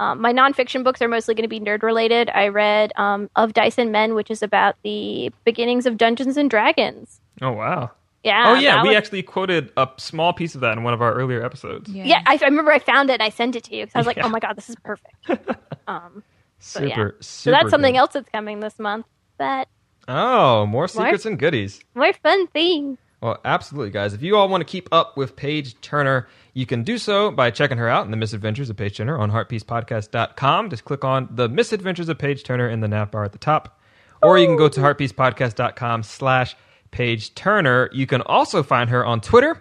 um, 0.00 0.20
my 0.20 0.32
nonfiction 0.32 0.82
books 0.82 1.00
are 1.02 1.08
mostly 1.08 1.34
going 1.34 1.44
to 1.44 1.48
be 1.48 1.60
nerd 1.60 1.82
related 1.82 2.30
i 2.30 2.48
read 2.48 2.92
um, 2.96 3.30
of 3.36 3.52
Dice 3.52 3.78
and 3.78 3.92
Men 3.92 4.14
which 4.14 4.30
is 4.30 4.42
about 4.42 4.74
the 4.82 5.32
beginnings 5.44 5.86
of 5.86 5.96
dungeons 5.96 6.36
and 6.36 6.50
dragons 6.50 7.20
oh 7.42 7.52
wow. 7.52 7.90
yeah 8.24 8.44
oh 8.48 8.54
yeah, 8.54 8.82
we 8.82 8.88
was- 8.88 8.96
actually 8.96 9.22
quoted 9.22 9.70
a 9.76 9.88
small 9.96 10.32
piece 10.32 10.54
of 10.54 10.60
that 10.62 10.76
in 10.76 10.82
one 10.84 10.94
of 10.94 11.00
our 11.02 11.12
earlier 11.14 11.44
episodes. 11.44 11.88
yeah, 11.90 12.04
yeah 12.04 12.22
I, 12.26 12.38
I 12.40 12.44
remember 12.46 12.72
i 12.72 12.78
found 12.78 13.10
it 13.10 13.14
and 13.14 13.22
i 13.22 13.28
sent 13.30 13.56
it 13.56 13.64
to 13.64 13.76
you 13.76 13.84
because 13.86 13.94
i 13.94 13.98
was 13.98 14.06
like 14.06 14.16
Yeah. 14.16 14.26
oh 14.26 14.28
my 14.30 14.40
god 14.40 14.54
this 14.56 14.68
is 14.68 14.76
perfect 14.84 15.14
um, 15.88 16.22
Super, 16.60 16.86
yeah. 16.86 16.94
super. 16.94 17.16
so 17.20 17.50
that's 17.52 17.70
something 17.70 17.92
good. 17.94 17.98
else 18.00 18.12
that's 18.14 18.28
coming 18.30 18.60
this 18.60 18.78
month 18.78 19.06
but 19.38 19.68
Oh, 20.10 20.64
more 20.64 20.88
secrets 20.88 21.26
and 21.26 21.38
goodies. 21.38 21.80
more 21.94 22.12
fun 22.14 22.46
things 22.48 22.96
Well, 23.20 23.38
absolutely, 23.44 23.90
guys. 23.90 24.14
If 24.14 24.22
you 24.22 24.36
all 24.38 24.48
want 24.48 24.62
to 24.62 24.64
keep 24.64 24.88
up 24.90 25.16
with 25.18 25.36
Paige 25.36 25.78
Turner, 25.82 26.28
you 26.54 26.64
can 26.66 26.82
do 26.82 26.96
so 26.98 27.30
by 27.30 27.50
checking 27.50 27.76
her 27.76 27.88
out 27.90 28.06
in 28.06 28.10
the 28.10 28.16
Misadventures 28.16 28.70
of 28.70 28.76
Paige 28.78 28.96
Turner 28.96 29.18
on 29.18 29.30
heartpiecepodcast.com. 29.30 30.70
Just 30.70 30.84
click 30.86 31.04
on 31.04 31.28
the 31.32 31.48
Misadventures 31.48 32.08
of 32.08 32.16
Paige 32.16 32.42
Turner 32.44 32.68
in 32.70 32.80
the 32.80 32.88
nav 32.88 33.10
bar 33.10 33.24
at 33.24 33.32
the 33.32 33.38
top. 33.38 33.78
or 34.22 34.38
you 34.38 34.46
can 34.46 34.56
go 34.56 34.68
to 34.68 34.80
heartpiecepodcast.com 34.80 36.04
slash 36.04 36.56
Paige 36.90 37.34
Turner. 37.34 37.88
You 37.92 38.06
can 38.06 38.22
also 38.22 38.62
find 38.62 38.90
her 38.90 39.04
on 39.04 39.20
Twitter 39.20 39.60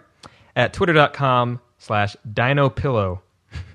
at 0.56 0.74
twitter.com 0.74 1.60
slash 1.78 2.16
Dino 2.34 2.70
Pillow. 2.70 3.22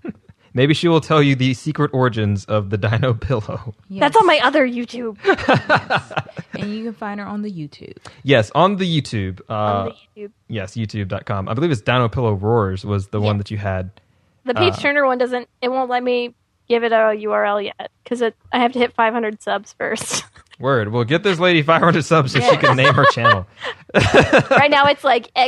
Maybe 0.55 0.75
she 0.75 0.87
will 0.87 1.01
tell 1.01 1.23
you 1.23 1.35
the 1.35 1.55
secret 1.55 1.91
origins 1.95 2.45
of 2.45 2.69
the 2.69 2.77
Dino 2.77 3.15
Pillow. 3.15 3.75
That's 3.89 4.17
on 4.17 4.27
my 4.27 4.39
other 4.43 4.69
YouTube. 4.69 5.17
and 6.53 6.75
you 6.75 6.85
can 6.85 6.93
find 6.93 7.21
her 7.21 7.27
on 7.27 7.41
the 7.43 7.51
YouTube. 7.51 7.97
Yes, 8.23 8.51
on 8.55 8.77
the 8.77 9.01
YouTube. 9.01 9.41
Uh, 9.49 9.53
on 9.55 9.87
the 9.87 10.21
YouTube. 10.23 10.33
Yes, 10.49 10.75
youtube.com. 10.75 11.49
I 11.49 11.55
believe 11.55 11.71
it's 11.71 11.81
Dino 11.81 12.09
Pillow 12.09 12.35
Roars 12.35 12.85
was 12.85 13.09
the 13.09 13.21
one 13.21 13.39
that 13.39 13.51
you 13.51 13.57
had. 13.57 13.91
The 14.45 14.55
Page 14.55 14.75
Uh, 14.75 14.81
Turner 14.81 15.07
one 15.07 15.17
doesn't. 15.19 15.49
It 15.63 15.71
won't 15.71 15.89
let 15.89 16.03
me 16.03 16.35
give 16.69 16.85
it 16.85 16.93
a 16.93 17.15
URL 17.17 17.65
yet 17.65 17.91
because 18.03 18.21
I 18.23 18.33
have 18.59 18.73
to 18.73 18.79
hit 18.79 18.93
500 18.95 19.43
subs 19.43 19.73
first. 19.73 20.25
Word. 20.59 20.93
Well, 20.93 21.05
get 21.05 21.23
this 21.23 21.39
lady 21.41 21.63
500 21.63 22.05
subs 22.05 22.33
so 22.33 22.41
she 22.41 22.57
can 22.59 22.77
name 22.77 22.93
her 22.95 23.07
channel. 23.07 23.47
right 24.51 24.71
now 24.71 24.85
it's 24.87 25.03
like 25.03 25.33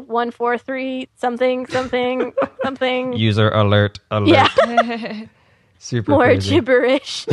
XCU143 0.00 1.08
something 1.16 1.66
something 1.66 2.32
something. 2.62 3.12
User 3.14 3.48
alert, 3.50 4.00
alert. 4.10 4.50
yeah, 4.66 5.24
Super 5.78 6.10
more 6.10 6.24
crazy. 6.24 6.56
gibberish. 6.56 7.26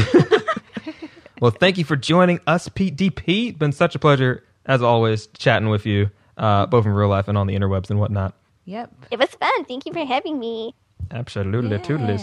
Well, 1.42 1.52
thank 1.52 1.78
you 1.78 1.84
for 1.84 1.98
joining 1.98 2.40
us, 2.48 2.70
Pete 2.70 2.96
DP. 2.96 3.50
It's 3.50 3.58
been 3.58 3.74
such 3.74 3.96
a 3.96 4.00
pleasure, 4.00 4.46
as 4.66 4.82
always, 4.82 5.28
chatting 5.28 5.68
with 5.68 5.86
you, 5.86 6.10
uh, 6.38 6.66
both 6.68 6.86
in 6.86 6.94
real 6.94 7.10
life 7.10 7.28
and 7.28 7.38
on 7.38 7.48
the 7.48 7.56
interwebs 7.56 7.90
and 7.90 8.00
whatnot. 8.00 8.34
Yep. 8.64 8.90
it 9.12 9.20
was 9.20 9.28
fun. 9.32 9.66
Thank 9.66 9.86
you 9.86 9.92
for 9.92 10.06
having 10.06 10.40
me. 10.40 10.74
Absolutely, 11.12 11.78
toodles. 11.80 12.22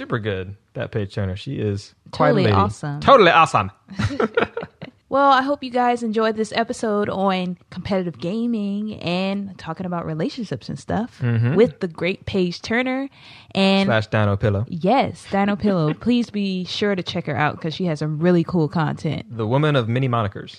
Super 0.00 0.18
good. 0.18 0.56
That 0.72 0.92
Paige 0.92 1.14
Turner. 1.14 1.36
She 1.36 1.56
is 1.56 1.94
Totally 2.10 2.50
awesome. 2.50 3.00
Totally 3.00 3.30
awesome. 3.30 3.70
Well, 5.10 5.32
I 5.32 5.42
hope 5.42 5.64
you 5.64 5.72
guys 5.72 6.04
enjoyed 6.04 6.36
this 6.36 6.52
episode 6.52 7.08
on 7.08 7.58
competitive 7.70 8.20
gaming 8.20 8.94
and 9.00 9.58
talking 9.58 9.84
about 9.84 10.06
relationships 10.06 10.68
and 10.68 10.78
stuff 10.78 11.18
mm-hmm. 11.20 11.56
with 11.56 11.80
the 11.80 11.88
great 11.88 12.26
Paige 12.26 12.62
Turner. 12.62 13.08
And 13.52 13.88
Slash 13.88 14.06
Dino 14.06 14.36
Pillow. 14.36 14.66
yes, 14.68 15.26
Dino 15.32 15.56
Pillow. 15.66 15.94
Please 15.94 16.30
be 16.30 16.64
sure 16.64 16.94
to 16.94 17.02
check 17.02 17.26
her 17.26 17.36
out 17.36 17.56
because 17.56 17.74
she 17.74 17.86
has 17.86 17.98
some 17.98 18.20
really 18.20 18.44
cool 18.44 18.68
content. 18.68 19.26
The 19.36 19.48
woman 19.48 19.74
of 19.74 19.88
many 19.88 20.08
monikers. 20.08 20.58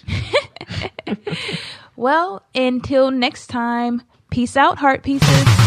Well, 1.96 2.44
until 2.54 3.10
next 3.10 3.48
time, 3.48 4.02
peace 4.32 4.58
out, 4.58 4.78
heart 4.80 5.04
pieces. 5.04 5.61